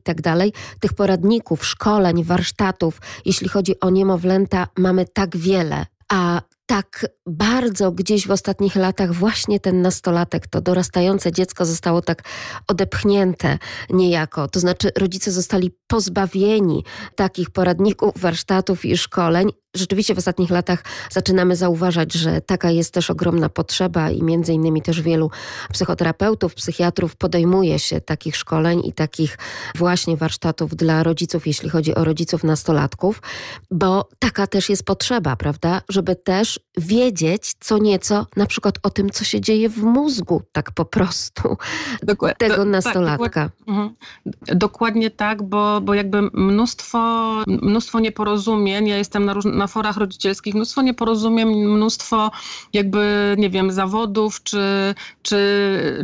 tak 0.00 0.20
dalej. 0.20 0.52
Tych 0.80 0.92
poradników, 0.92 1.66
szkoleń, 1.66 2.24
warsztatów, 2.24 3.00
jeśli 3.24 3.48
chodzi 3.48 3.80
o 3.80 3.90
niemowlęta, 3.90 4.66
mamy 4.78 5.04
tak 5.14 5.36
wiele, 5.36 5.86
a 6.12 6.42
tak 6.70 7.06
bardzo 7.26 7.92
gdzieś 7.92 8.26
w 8.26 8.30
ostatnich 8.30 8.76
latach 8.76 9.14
właśnie 9.14 9.60
ten 9.60 9.82
nastolatek, 9.82 10.46
to 10.46 10.60
dorastające 10.60 11.32
dziecko 11.32 11.66
zostało 11.66 12.02
tak 12.02 12.22
odepchnięte 12.68 13.58
niejako. 13.90 14.48
To 14.48 14.60
znaczy 14.60 14.90
rodzice 14.98 15.32
zostali 15.32 15.70
pozbawieni 15.86 16.84
takich 17.14 17.50
poradników, 17.50 18.12
warsztatów 18.16 18.84
i 18.84 18.96
szkoleń, 18.96 19.50
rzeczywiście 19.74 20.14
w 20.14 20.18
ostatnich 20.18 20.50
latach 20.50 20.84
zaczynamy 21.10 21.56
zauważać, 21.56 22.12
że 22.12 22.40
taka 22.40 22.70
jest 22.70 22.94
też 22.94 23.10
ogromna 23.10 23.48
potrzeba 23.48 24.10
i 24.10 24.22
między 24.22 24.52
innymi 24.52 24.82
też 24.82 25.02
wielu 25.02 25.30
psychoterapeutów, 25.72 26.54
psychiatrów 26.54 27.16
podejmuje 27.16 27.78
się 27.78 28.00
takich 28.00 28.36
szkoleń 28.36 28.82
i 28.84 28.92
takich 28.92 29.38
właśnie 29.74 30.16
warsztatów 30.16 30.76
dla 30.76 31.02
rodziców, 31.02 31.46
jeśli 31.46 31.68
chodzi 31.68 31.94
o 31.94 32.04
rodziców 32.04 32.44
nastolatków, 32.44 33.22
bo 33.70 34.08
taka 34.18 34.46
też 34.46 34.68
jest 34.68 34.84
potrzeba, 34.84 35.36
prawda, 35.36 35.82
żeby 35.88 36.16
też 36.16 36.60
wiedzieć 36.78 37.52
co 37.60 37.78
nieco 37.78 38.26
na 38.36 38.46
przykład 38.46 38.74
o 38.82 38.90
tym, 38.90 39.10
co 39.10 39.24
się 39.24 39.40
dzieje 39.40 39.68
w 39.68 39.82
mózgu, 39.82 40.42
tak 40.52 40.70
po 40.72 40.84
prostu, 40.84 41.56
Dokład, 42.02 42.38
tego 42.38 42.56
tak, 42.56 42.66
nastolatka. 42.66 43.50
Tak, 43.50 43.52
dokładnie, 43.66 44.80
dokładnie 44.80 45.10
tak, 45.10 45.42
bo, 45.42 45.80
bo 45.80 45.94
jakby 45.94 46.22
mnóstwo, 46.22 46.98
mnóstwo 47.46 48.00
nieporozumień, 48.00 48.88
ja 48.88 48.96
jestem 48.96 49.24
na 49.24 49.32
różnych 49.32 49.59
na 49.60 49.66
forach 49.66 49.96
rodzicielskich 49.96 50.54
mnóstwo 50.54 50.82
nieporozumień, 50.82 51.48
mnóstwo 51.48 52.30
jakby, 52.72 53.34
nie 53.38 53.50
wiem, 53.50 53.72
zawodów 53.72 54.42
czy, 54.42 54.94
czy, 55.22 55.38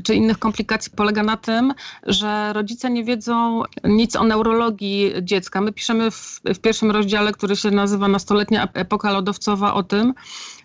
czy 0.05 0.15
innych 0.15 0.39
komplikacji 0.39 0.93
polega 0.97 1.23
na 1.23 1.37
tym, 1.37 1.75
że 2.03 2.53
rodzice 2.53 2.91
nie 2.91 3.05
wiedzą 3.05 3.63
nic 3.85 4.17
o 4.17 4.25
neurologii 4.25 5.13
dziecka. 5.23 5.61
My 5.61 5.73
piszemy 5.73 6.11
w, 6.11 6.41
w 6.45 6.59
pierwszym 6.59 6.91
rozdziale, 6.91 7.33
który 7.33 7.57
się 7.57 7.71
nazywa 7.71 8.09
Nastoletnia 8.09 8.69
epoka 8.75 9.13
lodowcowa 9.13 9.75
o 9.75 9.83
tym, 9.83 10.15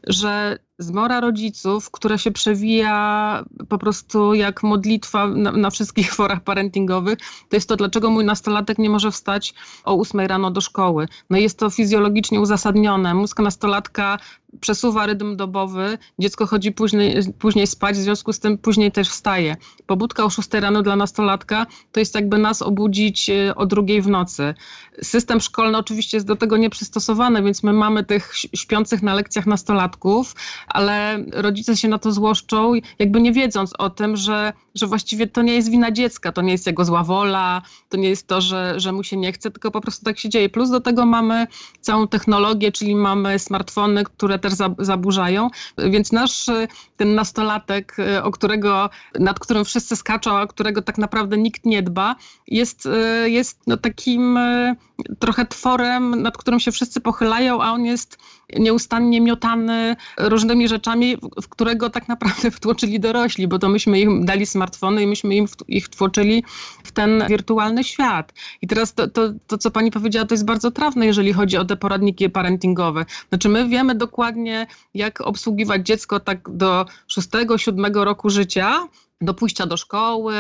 że 0.07 0.59
zmora 0.79 1.19
rodziców, 1.19 1.91
która 1.91 2.17
się 2.17 2.31
przewija 2.31 3.45
po 3.69 3.77
prostu 3.77 4.33
jak 4.33 4.63
modlitwa 4.63 5.27
na, 5.27 5.51
na, 5.51 5.69
wszystkich 5.69 6.13
forach 6.15 6.43
parentingowych, 6.43 7.19
to 7.49 7.55
jest 7.55 7.69
to, 7.69 7.75
dlaczego 7.75 8.09
mój 8.09 8.25
nastolatek 8.25 8.77
nie 8.77 8.89
może 8.89 9.11
wstać 9.11 9.53
o 9.83 9.99
8 9.99 10.21
rano 10.21 10.51
do 10.51 10.61
szkoły. 10.61 11.07
No 11.29 11.37
jest 11.37 11.59
to 11.59 11.69
fizjologicznie 11.69 12.41
uzasadnione. 12.41 13.13
Mózg 13.13 13.39
nastolatka 13.39 14.17
przesuwa 14.59 15.05
rytm 15.05 15.35
dobowy, 15.35 15.97
dziecko 16.19 16.45
chodzi 16.45 16.71
później, 16.71 17.15
później 17.39 17.67
spać, 17.67 17.95
w 17.97 18.01
związku 18.01 18.33
z 18.33 18.39
tym 18.39 18.57
później 18.57 18.91
też 18.91 19.09
wstaje. 19.09 19.55
Pobudka 19.85 20.23
o 20.23 20.29
6 20.29 20.53
rano 20.53 20.81
dla 20.81 20.95
nastolatka 20.95 21.65
to 21.91 21.99
jest 21.99 22.15
jakby 22.15 22.37
nas 22.37 22.61
obudzić 22.61 23.29
e, 23.29 23.55
o 23.55 23.65
drugiej 23.65 24.01
w 24.01 24.07
nocy. 24.07 24.53
System 25.03 25.41
szkolny 25.41 25.77
oczywiście 25.77 26.17
jest 26.17 26.27
do 26.27 26.35
tego 26.35 26.57
nieprzystosowany, 26.57 27.43
więc 27.43 27.63
my 27.63 27.73
mamy 27.73 28.03
tych 28.03 28.33
śpiących 28.55 29.01
na 29.01 29.13
lekcjach 29.13 29.45
nastolatków, 29.47 30.35
ale 30.67 31.23
rodzice 31.31 31.77
się 31.77 31.87
na 31.87 31.99
to 31.99 32.11
złoszczą, 32.11 32.73
jakby 32.99 33.21
nie 33.21 33.31
wiedząc 33.31 33.73
o 33.77 33.89
tym, 33.89 34.17
że, 34.17 34.53
że 34.75 34.87
właściwie 34.87 35.27
to 35.27 35.41
nie 35.41 35.53
jest 35.53 35.71
wina 35.71 35.91
dziecka, 35.91 36.31
to 36.31 36.41
nie 36.41 36.51
jest 36.51 36.67
jego 36.67 36.85
zła 36.85 37.03
wola, 37.03 37.61
to 37.89 37.97
nie 37.97 38.09
jest 38.09 38.27
to, 38.27 38.41
że, 38.41 38.79
że 38.79 38.91
mu 38.91 39.03
się 39.03 39.17
nie 39.17 39.31
chce, 39.31 39.51
tylko 39.51 39.71
po 39.71 39.81
prostu 39.81 40.05
tak 40.05 40.19
się 40.19 40.29
dzieje. 40.29 40.49
Plus 40.49 40.69
do 40.69 40.81
tego 40.81 41.05
mamy 41.05 41.47
całą 41.81 42.07
technologię, 42.07 42.71
czyli 42.71 42.95
mamy 42.95 43.39
smartfony, 43.39 44.03
które 44.03 44.39
też 44.41 44.53
zaburzają, 44.79 45.49
więc 45.77 46.11
nasz 46.11 46.45
ten 46.97 47.15
nastolatek, 47.15 47.97
o 48.23 48.31
którego, 48.31 48.89
nad 49.19 49.39
którym 49.39 49.65
wszyscy 49.65 49.95
skaczą, 49.95 50.37
a 50.37 50.47
którego 50.47 50.81
tak 50.81 50.97
naprawdę 50.97 51.37
nikt 51.37 51.65
nie 51.65 51.83
dba, 51.83 52.15
jest, 52.47 52.87
jest 53.25 53.59
no 53.67 53.77
takim 53.77 54.39
trochę 55.19 55.45
tworem, 55.45 56.21
nad 56.21 56.37
którym 56.37 56.59
się 56.59 56.71
wszyscy 56.71 57.01
pochylają, 57.01 57.61
a 57.61 57.71
on 57.71 57.85
jest 57.85 58.17
nieustannie 58.59 59.21
miotany 59.21 59.95
różnymi 60.17 60.67
rzeczami, 60.67 61.17
w 61.41 61.49
którego 61.49 61.89
tak 61.89 62.07
naprawdę 62.07 62.51
wtłoczyli 62.61 62.99
dorośli, 62.99 63.47
bo 63.47 63.59
to 63.59 63.69
myśmy 63.69 63.99
im 63.99 64.25
dali 64.25 64.45
smartfony 64.45 65.03
i 65.03 65.07
myśmy 65.07 65.35
im 65.35 65.45
ich 65.67 65.85
wtłoczyli 65.85 66.43
w 66.83 66.91
ten 66.91 67.23
wirtualny 67.27 67.83
świat. 67.83 68.33
I 68.61 68.67
teraz 68.67 68.93
to, 68.93 69.07
to, 69.07 69.21
to, 69.47 69.57
co 69.57 69.71
pani 69.71 69.91
powiedziała, 69.91 70.25
to 70.25 70.33
jest 70.33 70.45
bardzo 70.45 70.71
trafne, 70.71 71.05
jeżeli 71.05 71.33
chodzi 71.33 71.57
o 71.57 71.65
te 71.65 71.77
poradniki 71.77 72.29
parentingowe. 72.29 73.05
Znaczy 73.29 73.49
my 73.49 73.67
wiemy 73.67 73.95
dokładnie, 73.95 74.30
jak 74.93 75.21
obsługiwać 75.21 75.85
dziecko 75.85 76.19
tak 76.19 76.49
do 76.49 76.85
szóstego, 77.07 77.57
siódmego 77.57 78.05
roku 78.05 78.29
życia, 78.29 78.87
do 79.21 79.33
pójścia 79.33 79.65
do 79.65 79.77
szkoły 79.77 80.35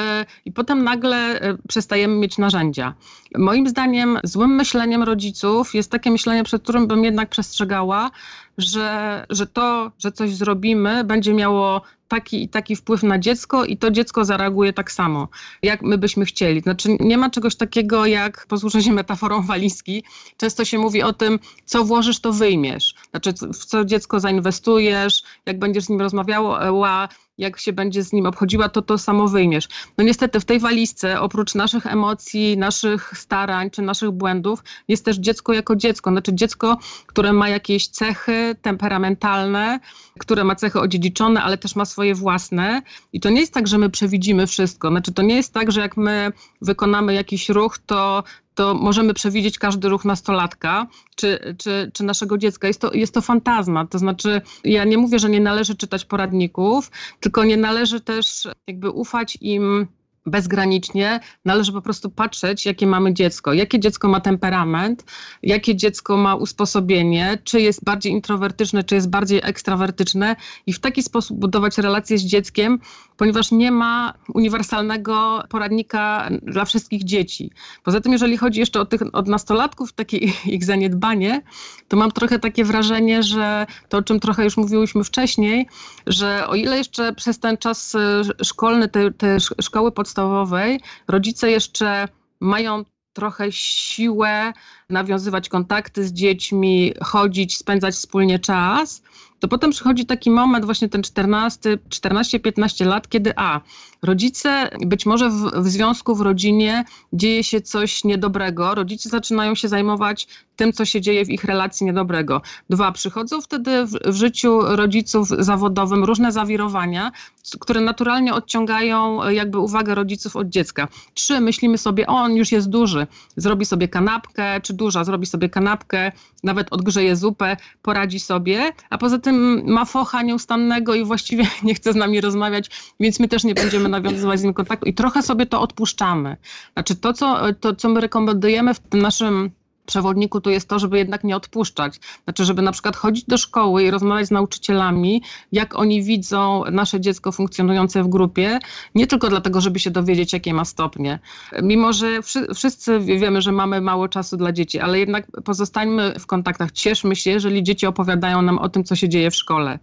i 0.45 0.51
potem 0.51 0.83
nagle 0.83 1.17
e, 1.17 1.57
przestajemy 1.67 2.15
mieć 2.15 2.37
narzędzia. 2.37 2.93
Moim 3.37 3.67
zdaniem 3.67 4.19
złym 4.23 4.55
myśleniem 4.55 5.03
rodziców 5.03 5.75
jest 5.75 5.91
takie 5.91 6.11
myślenie, 6.11 6.43
przed 6.43 6.63
którym 6.63 6.87
bym 6.87 7.03
jednak 7.03 7.29
przestrzegała, 7.29 8.11
że, 8.57 9.25
że 9.29 9.47
to, 9.47 9.91
że 9.99 10.11
coś 10.11 10.35
zrobimy, 10.35 11.03
będzie 11.03 11.33
miało 11.33 11.81
taki 12.11 12.43
i 12.43 12.49
taki 12.49 12.75
wpływ 12.75 13.03
na 13.03 13.19
dziecko 13.19 13.65
i 13.65 13.77
to 13.77 13.91
dziecko 13.91 14.25
zareaguje 14.25 14.73
tak 14.73 14.91
samo, 14.91 15.27
jak 15.63 15.81
my 15.81 15.97
byśmy 15.97 16.25
chcieli. 16.25 16.61
Znaczy 16.61 16.97
nie 16.99 17.17
ma 17.17 17.29
czegoś 17.29 17.55
takiego 17.55 18.05
jak, 18.05 18.45
posłużę 18.47 18.83
się 18.83 18.93
metaforą 18.93 19.41
walizki, 19.53 20.03
często 20.37 20.65
się 20.65 20.77
mówi 20.77 21.03
o 21.03 21.13
tym, 21.13 21.39
co 21.65 21.83
włożysz, 21.85 22.19
to 22.19 22.33
wyjmiesz. 22.33 22.95
Znaczy 23.11 23.33
w 23.33 23.65
co 23.65 23.85
dziecko 23.85 24.19
zainwestujesz, 24.19 25.23
jak 25.45 25.59
będziesz 25.59 25.83
z 25.83 25.89
nim 25.89 26.01
rozmawiała, 26.01 27.09
jak 27.41 27.59
się 27.59 27.73
będzie 27.73 28.03
z 28.03 28.13
nim 28.13 28.25
obchodziła, 28.25 28.69
to 28.69 28.81
to 28.81 28.97
samo 28.97 29.27
wyjmiesz. 29.27 29.67
No 29.97 30.03
niestety 30.03 30.39
w 30.39 30.45
tej 30.45 30.59
walizce, 30.59 31.21
oprócz 31.21 31.55
naszych 31.55 31.85
emocji, 31.85 32.57
naszych 32.57 33.13
starań 33.17 33.69
czy 33.69 33.81
naszych 33.81 34.11
błędów, 34.11 34.63
jest 34.87 35.05
też 35.05 35.17
dziecko 35.17 35.53
jako 35.53 35.75
dziecko. 35.75 36.11
Znaczy 36.11 36.33
dziecko, 36.33 36.77
które 37.07 37.33
ma 37.33 37.49
jakieś 37.49 37.87
cechy 37.87 38.55
temperamentalne, 38.61 39.79
które 40.19 40.43
ma 40.43 40.55
cechy 40.55 40.79
odziedziczone, 40.79 41.43
ale 41.43 41.57
też 41.57 41.75
ma 41.75 41.85
swoje 41.85 42.15
własne. 42.15 42.81
I 43.13 43.19
to 43.19 43.29
nie 43.29 43.39
jest 43.39 43.53
tak, 43.53 43.67
że 43.67 43.77
my 43.77 43.89
przewidzimy 43.89 44.47
wszystko. 44.47 44.89
Znaczy 44.89 45.11
to 45.11 45.21
nie 45.21 45.35
jest 45.35 45.53
tak, 45.53 45.71
że 45.71 45.81
jak 45.81 45.97
my 45.97 46.31
wykonamy 46.61 47.13
jakiś 47.13 47.49
ruch, 47.49 47.77
to 47.77 48.23
to 48.61 48.73
możemy 48.73 49.13
przewidzieć 49.13 49.59
każdy 49.59 49.89
ruch 49.89 50.05
nastolatka 50.05 50.87
czy, 51.15 51.55
czy, 51.57 51.91
czy 51.93 52.03
naszego 52.03 52.37
dziecka. 52.37 52.67
Jest 52.67 52.81
to, 52.81 52.93
jest 52.93 53.13
to 53.13 53.21
fantazma. 53.21 53.85
To 53.85 53.99
znaczy, 53.99 54.41
ja 54.63 54.83
nie 54.83 54.97
mówię, 54.97 55.19
że 55.19 55.29
nie 55.29 55.39
należy 55.39 55.75
czytać 55.75 56.05
poradników, 56.05 56.91
tylko 57.19 57.43
nie 57.43 57.57
należy 57.57 58.01
też 58.01 58.47
jakby 58.67 58.89
ufać 58.89 59.37
im 59.41 59.87
bezgranicznie, 60.25 61.19
należy 61.45 61.71
po 61.71 61.81
prostu 61.81 62.09
patrzeć, 62.09 62.65
jakie 62.65 62.87
mamy 62.87 63.13
dziecko, 63.13 63.53
jakie 63.53 63.79
dziecko 63.79 64.07
ma 64.07 64.19
temperament, 64.19 65.03
jakie 65.43 65.75
dziecko 65.75 66.17
ma 66.17 66.35
usposobienie, 66.35 67.37
czy 67.43 67.61
jest 67.61 67.83
bardziej 67.83 68.11
introwertyczne, 68.11 68.83
czy 68.83 68.95
jest 68.95 69.09
bardziej 69.09 69.41
ekstrawertyczne 69.43 70.35
i 70.65 70.73
w 70.73 70.79
taki 70.79 71.03
sposób 71.03 71.39
budować 71.39 71.77
relacje 71.77 72.17
z 72.17 72.21
dzieckiem, 72.21 72.79
ponieważ 73.17 73.51
nie 73.51 73.71
ma 73.71 74.13
uniwersalnego 74.33 75.43
poradnika 75.49 76.29
dla 76.41 76.65
wszystkich 76.65 77.03
dzieci. 77.03 77.51
Poza 77.83 78.01
tym, 78.01 78.11
jeżeli 78.11 78.37
chodzi 78.37 78.59
jeszcze 78.59 78.79
o 78.79 78.85
tych 78.85 79.01
od 79.13 79.27
nastolatków, 79.27 79.93
takie 79.93 80.17
ich 80.55 80.65
zaniedbanie, 80.65 81.41
to 81.87 81.97
mam 81.97 82.11
trochę 82.11 82.39
takie 82.39 82.65
wrażenie, 82.65 83.23
że 83.23 83.65
to, 83.89 83.97
o 83.97 84.01
czym 84.01 84.19
trochę 84.19 84.43
już 84.43 84.57
mówiłyśmy 84.57 85.03
wcześniej, 85.03 85.67
że 86.07 86.47
o 86.47 86.55
ile 86.55 86.77
jeszcze 86.77 87.13
przez 87.13 87.39
ten 87.39 87.57
czas 87.57 87.95
e, 87.95 88.21
szkolny, 88.43 88.87
te, 88.87 89.11
te 89.11 89.37
szkoły 89.39 89.91
podstawowej, 90.11 90.79
rodzice 91.07 91.51
jeszcze 91.51 92.07
mają 92.39 92.85
trochę 93.13 93.51
siłę 93.51 94.53
nawiązywać 94.89 95.49
kontakty 95.49 96.03
z 96.03 96.13
dziećmi, 96.13 96.93
chodzić, 97.03 97.57
spędzać 97.57 97.93
wspólnie 97.95 98.39
czas, 98.39 99.01
to 99.41 99.47
potem 99.47 99.71
przychodzi 99.71 100.05
taki 100.05 100.31
moment, 100.31 100.65
właśnie 100.65 100.89
ten 100.89 101.03
14, 101.03 101.77
14-15 101.89 102.85
lat, 102.85 103.09
kiedy 103.09 103.33
a, 103.35 103.61
rodzice, 104.01 104.69
być 104.85 105.05
może 105.05 105.29
w, 105.29 105.51
w 105.55 105.67
związku, 105.67 106.15
w 106.15 106.21
rodzinie 106.21 106.85
dzieje 107.13 107.43
się 107.43 107.61
coś 107.61 108.03
niedobrego, 108.03 108.75
rodzice 108.75 109.09
zaczynają 109.09 109.55
się 109.55 109.67
zajmować 109.67 110.27
tym, 110.55 110.73
co 110.73 110.85
się 110.85 111.01
dzieje 111.01 111.25
w 111.25 111.29
ich 111.29 111.43
relacji 111.43 111.85
niedobrego. 111.85 112.41
Dwa, 112.69 112.91
przychodzą 112.91 113.41
wtedy 113.41 113.85
w, 113.85 113.91
w 113.91 114.13
życiu 114.13 114.59
rodziców 114.61 115.27
zawodowym 115.27 116.03
różne 116.03 116.31
zawirowania, 116.31 117.11
które 117.59 117.81
naturalnie 117.81 118.33
odciągają 118.33 119.29
jakby 119.29 119.57
uwagę 119.57 119.95
rodziców 119.95 120.35
od 120.35 120.49
dziecka. 120.49 120.87
Trzy, 121.13 121.39
myślimy 121.39 121.77
sobie, 121.77 122.07
on 122.07 122.35
już 122.35 122.51
jest 122.51 122.69
duży, 122.69 123.07
zrobi 123.35 123.65
sobie 123.65 123.87
kanapkę, 123.87 124.61
czy 124.61 124.73
duża, 124.73 125.03
zrobi 125.03 125.25
sobie 125.25 125.49
kanapkę, 125.49 126.11
nawet 126.43 126.67
odgrzeje 126.73 127.15
zupę, 127.15 127.57
poradzi 127.81 128.19
sobie, 128.19 128.71
a 128.89 128.97
poza 128.97 129.19
tym 129.19 129.63
ma 129.65 129.85
focha 129.85 130.21
nieustannego 130.21 130.95
i 130.95 131.05
właściwie 131.05 131.47
nie 131.63 131.73
chce 131.73 131.93
z 131.93 131.95
nami 131.95 132.21
rozmawiać, 132.21 132.69
więc 132.99 133.19
my 133.19 133.27
też 133.27 133.43
nie 133.43 133.53
będziemy 133.53 133.89
nawiązywać 133.89 134.39
z 134.39 134.43
nim 134.43 134.53
kontaktu 134.53 134.85
i 134.85 134.93
trochę 134.93 135.23
sobie 135.23 135.45
to 135.45 135.61
odpuszczamy. 135.61 136.37
Znaczy 136.73 136.95
to, 136.95 137.13
co, 137.13 137.53
to, 137.53 137.75
co 137.75 137.89
my 137.89 138.01
rekomendujemy 138.01 138.73
w 138.73 138.79
tym 138.79 139.01
naszym 139.01 139.51
przewodniku 139.91 140.41
tu 140.41 140.49
jest 140.49 140.69
to, 140.69 140.79
żeby 140.79 140.97
jednak 140.97 141.23
nie 141.23 141.35
odpuszczać. 141.35 141.99
Znaczy, 142.23 142.45
żeby 142.45 142.61
na 142.61 142.71
przykład 142.71 142.95
chodzić 142.95 143.25
do 143.25 143.37
szkoły 143.37 143.83
i 143.83 143.91
rozmawiać 143.91 144.27
z 144.27 144.31
nauczycielami, 144.31 145.21
jak 145.51 145.79
oni 145.79 146.03
widzą 146.03 146.63
nasze 146.71 147.01
dziecko 147.01 147.31
funkcjonujące 147.31 148.03
w 148.03 148.07
grupie, 148.07 148.59
nie 148.95 149.07
tylko 149.07 149.29
dlatego, 149.29 149.61
żeby 149.61 149.79
się 149.79 149.91
dowiedzieć, 149.91 150.33
jakie 150.33 150.53
ma 150.53 150.65
stopnie. 150.65 151.19
Mimo, 151.61 151.93
że 151.93 152.07
wszyscy 152.55 152.99
wiemy, 152.99 153.41
że 153.41 153.51
mamy 153.51 153.81
mało 153.81 154.07
czasu 154.07 154.37
dla 154.37 154.51
dzieci, 154.51 154.79
ale 154.79 154.99
jednak 154.99 155.27
pozostańmy 155.43 156.13
w 156.19 156.25
kontaktach, 156.25 156.71
cieszmy 156.71 157.15
się, 157.15 157.31
jeżeli 157.31 157.63
dzieci 157.63 157.85
opowiadają 157.85 158.41
nam 158.41 158.57
o 158.57 158.69
tym, 158.69 158.83
co 158.83 158.95
się 158.95 159.09
dzieje 159.09 159.31
w 159.31 159.35
szkole. 159.35 159.79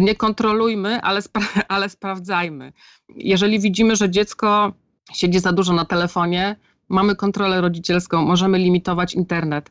Nie 0.00 0.14
kontrolujmy, 0.14 1.00
ale, 1.02 1.22
spra 1.22 1.42
ale 1.68 1.88
sprawdzajmy. 1.88 2.72
Jeżeli 3.16 3.60
widzimy, 3.60 3.96
że 3.96 4.10
dziecko 4.10 4.72
siedzi 5.14 5.40
za 5.40 5.52
dużo 5.52 5.72
na 5.72 5.84
telefonie, 5.84 6.56
mamy 6.88 7.16
kontrolę 7.16 7.60
rodzicielską, 7.60 8.22
możemy 8.22 8.58
limitować 8.58 9.14
internet. 9.14 9.70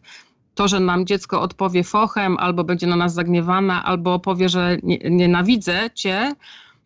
To, 0.56 0.68
że 0.68 0.80
nam 0.80 1.06
dziecko 1.06 1.42
odpowie 1.42 1.84
fochem, 1.84 2.38
albo 2.38 2.64
będzie 2.64 2.88
na 2.88 2.96
nas 2.96 3.14
zagniewana, 3.14 3.84
albo 3.84 4.20
powie, 4.20 4.50
że 4.50 4.78
nie, 4.84 4.98
nienawidzę 4.98 5.90
cię, 5.94 6.32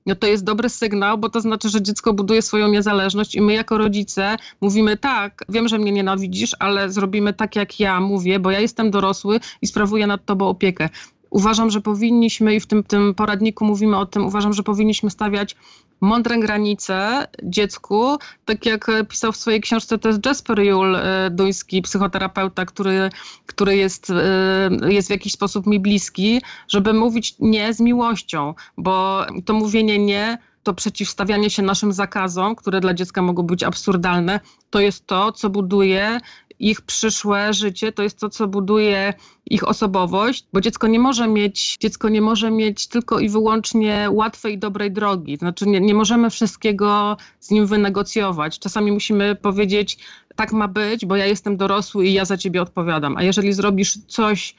no 0.06 0.16
to 0.16 0.28
jest 0.28 0.44
dobry 0.44 0.70
sygnał, 0.70 1.18
bo 1.18 1.30
to 1.30 1.42
znaczy, 1.42 1.70
że 1.70 1.82
dziecko 1.82 2.14
buduje 2.14 2.42
swoją 2.42 2.68
niezależność 2.68 3.36
i 3.36 3.42
my 3.42 3.54
jako 3.54 3.78
rodzice 3.78 4.38
mówimy 4.62 4.98
tak, 4.98 5.44
wiem, 5.50 5.68
że 5.68 5.78
mnie 5.78 5.92
nienawidzisz, 5.92 6.56
ale 6.60 6.92
zrobimy 6.92 7.34
tak, 7.34 7.56
jak 7.56 7.80
ja 7.80 8.00
mówię, 8.00 8.40
bo 8.40 8.52
ja 8.52 8.60
jestem 8.60 8.92
dorosły 8.92 9.40
i 9.62 9.68
sprawuję 9.68 10.08
nad 10.08 10.26
tobą 10.26 10.48
opiekę. 10.48 10.90
Uważam, 11.30 11.70
że 11.70 11.82
powinniśmy, 11.82 12.56
i 12.56 12.60
w 12.60 12.68
tym, 12.68 12.84
tym 12.84 13.14
poradniku 13.14 13.66
mówimy 13.66 13.98
o 13.98 14.06
tym, 14.06 14.26
uważam, 14.26 14.54
że 14.54 14.64
powinniśmy 14.64 15.10
stawiać 15.10 15.56
mądre 16.02 16.40
granice 16.40 17.28
dziecku, 17.44 18.18
tak 18.46 18.66
jak 18.66 18.92
pisał 19.10 19.32
w 19.32 19.38
swojej 19.38 19.62
książce, 19.62 19.98
jest 20.06 20.26
Jasper 20.26 20.60
Jul, 20.60 20.96
e, 20.96 21.30
duński 21.30 21.82
psychoterapeuta, 21.82 22.66
który, 22.66 23.10
który 23.46 23.76
jest, 23.76 24.10
e, 24.10 24.70
jest 24.90 25.08
w 25.08 25.12
jakiś 25.12 25.34
sposób 25.34 25.66
mi 25.66 25.80
bliski, 25.80 26.42
żeby 26.68 26.94
mówić 26.94 27.36
nie 27.40 27.74
z 27.74 27.80
miłością, 27.80 28.54
bo 28.78 29.26
to 29.46 29.54
mówienie 29.54 30.00
nie 30.00 30.38
to 30.64 30.74
przeciwstawianie 30.74 31.50
się 31.50 31.62
naszym 31.62 31.94
zakazom, 31.94 32.56
które 32.56 32.82
dla 32.82 32.94
dziecka 32.94 33.22
mogą 33.22 33.44
być 33.44 33.64
absurdalne, 33.64 34.40
to 34.70 34.80
jest 34.80 35.08
to, 35.08 35.32
co 35.32 35.50
buduje 35.50 36.20
ich 36.60 36.82
przyszłe 36.82 37.54
życie, 37.54 37.92
to 37.92 38.04
jest 38.04 38.20
to, 38.20 38.30
co 38.30 38.48
buduje 38.48 39.14
ich 39.46 39.68
osobowość, 39.68 40.46
bo 40.54 40.62
dziecko 40.62 40.88
nie 40.88 41.00
może 41.00 41.28
mieć, 41.28 41.78
dziecko 41.80 42.10
nie 42.10 42.22
może 42.22 42.52
mieć 42.52 42.88
tylko 42.88 43.20
i 43.20 43.30
wyłącznie 43.30 44.08
łatwej 44.12 44.54
i 44.54 44.58
dobrej 44.58 44.92
drogi. 44.92 45.38
Znaczy 45.38 45.68
nie, 45.68 45.82
nie 45.82 45.94
możemy 45.94 46.30
wszystkiego 46.30 47.18
z 47.40 47.52
nim 47.52 47.66
wynegocjować. 47.66 48.60
Czasami 48.60 48.92
musimy 48.92 49.36
powiedzieć, 49.36 49.98
tak 50.36 50.54
ma 50.54 50.68
być, 50.68 51.06
bo 51.06 51.16
ja 51.16 51.26
jestem 51.26 51.58
dorosły 51.58 52.06
i 52.06 52.14
ja 52.14 52.26
za 52.26 52.38
ciebie 52.38 52.62
odpowiadam. 52.62 53.18
A 53.18 53.24
jeżeli 53.24 53.54
zrobisz 53.54 53.98
coś, 54.08 54.56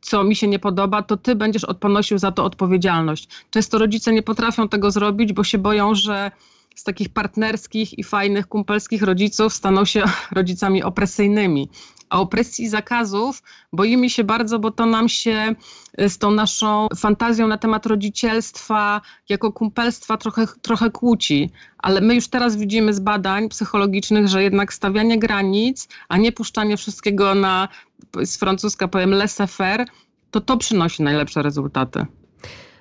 co 0.00 0.24
mi 0.24 0.36
się 0.36 0.48
nie 0.48 0.58
podoba, 0.58 1.02
to 1.02 1.16
ty 1.16 1.34
będziesz 1.34 1.66
ponosił 1.80 2.18
za 2.18 2.32
to 2.32 2.44
odpowiedzialność. 2.44 3.28
Często 3.50 3.78
rodzice 3.78 4.12
nie 4.12 4.22
potrafią 4.22 4.68
tego 4.68 4.90
zrobić, 4.90 5.32
bo 5.32 5.44
się 5.44 5.58
boją, 5.58 5.94
że 5.94 6.30
z 6.74 6.84
takich 6.84 7.08
partnerskich 7.08 7.98
i 7.98 8.04
fajnych, 8.04 8.46
kumpelskich 8.46 9.02
rodziców 9.02 9.54
staną 9.54 9.84
się 9.84 10.04
rodzicami 10.38 10.82
opresyjnymi. 10.82 11.68
A 12.10 12.20
opresji 12.20 12.68
zakazów 12.68 13.42
boimy 13.72 14.10
się 14.10 14.24
bardzo, 14.24 14.58
bo 14.58 14.70
to 14.70 14.86
nam 14.86 15.08
się 15.08 15.54
y, 16.00 16.08
z 16.08 16.18
tą 16.18 16.30
naszą 16.30 16.88
fantazją 16.96 17.48
na 17.48 17.58
temat 17.58 17.86
rodzicielstwa 17.86 19.00
jako 19.28 19.52
kumpelstwa 19.52 20.16
trochę, 20.16 20.46
trochę 20.62 20.90
kłóci. 20.90 21.50
Ale 21.78 22.00
my 22.00 22.14
już 22.14 22.28
teraz 22.28 22.56
widzimy 22.56 22.94
z 22.94 23.00
badań 23.00 23.48
psychologicznych, 23.48 24.28
że 24.28 24.42
jednak 24.42 24.74
stawianie 24.74 25.18
granic, 25.18 25.88
a 26.08 26.16
nie 26.16 26.32
puszczanie 26.32 26.76
wszystkiego 26.76 27.34
na, 27.34 27.68
z 28.24 28.36
francuska 28.36 28.88
powiem, 28.88 29.10
laissez-faire, 29.10 29.84
to 30.30 30.40
to 30.40 30.56
przynosi 30.56 31.02
najlepsze 31.02 31.42
rezultaty. 31.42 32.06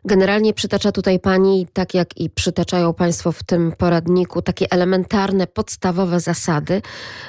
Generalnie 0.05 0.53
przytacza 0.53 0.91
tutaj 0.91 1.19
pani, 1.19 1.67
tak 1.73 1.93
jak 1.93 2.17
i 2.17 2.29
przytaczają 2.29 2.93
państwo 2.93 3.31
w 3.31 3.43
tym 3.43 3.71
poradniku, 3.77 4.41
takie 4.41 4.71
elementarne, 4.71 5.47
podstawowe 5.47 6.19
zasady, 6.19 6.81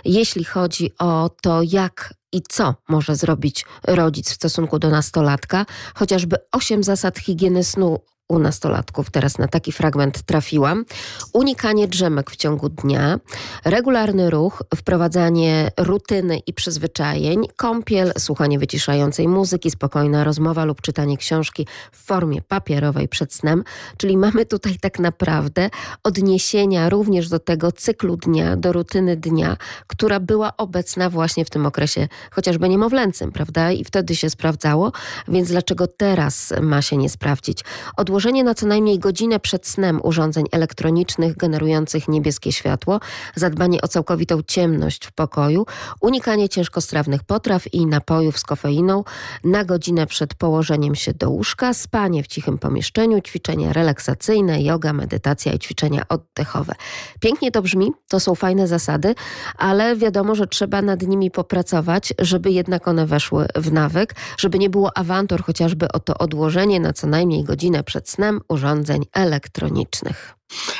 jeśli 0.05 0.44
chodzi 0.44 0.90
o 0.98 1.30
to, 1.42 1.60
jak 1.62 2.14
i 2.32 2.42
co 2.48 2.74
może 2.88 3.16
zrobić 3.16 3.66
rodzic 3.84 4.30
w 4.30 4.34
stosunku 4.34 4.78
do 4.78 4.90
nastolatka, 4.90 5.66
chociażby 5.94 6.36
osiem 6.52 6.84
zasad 6.84 7.18
higieny 7.18 7.64
snu 7.64 8.01
u 8.28 8.38
nastolatków. 8.38 9.10
Teraz 9.10 9.38
na 9.38 9.48
taki 9.48 9.72
fragment 9.72 10.22
trafiłam. 10.22 10.84
Unikanie 11.32 11.88
drzemek 11.88 12.30
w 12.30 12.36
ciągu 12.36 12.68
dnia, 12.68 13.20
regularny 13.64 14.30
ruch, 14.30 14.62
wprowadzanie 14.76 15.70
rutyny 15.76 16.38
i 16.46 16.52
przyzwyczajeń, 16.52 17.42
kąpiel, 17.56 18.12
słuchanie 18.18 18.59
wyciszającej 18.59 19.28
muzyki, 19.28 19.70
spokojna 19.70 20.24
rozmowa 20.24 20.64
lub 20.64 20.80
czytanie 20.80 21.16
książki 21.16 21.66
w 21.92 22.05
formie 22.06 22.42
papierowej 22.42 23.09
przed 23.09 23.34
snem. 23.34 23.64
Czyli 23.96 24.16
mamy 24.16 24.46
tutaj 24.46 24.76
tak 24.80 24.98
naprawdę 24.98 25.70
odniesienia 26.02 26.88
również 26.88 27.28
do 27.28 27.38
tego 27.38 27.72
cyklu 27.72 28.16
dnia, 28.16 28.56
do 28.56 28.72
rutyny 28.72 29.16
dnia, 29.16 29.56
która 29.86 30.20
była 30.20 30.56
obecna 30.56 31.10
właśnie 31.10 31.44
w 31.44 31.51
tym 31.51 31.66
okresie 31.66 32.09
chociażby 32.30 32.68
niemowlęcym, 32.68 33.32
prawda? 33.32 33.72
I 33.72 33.84
wtedy 33.84 34.16
się 34.16 34.30
sprawdzało, 34.30 34.92
więc 35.28 35.48
dlaczego 35.48 35.86
teraz 35.86 36.52
ma 36.62 36.82
się 36.82 36.96
nie 36.96 37.09
sprawdzić? 37.09 37.64
Odłożenie 37.96 38.13
Odłożenie 38.14 38.44
na 38.44 38.54
co 38.54 38.66
najmniej 38.66 38.98
godzinę 38.98 39.40
przed 39.40 39.66
snem 39.66 40.00
urządzeń 40.02 40.44
elektronicznych 40.52 41.36
generujących 41.36 42.08
niebieskie 42.08 42.52
światło, 42.52 43.00
zadbanie 43.34 43.80
o 43.80 43.88
całkowitą 43.88 44.42
ciemność 44.42 45.06
w 45.06 45.12
pokoju, 45.12 45.66
unikanie 46.00 46.48
ciężkostrawnych 46.48 47.24
potraw 47.24 47.74
i 47.74 47.86
napojów 47.86 48.38
z 48.38 48.42
kofeiną 48.42 49.04
na 49.44 49.64
godzinę 49.64 50.06
przed 50.06 50.34
położeniem 50.34 50.94
się 50.94 51.14
do 51.14 51.30
łóżka, 51.30 51.74
spanie 51.74 52.22
w 52.22 52.26
cichym 52.26 52.58
pomieszczeniu, 52.58 53.20
ćwiczenia 53.20 53.72
relaksacyjne, 53.72 54.62
yoga, 54.62 54.92
medytacja 54.92 55.52
i 55.52 55.58
ćwiczenia 55.58 56.02
oddechowe. 56.08 56.74
Pięknie 57.20 57.50
to 57.50 57.62
brzmi, 57.62 57.92
to 58.08 58.20
są 58.20 58.34
fajne 58.34 58.68
zasady, 58.68 59.14
ale 59.58 59.96
wiadomo, 59.96 60.34
że 60.34 60.46
trzeba 60.46 60.82
nad 60.82 61.02
nimi 61.02 61.30
popracować, 61.30 62.14
żeby 62.18 62.50
jednak 62.50 62.88
one 62.88 63.06
weszły 63.06 63.46
w 63.54 63.72
nawyk, 63.72 64.14
żeby 64.38 64.58
nie 64.58 64.70
było 64.70 64.98
awantur 64.98 65.42
chociażby 65.42 65.88
o 65.92 66.00
to 66.00 66.18
odłożenie 66.18 66.80
na 66.80 66.92
co 66.92 67.06
najmniej 67.06 67.44
godzinę 67.44 67.84
przed 67.84 68.03
snem 68.10 68.40
urządzeń 68.48 69.02
elektronicznych. 69.12 70.35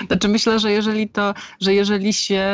Znaczy 0.07 0.29
myślę, 0.29 0.59
że 0.59 0.73
jeżeli 0.73 1.09
to, 1.09 1.35
że 1.61 1.75
jeżeli 1.75 2.13
się 2.13 2.45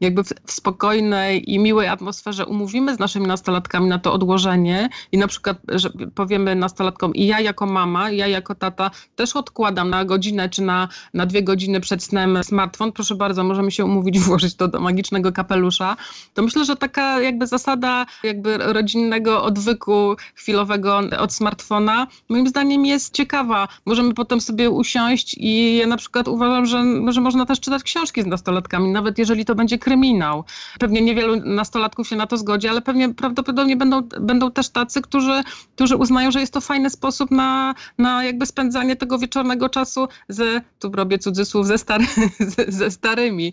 jakby 0.00 0.24
w, 0.24 0.32
spokojnej 0.46 1.52
i 1.52 1.58
miłej 1.58 1.88
atmosferze 1.88 2.46
umówimy 2.46 2.94
z 2.94 2.98
naszymi 2.98 3.26
nastolatkami 3.26 3.86
na 3.88 3.98
to 3.98 4.12
odłożenie 4.12 4.88
i 5.12 5.18
na 5.18 5.26
przykład, 5.26 5.56
że 5.68 5.90
powiemy 6.14 6.54
nastolatkom 6.54 7.14
i 7.14 7.26
ja 7.26 7.40
jako 7.40 7.66
mama, 7.66 8.10
i 8.10 8.16
ja 8.16 8.26
jako 8.26 8.54
tata 8.54 8.90
też 9.16 9.36
odkładam 9.36 9.90
na 9.90 10.04
godzinę 10.04 10.48
czy 10.48 10.62
na, 10.62 10.88
na 11.14 11.26
dwie 11.26 11.42
godziny 11.42 11.80
przed 11.80 12.04
snem 12.04 12.44
smartfon, 12.44 12.92
proszę 12.92 13.14
bardzo, 13.14 13.44
możemy 13.44 13.70
się 13.70 13.84
umówić, 13.84 14.18
włożyć 14.28 14.54
to 14.54 14.68
do 14.68 14.80
magicznego 14.80 15.32
kapelusza, 15.32 15.96
to 16.34 16.42
myślę, 16.42 16.64
że 16.64 16.76
taka 16.76 17.20
jakby 17.20 17.46
zasada 17.46 18.06
jakby 18.22 18.58
rodzinnego 18.58 19.42
odwyku 19.42 20.16
chwilowego 20.34 21.00
od 21.18 21.34
smartfona 21.34 22.06
moim 22.28 22.48
zdaniem 22.48 22.86
jest 22.86 23.14
ciekawa. 23.14 23.68
Możemy 23.86 24.14
potem 24.14 24.40
sobie 24.40 24.70
usiąść 24.70 25.36
i 25.38 25.82
na 25.86 25.96
przykład 25.96 26.28
uważam, 26.48 26.66
że, 26.66 27.12
że 27.12 27.20
można 27.20 27.46
też 27.46 27.60
czytać 27.60 27.82
książki 27.82 28.22
z 28.22 28.26
nastolatkami, 28.26 28.92
nawet 28.92 29.18
jeżeli 29.18 29.44
to 29.44 29.54
będzie 29.54 29.78
kryminał. 29.78 30.44
Pewnie 30.78 31.00
niewielu 31.00 31.36
nastolatków 31.36 32.08
się 32.08 32.16
na 32.16 32.26
to 32.26 32.36
zgodzi, 32.36 32.68
ale 32.68 32.82
pewnie 32.82 33.14
prawdopodobnie 33.14 33.76
będą, 33.76 34.02
będą 34.02 34.50
też 34.50 34.68
tacy, 34.68 35.02
którzy, 35.02 35.42
którzy 35.74 35.96
uznają, 35.96 36.30
że 36.30 36.40
jest 36.40 36.52
to 36.52 36.60
fajny 36.60 36.90
sposób 36.90 37.30
na, 37.30 37.74
na 37.98 38.24
jakby 38.24 38.46
spędzanie 38.46 38.96
tego 38.96 39.18
wieczornego 39.18 39.68
czasu 39.68 40.08
ze, 40.28 40.60
tu 40.78 40.90
robię 40.92 41.18
cudzysłów, 41.18 41.66
ze, 41.66 41.78
stary, 41.78 42.06
ze, 42.56 42.64
ze 42.72 42.90
starymi 42.90 43.52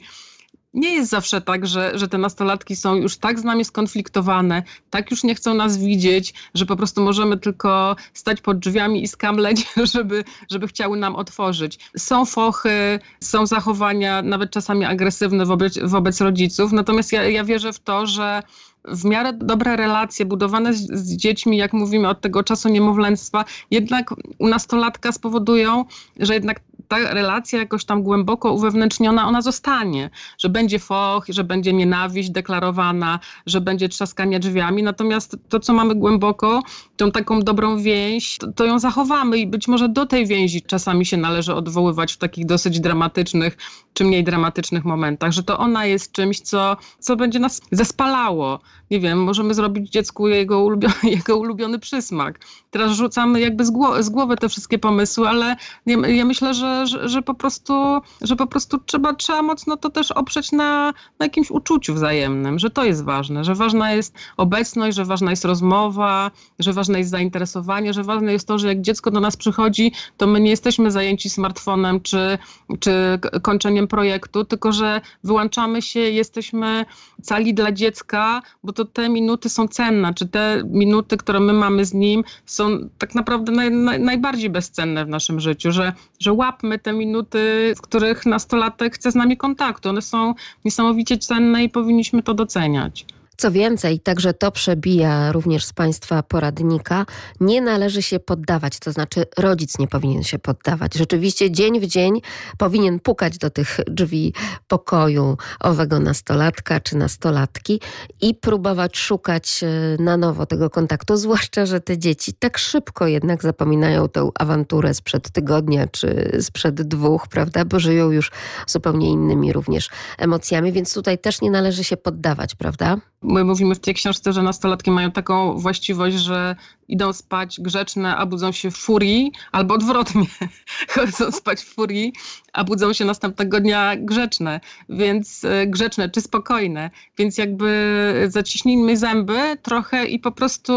nie 0.75 0.95
jest 0.95 1.09
zawsze 1.09 1.41
tak, 1.41 1.67
że, 1.67 1.91
że 1.97 2.07
te 2.07 2.17
nastolatki 2.17 2.75
są 2.75 2.95
już 2.95 3.17
tak 3.17 3.39
z 3.39 3.43
nami 3.43 3.65
skonfliktowane, 3.65 4.63
tak 4.89 5.11
już 5.11 5.23
nie 5.23 5.35
chcą 5.35 5.53
nas 5.53 5.77
widzieć, 5.77 6.33
że 6.53 6.65
po 6.65 6.75
prostu 6.75 7.01
możemy 7.01 7.37
tylko 7.37 7.95
stać 8.13 8.41
pod 8.41 8.59
drzwiami 8.59 9.03
i 9.03 9.07
skamleć, 9.07 9.67
żeby, 9.93 10.23
żeby 10.51 10.67
chciały 10.67 10.97
nam 10.97 11.15
otworzyć. 11.15 11.79
Są 11.97 12.25
fochy, 12.25 12.99
są 13.19 13.45
zachowania 13.45 14.21
nawet 14.21 14.51
czasami 14.51 14.85
agresywne 14.85 15.45
wobec, 15.45 15.79
wobec 15.83 16.21
rodziców, 16.21 16.71
natomiast 16.71 17.11
ja, 17.11 17.29
ja 17.29 17.43
wierzę 17.43 17.73
w 17.73 17.79
to, 17.79 18.07
że 18.07 18.43
w 18.87 19.05
miarę 19.05 19.33
dobre 19.33 19.75
relacje 19.75 20.25
budowane 20.25 20.73
z, 20.73 20.87
z, 20.87 21.15
dziećmi, 21.15 21.57
jak 21.57 21.73
mówimy 21.73 22.09
od 22.09 22.21
tego 22.21 22.43
czasu 22.43 22.69
niemowlęctwa, 22.69 23.45
jednak 23.71 24.11
u 24.37 24.47
nastolatka 24.47 25.11
spowodują, 25.11 25.85
że 26.19 26.33
jednak 26.33 26.59
ta 26.87 27.13
relacja 27.13 27.59
jakoś 27.59 27.85
tam 27.85 28.03
głęboko 28.03 28.53
uwewnętrzniona, 28.53 29.27
ona 29.27 29.41
zostanie, 29.41 30.09
że 30.37 30.49
będzie 30.49 30.79
foch, 30.79 31.25
że 31.29 31.43
będzie 31.43 31.73
nienawiść 31.73 32.29
deklarowana, 32.29 33.19
że 33.45 33.61
będzie 33.61 33.89
trzaskanie 33.89 34.39
drzwiami, 34.39 34.83
natomiast 34.83 35.37
to, 35.49 35.59
co 35.59 35.73
mamy 35.73 35.95
głęboko, 35.95 36.63
tą 36.97 37.11
taką 37.11 37.39
dobrą 37.39 37.77
więź, 37.77 38.37
to, 38.37 38.51
to 38.51 38.65
ją 38.65 38.79
zachowamy 38.79 39.37
i 39.37 39.47
być 39.47 39.67
może 39.67 39.89
do 39.89 40.05
tej 40.05 40.27
więzi 40.27 40.61
czasami 40.61 41.05
się 41.05 41.17
należy 41.17 41.53
odwoływać 41.53 42.13
w 42.13 42.17
takich 42.17 42.45
dosyć 42.45 42.79
dramatycznych 42.79 43.57
czy 43.93 44.03
mniej 44.03 44.23
dramatycznych 44.23 44.85
momentach, 44.85 45.31
że 45.31 45.43
to 45.43 45.57
ona 45.57 45.85
jest 45.85 46.11
czymś, 46.11 46.39
co, 46.39 46.77
co 46.99 47.15
będzie 47.15 47.39
nas 47.39 47.61
zespalało. 47.71 48.59
Nie 48.91 48.99
wiem, 48.99 49.23
możemy 49.23 49.53
zrobić 49.53 49.89
dziecku 49.89 50.27
jego 50.27 50.63
ulubiony, 50.63 50.93
jego 51.17 51.37
ulubiony 51.37 51.79
przysmak. 51.79 52.39
Teraz 52.75 52.91
rzucamy 52.91 53.39
jakby 53.39 53.65
z, 53.65 53.71
głowy, 53.71 54.03
z 54.03 54.09
głowy 54.09 54.37
te 54.37 54.49
wszystkie 54.49 54.79
pomysły, 54.79 55.27
ale 55.29 55.55
ja, 55.85 56.07
ja 56.07 56.25
myślę, 56.25 56.53
że, 56.53 56.87
że, 56.87 57.09
że, 57.09 57.21
po 57.21 57.33
prostu, 57.33 57.73
że 58.21 58.35
po 58.35 58.47
prostu 58.47 58.77
trzeba, 58.85 59.13
trzeba 59.13 59.41
mocno 59.41 59.77
to 59.77 59.89
też 59.89 60.11
oprzeć 60.11 60.51
na, 60.51 60.93
na 61.19 61.25
jakimś 61.25 61.51
uczuciu 61.51 61.93
wzajemnym, 61.93 62.59
że 62.59 62.69
to 62.69 62.83
jest 62.83 63.03
ważne, 63.03 63.43
że 63.43 63.55
ważna 63.55 63.91
jest 63.91 64.15
obecność, 64.37 64.97
że 64.97 65.05
ważna 65.05 65.31
jest 65.31 65.45
rozmowa, 65.45 66.31
że 66.59 66.73
ważne 66.73 66.99
jest 66.99 67.11
zainteresowanie, 67.11 67.93
że 67.93 68.03
ważne 68.03 68.33
jest 68.33 68.47
to, 68.47 68.59
że 68.59 68.67
jak 68.67 68.81
dziecko 68.81 69.11
do 69.11 69.19
nas 69.19 69.37
przychodzi, 69.37 69.91
to 70.17 70.27
my 70.27 70.39
nie 70.39 70.49
jesteśmy 70.49 70.91
zajęci 70.91 71.29
smartfonem 71.29 72.01
czy, 72.01 72.37
czy 72.79 73.19
kończeniem 73.41 73.87
projektu, 73.87 74.45
tylko 74.45 74.71
że 74.71 75.01
wyłączamy 75.23 75.81
się, 75.81 75.99
jesteśmy 75.99 76.85
cali 77.21 77.53
dla 77.53 77.71
dziecka, 77.71 78.41
bo 78.63 78.73
to 78.73 78.85
te 78.85 79.09
minuty 79.09 79.49
są 79.49 79.67
cenne, 79.67 80.13
czy 80.13 80.27
te 80.27 80.63
minuty, 80.65 81.17
które 81.17 81.39
my 81.39 81.53
mamy 81.53 81.85
z 81.85 81.93
nim 81.93 82.23
są 82.45 82.64
tak 82.97 83.15
naprawdę 83.15 83.51
naj, 83.51 83.71
naj, 83.71 83.99
najbardziej 83.99 84.49
bezcenne 84.49 85.05
w 85.05 85.09
naszym 85.09 85.39
życiu, 85.39 85.71
że, 85.71 85.93
że 86.19 86.33
łapmy 86.33 86.79
te 86.79 86.93
minuty, 86.93 87.73
w 87.77 87.81
których 87.81 88.25
nastolatek 88.25 88.95
chce 88.95 89.11
z 89.11 89.15
nami 89.15 89.37
kontaktu. 89.37 89.89
One 89.89 90.01
są 90.01 90.33
niesamowicie 90.65 91.17
cenne 91.17 91.63
i 91.63 91.69
powinniśmy 91.69 92.23
to 92.23 92.33
doceniać. 92.33 93.05
Co 93.37 93.51
więcej, 93.51 93.99
także 93.99 94.33
to 94.33 94.51
przebija 94.51 95.31
również 95.31 95.65
z 95.65 95.73
Państwa 95.73 96.23
poradnika, 96.23 97.05
nie 97.39 97.61
należy 97.61 98.01
się 98.01 98.19
poddawać, 98.19 98.79
to 98.79 98.91
znaczy 98.91 99.25
rodzic 99.37 99.79
nie 99.79 99.87
powinien 99.87 100.23
się 100.23 100.39
poddawać. 100.39 100.93
Rzeczywiście 100.93 101.51
dzień 101.51 101.79
w 101.79 101.85
dzień 101.85 102.21
powinien 102.57 102.99
pukać 102.99 103.37
do 103.37 103.49
tych 103.49 103.79
drzwi 103.87 104.33
pokoju 104.67 105.37
owego 105.59 105.99
nastolatka 105.99 106.79
czy 106.79 106.97
nastolatki 106.97 107.81
i 108.21 108.35
próbować 108.35 108.97
szukać 108.97 109.63
e, 109.63 110.03
na 110.03 110.17
nowo 110.17 110.45
tego 110.45 110.69
kontaktu, 110.69 111.17
zwłaszcza, 111.17 111.65
że 111.65 111.81
te 111.81 111.97
dzieci 111.97 112.33
tak 112.33 112.57
szybko 112.57 113.07
jednak 113.07 113.43
zapominają 113.43 114.09
tę 114.09 114.29
awanturę 114.39 114.93
sprzed 114.93 115.31
tygodnia 115.31 115.87
czy 115.87 116.37
sprzed 116.41 116.81
dwóch, 116.81 117.27
prawda, 117.27 117.65
bo 117.65 117.79
żyją 117.79 118.11
już 118.11 118.31
zupełnie 118.67 119.09
innymi 119.09 119.53
również 119.53 119.89
emocjami, 120.17 120.71
więc 120.71 120.93
tutaj 120.93 121.17
też 121.17 121.41
nie 121.41 121.51
należy 121.51 121.83
się 121.83 121.97
poddawać, 121.97 122.55
prawda? 122.55 122.97
My 123.27 123.43
mówimy 123.43 123.75
w 123.75 123.79
tej 123.79 123.93
książce, 123.93 124.33
że 124.33 124.43
nastolatki 124.43 124.91
mają 124.91 125.11
taką 125.11 125.57
właściwość, 125.57 126.15
że 126.15 126.55
idą 126.87 127.13
spać 127.13 127.61
grzeczne, 127.61 128.17
a 128.17 128.25
budzą 128.25 128.51
się 128.51 128.71
w 128.71 128.77
furii, 128.77 129.31
albo 129.51 129.73
odwrotnie, 129.73 130.25
chodzą 130.93 131.31
spać 131.31 131.61
w 131.61 131.73
furii, 131.73 132.13
a 132.53 132.63
budzą 132.63 132.93
się 132.93 133.05
następnego 133.05 133.59
dnia 133.59 133.95
grzeczne, 133.95 134.59
więc 134.89 135.45
e, 135.45 135.67
grzeczne 135.67 136.09
czy 136.09 136.21
spokojne. 136.21 136.89
Więc 137.17 137.37
jakby 137.37 138.25
zaciśnijmy 138.29 138.97
zęby 138.97 139.57
trochę 139.61 140.05
i 140.05 140.19
po 140.19 140.31
prostu 140.31 140.73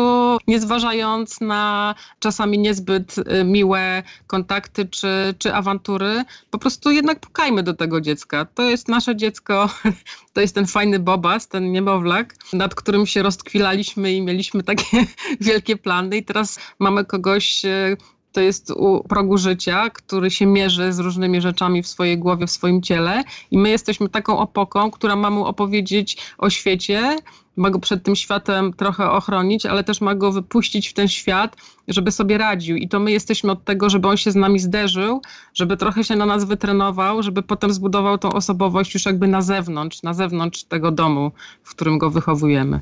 nie 0.46 0.60
zważając 0.60 1.40
na 1.40 1.94
czasami 2.18 2.58
niezbyt 2.58 3.14
e, 3.18 3.44
miłe 3.44 4.02
kontakty 4.26 4.86
czy, 4.86 5.34
czy 5.38 5.54
awantury, 5.54 6.24
po 6.50 6.58
prostu 6.58 6.90
jednak 6.90 7.20
pukajmy 7.20 7.62
do 7.62 7.74
tego 7.74 8.00
dziecka. 8.00 8.46
To 8.54 8.62
jest 8.62 8.88
nasze 8.88 9.16
dziecko, 9.16 9.70
to 10.34 10.40
jest 10.40 10.54
ten 10.54 10.66
fajny 10.66 10.98
bobas, 10.98 11.48
ten 11.48 11.72
niemowlak, 11.72 12.34
nad 12.52 12.74
którym 12.74 13.06
się 13.06 13.22
rozkwilaliśmy 13.22 14.12
i 14.12 14.22
mieliśmy 14.22 14.62
takie 14.62 15.06
wielkie 15.40 15.76
plany 15.76 15.97
i 16.02 16.24
teraz 16.24 16.58
mamy 16.78 17.04
kogoś 17.04 17.64
e, 17.64 17.96
to 18.32 18.40
jest 18.40 18.70
u 18.70 19.04
progu 19.08 19.38
życia, 19.38 19.90
który 19.90 20.30
się 20.30 20.46
mierzy 20.46 20.92
z 20.92 20.98
różnymi 20.98 21.40
rzeczami 21.40 21.82
w 21.82 21.88
swojej 21.88 22.18
głowie, 22.18 22.46
w 22.46 22.50
swoim 22.50 22.82
ciele. 22.82 23.24
I 23.50 23.58
my 23.58 23.68
jesteśmy 23.68 24.08
taką 24.08 24.38
opoką, 24.38 24.90
która 24.90 25.16
ma 25.16 25.30
mu 25.30 25.44
opowiedzieć 25.44 26.16
o 26.38 26.50
świecie, 26.50 27.16
ma 27.58 27.70
go 27.70 27.78
przed 27.78 28.02
tym 28.02 28.16
światem 28.16 28.72
trochę 28.72 29.10
ochronić, 29.10 29.66
ale 29.66 29.84
też 29.84 30.00
ma 30.00 30.14
go 30.14 30.32
wypuścić 30.32 30.88
w 30.88 30.92
ten 30.92 31.08
świat, 31.08 31.56
żeby 31.88 32.12
sobie 32.12 32.38
radził. 32.38 32.76
I 32.76 32.88
to 32.88 33.00
my 33.00 33.12
jesteśmy 33.12 33.52
od 33.52 33.64
tego, 33.64 33.90
żeby 33.90 34.08
on 34.08 34.16
się 34.16 34.32
z 34.32 34.36
nami 34.36 34.58
zderzył, 34.58 35.22
żeby 35.54 35.76
trochę 35.76 36.04
się 36.04 36.16
na 36.16 36.26
nas 36.26 36.44
wytrenował, 36.44 37.22
żeby 37.22 37.42
potem 37.42 37.72
zbudował 37.72 38.18
tą 38.18 38.32
osobowość 38.32 38.94
już 38.94 39.06
jakby 39.06 39.28
na 39.28 39.42
zewnątrz, 39.42 40.02
na 40.02 40.14
zewnątrz 40.14 40.64
tego 40.64 40.90
domu, 40.90 41.32
w 41.62 41.70
którym 41.70 41.98
go 41.98 42.10
wychowujemy. 42.10 42.80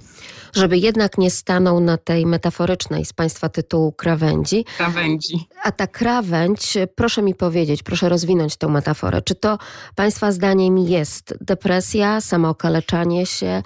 Żeby 0.54 0.78
jednak 0.78 1.18
nie 1.18 1.30
stanął 1.30 1.80
na 1.80 1.98
tej 1.98 2.26
metaforycznej 2.26 3.04
z 3.04 3.12
Państwa 3.12 3.48
tytułu 3.48 3.92
krawędzi. 3.92 4.64
Krawędzi. 4.76 5.48
A 5.64 5.72
ta 5.72 5.86
krawędź, 5.86 6.78
proszę 6.94 7.22
mi 7.22 7.34
powiedzieć, 7.34 7.82
proszę 7.82 8.08
rozwinąć 8.08 8.56
tę 8.56 8.68
metaforę. 8.68 9.22
Czy 9.22 9.34
to 9.34 9.58
Państwa 9.94 10.32
zdaniem 10.32 10.78
jest 10.78 11.34
depresja, 11.40 12.20
samookaleczanie 12.20 13.26
się, 13.26 13.62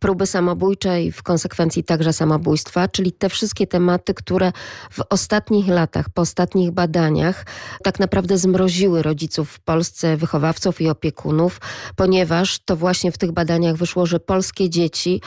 próby 0.00 0.26
samobójcze 0.50 1.02
i 1.02 1.12
w 1.12 1.22
konsekwencji 1.22 1.84
także 1.84 2.12
samobójstwa, 2.12 2.88
czyli 2.88 3.12
te 3.12 3.28
wszystkie 3.28 3.66
tematy, 3.66 4.14
które 4.14 4.52
w 4.90 5.00
ostatnich 5.10 5.68
latach, 5.68 6.10
po 6.10 6.22
ostatnich 6.22 6.70
badaniach 6.70 7.46
tak 7.84 8.00
naprawdę 8.00 8.38
zmroziły 8.38 9.02
rodziców 9.02 9.50
w 9.50 9.60
Polsce, 9.60 10.16
wychowawców 10.16 10.80
i 10.80 10.88
opiekunów, 10.88 11.60
ponieważ 11.96 12.58
to 12.58 12.76
właśnie 12.76 13.12
w 13.12 13.18
tych 13.18 13.32
badaniach 13.32 13.76
wyszło, 13.76 14.06
że 14.06 14.20
polskie 14.20 14.70
dzieci 14.70 15.20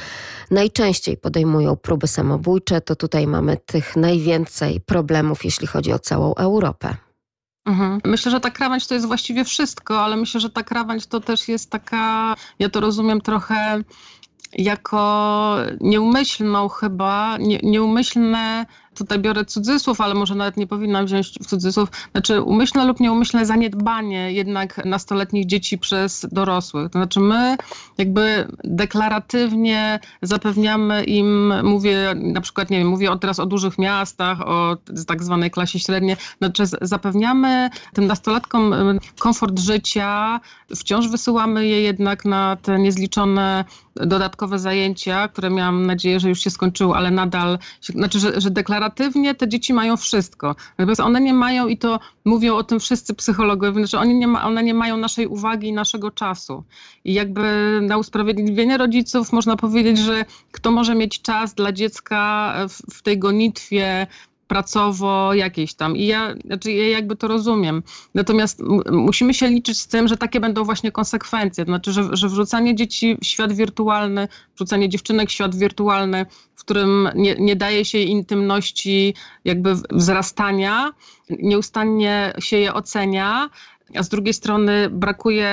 najczęściej 0.52 1.18
podejmują 1.18 1.76
próby 1.76 2.08
samobójcze. 2.08 2.82
To 2.82 2.96
tutaj 2.96 3.28
mamy 3.28 3.58
tych 3.58 3.96
najwięcej 3.96 4.82
problemów, 4.82 5.46
jeśli 5.46 5.68
chodzi 5.68 5.94
o 5.94 6.00
całą 6.00 6.36
Europę. 6.36 6.96
Mhm. 7.66 8.02
Myślę, 8.06 8.32
że 8.32 8.40
ta 8.40 8.52
krawędź 8.52 8.88
to 8.88 8.94
jest 8.94 9.08
właściwie 9.08 9.46
wszystko, 9.46 10.04
ale 10.04 10.18
myślę, 10.18 10.40
że 10.40 10.50
ta 10.50 10.64
krawędź 10.64 11.06
to 11.06 11.20
też 11.20 11.48
jest 11.48 11.70
taka, 11.70 12.36
ja 12.60 12.70
to 12.70 12.80
rozumiem 12.80 13.22
trochę 13.22 13.84
jako 14.58 15.56
nieumyślną 15.82 16.70
chyba, 16.70 17.38
nie, 17.38 17.60
nieumyślne 17.64 18.66
tutaj 18.94 19.20
biorę 19.20 19.46
cudzysłów, 19.46 20.02
ale 20.02 20.14
może 20.14 20.36
nawet 20.36 20.58
nie 20.58 20.68
powinnam 20.68 21.06
wziąć 21.06 21.30
w 21.30 21.46
cudzysłów, 21.46 21.90
znaczy 22.12 22.42
umyślne 22.42 22.86
lub 22.86 23.00
nieumyślne 23.00 23.46
zaniedbanie 23.46 24.32
jednak 24.32 24.86
nastoletnich 24.86 25.46
dzieci 25.46 25.78
przez 25.78 26.26
dorosłych. 26.32 26.92
To 26.92 27.00
znaczy 27.00 27.20
my 27.20 27.58
jakby 27.98 28.48
deklaratywnie 28.64 30.00
zapewniamy 30.22 31.04
im, 31.04 31.54
mówię 31.64 32.14
na 32.16 32.42
przykład, 32.42 32.70
nie 32.70 32.78
wiem, 32.78 32.88
mówię 32.88 33.10
teraz 33.22 33.40
o 33.40 33.46
dużych 33.46 33.78
miastach, 33.78 34.42
o 34.42 34.78
tak 35.08 35.24
zwanej 35.24 35.52
klasie 35.52 35.80
średniej, 35.80 36.16
znaczy 36.38 36.64
zapewniamy 36.82 37.70
tym 37.94 38.08
nastolatkom 38.08 38.74
komfort 39.20 39.60
życia, 39.60 40.40
wciąż 40.76 41.08
wysyłamy 41.08 41.68
je 41.68 41.82
jednak 41.82 42.26
na 42.26 42.58
te 42.62 42.80
niezliczone 42.80 43.66
dodatkowe 43.96 44.60
zajęcia, 44.60 45.28
które 45.28 45.50
miałam 45.50 45.86
nadzieję, 45.86 46.20
że 46.20 46.30
już 46.30 46.40
się 46.40 46.50
skończyły, 46.50 46.96
ale 46.96 47.12
nadal, 47.12 47.60
znaczy, 47.82 48.20
że, 48.20 48.42
że 48.42 48.52
deklaratywnie 48.52 48.83
deklaratywnie 48.84 49.36
te 49.36 49.48
dzieci 49.48 49.74
mają 49.74 49.98
wszystko. 49.98 50.56
Natomiast 50.78 51.02
one 51.02 51.22
nie 51.22 51.34
mają, 51.34 51.68
i 51.68 51.78
to 51.78 52.00
mówią 52.26 52.56
o 52.56 52.64
tym 52.64 52.80
wszyscy 52.80 53.14
psychologowie, 53.14 53.88
że 53.88 54.00
oni 54.00 54.16
nie 54.16 54.28
ma, 54.28 54.46
one 54.46 54.64
nie 54.64 54.74
mają 54.74 54.98
naszej 54.98 55.28
uwagi 55.28 55.68
i 55.68 55.74
naszego 55.74 56.12
czasu. 56.12 56.64
I 57.06 57.14
jakby 57.14 57.80
na 57.82 57.98
usprawiedliwienie 57.98 58.78
rodziców 58.78 59.34
można 59.34 59.56
powiedzieć, 59.56 59.98
że 59.98 60.26
kto 60.52 60.72
może 60.72 60.96
mieć 60.96 61.22
czas 61.22 61.54
dla 61.54 61.72
dziecka 61.72 62.54
w, 62.70 62.98
w 62.98 63.02
tej 63.02 63.20
gonitwie 63.20 64.08
pracowo 64.54 65.34
jakieś 65.34 65.74
tam. 65.74 65.98
I 65.98 66.06
ja, 66.06 66.36
znaczy 66.46 66.72
ja 66.72 66.88
jakby 66.88 67.16
to 67.16 67.28
rozumiem. 67.28 67.84
Natomiast 68.14 68.62
musimy 68.92 69.34
się 69.34 69.48
liczyć 69.48 69.80
z 69.80 69.88
tym, 69.88 70.08
że 70.08 70.18
takie 70.18 70.40
będą 70.40 70.64
właśnie 70.64 70.92
konsekwencje. 70.92 71.66
To 71.66 71.72
znaczy, 71.72 71.92
że, 71.92 72.10
że 72.12 72.30
wrzucanie 72.30 72.76
dzieci 72.76 73.18
w 73.22 73.26
świat 73.26 73.54
wirtualny, 73.54 74.28
wrzucanie 74.56 74.90
dziewczynek 74.90 75.30
w 75.30 75.32
świat 75.32 75.56
wirtualny, 75.56 76.26
w 76.56 76.60
którym 76.60 77.10
nie, 77.16 77.36
nie 77.40 77.56
daje 77.56 77.86
się 77.86 77.98
intymności 77.98 79.14
jakby 79.46 79.76
wzrastania, 79.92 80.94
nieustannie 81.30 82.34
się 82.40 82.58
je 82.58 82.74
ocenia, 82.74 83.50
a 83.96 84.04
z 84.04 84.10
drugiej 84.10 84.34
strony 84.34 84.90
brakuje 84.90 85.52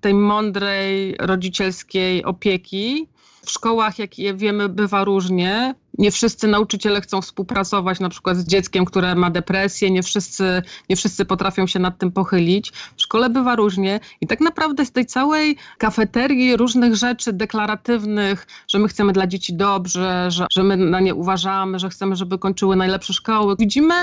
tej 0.00 0.14
mądrej 0.14 1.16
rodzicielskiej 1.18 2.24
opieki. 2.24 3.08
W 3.46 3.50
szkołach, 3.50 3.98
jak 3.98 4.10
wiemy, 4.36 4.68
bywa 4.68 5.04
różnie. 5.04 5.74
Nie 5.98 6.10
wszyscy 6.10 6.48
nauczyciele 6.48 7.00
chcą 7.00 7.22
współpracować 7.22 8.00
na 8.00 8.08
przykład 8.08 8.36
z 8.36 8.46
dzieckiem, 8.46 8.84
które 8.84 9.14
ma 9.14 9.30
depresję, 9.30 9.90
nie 9.90 10.02
wszyscy, 10.02 10.62
nie 10.90 10.96
wszyscy 10.96 11.24
potrafią 11.24 11.66
się 11.66 11.78
nad 11.78 11.98
tym 11.98 12.12
pochylić. 12.12 12.72
W 12.96 13.02
szkole 13.02 13.30
bywa 13.30 13.56
różnie 13.56 14.00
i 14.20 14.26
tak 14.26 14.40
naprawdę 14.40 14.86
z 14.86 14.92
tej 14.92 15.06
całej 15.06 15.56
kafeterii 15.78 16.56
różnych 16.56 16.96
rzeczy 16.96 17.32
deklaratywnych, 17.32 18.46
że 18.68 18.78
my 18.78 18.88
chcemy 18.88 19.12
dla 19.12 19.26
dzieci 19.26 19.54
dobrze, 19.54 20.30
że, 20.30 20.46
że 20.52 20.62
my 20.62 20.76
na 20.76 21.00
nie 21.00 21.14
uważamy, 21.14 21.78
że 21.78 21.88
chcemy, 21.88 22.16
żeby 22.16 22.38
kończyły 22.38 22.76
najlepsze 22.76 23.12
szkoły, 23.12 23.56
widzimy 23.58 23.94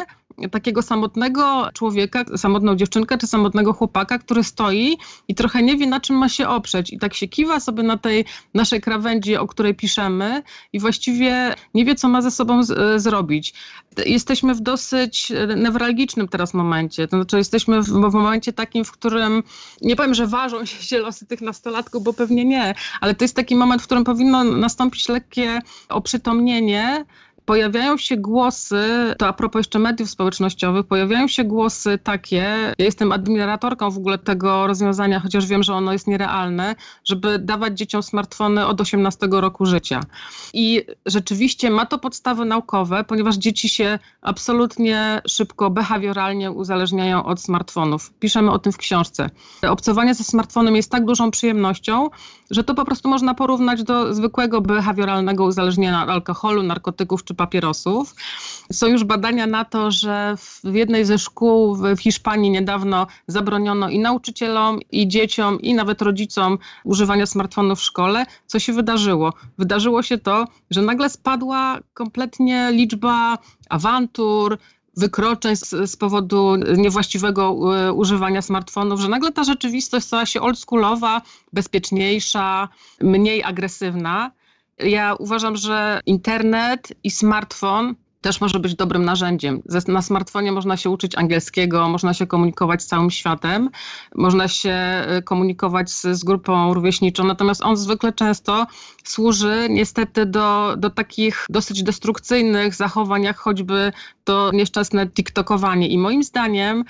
takiego 0.52 0.82
samotnego 0.82 1.70
człowieka, 1.74 2.26
samotną 2.38 2.76
dziewczynkę 2.76 3.18
czy 3.18 3.28
samotnego 3.28 3.74
chłopaka, 3.74 4.20
który 4.20 4.44
stoi 4.44 4.98
i 5.28 5.36
trochę 5.36 5.64
nie 5.64 5.78
wie, 5.78 5.88
na 5.88 6.00
czym 6.00 6.16
ma 6.16 6.30
się 6.30 6.48
oprzeć. 6.48 6.94
I 6.94 7.00
tak 7.00 7.14
się 7.14 7.28
kiwa 7.28 7.60
sobie 7.60 7.84
na 7.84 7.98
tej 7.98 8.26
naszej 8.54 8.82
krawędzi, 8.82 9.38
o 9.38 9.48
której 9.48 9.76
piszemy, 9.76 10.44
i 10.74 10.80
właściwie 10.80 11.56
nie 11.74 11.79
wie, 11.86 11.96
co 11.96 12.10
ma 12.10 12.22
ze 12.22 12.32
sobą 12.32 12.64
z, 12.64 12.72
e, 12.72 13.00
zrobić. 13.00 13.54
Jesteśmy 14.06 14.56
w 14.56 14.62
dosyć 14.62 15.32
newralgicznym 15.56 16.28
teraz 16.28 16.54
momencie. 16.54 17.08
To 17.08 17.18
znaczy, 17.18 17.38
jesteśmy 17.38 17.82
w, 17.82 17.88
w 17.88 18.14
momencie 18.14 18.54
takim, 18.54 18.86
w 18.86 18.92
którym 18.92 19.44
nie 19.82 19.96
powiem, 19.96 20.14
że 20.14 20.28
ważą 20.28 20.66
się 20.66 21.00
losy 21.00 21.26
tych 21.26 21.42
nastolatków, 21.42 22.04
bo 22.04 22.14
pewnie 22.14 22.46
nie, 22.46 22.76
ale 23.02 23.16
to 23.16 23.24
jest 23.24 23.36
taki 23.36 23.56
moment, 23.56 23.82
w 23.82 23.86
którym 23.86 24.04
powinno 24.04 24.44
nastąpić 24.44 25.10
lekkie 25.10 25.62
oprzytomnienie 25.90 27.06
pojawiają 27.50 27.98
się 27.98 28.18
głosy, 28.18 28.84
to 29.18 29.28
a 29.28 29.34
propos 29.34 29.60
jeszcze 29.60 29.80
mediów 29.80 30.10
społecznościowych, 30.10 30.86
pojawiają 30.86 31.28
się 31.28 31.44
głosy 31.44 32.00
takie, 32.04 32.36
ja 32.78 32.86
jestem 32.86 33.12
admiratorką 33.12 33.92
w 33.92 33.98
ogóle 33.98 34.18
tego 34.18 34.68
rozwiązania, 34.68 35.20
chociaż 35.20 35.46
wiem, 35.46 35.64
że 35.64 35.74
ono 35.74 35.94
jest 35.94 36.08
nierealne, 36.08 36.76
żeby 37.06 37.40
dawać 37.40 37.78
dzieciom 37.78 38.04
smartfony 38.04 38.66
od 38.66 38.82
18 38.82 39.28
roku 39.32 39.66
życia. 39.66 40.02
I 40.54 40.86
rzeczywiście 41.06 41.70
ma 41.70 41.86
to 41.86 41.98
podstawy 41.98 42.46
naukowe, 42.46 43.04
ponieważ 43.04 43.36
dzieci 43.36 43.70
się 43.70 44.00
absolutnie 44.22 45.22
szybko, 45.28 45.70
behawioralnie 45.70 46.52
uzależniają 46.52 47.26
od 47.26 47.42
smartfonów. 47.42 48.14
Piszemy 48.20 48.52
o 48.52 48.60
tym 48.60 48.72
w 48.72 48.78
książce. 48.78 49.30
Obcowanie 49.70 50.16
ze 50.16 50.24
smartfonem 50.24 50.76
jest 50.76 50.92
tak 50.92 51.06
dużą 51.06 51.32
przyjemnością, 51.32 52.10
że 52.52 52.64
to 52.64 52.76
po 52.76 52.86
prostu 52.86 53.10
można 53.10 53.34
porównać 53.34 53.84
do 53.84 54.14
zwykłego 54.14 54.62
behawioralnego 54.62 55.46
uzależnienia 55.46 56.04
od 56.04 56.10
alkoholu, 56.10 56.64
narkotyków 56.64 57.24
czy 57.24 57.39
papierosów. 57.40 58.16
Są 58.72 58.88
już 58.88 59.04
badania 59.04 59.48
na 59.48 59.66
to, 59.66 59.92
że 59.92 60.36
w 60.38 60.74
jednej 60.74 61.06
ze 61.06 61.18
szkół 61.18 61.76
w 61.76 62.00
Hiszpanii 62.00 62.52
niedawno 62.52 63.08
zabroniono 63.28 63.90
i 63.90 64.00
nauczycielom, 64.00 64.80
i 64.92 65.08
dzieciom, 65.08 65.62
i 65.62 65.74
nawet 65.74 66.02
rodzicom 66.02 66.58
używania 66.84 67.26
smartfonów 67.26 67.80
w 67.80 67.84
szkole. 67.84 68.26
Co 68.46 68.60
się 68.60 68.74
wydarzyło? 68.74 69.34
Wydarzyło 69.58 70.04
się 70.04 70.18
to, 70.18 70.46
że 70.72 70.82
nagle 70.82 71.10
spadła 71.10 71.80
kompletnie 71.94 72.70
liczba 72.72 73.38
awantur, 73.70 74.58
wykroczeń 74.98 75.56
z, 75.56 75.92
z, 75.92 75.96
powodu 75.96 76.56
niewłaściwego 76.56 77.44
e, 77.76 77.94
używania 77.94 78.42
smartfonów, 78.42 79.00
że 79.00 79.10
nagle 79.10 79.32
ta 79.32 79.44
rzeczywistość 79.44 80.06
stała 80.06 80.26
się 80.26 80.42
oldschoolowa, 80.42 81.22
bezpieczniejsza, 81.54 82.70
mniej 83.02 83.44
agresywna. 83.44 84.32
Ja 84.80 85.16
uważam, 85.16 85.56
że 85.56 86.02
internet 86.06 86.94
i 87.04 87.12
smartfon 87.12 87.96
też 88.22 88.42
może 88.42 88.60
być 88.60 88.76
dobrym 88.76 89.06
narzędziem. 89.06 89.62
Na 89.88 90.02
smartfonie 90.02 90.52
można 90.52 90.78
się 90.78 90.90
uczyć 90.90 91.18
angielskiego, 91.18 91.90
można 91.90 92.14
się 92.14 92.28
komunikować 92.28 92.84
z 92.84 92.88
całym 92.88 93.12
światem, 93.12 93.70
można 94.16 94.48
się 94.48 95.06
y, 95.18 95.22
komunikować 95.22 95.92
z, 95.92 96.02
z, 96.02 96.24
grupą 96.24 96.74
rówieśniczą, 96.74 97.24
natomiast 97.24 97.64
on 97.64 97.78
zwykle 97.78 98.14
często 98.14 98.68
służy 99.04 99.68
niestety 99.70 100.26
do, 100.26 100.76
do 100.78 100.90
takich 100.90 101.46
dosyć 101.50 101.84
destrukcyjnych 101.84 102.76
zachowań, 102.76 103.24
jak 103.24 103.38
choćby 103.38 103.92
to 104.24 104.52
nieszczęsne 104.54 105.08
TikTokowanie. 105.08 105.88
I 105.88 105.98
moim 105.98 106.24
zdaniem 106.24 106.84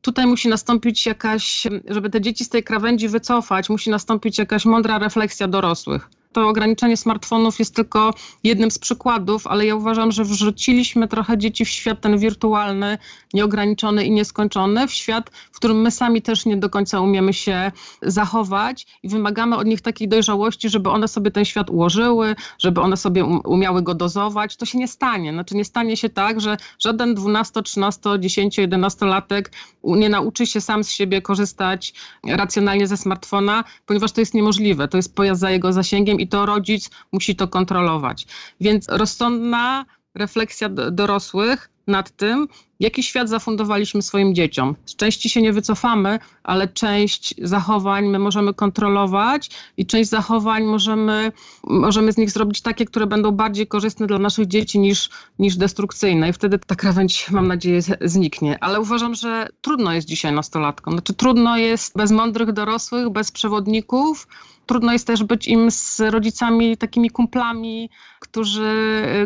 tutaj 0.00 0.26
musi 0.26 0.48
nastąpić 0.48 1.06
jakaś, 1.06 1.66
żeby 1.88 2.10
te 2.10 2.20
dzieci 2.20 2.44
z 2.44 2.48
tej 2.48 2.64
krawędzi 2.64 3.08
wycofać, 3.08 3.70
musi 3.70 3.90
nastąpić 3.90 4.38
jakaś 4.38 4.64
mądra 4.64 4.98
refleksja 4.98 5.48
dorosłych 5.48 6.10
to 6.32 6.48
ograniczenie 6.48 6.96
smartfonów 6.96 7.58
jest 7.58 7.76
tylko 7.76 8.14
jednym 8.44 8.70
z 8.70 8.78
przykładów, 8.78 9.46
ale 9.46 9.66
ja 9.66 9.74
uważam, 9.74 10.12
że 10.12 10.24
wrzuciliśmy 10.24 11.08
trochę 11.08 11.38
dzieci 11.38 11.64
w 11.64 11.68
świat 11.68 12.00
ten 12.00 12.18
wirtualny, 12.18 12.98
nieograniczony 13.34 14.04
i 14.04 14.10
nieskończony, 14.10 14.88
w 14.88 14.92
świat, 14.92 15.30
w 15.52 15.56
którym 15.56 15.80
my 15.80 15.90
sami 15.90 16.22
też 16.22 16.46
nie 16.46 16.56
do 16.56 16.70
końca 16.70 17.00
umiemy 17.00 17.32
się 17.32 17.72
zachować 18.02 18.86
i 19.02 19.08
wymagamy 19.08 19.56
od 19.56 19.66
nich 19.66 19.80
takiej 19.80 20.08
dojrzałości, 20.08 20.68
żeby 20.68 20.90
one 20.90 21.08
sobie 21.08 21.30
ten 21.30 21.44
świat 21.44 21.70
ułożyły, 21.70 22.36
żeby 22.58 22.80
one 22.80 22.96
sobie 22.96 23.24
um, 23.24 23.40
umiały 23.44 23.82
go 23.82 23.94
dozować. 23.94 24.56
To 24.56 24.66
się 24.66 24.78
nie 24.78 24.88
stanie. 24.88 25.32
Znaczy 25.32 25.56
nie 25.56 25.64
stanie 25.64 25.96
się 25.96 26.08
tak, 26.08 26.40
że 26.40 26.56
żaden 26.78 27.14
12, 27.14 27.62
13, 27.62 28.00
10, 28.18 28.58
11 28.58 29.06
latek 29.06 29.52
nie 29.84 30.08
nauczy 30.08 30.46
się 30.46 30.60
sam 30.60 30.84
z 30.84 30.90
siebie 30.90 31.22
korzystać 31.22 31.94
racjonalnie 32.26 32.86
ze 32.86 32.96
smartfona, 32.96 33.64
ponieważ 33.86 34.12
to 34.12 34.20
jest 34.20 34.34
niemożliwe. 34.34 34.88
To 34.88 34.96
jest 34.96 35.14
pojazd 35.14 35.40
za 35.40 35.50
jego 35.50 35.72
zasięgiem 35.72 36.19
i 36.20 36.28
to 36.28 36.46
rodzic 36.46 36.90
musi 37.12 37.36
to 37.36 37.48
kontrolować. 37.48 38.26
Więc 38.60 38.88
rozsądna 38.88 39.84
refleksja 40.14 40.68
dorosłych 40.68 41.70
nad 41.86 42.16
tym, 42.16 42.48
jaki 42.80 43.02
świat 43.02 43.28
zafundowaliśmy 43.28 44.02
swoim 44.02 44.34
dzieciom. 44.34 44.76
Z 44.86 44.96
części 44.96 45.30
się 45.30 45.42
nie 45.42 45.52
wycofamy, 45.52 46.18
ale 46.42 46.68
część 46.68 47.34
zachowań 47.42 48.06
my 48.06 48.18
możemy 48.18 48.54
kontrolować 48.54 49.50
i 49.76 49.86
część 49.86 50.10
zachowań 50.10 50.64
możemy, 50.64 51.32
możemy 51.64 52.12
z 52.12 52.16
nich 52.16 52.30
zrobić 52.30 52.60
takie, 52.62 52.84
które 52.84 53.06
będą 53.06 53.30
bardziej 53.30 53.66
korzystne 53.66 54.06
dla 54.06 54.18
naszych 54.18 54.46
dzieci 54.46 54.78
niż, 54.78 55.10
niż 55.38 55.56
destrukcyjne. 55.56 56.28
I 56.28 56.32
wtedy 56.32 56.58
ta 56.58 56.74
krawędź, 56.74 57.30
mam 57.30 57.48
nadzieję, 57.48 57.80
zniknie. 58.00 58.58
Ale 58.60 58.80
uważam, 58.80 59.14
że 59.14 59.48
trudno 59.60 59.92
jest 59.92 60.08
dzisiaj 60.08 60.32
nastolatkom. 60.32 60.94
Znaczy, 60.94 61.14
trudno 61.14 61.56
jest 61.56 61.96
bez 61.96 62.10
mądrych 62.10 62.52
dorosłych, 62.52 63.10
bez 63.10 63.32
przewodników, 63.32 64.26
trudno 64.70 64.92
jest 64.92 65.06
też 65.06 65.24
być 65.24 65.48
im 65.48 65.70
z 65.70 66.00
rodzicami 66.00 66.76
takimi 66.76 67.10
kumplami, 67.10 67.90
którzy 68.20 68.62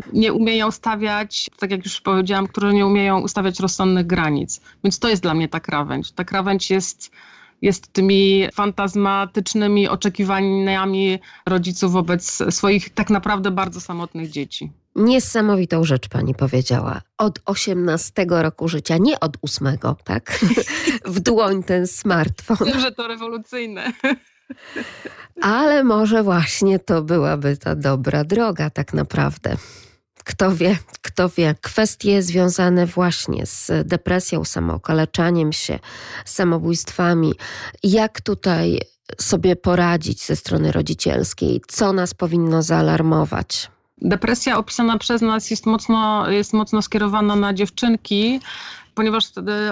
y, 0.06 0.18
nie 0.18 0.32
umieją 0.32 0.70
stawiać, 0.70 1.50
tak 1.58 1.70
jak 1.70 1.84
już 1.84 2.00
powiedziałam, 2.00 2.46
którzy 2.46 2.74
nie 2.74 2.86
umieją 2.86 3.20
ustawiać 3.20 3.60
rozsądnych 3.60 4.06
granic. 4.06 4.60
Więc 4.84 4.98
to 4.98 5.08
jest 5.08 5.22
dla 5.22 5.34
mnie 5.34 5.48
ta 5.48 5.60
krawędź. 5.60 6.12
Ta 6.12 6.24
krawędź 6.24 6.70
jest 6.70 7.10
jest 7.62 7.92
tymi 7.92 8.46
fantazmatycznymi 8.54 9.88
oczekiwaniami 9.88 11.18
rodziców 11.46 11.92
wobec 11.92 12.42
swoich 12.50 12.90
tak 12.90 13.10
naprawdę 13.10 13.50
bardzo 13.50 13.80
samotnych 13.80 14.30
dzieci. 14.30 14.72
Niesamowitą 14.96 15.84
rzecz 15.84 16.08
pani 16.08 16.34
powiedziała. 16.34 17.00
Od 17.18 17.40
18 17.46 18.26
roku 18.28 18.68
życia, 18.68 18.96
nie 18.98 19.20
od 19.20 19.36
8, 19.42 19.78
tak? 20.04 20.38
W 21.06 21.20
dłoń 21.20 21.62
ten 21.62 21.86
smartfon. 21.86 22.66
Wiem, 22.66 22.80
że 22.80 22.92
to 22.92 23.08
rewolucyjne. 23.08 23.92
Ale 25.42 25.84
może 25.84 26.22
właśnie 26.22 26.78
to 26.78 27.02
byłaby 27.02 27.56
ta 27.56 27.74
dobra 27.76 28.24
droga, 28.24 28.70
tak 28.70 28.94
naprawdę. 28.94 29.56
Kto 30.24 30.56
wie, 30.56 30.78
kto 31.02 31.28
wie. 31.28 31.54
Kwestie 31.60 32.22
związane 32.22 32.86
właśnie 32.86 33.46
z 33.46 33.88
depresją, 33.88 34.44
samookaleczaniem 34.44 35.52
się, 35.52 35.78
samobójstwami. 36.24 37.34
Jak 37.82 38.20
tutaj 38.20 38.80
sobie 39.20 39.56
poradzić 39.56 40.24
ze 40.24 40.36
strony 40.36 40.72
rodzicielskiej? 40.72 41.60
Co 41.68 41.92
nas 41.92 42.14
powinno 42.14 42.62
zaalarmować? 42.62 43.70
Depresja 43.98 44.58
opisana 44.58 44.98
przez 44.98 45.22
nas 45.22 45.50
jest 45.50 45.66
mocno, 45.66 46.30
jest 46.30 46.52
mocno 46.52 46.82
skierowana 46.82 47.36
na 47.36 47.54
dziewczynki, 47.54 48.40
ponieważ 48.94 49.24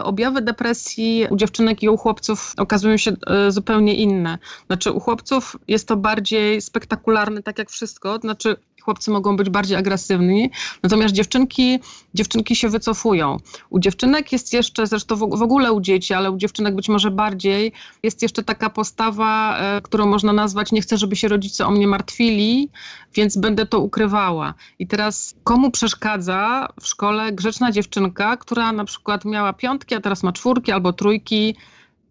objawy 0.03 0.43
depresji 0.43 1.27
u 1.31 1.37
dziewczynek 1.37 1.83
i 1.83 1.89
u 1.89 1.97
chłopców 1.97 2.55
okazują 2.57 2.97
się 2.97 3.13
e, 3.27 3.51
zupełnie 3.51 3.95
inne. 3.95 4.39
Znaczy 4.67 4.93
u 4.93 5.01
chłopców 5.01 5.57
jest 5.69 5.89
to 5.89 5.97
bardziej 5.97 6.61
spektakularne, 6.61 7.43
tak 7.43 7.59
jak 7.59 7.71
wszystko, 7.71 8.19
znaczy 8.19 8.57
chłopcy 8.83 9.11
mogą 9.11 9.37
być 9.37 9.51
bardziej 9.51 9.77
agresywni, 9.77 10.51
natomiast 10.83 11.15
dziewczynki, 11.15 11.79
dziewczynki 12.15 12.57
się 12.57 12.69
wycofują. 12.69 13.37
U 13.71 13.79
dziewczynek 13.79 14.33
jest 14.33 14.53
jeszcze, 14.53 14.87
zresztą 14.87 15.17
w 15.17 15.43
ogóle 15.43 15.73
u 15.73 15.81
dzieci, 15.81 16.15
ale 16.15 16.31
u 16.31 16.37
dziewczynek 16.37 16.75
być 16.75 16.89
może 16.89 17.11
bardziej, 17.11 17.73
jest 18.03 18.23
jeszcze 18.23 18.43
taka 18.43 18.71
postawa, 18.71 19.59
e, 19.59 19.81
którą 19.81 20.07
można 20.07 20.33
nazwać 20.33 20.73
nie 20.73 20.81
chcę, 20.81 20.99
żeby 20.99 21.17
się 21.17 21.29
rodzice 21.29 21.67
o 21.67 21.71
mnie 21.71 21.87
martwili, 21.87 22.69
więc 23.15 23.37
będę 23.37 23.67
to 23.67 23.81
ukrywała. 23.81 24.55
I 24.79 24.87
teraz 24.87 25.35
komu 25.45 25.71
przeszkadza 25.71 26.69
w 26.81 26.87
szkole 26.87 27.33
grzeczna 27.33 27.73
dziewczynka, 27.73 28.37
która 28.37 28.73
na 28.73 28.85
przykład 28.85 29.25
miała 29.25 29.53
piątki, 29.53 29.95
a 29.95 30.01
teraz 30.01 30.23
ma 30.23 30.33
czwórki 30.33 30.73
albo 30.73 30.93
trójki, 30.93 31.57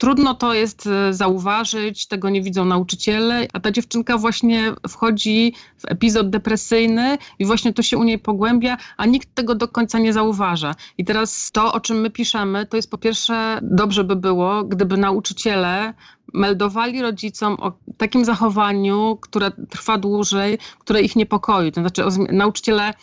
trudno 0.02 0.34
to 0.36 0.54
jest 0.54 0.88
e, 0.88 1.14
zauważyć, 1.14 2.08
tego 2.08 2.30
nie 2.30 2.42
widzą 2.42 2.66
nauczyciele, 2.66 3.48
a 3.54 3.60
ta 3.60 3.72
dziewczynka 3.72 4.18
właśnie 4.18 4.74
wchodzi 4.90 5.54
w 5.78 5.86
epizod 5.86 6.30
depresyjny 6.30 7.18
i 7.40 7.46
właśnie 7.46 7.74
to 7.74 7.82
się 7.84 7.98
u 7.98 8.04
niej 8.04 8.20
pogłębia, 8.20 8.78
a 8.98 9.06
nikt 9.06 9.36
tego 9.36 9.56
do 9.56 9.68
końca 9.68 10.00
nie 10.00 10.14
zauważa. 10.14 10.76
I 10.98 11.06
teraz 11.06 11.52
to, 11.52 11.74
o 11.74 11.80
czym 11.80 12.02
my 12.02 12.10
piszemy, 12.10 12.66
to 12.66 12.78
jest 12.78 12.92
po 12.92 12.98
pierwsze 12.98 13.60
dobrze 13.62 14.04
by 14.04 14.16
było, 14.16 14.64
gdyby 14.64 14.98
nauczyciele 14.98 15.94
meldowali 16.34 17.02
rodzicom 17.02 17.58
o 17.60 17.72
takim 17.98 18.26
zachowaniu, 18.26 19.18
które 19.22 19.52
trwa 19.70 19.98
dłużej, 19.98 20.58
które 20.80 21.02
ich 21.02 21.16
niepokoi. 21.16 21.72
To 21.72 21.82
znaczy 21.82 22.04
nauczyciele 22.32 22.94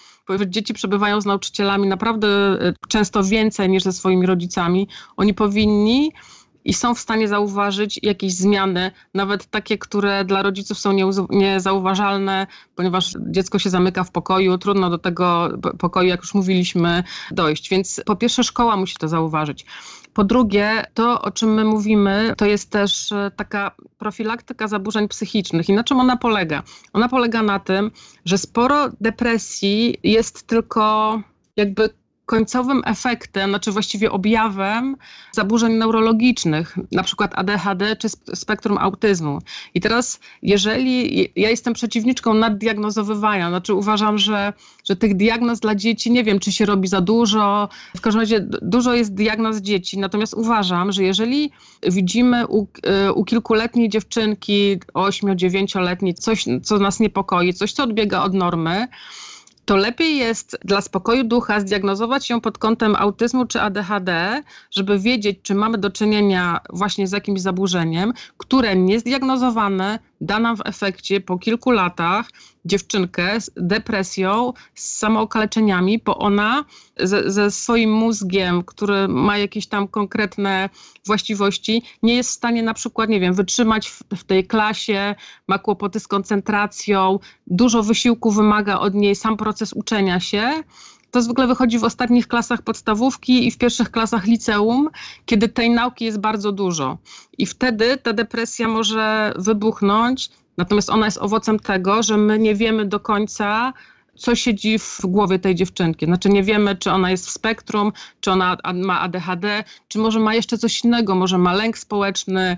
dzieci 0.47 0.75
przebywają 0.75 1.21
z 1.21 1.27
nauczycielami 1.27 1.89
naprawdę 1.89 2.29
e, 2.29 2.75
często 2.89 3.25
więcej 3.25 3.69
niż 3.69 3.83
ze 3.83 3.93
swoimi 3.93 4.27
rodzicami. 4.27 4.89
Oni 5.17 5.35
powinni 5.35 6.13
i 6.69 6.75
są 6.75 6.95
w 6.95 6.99
stanie 6.99 7.29
zauważyć 7.29 8.01
jakieś 8.03 8.35
zmiany, 8.35 8.91
nawet 9.15 9.47
takie, 9.47 9.79
które 9.79 10.25
dla 10.25 10.43
rodziców 10.43 10.79
są 10.79 10.93
niezauważalne, 11.31 12.47
ponieważ 12.75 13.15
dziecko 13.31 13.59
się 13.59 13.71
zamyka 13.71 14.05
w 14.05 14.11
pokoju, 14.11 14.59
trudno 14.59 14.91
do 14.91 14.99
tego 14.99 15.49
pokoju, 15.79 16.09
jak 16.09 16.21
już 16.21 16.35
mówiliśmy, 16.35 17.03
dojść. 17.31 17.69
Więc 17.69 18.01
po 18.07 18.17
pierwsze 18.17 18.45
szkoła 18.45 18.77
musi 18.77 18.97
to 18.97 19.09
zauważyć. 19.09 19.67
Po 20.15 20.25
drugie, 20.25 20.85
to 20.95 21.23
o 21.23 21.31
czym 21.31 21.55
my 21.55 21.65
mówimy, 21.65 22.35
to 22.37 22.47
jest 22.47 22.71
też 22.71 23.13
e, 23.13 23.31
taka 23.37 23.71
profilaktyka 23.99 24.69
zaburzeń 24.69 25.09
psychicznych. 25.09 25.69
I 25.69 25.73
na 25.73 25.85
czym 25.85 26.01
ona 26.01 26.17
polega? 26.17 26.63
Ona 26.93 27.09
polega 27.09 27.43
na 27.43 27.59
tym, 27.59 27.91
że 28.25 28.39
sporo 28.39 28.89
depresji 29.01 29.97
jest 30.03 30.47
tylko 30.47 31.21
jakby 31.57 31.91
końcowym 32.29 32.83
efektem, 32.85 33.51
znaczy 33.51 33.73
właściwie 33.73 34.13
objawem 34.13 34.97
zaburzeń 35.33 35.73
neurologicznych, 35.73 36.77
na 36.93 37.03
przykład 37.03 37.33
ADHD 37.35 37.97
czy 37.97 38.09
spektrum 38.35 38.79
autyzmu. 38.79 39.39
I 39.75 39.81
teraz, 39.81 40.21
jeżeli 40.43 41.21
ja 41.37 41.51
jestem 41.51 41.75
przeciwniczką 41.75 42.35
naddiagnozowywania, 42.35 43.49
znaczy 43.49 43.75
uważam, 43.75 44.19
że, 44.19 44.53
że 44.85 44.97
tych 44.97 45.17
diagnoz 45.17 45.61
dla 45.61 45.75
dzieci, 45.75 46.11
nie 46.11 46.25
wiem, 46.25 46.39
czy 46.39 46.53
się 46.53 46.67
robi 46.67 46.89
za 46.89 47.01
dużo, 47.01 47.69
w 47.97 48.01
każdym 48.01 48.21
razie 48.21 48.41
dużo 48.63 48.95
jest 48.95 49.15
diagnoz 49.15 49.57
dzieci, 49.57 49.99
natomiast 49.99 50.35
uważam, 50.35 50.93
że 50.93 51.03
jeżeli 51.03 51.51
widzimy 51.83 52.47
u, 52.47 52.67
y, 53.07 53.13
u 53.13 53.25
kilkuletniej 53.25 53.89
dziewczynki, 53.89 54.79
8-9-letniej, 54.95 56.15
coś, 56.15 56.45
co 56.63 56.79
nas 56.79 57.01
niepokoi, 57.01 57.55
coś, 57.55 57.73
co 57.73 57.85
odbiega 57.85 58.23
od 58.23 58.35
normy, 58.35 58.89
to 59.69 59.77
lepiej 59.77 60.17
jest 60.17 60.59
dla 60.65 60.81
spokoju 60.81 61.25
ducha 61.25 61.61
zdiagnozować 61.61 62.31
ją 62.31 62.41
pod 62.41 62.59
kątem 62.59 62.97
autyzmu 62.97 63.47
czy 63.47 63.61
ADHD, 63.61 64.43
żeby 64.71 64.99
wiedzieć, 64.99 65.39
czy 65.43 65.55
mamy 65.55 65.79
do 65.79 65.91
czynienia 65.91 66.61
właśnie 66.73 67.07
z 67.07 67.13
jakimś 67.13 67.41
zaburzeniem, 67.41 68.13
które 68.37 68.77
niezdiagnozowane 68.77 69.99
da 70.21 70.39
nam 70.39 70.57
w 70.57 70.61
efekcie 70.65 71.21
po 71.21 71.39
kilku 71.39 71.71
latach 71.71 72.31
dziewczynkę 72.65 73.41
z 73.41 73.51
depresją, 73.57 74.53
z 74.75 74.99
samookaleczeniami, 74.99 75.99
bo 76.05 76.19
ona 76.19 76.65
ze, 76.97 77.31
ze, 77.31 77.51
swoim 77.51 77.93
mózgiem, 77.93 78.63
który 78.63 79.09
ma 79.09 79.39
jakieś 79.39 79.67
tam 79.67 79.89
konkretne 79.89 80.71
właściwości, 81.07 81.83
nie 82.03 82.15
jest 82.15 82.31
w 82.31 82.33
stanie 82.33 82.63
na 82.63 82.75
przykład, 82.75 83.11
nie 83.11 83.21
wiem, 83.21 83.35
wytrzymać 83.35 83.89
w, 83.89 84.03
w 84.17 84.25
tej 84.25 84.47
klasie, 84.47 85.15
ma 85.49 85.59
kłopoty 85.59 86.01
z 86.01 86.09
koncentracją, 86.09 87.19
dużo 87.47 87.83
wysiłku 87.83 88.31
wymaga 88.31 88.79
od 88.79 88.95
niej 88.95 89.17
sam 89.17 89.37
proces 89.37 89.73
uczenia 89.73 90.21
się 90.21 90.63
to 91.11 91.23
zwykle 91.23 91.47
wychodzi 91.47 91.79
w 91.79 91.85
ostatnich 91.85 92.29
klasach 92.29 92.63
podstawówki 92.63 93.47
i 93.47 93.51
w 93.51 93.59
pierwszych 93.59 93.91
klasach 93.91 94.25
liceum, 94.25 94.91
kiedy 95.27 95.49
tej 95.49 95.71
nauki 95.71 96.05
jest 96.05 96.21
bardzo 96.21 96.53
dużo. 96.53 96.99
I 97.39 97.47
wtedy 97.47 97.97
ta 97.97 98.13
depresja 98.13 98.69
może 98.69 99.33
wybuchnąć, 99.37 100.31
natomiast 100.57 100.91
ona 100.91 101.07
jest 101.07 101.19
owocem 101.19 101.59
tego, 101.59 102.03
że 102.03 102.17
my 102.17 102.39
nie 102.39 102.55
wiemy 102.55 102.87
do 102.87 103.01
końca, 103.01 103.73
co 104.19 104.35
siedzi 104.35 104.79
w 104.79 105.01
głowie 105.05 105.39
tej 105.39 105.55
dziewczynki. 105.55 106.07
Znaczy 106.07 106.29
nie 106.29 106.43
wiemy, 106.43 106.77
czy 106.77 106.91
ona 106.91 107.11
jest 107.11 107.27
w 107.27 107.31
spektrum, 107.31 107.93
czy 108.21 108.31
ona 108.31 108.57
ma 108.75 109.01
ADHD, 109.01 109.65
czy 109.89 109.99
może 109.99 110.21
ma 110.21 110.35
jeszcze 110.35 110.59
coś 110.59 110.85
innego, 110.85 111.15
może 111.15 111.39
ma 111.39 111.53
lęk 111.53 111.79
społeczny. 111.79 112.57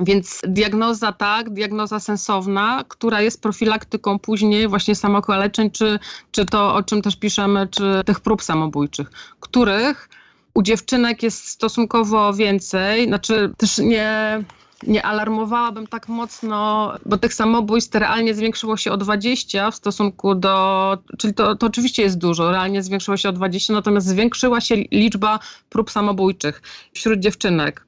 Więc 0.00 0.40
diagnoza 0.48 1.12
tak, 1.12 1.50
diagnoza 1.50 2.00
sensowna, 2.00 2.84
która 2.88 3.20
jest 3.20 3.42
profilaktyką 3.42 4.18
później 4.18 4.68
właśnie 4.68 4.94
samokaleczeń, 4.94 5.70
czy, 5.70 5.98
czy 6.30 6.46
to, 6.46 6.74
o 6.74 6.82
czym 6.82 7.02
też 7.02 7.16
piszemy, 7.16 7.68
czy 7.70 8.02
tych 8.06 8.20
prób 8.20 8.42
samobójczych, 8.42 9.10
których 9.40 10.08
u 10.54 10.62
dziewczynek 10.62 11.22
jest 11.22 11.48
stosunkowo 11.48 12.34
więcej, 12.34 13.06
znaczy 13.06 13.52
też 13.56 13.78
nie 13.78 14.44
nie 14.86 15.02
alarmowałabym 15.02 15.86
tak 15.86 16.08
mocno, 16.08 16.92
bo 17.06 17.18
tych 17.18 17.34
samobójstw 17.34 17.94
realnie 17.94 18.34
zwiększyło 18.34 18.76
się 18.76 18.92
o 18.92 18.96
20 18.96 19.70
w 19.70 19.74
stosunku 19.74 20.34
do, 20.34 20.98
czyli 21.18 21.34
to, 21.34 21.56
to 21.56 21.66
oczywiście 21.66 22.02
jest 22.02 22.18
dużo, 22.18 22.50
realnie 22.50 22.82
zwiększyło 22.82 23.16
się 23.16 23.28
o 23.28 23.32
20, 23.32 23.72
natomiast 23.72 24.06
zwiększyła 24.06 24.60
się 24.60 24.76
liczba 24.76 25.38
prób 25.68 25.90
samobójczych 25.90 26.62
wśród 26.92 27.20
dziewczynek. 27.20 27.86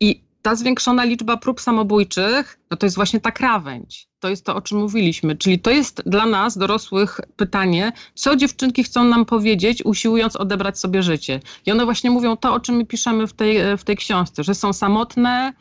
I 0.00 0.20
ta 0.42 0.54
zwiększona 0.54 1.04
liczba 1.04 1.36
prób 1.36 1.60
samobójczych, 1.60 2.58
no 2.70 2.76
to 2.76 2.86
jest 2.86 2.96
właśnie 2.96 3.20
ta 3.20 3.30
krawędź. 3.30 4.08
To 4.20 4.28
jest 4.28 4.44
to, 4.44 4.56
o 4.56 4.60
czym 4.60 4.78
mówiliśmy. 4.78 5.36
Czyli 5.36 5.58
to 5.58 5.70
jest 5.70 6.02
dla 6.06 6.26
nas, 6.26 6.58
dorosłych, 6.58 7.20
pytanie, 7.36 7.92
co 8.14 8.36
dziewczynki 8.36 8.84
chcą 8.84 9.04
nam 9.04 9.24
powiedzieć, 9.24 9.84
usiłując 9.84 10.36
odebrać 10.36 10.78
sobie 10.78 11.02
życie. 11.02 11.40
I 11.66 11.72
one 11.72 11.84
właśnie 11.84 12.10
mówią 12.10 12.36
to, 12.36 12.54
o 12.54 12.60
czym 12.60 12.74
my 12.74 12.86
piszemy 12.86 13.26
w 13.26 13.32
tej, 13.32 13.76
w 13.78 13.84
tej 13.84 13.96
książce, 13.96 14.44
że 14.44 14.54
są 14.54 14.72
samotne, 14.72 15.52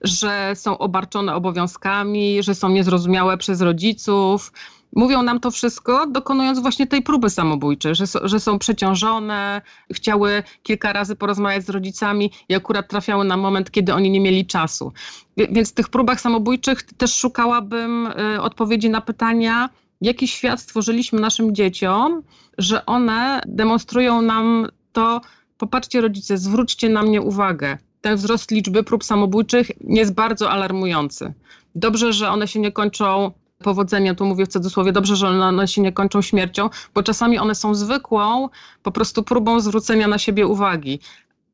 że 0.00 0.52
są 0.54 0.78
obarczone 0.78 1.34
obowiązkami, 1.34 2.42
że 2.42 2.54
są 2.54 2.68
niezrozumiałe 2.68 3.38
przez 3.38 3.60
rodziców. 3.60 4.52
Mówią 4.96 5.22
nam 5.22 5.40
to 5.40 5.50
wszystko, 5.50 6.06
dokonując 6.06 6.58
właśnie 6.58 6.86
tej 6.86 7.02
próby 7.02 7.30
samobójczej, 7.30 7.94
że, 7.94 8.04
że 8.22 8.40
są 8.40 8.58
przeciążone, 8.58 9.62
chciały 9.92 10.42
kilka 10.62 10.92
razy 10.92 11.16
porozmawiać 11.16 11.64
z 11.64 11.70
rodzicami 11.70 12.30
i 12.48 12.54
akurat 12.54 12.88
trafiały 12.88 13.24
na 13.24 13.36
moment, 13.36 13.70
kiedy 13.70 13.94
oni 13.94 14.10
nie 14.10 14.20
mieli 14.20 14.46
czasu. 14.46 14.92
Więc 15.36 15.70
w 15.70 15.74
tych 15.74 15.88
próbach 15.88 16.20
samobójczych 16.20 16.82
też 16.82 17.14
szukałabym 17.14 18.06
y, 18.06 18.40
odpowiedzi 18.40 18.90
na 18.90 19.00
pytania, 19.00 19.68
jaki 20.00 20.28
świat 20.28 20.60
stworzyliśmy 20.60 21.20
naszym 21.20 21.54
dzieciom, 21.54 22.22
że 22.58 22.86
one 22.86 23.40
demonstrują 23.46 24.22
nam 24.22 24.66
to, 24.92 25.20
popatrzcie 25.58 26.00
rodzice, 26.00 26.38
zwróćcie 26.38 26.88
na 26.88 27.02
mnie 27.02 27.22
uwagę 27.22 27.78
ten 28.00 28.16
wzrost 28.16 28.50
liczby 28.50 28.82
prób 28.82 29.04
samobójczych 29.04 29.70
jest 29.80 30.14
bardzo 30.14 30.50
alarmujący. 30.50 31.32
Dobrze, 31.74 32.12
że 32.12 32.30
one 32.30 32.48
się 32.48 32.60
nie 32.60 32.72
kończą 32.72 33.30
powodzeniem, 33.58 34.16
tu 34.16 34.24
mówię 34.24 34.46
w 34.46 34.48
cudzysłowie, 34.48 34.92
dobrze, 34.92 35.16
że 35.16 35.28
one 35.28 35.68
się 35.68 35.82
nie 35.82 35.92
kończą 35.92 36.22
śmiercią, 36.22 36.70
bo 36.94 37.02
czasami 37.02 37.38
one 37.38 37.54
są 37.54 37.74
zwykłą 37.74 38.48
po 38.82 38.92
prostu 38.92 39.22
próbą 39.22 39.60
zwrócenia 39.60 40.08
na 40.08 40.18
siebie 40.18 40.46
uwagi. 40.46 41.00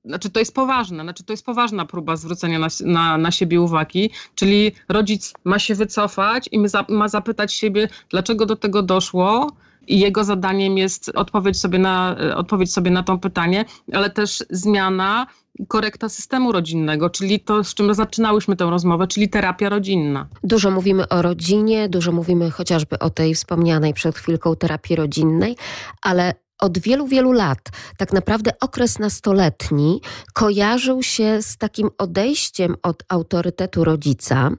Znaczy 0.04 0.30
to 0.30 0.38
jest 0.38 0.54
poważne, 0.54 1.02
znaczy 1.02 1.24
to 1.24 1.32
jest 1.32 1.46
poważna 1.46 1.86
próba 1.86 2.16
zwrócenia 2.16 2.58
na, 2.58 2.68
na, 2.84 3.18
na 3.18 3.30
siebie 3.30 3.60
uwagi, 3.60 4.10
czyli 4.34 4.72
rodzic 4.88 5.32
ma 5.44 5.58
się 5.58 5.74
wycofać 5.74 6.48
i 6.52 6.60
ma 6.88 7.08
zapytać 7.08 7.54
siebie, 7.54 7.88
dlaczego 8.10 8.46
do 8.46 8.56
tego 8.56 8.82
doszło, 8.82 9.52
i 9.86 9.98
jego 9.98 10.24
zadaniem 10.24 10.78
jest 10.78 11.12
odpowiedź 11.14 11.60
sobie 11.60 11.78
na, 11.78 12.16
odpowiedź 12.36 12.72
sobie 12.72 12.90
na 12.90 13.02
to 13.02 13.18
pytanie, 13.18 13.64
ale 13.92 14.10
też 14.10 14.44
zmiana 14.50 15.26
korekta 15.68 16.08
systemu 16.08 16.52
rodzinnego, 16.52 17.10
czyli 17.10 17.40
to, 17.40 17.64
z 17.64 17.74
czym 17.74 17.94
zaczynałyśmy 17.94 18.56
tę 18.56 18.64
rozmowę, 18.64 19.06
czyli 19.06 19.28
terapia 19.28 19.68
rodzinna. 19.68 20.26
Dużo 20.44 20.70
mówimy 20.70 21.08
o 21.08 21.22
rodzinie, 21.22 21.88
dużo 21.88 22.12
mówimy 22.12 22.50
chociażby 22.50 22.98
o 22.98 23.10
tej 23.10 23.34
wspomnianej 23.34 23.94
przed 23.94 24.16
chwilką 24.16 24.56
terapii 24.56 24.96
rodzinnej, 24.96 25.56
ale 26.02 26.34
od 26.58 26.78
wielu, 26.78 27.06
wielu 27.06 27.32
lat 27.32 27.58
tak 27.96 28.12
naprawdę 28.12 28.50
okres 28.60 28.98
nastoletni 28.98 30.00
kojarzył 30.34 31.02
się 31.02 31.42
z 31.42 31.56
takim 31.56 31.90
odejściem 31.98 32.76
od 32.82 33.04
autorytetu 33.08 33.84
rodzica, 33.84 34.50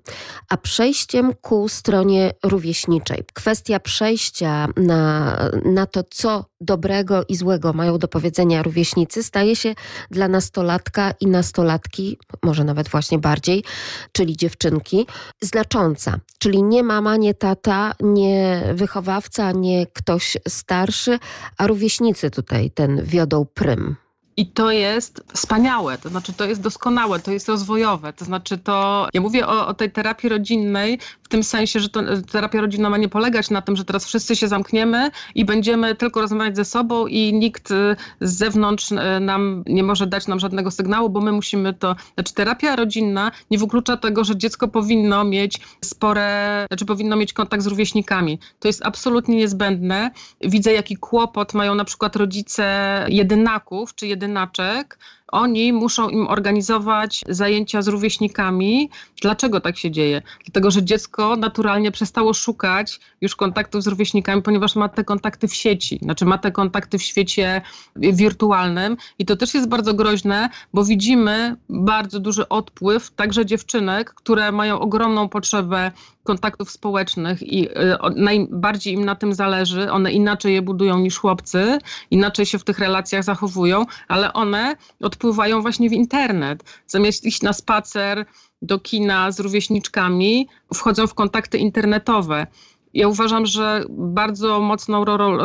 a 0.49 0.57
przejściem 0.57 1.34
ku 1.41 1.69
stronie 1.69 2.32
rówieśniczej. 2.44 3.24
Kwestia 3.34 3.80
przejścia 3.80 4.68
na, 4.78 5.36
na 5.65 5.86
to, 5.86 6.03
co 6.10 6.45
dobrego 6.61 7.23
i 7.29 7.35
złego 7.35 7.73
mają 7.73 7.97
do 7.97 8.07
powiedzenia 8.07 8.63
rówieśnicy, 8.63 9.23
staje 9.23 9.55
się 9.55 9.75
dla 10.11 10.27
nastolatka 10.27 11.13
i 11.19 11.27
nastolatki, 11.27 12.17
może 12.43 12.63
nawet 12.63 12.89
właśnie 12.89 13.19
bardziej, 13.19 13.63
czyli 14.11 14.38
dziewczynki, 14.38 15.07
znacząca. 15.41 16.19
Czyli 16.39 16.63
nie 16.63 16.84
mama, 16.84 17.17
nie 17.17 17.34
tata, 17.34 17.93
nie 17.99 18.63
wychowawca, 18.73 19.51
nie 19.51 19.88
ktoś 19.88 20.38
starszy, 20.47 21.19
a 21.57 21.67
rówieśnicy 21.67 22.31
tutaj 22.31 22.71
ten 22.71 23.03
wiodą 23.03 23.45
prym. 23.53 24.06
I 24.39 24.45
to 24.45 24.72
jest 24.72 25.23
wspaniałe, 25.34 25.97
to 25.97 26.09
znaczy 26.09 26.34
to 26.34 26.45
jest 26.45 26.61
doskonałe, 26.61 27.19
to 27.19 27.31
jest 27.31 27.49
rozwojowe. 27.49 28.14
To 28.14 28.26
znaczy 28.26 28.57
to, 28.57 29.07
ja 29.14 29.22
mówię 29.22 29.47
o, 29.47 29.68
o 29.68 29.73
tej 29.73 29.91
terapii 29.91 30.30
rodzinnej 30.30 30.99
w 31.23 31.27
tym 31.27 31.43
sensie, 31.43 31.80
że 31.80 31.89
to, 31.89 32.01
terapia 32.31 32.61
rodzinna 32.61 32.89
ma 32.89 32.97
nie 32.97 33.09
polegać 33.09 33.49
na 33.49 33.61
tym, 33.61 33.76
że 33.76 33.85
teraz 33.85 34.05
wszyscy 34.05 34.35
się 34.35 34.47
zamkniemy 34.47 35.11
i 35.35 35.45
będziemy 35.45 35.95
tylko 35.95 36.22
rozmawiać 36.22 36.55
ze 36.55 36.65
sobą 36.65 37.07
i 37.07 37.34
nikt 37.34 37.72
y, 37.72 37.95
z 38.22 38.38
zewnątrz 38.38 38.91
y, 38.91 38.95
nam 39.19 39.64
nie 39.65 39.84
może 39.84 40.07
dać 40.07 40.27
nam 40.27 40.39
żadnego 40.39 40.72
sygnału, 40.72 41.09
bo 41.09 41.22
my 41.22 41.31
musimy 41.31 41.73
to. 41.73 41.95
Znaczy 42.14 42.34
terapia 42.34 42.76
rodzinna 42.76 43.31
nie 43.51 43.57
wyklucza 43.57 43.97
tego, 43.97 44.23
że 44.23 44.38
dziecko 44.38 44.68
powinno 44.68 45.23
mieć 45.23 45.59
spore, 45.85 46.65
znaczy 46.68 46.85
powinno 46.85 47.15
mieć 47.15 47.34
kontakt 47.34 47.64
z 47.64 47.68
rówieśnikami. 47.68 48.39
To 48.59 48.68
jest 48.68 48.85
absolutnie 48.85 49.35
niezbędne. 49.35 50.11
Widzę, 50.41 50.73
jaki 50.73 50.97
kłopot 50.97 51.53
mają 51.53 51.76
na 51.76 51.85
przykład 51.85 52.15
rodzice 52.15 53.05
jedynaków 53.09 53.95
czy 53.95 54.07
jedynaczek, 54.27 54.97
oni 55.31 55.73
muszą 55.73 56.09
im 56.09 56.27
organizować 56.27 57.23
zajęcia 57.29 57.81
z 57.81 57.87
rówieśnikami. 57.87 58.89
Dlaczego 59.21 59.61
tak 59.61 59.77
się 59.77 59.91
dzieje? 59.91 60.21
Dlatego, 60.45 60.71
że 60.71 60.83
dziecko 60.83 61.35
naturalnie 61.35 61.91
przestało 61.91 62.33
szukać 62.33 62.99
już 63.21 63.35
kontaktów 63.35 63.83
z 63.83 63.87
rówieśnikami, 63.87 64.41
ponieważ 64.41 64.75
ma 64.75 64.89
te 64.89 65.03
kontakty 65.03 65.47
w 65.47 65.53
sieci, 65.53 65.99
znaczy 66.01 66.25
ma 66.25 66.37
te 66.37 66.51
kontakty 66.51 66.97
w 66.97 67.03
świecie 67.03 67.61
wirtualnym 67.95 68.97
i 69.19 69.25
to 69.25 69.35
też 69.35 69.53
jest 69.53 69.67
bardzo 69.67 69.93
groźne, 69.93 70.49
bo 70.73 70.83
widzimy 70.83 71.55
bardzo 71.69 72.19
duży 72.19 72.49
odpływ 72.49 73.11
także 73.11 73.45
dziewczynek, 73.45 74.13
które 74.13 74.51
mają 74.51 74.79
ogromną 74.79 75.29
potrzebę 75.29 75.91
kontaktów 76.27 76.71
społecznych 76.71 77.43
i 77.43 77.69
y, 77.69 77.73
najbardziej 78.15 78.93
im 78.93 79.05
na 79.05 79.15
tym 79.15 79.33
zależy. 79.33 79.91
One 79.91 80.11
inaczej 80.11 80.53
je 80.53 80.61
budują 80.61 80.99
niż 80.99 81.17
chłopcy, 81.17 81.79
inaczej 82.11 82.45
się 82.45 82.59
w 82.59 82.63
tych 82.63 82.79
relacjach 82.79 83.23
zachowują, 83.23 83.85
ale 84.07 84.33
one 84.33 84.75
odpływają 85.18 85.61
właśnie 85.61 85.89
w 85.89 85.94
internet. 85.94 86.64
Zamiast 86.88 87.26
iść 87.26 87.41
na 87.41 87.53
spacer 87.53 88.26
do 88.61 88.80
kina 88.80 89.31
z 89.31 89.39
rówieśniczkami, 89.39 90.48
wchodzą 90.73 91.07
w 91.07 91.14
kontakty 91.14 91.57
internetowe. 91.57 92.48
Ja 92.94 93.07
uważam, 93.07 93.45
że 93.45 93.84
bardzo 93.89 94.60
mocną 94.60 95.06
rolą 95.06 95.38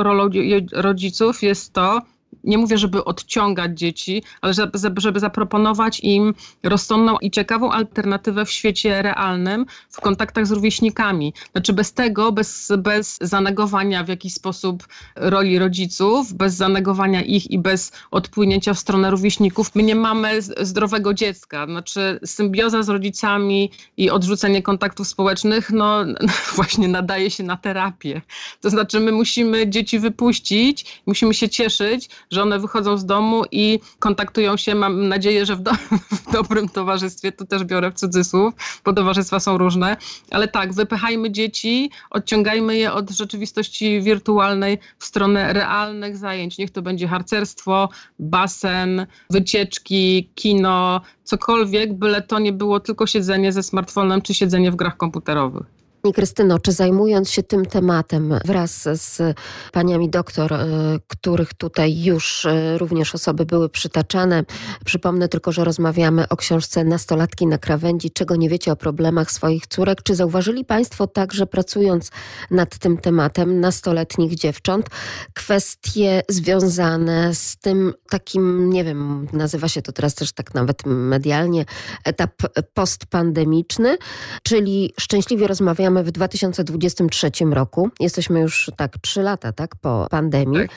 rodziców 0.73 1.43
jest 1.43 1.73
to, 1.73 2.01
nie 2.45 2.59
mówię, 2.59 2.79
żeby 2.79 3.05
odciągać 3.05 3.79
dzieci, 3.79 4.23
ale 4.41 4.55
żeby, 4.55 5.21
zaproponować 5.21 6.01
im 6.01 6.35
rozsądną 6.63 7.19
i 7.19 7.31
ciekawą 7.31 7.73
alternatywę 7.73 8.45
w 8.45 8.51
świecie 8.51 9.03
realnym, 9.03 9.67
w 9.91 10.01
kontaktach 10.01 10.47
z 10.47 10.51
rówieśnikami. 10.51 11.35
Znaczy 11.53 11.73
bez 11.73 11.93
tego, 11.93 12.33
bez, 12.33 12.73
bez 12.79 13.19
zanegowania 13.21 14.05
w 14.05 14.09
jakiś 14.09 14.35
sposób 14.35 14.89
roli 15.17 15.59
rodziców, 15.59 16.33
bez 16.35 16.55
zanegowania 16.55 17.23
ich 17.23 17.51
i 17.51 17.59
bez 17.59 17.93
odpłynięcia 18.11 18.75
w 18.75 18.79
stronę 18.79 19.11
rówieśników, 19.11 19.75
my 19.75 19.83
nie 19.83 19.95
mamy 19.95 20.43
zdrowego 20.43 21.15
dziecka. 21.15 21.67
Znaczy 21.67 22.21
symbioza 22.25 22.83
z 22.83 22.89
rodzicami 22.89 23.71
i 23.97 24.11
odrzucenie 24.11 24.63
kontaktów 24.63 25.09
społecznych, 25.09 25.71
no 25.71 26.05
właśnie 26.57 26.89
nadaje 26.89 27.31
się 27.31 27.45
na 27.45 27.57
terapię. 27.57 28.23
To 28.61 28.71
znaczy 28.71 29.01
my 29.01 29.13
musimy 29.13 29.69
dzieci 29.69 29.99
wypuścić, 29.99 31.03
musimy 31.07 31.35
się 31.35 31.49
cieszyć, 31.49 32.09
że 32.33 32.43
one 32.43 32.59
wychodzą 32.59 32.99
z 32.99 33.07
domu 33.07 33.43
i 33.51 33.81
kontaktują 33.99 34.57
się, 34.57 34.75
mam 34.75 35.09
nadzieję, 35.09 35.47
że 35.47 35.57
w, 35.57 35.61
do, 35.61 35.73
w 36.21 36.33
dobrym 36.33 36.69
towarzystwie, 36.69 37.33
tu 37.33 37.47
też 37.47 37.65
biorę 37.65 37.91
w 37.91 37.95
cudzysłów, 37.95 38.55
bo 38.85 38.93
towarzystwa 38.93 39.41
są 39.41 39.59
różne, 39.59 39.97
ale 40.31 40.49
tak, 40.49 40.73
wypychajmy 40.73 41.31
dzieci, 41.31 41.91
odciągajmy 42.11 42.77
je 42.77 42.93
od 42.93 43.11
rzeczywistości 43.11 44.03
wirtualnej 44.03 44.79
w 44.99 45.05
stronę 45.05 45.53
realnych 45.53 46.17
zajęć. 46.17 46.59
Niech 46.59 46.71
to 46.71 46.83
będzie 46.83 47.09
harcerstwo, 47.09 47.89
basen, 48.19 49.07
wycieczki, 49.31 50.31
kino, 50.35 51.01
cokolwiek, 51.25 51.93
byle 51.93 52.23
to 52.23 52.39
nie 52.39 52.53
było 52.53 52.81
tylko 52.81 53.07
siedzenie 53.07 53.53
ze 53.53 53.63
smartfonem 53.63 54.23
czy 54.23 54.35
siedzenie 54.35 54.71
w 54.71 54.77
grach 54.77 54.97
komputerowych. 54.97 55.82
Krystyno, 56.11 56.59
czy 56.59 56.73
zajmując 56.73 57.31
się 57.31 57.43
tym 57.43 57.67
tematem 57.67 58.35
wraz 58.45 58.89
z 58.93 59.39
paniami 59.73 60.11
doktor, 60.11 60.53
e, 60.53 60.67
których 61.09 61.55
tutaj 61.55 62.03
już 62.03 62.47
e, 62.47 62.79
również 62.79 63.15
osoby 63.15 63.47
były 63.47 63.69
przytaczane, 63.69 64.45
przypomnę 64.85 65.29
tylko, 65.29 65.53
że 65.53 65.65
rozmawiamy 65.65 66.29
o 66.29 66.37
książce 66.37 66.85
Nastolatki 66.85 67.47
na 67.47 67.59
krawędzi, 67.59 68.11
czego 68.11 68.37
nie 68.37 68.49
wiecie 68.49 68.73
o 68.73 68.77
problemach 68.77 69.31
swoich 69.31 69.67
córek. 69.67 70.03
Czy 70.03 70.15
zauważyli 70.15 70.65
Państwo 70.65 71.07
także 71.07 71.47
pracując 71.47 72.11
nad 72.51 72.79
tym 72.79 72.99
tematem 72.99 73.61
nastoletnich 73.61 74.35
dziewcząt, 74.35 74.87
kwestie 75.35 76.23
związane 76.29 77.35
z 77.35 77.57
tym 77.57 77.95
takim, 78.11 78.71
nie 78.71 78.85
wiem, 78.85 79.29
nazywa 79.33 79.69
się 79.69 79.83
to 79.83 79.93
teraz 79.93 80.15
też 80.15 80.33
tak 80.33 80.55
nawet 80.55 80.87
medialnie, 80.87 81.65
etap 82.05 82.33
postpandemiczny, 82.75 83.97
czyli 84.43 84.93
szczęśliwie 85.01 85.47
rozmawiamy 85.47 85.92
rozmawiamy 85.93 86.05
w 86.05 86.13
2023 86.13 87.31
roku. 87.51 87.91
Jesteśmy 88.01 88.41
już 88.41 88.71
tak 88.77 88.99
trzy 88.99 89.23
lata 89.23 89.53
tak, 89.53 89.77
po 89.77 90.07
pandemii, 90.11 90.69
tak. 90.69 90.71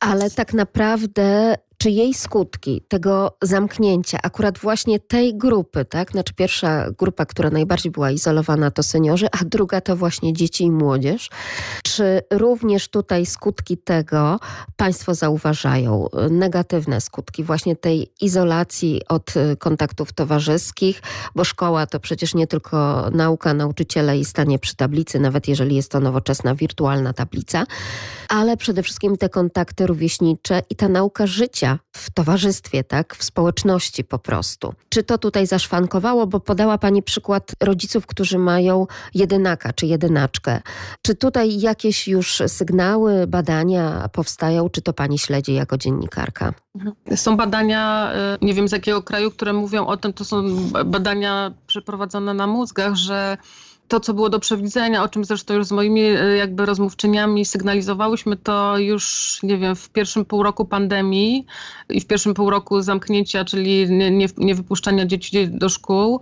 ale 0.00 0.30
tak 0.30 0.54
naprawdę 0.54 1.54
czy 1.84 1.90
jej 1.90 2.14
skutki 2.14 2.82
tego 2.88 3.36
zamknięcia, 3.42 4.18
akurat 4.22 4.58
właśnie 4.58 5.00
tej 5.00 5.36
grupy, 5.38 5.84
tak? 5.84 6.10
Znaczy 6.10 6.34
pierwsza 6.34 6.90
grupa, 6.90 7.26
która 7.26 7.50
najbardziej 7.50 7.92
była 7.92 8.10
izolowana 8.10 8.70
to 8.70 8.82
seniorzy, 8.82 9.26
a 9.32 9.44
druga 9.44 9.80
to 9.80 9.96
właśnie 9.96 10.32
dzieci 10.32 10.64
i 10.64 10.70
młodzież. 10.70 11.30
Czy 11.82 12.22
również 12.30 12.88
tutaj 12.88 13.26
skutki 13.26 13.78
tego 13.78 14.40
Państwo 14.76 15.14
zauważają? 15.14 16.06
Negatywne 16.30 17.00
skutki 17.00 17.44
właśnie 17.44 17.76
tej 17.76 18.12
izolacji 18.20 19.00
od 19.08 19.36
y, 19.36 19.56
kontaktów 19.56 20.12
towarzyskich, 20.12 21.02
bo 21.34 21.44
szkoła 21.44 21.86
to 21.86 22.00
przecież 22.00 22.34
nie 22.34 22.46
tylko 22.46 23.10
nauka, 23.10 23.54
nauczyciele 23.54 24.18
i 24.18 24.24
stanie 24.24 24.58
przy 24.58 24.76
tablicy, 24.76 25.20
nawet 25.20 25.48
jeżeli 25.48 25.76
jest 25.76 25.90
to 25.90 26.00
nowoczesna 26.00 26.54
wirtualna 26.54 27.12
tablica, 27.12 27.66
ale 28.28 28.56
przede 28.56 28.82
wszystkim 28.82 29.16
te 29.16 29.28
kontakty 29.28 29.86
rówieśnicze 29.86 30.62
i 30.70 30.76
ta 30.76 30.88
nauka 30.88 31.26
życia 31.26 31.73
w 31.92 32.10
towarzystwie, 32.10 32.84
tak, 32.84 33.16
w 33.16 33.24
społeczności 33.24 34.04
po 34.04 34.18
prostu. 34.18 34.74
Czy 34.88 35.02
to 35.02 35.18
tutaj 35.18 35.46
zaszwankowało, 35.46 36.26
bo 36.26 36.40
podała 36.40 36.78
Pani 36.78 37.02
przykład 37.02 37.52
rodziców, 37.60 38.06
którzy 38.06 38.38
mają 38.38 38.86
jedynaka 39.14 39.72
czy 39.72 39.86
jedynaczkę. 39.86 40.60
Czy 41.02 41.14
tutaj 41.14 41.60
jakieś 41.60 42.08
już 42.08 42.42
sygnały, 42.46 43.26
badania 43.26 44.08
powstają, 44.12 44.70
czy 44.70 44.82
to 44.82 44.92
Pani 44.92 45.18
śledzi 45.18 45.54
jako 45.54 45.78
dziennikarka? 45.78 46.54
Są 47.16 47.36
badania, 47.36 48.12
y, 48.42 48.44
nie 48.44 48.54
wiem 48.54 48.68
z 48.68 48.72
jakiego 48.72 49.02
kraju, 49.02 49.30
które 49.30 49.52
mówią 49.52 49.86
o 49.86 49.96
tym, 49.96 50.12
to 50.12 50.24
są 50.24 50.42
badania 50.84 51.52
przeprowadzone 51.66 52.34
na 52.34 52.46
mózgach, 52.46 52.94
że 52.94 53.36
to, 53.88 54.00
co 54.00 54.14
było 54.14 54.28
do 54.28 54.40
przewidzenia, 54.40 55.02
o 55.02 55.08
czym 55.08 55.24
zresztą 55.24 55.54
już 55.54 55.66
z 55.66 55.72
moimi 55.72 56.00
e, 56.02 56.36
jakby 56.36 56.66
rozmówczyniami 56.66 57.44
sygnalizowałyśmy, 57.44 58.36
to 58.36 58.78
już, 58.78 59.38
nie 59.42 59.58
wiem, 59.58 59.76
w 59.76 59.90
pierwszym 59.90 60.24
półroku 60.24 60.64
pandemii 60.64 61.46
i 61.88 62.00
w 62.00 62.06
pierwszym 62.06 62.34
półroku 62.34 62.82
zamknięcia, 62.82 63.44
czyli 63.44 63.90
nie, 63.90 64.10
nie, 64.10 64.26
nie 64.36 64.54
wypuszczania 64.54 65.06
dzieci 65.06 65.48
do 65.48 65.68
szkół, 65.68 66.20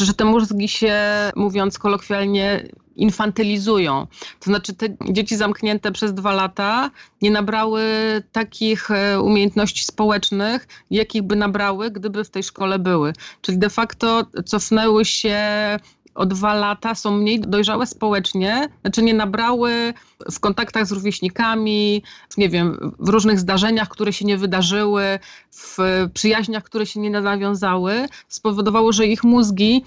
że 0.00 0.14
te 0.14 0.24
mózgi 0.24 0.68
się, 0.68 0.96
mówiąc 1.36 1.78
kolokwialnie, 1.78 2.68
infantylizują. 2.96 4.06
To 4.40 4.44
znaczy 4.44 4.74
te 4.74 4.86
dzieci 5.10 5.36
zamknięte 5.36 5.92
przez 5.92 6.14
dwa 6.14 6.32
lata 6.32 6.90
nie 7.22 7.30
nabrały 7.30 7.82
takich 8.32 8.90
e, 8.90 9.20
umiejętności 9.20 9.84
społecznych, 9.84 10.68
jakich 10.90 11.22
by 11.22 11.36
nabrały, 11.36 11.90
gdyby 11.90 12.24
w 12.24 12.30
tej 12.30 12.42
szkole 12.42 12.78
były. 12.78 13.12
Czyli 13.40 13.58
de 13.58 13.70
facto 13.70 14.26
cofnęły 14.44 15.04
się 15.04 15.38
o 16.14 16.26
dwa 16.26 16.54
lata 16.54 16.94
są 16.94 17.10
mniej 17.10 17.40
dojrzałe 17.40 17.86
społecznie, 17.86 18.68
znaczy 18.80 19.02
nie 19.02 19.14
nabrały 19.14 19.94
w 20.32 20.40
kontaktach 20.40 20.86
z 20.86 20.92
rówieśnikami, 20.92 22.02
nie 22.36 22.48
wiem, 22.48 22.92
w 22.98 23.08
różnych 23.08 23.38
zdarzeniach, 23.38 23.88
które 23.88 24.12
się 24.12 24.24
nie 24.24 24.36
wydarzyły, 24.36 25.18
w 25.50 25.76
przyjaźniach, 26.14 26.64
które 26.64 26.86
się 26.86 27.00
nie 27.00 27.10
nawiązały, 27.10 28.06
spowodowało, 28.28 28.92
że 28.92 29.06
ich 29.06 29.24
mózgi 29.24 29.84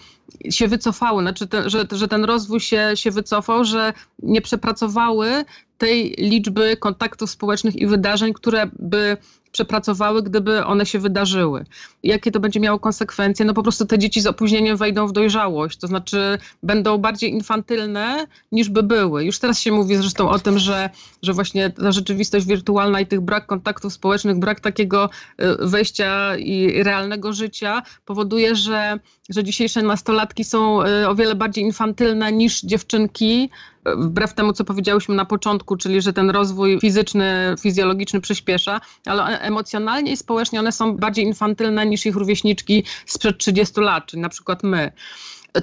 się 0.49 0.68
wycofały, 0.68 1.22
znaczy 1.22 1.47
te, 1.47 1.69
że, 1.69 1.85
że 1.91 2.07
ten 2.07 2.23
rozwój 2.23 2.60
się, 2.60 2.91
się 2.95 3.11
wycofał, 3.11 3.65
że 3.65 3.93
nie 4.23 4.41
przepracowały 4.41 5.45
tej 5.77 6.15
liczby 6.18 6.77
kontaktów 6.77 7.30
społecznych 7.30 7.76
i 7.76 7.88
wydarzeń, 7.88 8.34
które 8.34 8.69
by 8.80 9.18
przepracowały, 9.56 10.23
gdyby 10.23 10.65
one 10.65 10.85
się 10.85 10.99
wydarzyły. 10.99 11.65
Jakie 12.03 12.31
to 12.31 12.39
będzie 12.39 12.60
miało 12.60 12.80
konsekwencje? 12.80 13.45
No 13.45 13.53
po 13.53 13.64
prostu 13.64 13.85
te 13.85 13.99
dzieci 13.99 14.22
z 14.22 14.27
opóźnieniem 14.27 14.77
wejdą 14.77 15.07
w 15.07 15.11
dojrzałość, 15.11 15.77
to 15.77 15.88
znaczy 15.88 16.38
będą 16.64 16.97
bardziej 16.97 17.31
infantylne 17.31 18.27
niż 18.52 18.69
by 18.69 18.84
były. 18.84 19.26
Już 19.26 19.39
teraz 19.39 19.60
się 19.60 19.72
mówi 19.72 19.95
zresztą 19.95 20.30
o 20.30 20.39
tym, 20.39 20.60
że, 20.60 20.89
że 21.22 21.34
właśnie 21.34 21.69
ta 21.69 21.91
rzeczywistość 21.91 22.45
wirtualna 22.45 22.99
i 22.99 23.07
tych 23.07 23.22
brak 23.22 23.45
kontaktów 23.45 23.93
społecznych, 23.93 24.39
brak 24.39 24.60
takiego 24.60 25.10
y, 25.41 25.68
wejścia 25.68 26.38
i 26.38 26.84
realnego 26.84 27.34
życia 27.34 27.84
powoduje, 28.06 28.56
że, 28.56 28.99
że 29.30 29.43
dzisiejsze 29.43 29.81
nastolatki 29.81 30.43
są 30.43 30.81
y, 30.81 31.07
o 31.07 31.15
wiele 31.15 31.35
bardziej 31.35 31.64
infantylne 31.64 32.31
niż 32.31 32.61
dziewczynki 32.61 33.49
wbrew 33.86 34.34
temu, 34.34 34.53
co 34.53 34.64
powiedziałyśmy 34.64 35.16
na 35.16 35.26
początku, 35.26 35.78
czyli 35.78 36.02
że 36.02 36.14
ten 36.14 36.30
rozwój 36.30 36.80
fizyczny, 36.80 37.56
fizjologiczny 37.60 38.22
przyspiesza, 38.22 38.82
ale 39.06 39.40
emocjonalnie 39.40 40.12
i 40.12 40.18
społecznie 40.18 40.60
one 40.60 40.72
są 40.72 40.98
bardziej 40.98 41.26
infantylne 41.26 41.86
niż 41.86 42.06
ich 42.06 42.16
rówieśniczki 42.16 42.84
sprzed 43.06 43.38
30 43.38 43.82
lat, 43.82 44.06
czyli 44.06 44.22
na 44.22 44.30
przykład 44.30 44.64
my. 44.64 44.91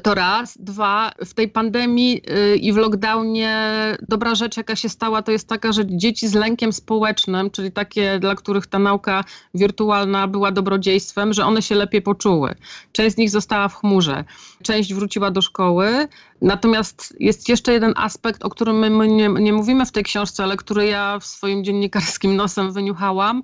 To 0.02 0.14
raz. 0.14 0.58
Dwa, 0.60 1.12
w 1.24 1.34
tej 1.34 1.48
pandemii 1.48 2.22
y, 2.30 2.56
i 2.56 2.72
w 2.72 2.76
lockdownie 2.76 3.72
dobra 4.08 4.34
rzecz, 4.34 4.56
jaka 4.56 4.76
się 4.76 4.88
stała, 4.88 5.22
to 5.22 5.32
jest 5.32 5.48
taka, 5.48 5.72
że 5.72 5.86
dzieci 5.86 6.28
z 6.28 6.34
lękiem 6.34 6.72
społecznym, 6.72 7.50
czyli 7.50 7.72
takie, 7.72 8.18
dla 8.18 8.34
których 8.34 8.66
ta 8.66 8.78
nauka 8.78 9.24
wirtualna 9.54 10.26
była 10.28 10.52
dobrodziejstwem, 10.52 11.32
że 11.32 11.44
one 11.44 11.62
się 11.62 11.74
lepiej 11.74 12.02
poczuły. 12.02 12.54
Część 12.92 13.14
z 13.14 13.18
nich 13.18 13.30
została 13.30 13.68
w 13.68 13.74
chmurze, 13.74 14.24
część 14.62 14.94
wróciła 14.94 15.30
do 15.30 15.42
szkoły. 15.42 16.08
Natomiast 16.42 17.14
jest 17.20 17.48
jeszcze 17.48 17.72
jeden 17.72 17.92
aspekt, 17.96 18.44
o 18.44 18.50
którym 18.50 18.78
my, 18.78 19.08
nie, 19.08 19.28
nie 19.28 19.52
mówimy 19.52 19.86
w 19.86 19.92
tej 19.92 20.04
książce, 20.04 20.42
ale 20.42 20.56
który 20.56 20.86
ja 20.86 21.18
w 21.18 21.26
swoim 21.26 21.64
dziennikarskim 21.64 22.36
nosem 22.36 22.72
wyniuchałam 22.72 23.42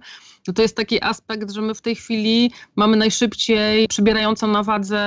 no 0.48 0.54
to 0.54 0.62
jest 0.62 0.76
taki 0.76 1.02
aspekt, 1.02 1.50
że 1.50 1.62
my 1.62 1.74
w 1.74 1.80
tej 1.80 1.94
chwili 1.94 2.52
mamy 2.76 2.96
najszybciej 2.96 3.88
przybierającą 3.88 4.46
na 4.46 4.62
wadze 4.62 5.02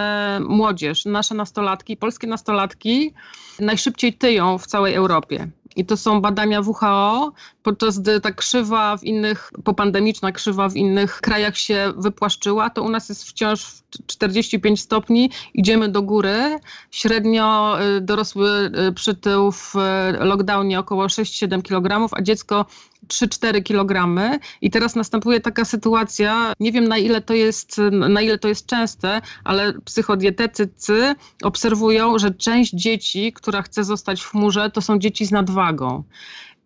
młodzież. 0.49 1.05
Nasze 1.05 1.35
nastolatki, 1.35 1.97
polskie 1.97 2.27
nastolatki 2.27 3.13
najszybciej 3.59 4.13
tyją 4.13 4.57
w 4.57 4.67
całej 4.67 4.93
Europie. 4.93 5.47
I 5.75 5.85
to 5.85 5.97
są 5.97 6.21
badania 6.21 6.61
WHO, 6.61 7.31
podczas 7.63 7.99
gdy 7.99 8.21
ta 8.21 8.31
krzywa 8.31 8.97
w 8.97 9.03
innych, 9.03 9.51
popandemiczna 9.63 10.31
krzywa 10.31 10.69
w 10.69 10.75
innych 10.75 11.21
krajach 11.21 11.57
się 11.57 11.93
wypłaszczyła, 11.97 12.69
to 12.69 12.83
u 12.83 12.89
nas 12.89 13.09
jest 13.09 13.23
wciąż 13.23 13.65
45 14.07 14.81
stopni, 14.81 15.29
idziemy 15.53 15.89
do 15.89 16.01
góry. 16.01 16.59
Średnio 16.91 17.77
y, 17.97 18.01
dorosły 18.01 18.49
y, 18.89 18.93
przytył 18.93 19.51
w 19.51 19.75
y, 19.75 19.79
lockdownie 20.25 20.79
około 20.79 21.05
6-7 21.05 21.61
kg, 21.61 22.09
a 22.11 22.21
dziecko 22.21 22.65
3-4 23.07 23.63
kg. 23.63 24.19
I 24.61 24.71
teraz 24.71 24.95
następuje 24.95 25.39
taka 25.39 25.65
sytuacja, 25.65 26.53
nie 26.59 26.71
wiem 26.71 26.87
na 26.87 26.97
ile 26.97 27.21
to 27.21 27.33
jest, 27.33 27.77
na 27.91 28.21
ile 28.21 28.37
to 28.37 28.47
jest 28.47 28.65
częste, 28.65 29.21
ale 29.43 29.73
psychodietetycy 29.85 31.15
obserwują, 31.43 32.19
że 32.19 32.31
część 32.31 32.73
dzieci, 32.73 33.33
która 33.33 33.61
chce 33.61 33.83
zostać 33.83 34.21
w 34.21 34.29
chmurze, 34.29 34.71
to 34.71 34.81
są 34.81 34.99
dzieci 34.99 35.25
z 35.25 35.31
nadwagą. 35.31 36.03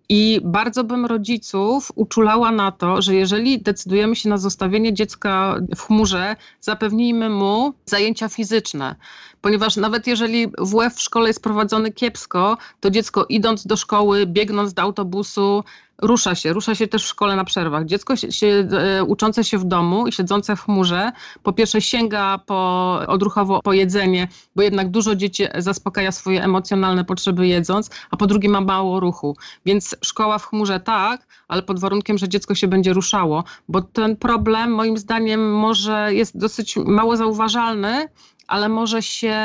I 0.10 0.42
bardzo 0.44 0.84
bym 0.84 1.06
rodziców 1.06 1.92
uczulała 1.96 2.52
na 2.52 2.72
to, 2.72 3.02
że 3.02 3.16
jeżeli 3.16 3.62
decydujemy 3.62 4.16
się 4.16 4.30
na 4.30 4.38
zostawienie 4.38 4.94
dziecka 4.94 5.60
w 5.76 5.82
chmurze, 5.82 6.36
zapewnijmy 6.62 7.30
mu 7.30 7.74
zajęcia 7.86 8.30
fizyczne. 8.30 8.96
Ponieważ 9.42 9.76
nawet 9.76 10.08
jeżeli 10.08 10.48
WF 10.48 10.96
w 10.96 11.02
szkole 11.02 11.28
jest 11.28 11.44
prowadzony 11.44 11.92
kiepsko, 11.92 12.58
to 12.80 12.90
dziecko 12.90 13.26
idąc 13.30 13.68
do 13.68 13.78
szkoły, 13.78 14.26
biegnąc 14.26 14.74
do 14.74 14.82
autobusu, 14.82 15.64
rusza 16.02 16.36
się, 16.36 16.54
rusza 16.54 16.76
się 16.76 16.88
też 16.88 17.04
w 17.04 17.08
szkole 17.08 17.36
na 17.36 17.44
przerwach. 17.44 17.86
Dziecko 17.86 18.16
się, 18.16 18.48
e, 18.48 19.04
uczące 19.04 19.44
się 19.44 19.58
w 19.58 19.64
domu 19.64 20.08
i 20.08 20.12
siedzące 20.12 20.56
w 20.56 20.62
chmurze, 20.62 21.12
po 21.44 21.54
pierwsze 21.54 21.82
sięga 21.82 22.40
po, 22.46 23.00
odruchowo 23.08 23.62
po 23.62 23.74
jedzenie, 23.74 24.28
bo 24.56 24.62
jednak 24.62 24.90
dużo 24.90 25.16
dzieci 25.16 25.44
zaspokaja 25.58 26.12
swoje 26.12 26.44
emocjonalne 26.44 27.06
potrzeby 27.06 27.48
jedząc, 27.48 27.90
a 28.12 28.18
po 28.18 28.28
drugie 28.28 28.50
ma 28.50 28.62
mało 28.62 29.00
ruchu. 29.00 29.38
Więc 29.66 29.96
szkoła 30.02 30.38
w 30.38 30.46
chmurze 30.46 30.80
tak, 30.80 31.28
ale 31.48 31.62
pod 31.62 31.80
warunkiem, 31.80 32.18
że 32.18 32.30
dziecko 32.30 32.56
się 32.56 32.68
będzie 32.68 32.94
ruszało, 32.94 33.44
bo 33.70 33.82
ten 33.82 34.16
problem 34.16 34.72
moim 34.72 34.98
zdaniem 34.98 35.54
może 35.54 36.14
jest 36.14 36.38
dosyć 36.38 36.76
mało 36.78 37.18
zauważalny, 37.18 38.08
ale 38.48 38.70
może 38.70 39.02
się 39.02 39.38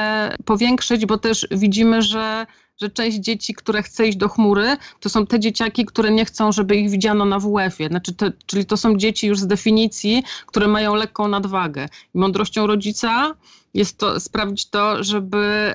powiększyć, 0.45 1.07
bo 1.07 1.19
też 1.19 1.47
widzimy, 1.51 2.03
że 2.03 2.47
że 2.81 2.91
część 2.91 3.17
dzieci, 3.17 3.55
które 3.55 3.83
chce 3.83 4.09
iść 4.09 4.19
do 4.19 4.29
chmury, 4.29 4.77
to 5.01 5.09
są 5.09 5.27
te 5.27 5.41
dzieciaki, 5.41 5.85
które 5.85 6.11
nie 6.11 6.25
chcą, 6.25 6.53
żeby 6.53 6.77
ich 6.77 6.91
widziano 6.91 7.25
na 7.25 7.39
WF-ie. 7.39 7.89
Znaczy 7.89 8.15
te, 8.15 8.33
czyli 8.47 8.67
to 8.67 8.77
są 8.77 8.97
dzieci 8.97 9.27
już 9.27 9.39
z 9.39 9.47
definicji, 9.47 10.23
które 10.47 10.69
mają 10.69 10.95
lekką 10.95 11.29
nadwagę. 11.29 11.89
I 12.15 12.19
mądrością 12.19 12.67
rodzica 12.67 13.35
jest 13.75 13.99
to 13.99 14.21
sprawdzić 14.21 14.67
to, 14.67 15.05
żeby 15.05 15.75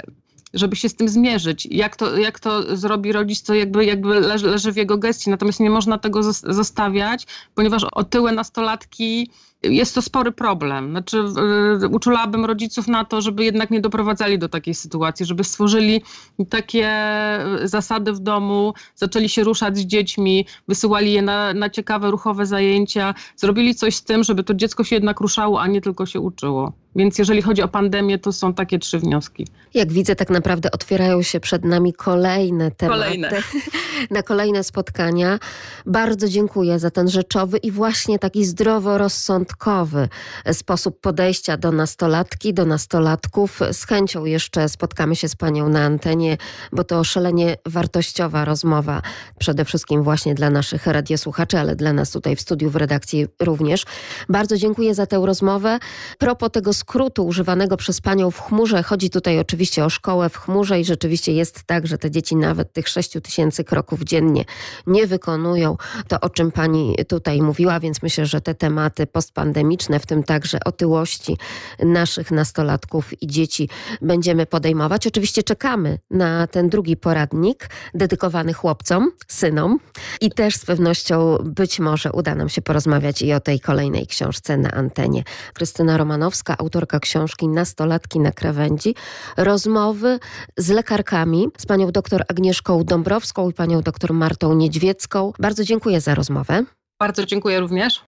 żeby 0.53 0.75
się 0.75 0.89
z 0.89 0.95
tym 0.95 1.09
zmierzyć. 1.09 1.67
Jak 1.71 1.95
to, 1.95 2.17
jak 2.17 2.39
to 2.39 2.77
zrobi 2.77 3.11
rodzic, 3.11 3.43
to 3.43 3.53
jakby, 3.53 3.85
jakby 3.85 4.19
leży, 4.19 4.47
leży 4.47 4.71
w 4.71 4.77
jego 4.77 4.97
gestii. 4.97 5.29
Natomiast 5.29 5.59
nie 5.59 5.69
można 5.69 5.97
tego 5.97 6.23
zostawiać, 6.33 7.27
ponieważ 7.55 7.83
otyłe 7.83 8.31
nastolatki 8.31 9.31
jest 9.69 9.95
to 9.95 10.01
spory 10.01 10.31
problem. 10.31 10.89
Znaczy, 10.89 11.23
uczulałabym 11.91 12.45
rodziców 12.45 12.87
na 12.87 13.05
to, 13.05 13.21
żeby 13.21 13.43
jednak 13.45 13.71
nie 13.71 13.81
doprowadzali 13.81 14.39
do 14.39 14.49
takiej 14.49 14.73
sytuacji, 14.73 15.25
żeby 15.25 15.43
stworzyli 15.43 16.01
takie 16.49 16.89
zasady 17.63 18.13
w 18.13 18.19
domu, 18.19 18.73
zaczęli 18.95 19.29
się 19.29 19.43
ruszać 19.43 19.77
z 19.77 19.85
dziećmi, 19.85 20.45
wysyłali 20.67 21.13
je 21.13 21.21
na, 21.21 21.53
na 21.53 21.69
ciekawe, 21.69 22.11
ruchowe 22.11 22.45
zajęcia, 22.45 23.13
zrobili 23.35 23.75
coś 23.75 23.95
z 23.95 24.03
tym, 24.03 24.23
żeby 24.23 24.43
to 24.43 24.53
dziecko 24.53 24.83
się 24.83 24.95
jednak 24.95 25.19
ruszało, 25.19 25.61
a 25.61 25.67
nie 25.67 25.81
tylko 25.81 26.05
się 26.05 26.19
uczyło. 26.19 26.84
Więc 26.95 27.17
jeżeli 27.17 27.41
chodzi 27.41 27.61
o 27.61 27.67
pandemię, 27.67 28.19
to 28.19 28.31
są 28.31 28.53
takie 28.53 28.79
trzy 28.79 28.99
wnioski. 28.99 29.47
Jak 29.73 29.91
widzę, 29.91 30.15
tak 30.15 30.29
naprawdę 30.29 30.71
otwierają 30.71 31.21
się 31.21 31.39
przed 31.39 31.65
nami 31.65 31.93
kolejne 31.93 32.71
tematy. 32.71 32.99
Kolejne. 32.99 33.31
Na 34.11 34.23
kolejne 34.23 34.63
spotkania. 34.63 35.39
Bardzo 35.85 36.29
dziękuję 36.29 36.79
za 36.79 36.91
ten 36.91 37.09
rzeczowy 37.09 37.57
i 37.57 37.71
właśnie 37.71 38.19
taki 38.19 38.45
zdroworozsądkowy 38.45 40.09
sposób 40.51 41.01
podejścia 41.01 41.57
do 41.57 41.71
nastolatki, 41.71 42.53
do 42.53 42.65
nastolatków. 42.65 43.59
Z 43.71 43.85
chęcią 43.85 44.25
jeszcze 44.25 44.69
spotkamy 44.69 45.15
się 45.15 45.29
z 45.29 45.35
Panią 45.35 45.69
na 45.69 45.81
antenie, 45.81 46.37
bo 46.71 46.83
to 46.83 47.03
szalenie 47.03 47.57
wartościowa 47.65 48.45
rozmowa. 48.45 49.01
Przede 49.39 49.65
wszystkim 49.65 50.03
właśnie 50.03 50.35
dla 50.35 50.49
naszych 50.49 50.87
radiosłuchaczy, 50.87 51.59
ale 51.59 51.75
dla 51.75 51.93
nas 51.93 52.11
tutaj 52.11 52.35
w 52.35 52.41
studiu, 52.41 52.69
w 52.69 52.75
redakcji 52.75 53.27
również. 53.39 53.85
Bardzo 54.29 54.57
dziękuję 54.57 54.95
za 54.95 55.05
tę 55.05 55.21
rozmowę. 55.25 55.79
Propos 56.17 56.49
tego 56.51 56.73
skrótu 56.85 57.25
używanego 57.25 57.77
przez 57.77 58.01
panią 58.01 58.31
w 58.31 58.41
chmurze. 58.41 58.83
Chodzi 58.83 59.09
tutaj 59.09 59.39
oczywiście 59.39 59.85
o 59.85 59.89
szkołę 59.89 60.29
w 60.29 60.37
chmurze 60.37 60.79
i 60.79 60.85
rzeczywiście 60.85 61.33
jest 61.33 61.63
tak, 61.63 61.87
że 61.87 61.97
te 61.97 62.11
dzieci 62.11 62.35
nawet 62.35 62.73
tych 62.73 62.87
6 62.89 63.11
tysięcy 63.23 63.63
kroków 63.63 64.03
dziennie 64.03 64.45
nie 64.87 65.07
wykonują. 65.07 65.77
To 66.07 66.19
o 66.19 66.29
czym 66.29 66.51
pani 66.51 66.95
tutaj 67.07 67.41
mówiła, 67.41 67.79
więc 67.79 68.01
myślę, 68.01 68.25
że 68.25 68.41
te 68.41 68.55
tematy 68.55 69.07
postpandemiczne, 69.07 69.99
w 69.99 70.05
tym 70.05 70.23
także 70.23 70.57
otyłości 70.65 71.37
naszych 71.79 72.31
nastolatków 72.31 73.21
i 73.21 73.27
dzieci 73.27 73.69
będziemy 74.01 74.45
podejmować. 74.45 75.07
Oczywiście 75.07 75.43
czekamy 75.43 75.99
na 76.11 76.47
ten 76.47 76.69
drugi 76.69 76.97
poradnik 76.97 77.69
dedykowany 77.93 78.53
chłopcom, 78.53 79.11
synom 79.27 79.79
i 80.21 80.31
też 80.31 80.55
z 80.55 80.65
pewnością 80.65 81.37
być 81.43 81.79
może 81.79 82.11
uda 82.11 82.35
nam 82.35 82.49
się 82.49 82.61
porozmawiać 82.61 83.21
i 83.21 83.33
o 83.33 83.39
tej 83.39 83.59
kolejnej 83.59 84.07
książce 84.07 84.57
na 84.57 84.71
antenie. 84.71 85.23
Krystyna 85.53 85.97
Romanowska, 85.97 86.57
autor 86.57 86.74
autorka 86.75 86.99
książki 86.99 87.47
Nastolatki 87.47 88.19
na 88.19 88.31
krawędzi, 88.31 88.95
rozmowy 89.37 90.19
z 90.57 90.69
lekarkami, 90.69 91.47
z 91.57 91.65
panią 91.65 91.91
doktor 91.91 92.23
Agnieszką 92.27 92.83
Dąbrowską 92.83 93.49
i 93.49 93.53
panią 93.53 93.81
doktor 93.81 94.13
Martą 94.13 94.53
Niedźwiecką. 94.53 95.33
Bardzo 95.39 95.63
dziękuję 95.63 96.01
za 96.01 96.15
rozmowę. 96.15 96.63
Bardzo 96.99 97.25
dziękuję 97.25 97.59
również. 97.59 98.01